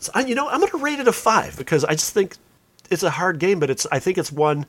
So, 0.00 0.10
I, 0.14 0.20
you 0.24 0.34
know, 0.34 0.48
I'm 0.48 0.60
going 0.60 0.70
to 0.72 0.78
rate 0.78 1.00
it 1.00 1.06
a 1.08 1.12
five 1.12 1.56
because 1.58 1.84
I 1.84 1.92
just 1.92 2.14
think 2.14 2.36
it's 2.90 3.02
a 3.02 3.10
hard 3.10 3.38
game, 3.38 3.60
but 3.60 3.68
it's 3.68 3.86
I 3.92 3.98
think 3.98 4.16
it's 4.18 4.32
one 4.32 4.64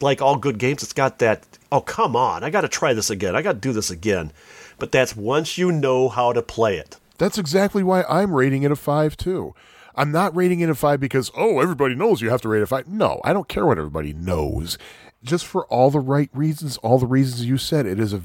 like 0.00 0.22
all 0.22 0.36
good 0.36 0.58
games. 0.58 0.82
It's 0.82 0.92
got 0.92 1.18
that. 1.18 1.46
Oh 1.70 1.80
come 1.80 2.16
on! 2.16 2.44
I 2.44 2.50
got 2.50 2.62
to 2.62 2.68
try 2.68 2.92
this 2.92 3.10
again. 3.10 3.36
I 3.36 3.42
got 3.42 3.52
to 3.52 3.58
do 3.58 3.72
this 3.72 3.90
again. 3.90 4.32
But 4.78 4.92
that's 4.92 5.16
once 5.16 5.58
you 5.58 5.72
know 5.72 6.08
how 6.08 6.32
to 6.32 6.40
play 6.40 6.76
it. 6.76 6.96
That's 7.18 7.36
exactly 7.36 7.82
why 7.82 8.04
I'm 8.04 8.32
rating 8.32 8.62
it 8.62 8.70
a 8.70 8.76
5, 8.76 9.16
too. 9.16 9.54
I'm 9.96 10.12
not 10.12 10.36
rating 10.36 10.60
it 10.60 10.70
a 10.70 10.74
5 10.74 11.00
because, 11.00 11.32
oh, 11.36 11.58
everybody 11.58 11.96
knows 11.96 12.20
you 12.20 12.30
have 12.30 12.42
to 12.42 12.48
rate 12.48 12.62
a 12.62 12.66
5. 12.66 12.86
No, 12.86 13.20
I 13.24 13.32
don't 13.32 13.48
care 13.48 13.66
what 13.66 13.78
everybody 13.78 14.12
knows. 14.12 14.78
Just 15.24 15.44
for 15.44 15.66
all 15.66 15.90
the 15.90 15.98
right 15.98 16.30
reasons, 16.32 16.76
all 16.76 16.98
the 16.98 17.06
reasons 17.06 17.44
you 17.44 17.58
said, 17.58 17.86
it 17.86 17.98
is 17.98 18.14
a, 18.14 18.22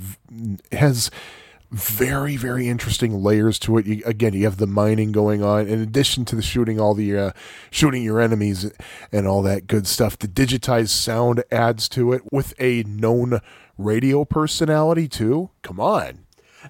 has 0.71 1.09
very 1.73 2.37
very 2.37 2.67
interesting 2.67 3.23
layers 3.23 3.57
to 3.59 3.77
it. 3.77 3.85
You, 3.87 4.03
again, 4.05 4.33
you 4.33 4.45
have 4.45 4.57
the 4.57 4.67
mining 4.67 5.11
going 5.11 5.43
on 5.43 5.67
in 5.67 5.81
addition 5.81 6.23
to 6.25 6.35
the 6.35 6.41
shooting 6.41 6.79
all 6.79 6.93
the 6.93 7.17
uh, 7.17 7.31
shooting 7.71 8.03
your 8.03 8.21
enemies 8.21 8.71
and 9.11 9.27
all 9.27 9.41
that 9.41 9.67
good 9.67 9.87
stuff. 9.87 10.17
The 10.17 10.27
digitized 10.27 10.89
sound 10.89 11.43
adds 11.51 11.89
to 11.89 12.13
it 12.13 12.21
with 12.31 12.53
a 12.59 12.83
known 12.83 13.39
radio 13.77 14.23
personality 14.23 15.07
too. 15.07 15.49
Come 15.63 15.79
on. 15.79 16.25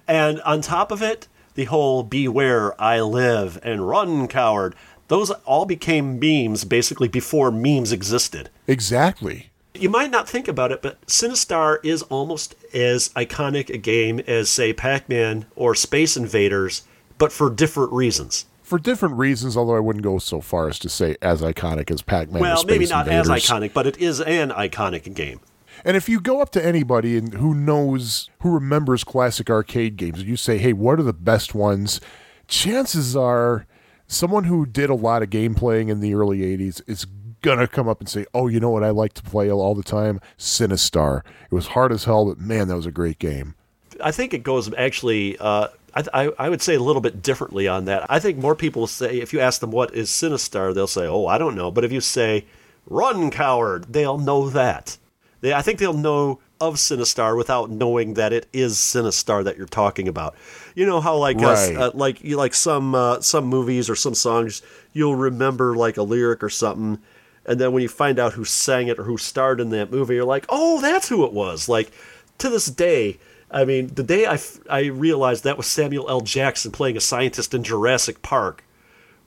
And 0.08 0.40
on 0.40 0.62
top 0.62 0.90
of 0.90 1.02
it, 1.02 1.28
the 1.54 1.64
whole 1.64 2.02
beware, 2.02 2.80
I 2.80 3.00
live, 3.00 3.60
and 3.62 3.86
run, 3.86 4.26
coward, 4.26 4.74
those 5.08 5.30
all 5.30 5.66
became 5.66 6.18
memes 6.18 6.64
basically 6.64 7.08
before 7.08 7.50
memes 7.50 7.92
existed. 7.92 8.50
Exactly. 8.66 9.50
You 9.76 9.88
might 9.88 10.10
not 10.10 10.28
think 10.28 10.46
about 10.46 10.70
it, 10.70 10.82
but 10.82 11.04
Sinistar 11.06 11.78
is 11.84 12.02
almost 12.02 12.54
as 12.72 13.08
iconic 13.10 13.70
a 13.70 13.76
game 13.78 14.20
as, 14.20 14.48
say, 14.48 14.72
Pac 14.72 15.08
Man 15.08 15.46
or 15.56 15.74
Space 15.74 16.16
Invaders, 16.16 16.84
but 17.18 17.32
for 17.32 17.50
different 17.50 17.92
reasons. 17.92 18.46
for 18.62 18.78
different 18.78 19.16
reasons, 19.16 19.56
although 19.56 19.76
I 19.76 19.80
wouldn't 19.80 20.02
go 20.04 20.18
so 20.18 20.40
far 20.40 20.68
as 20.68 20.78
to 20.78 20.88
say 20.88 21.16
as 21.20 21.42
iconic 21.42 21.90
as 21.90 22.00
Pac-Man. 22.00 22.40
or 22.40 22.42
well, 22.42 22.64
maybe 22.64 22.86
not 22.86 23.06
Invaders. 23.06 23.28
as 23.30 23.42
iconic, 23.50 23.74
but 23.74 23.86
it 23.86 23.98
is 23.98 24.20
an 24.22 24.50
iconic 24.50 25.12
game. 25.14 25.40
And 25.84 25.96
if 25.98 26.08
you 26.08 26.18
go 26.18 26.40
up 26.40 26.48
to 26.52 26.64
anybody 26.64 27.18
and 27.18 27.34
who 27.34 27.52
knows, 27.52 28.30
who 28.40 28.50
remembers 28.50 29.04
classic 29.04 29.50
arcade 29.50 29.96
games, 29.96 30.20
and 30.20 30.28
you 30.28 30.36
say, 30.36 30.56
"Hey, 30.56 30.72
what 30.72 30.98
are 30.98 31.02
the 31.02 31.12
best 31.12 31.54
ones?" 31.54 32.00
Chances 32.48 33.14
are, 33.14 33.66
someone 34.06 34.44
who 34.44 34.64
did 34.64 34.88
a 34.88 34.94
lot 34.94 35.22
of 35.22 35.28
game 35.30 35.54
playing 35.54 35.88
in 35.90 36.00
the 36.00 36.14
early 36.14 36.42
'80s 36.42 36.80
is 36.86 37.06
gonna 37.44 37.68
come 37.68 37.88
up 37.88 38.00
and 38.00 38.08
say, 38.08 38.26
"Oh, 38.34 38.48
you 38.48 38.58
know 38.58 38.70
what 38.70 38.82
I 38.82 38.90
like 38.90 39.12
to 39.14 39.22
play 39.22 39.50
all 39.50 39.74
the 39.74 39.82
time? 39.84 40.20
Sinistar. 40.38 41.20
It 41.50 41.54
was 41.54 41.68
hard 41.68 41.92
as 41.92 42.04
hell, 42.04 42.26
but 42.26 42.38
man, 42.40 42.68
that 42.68 42.76
was 42.76 42.86
a 42.86 42.90
great 42.90 43.18
game." 43.18 43.54
I 44.02 44.10
think 44.10 44.34
it 44.34 44.42
goes 44.42 44.72
actually. 44.74 45.38
Uh, 45.38 45.68
I, 45.94 46.02
I, 46.12 46.30
I 46.40 46.48
would 46.48 46.60
say 46.62 46.74
a 46.74 46.80
little 46.82 47.00
bit 47.02 47.22
differently 47.22 47.68
on 47.68 47.84
that. 47.84 48.04
I 48.10 48.18
think 48.18 48.38
more 48.38 48.56
people 48.56 48.88
say 48.88 49.20
if 49.20 49.32
you 49.32 49.38
ask 49.38 49.60
them 49.60 49.70
what 49.70 49.94
is 49.94 50.10
Sinistar, 50.10 50.74
they'll 50.74 50.86
say, 50.88 51.06
"Oh, 51.06 51.26
I 51.26 51.38
don't 51.38 51.54
know." 51.54 51.70
But 51.70 51.84
if 51.84 51.92
you 51.92 52.00
say 52.00 52.46
"Run, 52.88 53.30
coward," 53.30 53.86
they'll 53.92 54.18
know 54.18 54.48
that. 54.50 54.98
They, 55.40 55.52
I 55.52 55.62
think 55.62 55.78
they'll 55.78 55.92
know 55.92 56.40
of 56.60 56.76
Sinistar 56.76 57.36
without 57.36 57.68
knowing 57.70 58.14
that 58.14 58.32
it 58.32 58.46
is 58.52 58.76
Sinistar 58.76 59.44
that 59.44 59.56
you're 59.58 59.66
talking 59.66 60.08
about. 60.08 60.34
You 60.74 60.86
know 60.86 61.00
how 61.00 61.16
like 61.16 61.36
Right. 61.38 61.76
uh, 61.76 61.90
like 61.94 62.22
you 62.24 62.36
like 62.36 62.54
some 62.54 62.94
uh, 62.94 63.20
some 63.20 63.44
movies 63.46 63.88
or 63.90 63.94
some 63.96 64.14
songs 64.14 64.62
you'll 64.92 65.16
remember 65.16 65.76
like 65.76 65.96
a 65.96 66.02
lyric 66.02 66.42
or 66.42 66.48
something 66.48 66.98
and 67.46 67.60
then 67.60 67.72
when 67.72 67.82
you 67.82 67.88
find 67.88 68.18
out 68.18 68.32
who 68.34 68.44
sang 68.44 68.88
it 68.88 68.98
or 68.98 69.04
who 69.04 69.16
starred 69.18 69.60
in 69.60 69.70
that 69.70 69.90
movie 69.90 70.14
you're 70.14 70.24
like, 70.24 70.46
"Oh, 70.48 70.80
that's 70.80 71.08
who 71.08 71.24
it 71.24 71.32
was." 71.32 71.68
Like 71.68 71.90
to 72.38 72.48
this 72.48 72.66
day, 72.66 73.18
I 73.50 73.64
mean, 73.64 73.88
the 73.94 74.02
day 74.02 74.26
I, 74.26 74.34
f- 74.34 74.58
I 74.68 74.86
realized 74.86 75.44
that 75.44 75.56
was 75.56 75.66
Samuel 75.66 76.08
L. 76.10 76.20
Jackson 76.20 76.70
playing 76.72 76.96
a 76.96 77.00
scientist 77.00 77.54
in 77.54 77.62
Jurassic 77.62 78.22
Park 78.22 78.64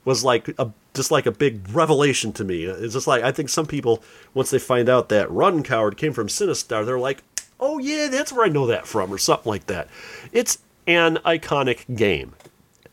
was 0.04 0.24
like 0.24 0.48
a 0.58 0.70
just 0.94 1.10
like 1.10 1.26
a 1.26 1.30
big 1.30 1.68
revelation 1.70 2.32
to 2.32 2.44
me. 2.44 2.64
It's 2.64 2.94
just 2.94 3.06
like 3.06 3.22
I 3.22 3.30
think 3.32 3.48
some 3.48 3.66
people 3.66 4.02
once 4.34 4.50
they 4.50 4.58
find 4.58 4.88
out 4.88 5.08
that 5.10 5.30
Run 5.30 5.62
Coward 5.62 5.96
came 5.96 6.12
from 6.12 6.26
Sinistar, 6.28 6.84
they're 6.84 6.98
like, 6.98 7.22
"Oh 7.60 7.78
yeah, 7.78 8.08
that's 8.08 8.32
where 8.32 8.44
I 8.44 8.48
know 8.48 8.66
that 8.66 8.86
from," 8.86 9.12
or 9.12 9.18
something 9.18 9.48
like 9.50 9.66
that. 9.66 9.88
It's 10.32 10.58
an 10.86 11.16
iconic 11.24 11.96
game. 11.96 12.34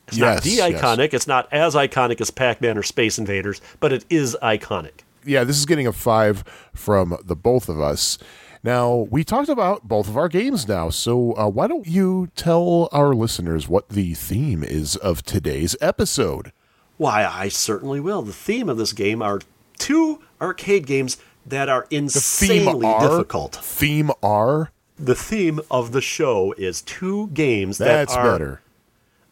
It's 0.08 0.18
not 0.18 0.36
Yes, 0.36 0.44
the 0.44 0.50
yes. 0.52 0.82
iconic. 0.82 1.14
It's 1.14 1.26
not 1.28 1.48
as 1.52 1.74
iconic 1.74 2.22
as 2.22 2.30
Pac-Man 2.30 2.78
or 2.78 2.84
Space 2.84 3.18
Invaders, 3.18 3.60
but 3.80 3.92
it 3.92 4.06
is 4.10 4.38
iconic. 4.44 5.02
Yeah, 5.26 5.44
this 5.44 5.58
is 5.58 5.66
getting 5.66 5.88
a 5.88 5.92
five 5.94 6.44
from 6.74 7.18
the 7.24 7.36
both 7.36 7.70
of 7.70 7.80
us. 7.82 8.18
Now, 8.64 9.08
we 9.12 9.24
talked 9.24 9.50
about 9.50 9.88
both 9.88 10.08
of 10.08 10.18
our 10.18 10.28
games 10.28 10.68
now, 10.68 10.90
so 10.90 11.34
uh, 11.34 11.48
why 11.50 11.68
don't 11.68 11.86
you 11.86 12.30
tell 12.36 12.90
our 12.92 13.14
listeners 13.14 13.68
what 13.70 13.90
the 13.90 14.16
theme 14.16 14.64
is 14.64 14.96
of 14.96 15.22
today's 15.24 15.76
episode? 15.82 16.52
Why, 16.98 17.26
I 17.26 17.50
certainly 17.50 18.00
will. 18.00 18.22
The 18.24 18.34
theme 18.34 18.68
of 18.70 18.78
this 18.78 18.92
game 18.94 19.22
are 19.22 19.40
two 19.78 20.22
arcade 20.42 20.88
games 20.88 21.18
that 21.46 21.70
are 21.70 21.86
The 21.92 21.98
insanely 21.98 22.72
theme 22.82 22.86
R. 22.86 23.08
difficult. 23.08 23.56
Theme 23.58 24.10
R. 24.24 24.72
The 24.98 25.14
theme 25.14 25.60
of 25.70 25.92
the 25.92 26.02
show 26.02 26.54
is 26.58 26.82
two 26.82 27.28
games 27.34 27.78
that 27.78 27.86
That's 27.86 28.16
are 28.16 28.32
better. 28.32 28.62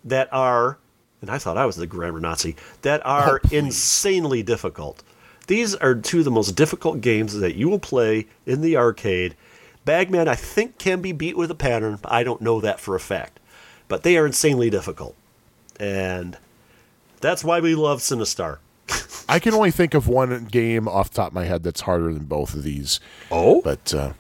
that 0.04 0.30
are, 0.32 0.78
and 1.22 1.32
I 1.32 1.40
thought 1.40 1.58
I 1.58 1.66
was 1.66 1.78
the 1.78 1.88
grammar 1.88 2.20
Nazi, 2.20 2.56
that 2.84 3.04
are 3.04 3.42
Oh, 3.44 3.48
insanely 3.50 4.44
difficult. 4.44 5.02
These 5.48 5.76
are 5.76 5.96
two 5.96 6.20
of 6.20 6.26
the 6.26 6.32
most 6.32 6.52
difficult 6.52 7.02
games 7.02 7.36
that 7.40 7.56
you 7.56 7.70
will 7.70 7.80
play 7.80 8.28
in 8.46 8.62
the 8.62 8.78
arcade. 8.78 9.36
Bagman, 9.86 10.28
I 10.28 10.36
think, 10.36 10.78
can 10.78 11.02
be 11.02 11.12
beat 11.12 11.36
with 11.36 11.52
a 11.52 11.56
pattern, 11.56 12.00
but 12.02 12.12
I 12.12 12.24
don't 12.24 12.42
know 12.42 12.62
that 12.62 12.80
for 12.80 12.96
a 12.96 13.00
fact. 13.00 13.40
But 13.90 14.04
they 14.04 14.18
are 14.18 14.26
insanely 14.26 14.70
difficult. 14.70 15.16
And 15.80 16.38
that's 17.20 17.44
why 17.44 17.60
we 17.60 17.76
love 17.76 18.00
Sinistar. 18.00 18.60
I 19.30 19.40
can 19.40 19.54
only 19.54 19.72
think 19.72 19.94
of 19.94 20.08
one 20.08 20.46
game 20.46 20.88
off 20.88 21.10
the 21.10 21.16
top 21.16 21.28
of 21.30 21.34
my 21.34 21.46
head 21.46 21.64
that's 21.64 21.82
harder 21.82 22.14
than 22.14 22.26
both 22.26 22.54
of 22.54 22.64
these. 22.64 23.02
Oh? 23.30 23.62
But 23.62 23.94
uh, 23.94 24.14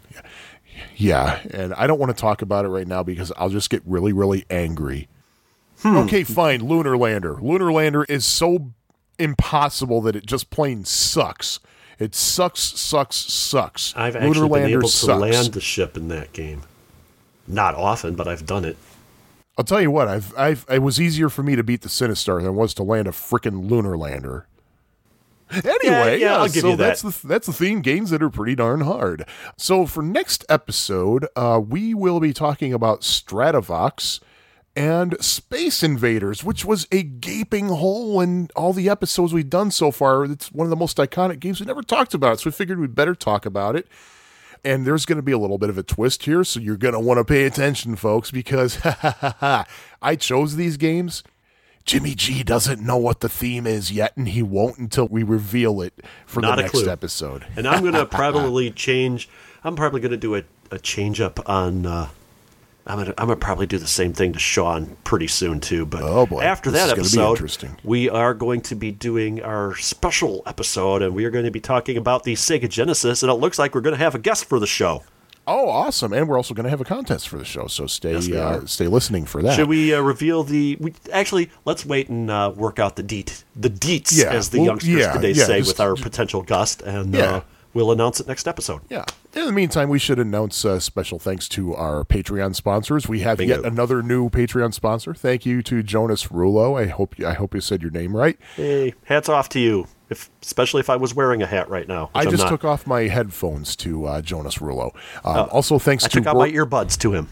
yeah, 0.97 1.39
and 1.51 1.73
I 1.75 1.87
don't 1.87 1.99
want 1.99 2.15
to 2.15 2.19
talk 2.19 2.41
about 2.41 2.65
it 2.65 2.69
right 2.69 2.87
now 2.87 3.03
because 3.03 3.31
I'll 3.37 3.49
just 3.49 3.69
get 3.69 3.81
really, 3.85 4.11
really 4.11 4.45
angry. 4.49 5.07
Okay, 5.85 6.23
fine. 6.23 6.61
Lunar 6.61 6.97
Lander. 6.97 7.35
Lunar 7.41 7.71
Lander 7.71 8.05
is 8.05 8.25
so 8.25 8.71
impossible 9.19 10.01
that 10.01 10.15
it 10.15 10.25
just 10.25 10.49
plain 10.49 10.85
sucks. 10.85 11.59
It 11.99 12.15
sucks, 12.15 12.59
sucks, 12.61 13.15
sucks. 13.15 13.93
I've 13.95 14.15
Lunar 14.15 14.29
actually 14.29 14.49
been 14.61 14.69
able 14.71 14.89
to 14.89 15.15
land 15.15 15.53
the 15.53 15.61
ship 15.61 15.95
in 15.95 16.07
that 16.09 16.33
game. 16.33 16.63
Not 17.47 17.75
often, 17.75 18.15
but 18.15 18.27
I've 18.27 18.45
done 18.45 18.65
it. 18.65 18.77
I'll 19.57 19.63
tell 19.63 19.81
you 19.81 19.91
what. 19.91 20.07
I've, 20.07 20.35
I've, 20.37 20.65
it 20.69 20.81
was 20.81 20.99
easier 20.99 21.29
for 21.29 21.43
me 21.43 21.55
to 21.55 21.63
beat 21.63 21.81
the 21.81 21.89
Sinistar 21.89 22.39
than 22.39 22.49
it 22.49 22.53
was 22.53 22.73
to 22.75 22.83
land 22.83 23.07
a 23.07 23.11
frickin' 23.11 23.69
Lunar 23.69 23.97
Lander. 23.97 24.47
Anyway, 25.51 26.19
yeah, 26.19 26.37
I'll 26.37 26.47
give 26.47 26.61
so 26.61 26.69
you 26.71 26.77
that. 26.77 26.83
that's 26.83 27.01
the 27.03 27.27
that's 27.27 27.45
the 27.45 27.53
theme. 27.53 27.81
Games 27.81 28.09
that 28.09 28.23
are 28.23 28.29
pretty 28.29 28.55
darn 28.55 28.81
hard. 28.81 29.25
So 29.55 29.85
for 29.85 30.01
next 30.01 30.43
episode, 30.49 31.27
uh, 31.35 31.61
we 31.63 31.93
will 31.93 32.19
be 32.19 32.33
talking 32.33 32.73
about 32.73 33.01
Stratovox 33.01 34.19
and 34.75 35.15
Space 35.23 35.83
Invaders, 35.83 36.43
which 36.43 36.65
was 36.65 36.87
a 36.91 37.03
gaping 37.03 37.67
hole 37.69 38.19
in 38.21 38.49
all 38.55 38.73
the 38.73 38.89
episodes 38.89 39.33
we've 39.33 39.49
done 39.49 39.71
so 39.71 39.91
far. 39.91 40.25
It's 40.25 40.51
one 40.51 40.65
of 40.65 40.69
the 40.71 40.75
most 40.75 40.97
iconic 40.97 41.39
games 41.39 41.59
we 41.59 41.65
never 41.65 41.83
talked 41.83 42.13
about, 42.13 42.39
so 42.39 42.49
we 42.49 42.51
figured 42.51 42.79
we'd 42.79 42.95
better 42.95 43.15
talk 43.15 43.45
about 43.45 43.75
it. 43.75 43.87
And 44.65 44.85
there's 44.85 45.05
going 45.05 45.17
to 45.17 45.21
be 45.23 45.33
a 45.33 45.37
little 45.37 45.57
bit 45.57 45.69
of 45.69 45.77
a 45.77 45.83
twist 45.83 46.23
here, 46.23 46.43
so 46.43 46.59
you're 46.59 46.77
going 46.77 46.93
to 46.93 46.99
want 46.99 47.17
to 47.17 47.25
pay 47.25 47.43
attention, 47.43 47.95
folks, 47.97 48.31
because 48.31 48.79
I 50.01 50.15
chose 50.17 50.55
these 50.55 50.77
games. 50.77 51.21
Jimmy 51.85 52.15
G 52.15 52.43
doesn't 52.43 52.81
know 52.81 52.95
what 52.95 53.19
the 53.19 53.27
theme 53.27 53.67
is 53.67 53.91
yet, 53.91 54.15
and 54.15 54.29
he 54.29 54.41
won't 54.41 54.77
until 54.77 55.07
we 55.07 55.21
reveal 55.21 55.81
it 55.81 55.93
for 56.25 56.39
Not 56.39 56.55
the 56.55 56.61
next 56.61 56.71
clue. 56.71 56.89
episode. 56.89 57.45
And 57.57 57.67
I'm 57.67 57.81
going 57.81 57.93
to 57.93 58.05
probably 58.05 58.71
change. 58.71 59.27
I'm 59.65 59.75
probably 59.75 59.99
going 59.99 60.11
to 60.11 60.17
do 60.17 60.35
a, 60.35 60.43
a 60.71 60.79
change 60.79 61.19
up 61.19 61.47
on. 61.49 61.85
Uh, 61.85 62.07
I'm 62.85 62.95
going 62.97 63.05
to 63.07 63.13
I'm 63.21 63.27
gonna 63.27 63.37
probably 63.39 63.65
do 63.65 63.77
the 63.77 63.87
same 63.87 64.11
thing 64.13 64.33
to 64.33 64.39
Sean 64.39 64.97
pretty 65.05 65.27
soon 65.27 65.59
too. 65.61 65.85
But 65.85 66.01
Oh, 66.03 66.25
boy. 66.25 66.41
after 66.41 66.69
This 66.69 66.81
that 66.81 66.97
is 66.97 67.13
episode, 67.15 67.29
interesting. 67.31 67.77
we 67.83 68.09
are 68.09 68.33
going 68.33 68.61
to 68.61 68.75
be 68.75 68.91
doing 68.91 69.41
our 69.41 69.75
special 69.77 70.43
episode, 70.45 71.01
and 71.01 71.15
we 71.15 71.23
are 71.25 71.31
going 71.31 71.45
to 71.45 71.51
be 71.51 71.61
talking 71.61 71.95
about 71.95 72.23
the 72.23 72.33
Sega 72.33 72.67
Genesis. 72.69 73.23
And 73.23 73.31
it 73.31 73.35
looks 73.35 73.57
like 73.57 73.73
we're 73.73 73.81
going 73.81 73.95
to 73.97 74.03
have 74.03 74.15
a 74.15 74.19
guest 74.19 74.45
for 74.45 74.59
the 74.59 74.67
show. 74.67 75.03
Oh, 75.45 75.67
awesome! 75.69 76.13
And 76.13 76.27
we're 76.29 76.37
also 76.37 76.53
going 76.53 76.63
to 76.65 76.69
have 76.69 76.79
a 76.79 76.85
contest 76.85 77.27
for 77.27 77.37
the 77.37 77.43
show, 77.43 77.67
so 77.67 77.85
stay 77.85 78.13
Yes, 78.13 78.29
uh, 78.31 78.65
stay 78.65 78.87
listening 78.87 79.25
for 79.25 79.41
that. 79.41 79.55
Should 79.57 79.67
we 79.67 79.93
uh, 79.93 79.99
reveal 80.01 80.43
the? 80.43 80.77
We, 80.79 80.93
actually, 81.11 81.51
let's 81.65 81.85
wait 81.85 82.07
and 82.07 82.31
uh, 82.31 82.53
work 82.55 82.79
out 82.79 82.95
the 82.95 83.03
deet, 83.03 83.43
the 83.53 83.69
deets, 83.69 84.17
Yeah, 84.17 84.29
as 84.31 84.49
the 84.51 84.59
well, 84.59 84.67
youngsters 84.67 84.89
yeah, 84.95 85.11
today 85.11 85.31
yeah, 85.31 85.43
say, 85.45 85.57
just- 85.59 85.71
with 85.71 85.79
our 85.81 85.95
potential 85.95 86.43
guest, 86.43 86.81
and 86.81 87.13
uh, 87.13 87.41
we'll 87.73 87.91
announce 87.91 88.21
it 88.21 88.27
next 88.27 88.47
episode. 88.47 88.81
Yeah. 88.89 89.03
In 89.35 89.47
the 89.47 89.51
meantime, 89.51 89.89
we 89.89 89.97
should 89.97 90.19
announce 90.19 90.63
uh, 90.63 90.79
special 90.79 91.17
thanks 91.17 91.49
to 91.49 91.73
our 91.73 92.03
Patreon 92.03 92.53
sponsors. 92.55 93.07
We 93.09 93.21
have 93.21 93.39
Bingo. 93.39 93.55
yet 93.55 93.65
another 93.65 94.03
new 94.03 94.29
Patreon 94.29 94.75
sponsor. 94.75 95.15
Thank 95.15 95.43
you 95.43 95.63
to 95.63 95.81
Jonas 95.81 96.27
Rulo. 96.27 96.79
I 96.79 96.85
hope 96.85 97.17
you, 97.17 97.25
I 97.25 97.33
hope 97.33 97.55
you 97.55 97.61
said 97.61 97.81
your 97.81 97.89
name 97.89 98.15
right. 98.15 98.37
Hey, 98.55 98.93
hats 99.05 99.29
off 99.29 99.49
to 99.49 99.59
you, 99.59 99.87
if 100.11 100.29
especially 100.43 100.81
if 100.81 100.89
I 100.89 100.97
was 100.97 101.15
wearing 101.15 101.41
a 101.41 101.47
hat 101.47 101.67
right 101.67 101.87
now. 101.87 102.11
I 102.13 102.25
just 102.25 102.47
took 102.47 102.63
off 102.63 102.85
my 102.85 103.01
headphones 103.07 103.75
to 103.77 104.05
uh, 104.05 104.21
Jonas 104.21 104.59
Rulo. 104.59 104.91
Um, 105.25 105.49
also, 105.51 105.79
thanks 105.79 106.03
I 106.03 106.09
to 106.09 106.17
took 106.19 106.27
out 106.27 106.35
Ro- 106.35 106.41
my 106.41 106.51
earbuds 106.51 106.95
to 106.99 107.13
him. 107.13 107.29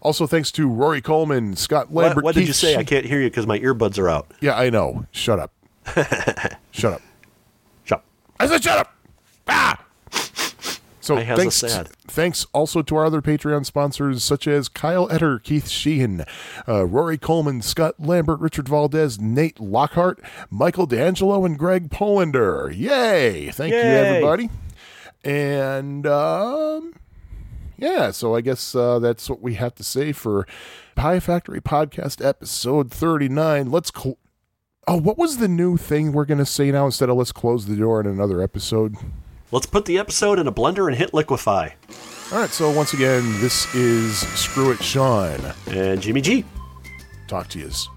also 0.00 0.26
thanks 0.26 0.50
to 0.52 0.66
Rory 0.66 1.02
Coleman, 1.02 1.54
Scott 1.56 1.90
What, 1.90 2.06
Lambert. 2.06 2.24
what 2.24 2.34
did 2.34 2.40
Keith 2.42 2.48
you 2.48 2.54
say? 2.54 2.76
I 2.76 2.84
can't 2.84 3.04
hear 3.04 3.20
you 3.20 3.28
because 3.28 3.46
my 3.46 3.58
earbuds 3.58 3.98
are 3.98 4.08
out. 4.08 4.32
Yeah, 4.40 4.56
I 4.56 4.70
know. 4.70 5.04
Shut 5.10 5.38
up. 5.38 5.52
shut 6.70 6.94
up. 6.94 7.02
Shut. 7.84 7.98
Up. 7.98 8.04
I 8.40 8.46
said 8.46 8.64
shut 8.64 8.78
up. 8.78 8.94
Ah. 9.48 9.78
So 11.02 11.16
thanks, 11.16 11.64
thanks 12.06 12.46
also 12.52 12.80
to 12.80 12.96
our 12.96 13.04
other 13.04 13.20
Patreon 13.20 13.66
sponsors 13.66 14.22
such 14.22 14.46
as 14.46 14.68
Kyle 14.68 15.08
Etter, 15.08 15.42
Keith 15.42 15.68
Sheehan, 15.68 16.24
uh, 16.68 16.86
Rory 16.86 17.18
Coleman, 17.18 17.60
Scott 17.60 17.96
Lambert, 17.98 18.38
Richard 18.38 18.68
Valdez, 18.68 19.18
Nate 19.18 19.58
Lockhart, 19.58 20.20
Michael 20.48 20.86
D'Angelo, 20.86 21.44
and 21.44 21.58
Greg 21.58 21.90
Polander. 21.90 22.70
Yay! 22.70 23.50
Thank 23.50 23.72
you, 23.72 23.80
everybody. 23.80 24.48
And 25.24 26.06
um, 26.06 26.94
yeah, 27.76 28.12
so 28.12 28.36
I 28.36 28.40
guess 28.40 28.76
uh, 28.76 29.00
that's 29.00 29.28
what 29.28 29.42
we 29.42 29.54
have 29.54 29.74
to 29.74 29.82
say 29.82 30.12
for 30.12 30.46
Pie 30.94 31.18
Factory 31.18 31.60
Podcast 31.60 32.24
episode 32.24 32.92
39. 32.92 33.72
Let's. 33.72 33.90
Cl- 33.92 34.18
oh, 34.86 34.98
what 35.00 35.18
was 35.18 35.38
the 35.38 35.48
new 35.48 35.76
thing 35.76 36.12
we're 36.12 36.24
going 36.24 36.38
to 36.38 36.46
say 36.46 36.70
now 36.70 36.86
instead 36.86 37.08
of 37.08 37.16
let's 37.16 37.32
close 37.32 37.66
the 37.66 37.76
door 37.76 38.00
in 38.00 38.06
another 38.06 38.40
episode? 38.40 38.94
Let's 39.52 39.66
put 39.66 39.84
the 39.84 39.98
episode 39.98 40.38
in 40.38 40.46
a 40.46 40.52
blender 40.52 40.88
and 40.88 40.96
hit 40.96 41.12
liquefy. 41.12 41.68
All 42.32 42.38
right, 42.38 42.48
so 42.48 42.70
once 42.70 42.94
again, 42.94 43.22
this 43.40 43.72
is 43.74 44.18
Screw 44.18 44.70
It 44.70 44.82
Sean. 44.82 45.38
And 45.66 46.00
Jimmy 46.00 46.22
G, 46.22 46.44
Talk 47.28 47.48
to 47.48 47.58
yous. 47.58 47.88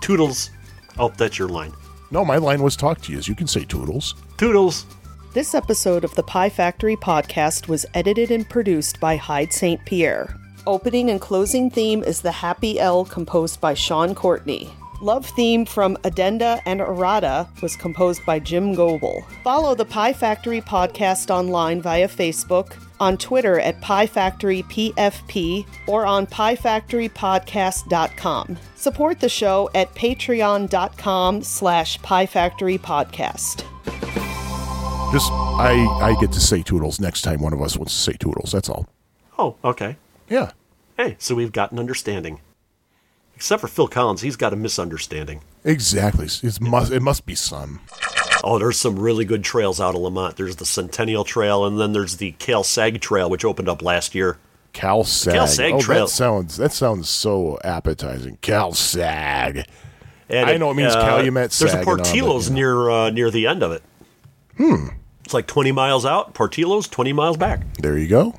Toodles. 0.00 0.50
Oh, 0.98 1.10
that's 1.16 1.38
your 1.38 1.48
line. 1.48 1.72
No, 2.10 2.24
my 2.24 2.36
line 2.36 2.62
was 2.62 2.76
talk 2.76 3.00
to 3.02 3.12
yous. 3.12 3.26
You 3.28 3.34
can 3.34 3.46
say 3.46 3.64
toodles. 3.64 4.14
Toodles. 4.36 4.86
This 5.32 5.54
episode 5.54 6.04
of 6.04 6.14
the 6.14 6.22
Pie 6.22 6.50
Factory 6.50 6.96
podcast 6.96 7.66
was 7.68 7.84
edited 7.94 8.30
and 8.30 8.48
produced 8.48 9.00
by 9.00 9.16
Hyde 9.16 9.52
St. 9.52 9.84
Pierre. 9.84 10.36
Opening 10.66 11.10
and 11.10 11.20
closing 11.20 11.70
theme 11.70 12.02
is 12.04 12.20
The 12.20 12.32
Happy 12.32 12.78
L 12.78 13.04
composed 13.04 13.60
by 13.60 13.74
Sean 13.74 14.14
Courtney. 14.14 14.72
Love 15.04 15.26
theme 15.26 15.66
from 15.66 15.98
Addenda 16.04 16.62
and 16.64 16.80
Errata 16.80 17.46
was 17.60 17.76
composed 17.76 18.24
by 18.24 18.38
Jim 18.38 18.74
Goebel. 18.74 19.22
Follow 19.42 19.74
the 19.74 19.84
Pie 19.84 20.14
Factory 20.14 20.62
podcast 20.62 21.28
online 21.28 21.82
via 21.82 22.08
Facebook, 22.08 22.82
on 23.00 23.18
Twitter 23.18 23.60
at 23.60 23.78
Pie 23.82 24.06
Factory 24.06 24.62
PFP, 24.62 25.66
or 25.86 26.06
on 26.06 26.26
piefactorypodcast.com. 26.26 28.56
Support 28.76 29.20
the 29.20 29.28
show 29.28 29.68
at 29.74 29.94
patreon.com 29.94 31.42
slash 31.42 31.98
piefactorypodcast. 31.98 33.56
Just, 35.12 35.30
I, 35.30 35.86
I 36.00 36.16
get 36.18 36.32
to 36.32 36.40
say 36.40 36.62
toodles 36.62 36.98
next 36.98 37.20
time 37.20 37.42
one 37.42 37.52
of 37.52 37.60
us 37.60 37.76
wants 37.76 37.92
to 37.92 38.00
say 38.00 38.14
toodles. 38.14 38.52
That's 38.52 38.70
all. 38.70 38.88
Oh, 39.38 39.56
okay. 39.62 39.98
Yeah. 40.30 40.52
Hey, 40.96 41.16
so 41.18 41.34
we've 41.34 41.52
got 41.52 41.72
an 41.72 41.78
understanding. 41.78 42.40
Except 43.36 43.60
for 43.60 43.68
Phil 43.68 43.88
Collins, 43.88 44.20
he's 44.20 44.36
got 44.36 44.52
a 44.52 44.56
misunderstanding. 44.56 45.42
Exactly. 45.64 46.26
It 46.26 46.60
must, 46.60 46.92
it 46.92 47.00
must 47.00 47.26
be 47.26 47.34
some. 47.34 47.80
Oh, 48.44 48.58
there's 48.58 48.78
some 48.78 48.98
really 48.98 49.24
good 49.24 49.42
trails 49.42 49.80
out 49.80 49.94
of 49.94 50.00
Lemont. 50.02 50.36
There's 50.36 50.56
the 50.56 50.66
Centennial 50.66 51.24
Trail, 51.24 51.64
and 51.64 51.80
then 51.80 51.92
there's 51.92 52.18
the 52.18 52.32
Cal 52.32 52.62
Sag 52.62 53.00
Trail, 53.00 53.30
which 53.30 53.44
opened 53.44 53.68
up 53.68 53.82
last 53.82 54.14
year. 54.14 54.38
Cal 54.72 55.04
Sag. 55.04 55.34
Cal 55.34 55.46
Sag 55.46 55.72
oh, 55.72 55.80
Trail. 55.80 56.06
that 56.06 56.12
sounds 56.12 56.56
that 56.58 56.72
sounds 56.72 57.08
so 57.08 57.58
appetizing. 57.64 58.36
Cal 58.42 58.74
Sag. 58.74 59.66
And 60.28 60.50
I 60.50 60.56
know 60.56 60.70
it 60.70 60.74
means 60.74 60.94
Calumet, 60.94 61.52
Sag. 61.52 61.70
There's 61.70 61.82
a 61.82 61.84
Portillo's 61.84 62.48
you 62.48 62.54
know. 62.54 62.60
near 62.60 62.90
uh, 62.90 63.10
near 63.10 63.30
the 63.30 63.46
end 63.46 63.62
of 63.62 63.72
it. 63.72 63.82
Hmm. 64.56 64.88
It's 65.24 65.32
like 65.32 65.46
20 65.46 65.72
miles 65.72 66.04
out. 66.04 66.34
Portillo's 66.34 66.86
20 66.86 67.14
miles 67.14 67.36
back. 67.38 67.62
There 67.78 67.96
you 67.96 68.08
go. 68.08 68.34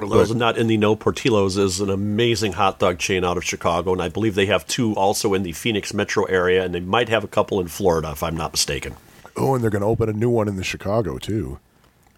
For 0.00 0.08
those 0.08 0.34
not 0.34 0.56
in 0.58 0.66
the 0.66 0.76
know, 0.76 0.96
Portillo's 0.96 1.56
is 1.56 1.80
an 1.80 1.90
amazing 1.90 2.52
hot 2.52 2.78
dog 2.78 2.98
chain 2.98 3.24
out 3.24 3.36
of 3.36 3.44
Chicago, 3.44 3.92
and 3.92 4.02
I 4.02 4.08
believe 4.08 4.34
they 4.34 4.46
have 4.46 4.66
two 4.66 4.94
also 4.94 5.34
in 5.34 5.42
the 5.42 5.52
Phoenix 5.52 5.92
metro 5.94 6.24
area, 6.24 6.64
and 6.64 6.74
they 6.74 6.80
might 6.80 7.08
have 7.08 7.24
a 7.24 7.28
couple 7.28 7.60
in 7.60 7.68
Florida, 7.68 8.10
if 8.12 8.22
I'm 8.22 8.36
not 8.36 8.52
mistaken. 8.52 8.96
Oh, 9.36 9.54
and 9.54 9.62
they're 9.62 9.70
going 9.70 9.82
to 9.82 9.86
open 9.88 10.08
a 10.08 10.12
new 10.12 10.30
one 10.30 10.48
in 10.48 10.56
the 10.56 10.64
Chicago 10.64 11.18
too. 11.18 11.58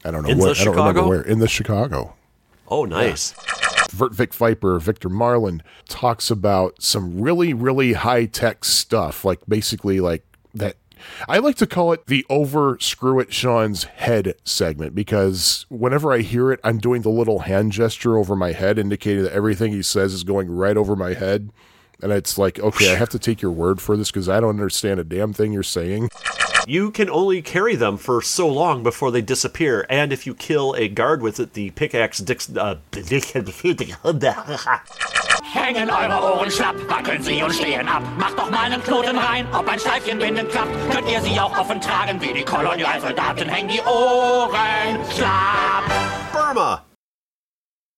I 0.05 0.11
don't 0.11 0.23
know 0.25 0.31
In 0.31 0.39
what. 0.39 0.55
the 0.57 0.61
I 0.61 0.65
don't 0.65 0.75
remember 0.77 1.01
Chicago? 1.01 1.09
where. 1.09 1.23
In 1.23 1.39
the 1.39 1.49
Chicago. 1.49 2.15
Oh, 2.69 2.85
nice. 2.85 3.35
Vert 3.91 4.15
Vic 4.15 4.33
Viper, 4.33 4.79
Victor 4.79 5.09
Marlin 5.11 5.63
talks 5.89 6.31
about 6.31 6.81
some 6.83 7.21
really, 7.21 7.53
really 7.53 7.93
high 7.93 8.25
tech 8.25 8.65
stuff, 8.65 9.25
like 9.25 9.41
basically 9.47 10.01
like 10.01 10.25
that. 10.55 10.77
I 11.29 11.39
like 11.39 11.57
to 11.57 11.67
call 11.67 11.93
it 11.93 12.07
the 12.07 12.25
over 12.29 12.77
screw 12.81 13.21
it 13.21 13.33
Sean's 13.33 13.85
head 13.85 14.35
segment 14.45 14.95
because 14.95 15.67
whenever 15.69 16.13
I 16.13 16.19
hear 16.19 16.53
it, 16.53 16.61
I'm 16.65 16.79
doing 16.79 17.03
the 17.03 17.11
little 17.11 17.41
hand 17.41 17.73
gesture 17.73 18.17
over 18.17 18.37
my 18.37 18.53
head, 18.53 18.79
indicating 18.79 19.25
that 19.25 19.33
everything 19.33 19.73
he 19.73 19.83
says 19.83 20.13
is 20.13 20.25
going 20.25 20.51
right 20.51 20.77
over 20.77 20.97
my 20.97 21.15
head. 21.15 21.51
And 22.03 22.11
it's 22.11 22.37
like, 22.37 22.59
okay, 22.59 22.93
I 22.93 22.97
have 22.97 23.11
to 23.11 23.19
take 23.19 23.41
your 23.41 23.53
word 23.53 23.81
for 23.81 23.97
this 23.97 24.11
because 24.11 24.29
I 24.29 24.41
don't 24.41 24.51
understand 24.51 24.99
a 24.99 25.05
damn 25.05 25.33
thing 25.33 25.53
you're 25.53 25.63
saying. 25.63 26.09
You 26.67 26.91
can 26.93 27.11
only 27.11 27.43
carry 27.43 27.75
them 27.75 27.97
for 27.97 28.23
so 28.23 28.49
long 28.49 28.83
before 28.83 29.11
they 29.11 29.21
disappear, 29.21 29.85
and 29.91 30.13
if 30.13 30.27
you 30.27 30.35
kill 30.35 30.75
a 30.75 30.87
guard 30.89 31.21
with 31.21 31.41
it, 31.41 31.55
the 31.55 31.71
pickaxe 31.71 32.19
dix, 32.19 32.49
uh, 32.57 32.77
Hängen 35.53 35.91
eure 35.91 36.23
Ohren 36.23 36.51
schlapp, 36.51 36.77
wackeln 36.89 37.23
sie 37.23 37.43
und 37.43 37.53
stehen 37.53 37.89
ab. 37.89 38.03
Macht 38.17 38.39
doch 38.39 38.51
mal 38.51 38.65
einen 38.65 38.83
Knoten 38.83 39.19
rein, 39.19 39.47
ob 39.53 39.69
ein 39.69 39.79
Schleifchen 39.79 40.19
binden 40.19 40.49
klappt. 40.49 40.71
Könnt 40.91 41.11
ihr 41.11 41.21
sie 41.21 41.39
auch 41.39 41.59
offen 41.59 41.81
tragen, 41.81 42.21
wie 42.23 42.33
die 42.33 42.45
Kolonialsoldaten 42.45 43.49
hängen 43.49 43.69
die 43.69 43.81
Ohren 43.81 44.99
schlapp. 45.15 45.85
Burma! 46.33 46.92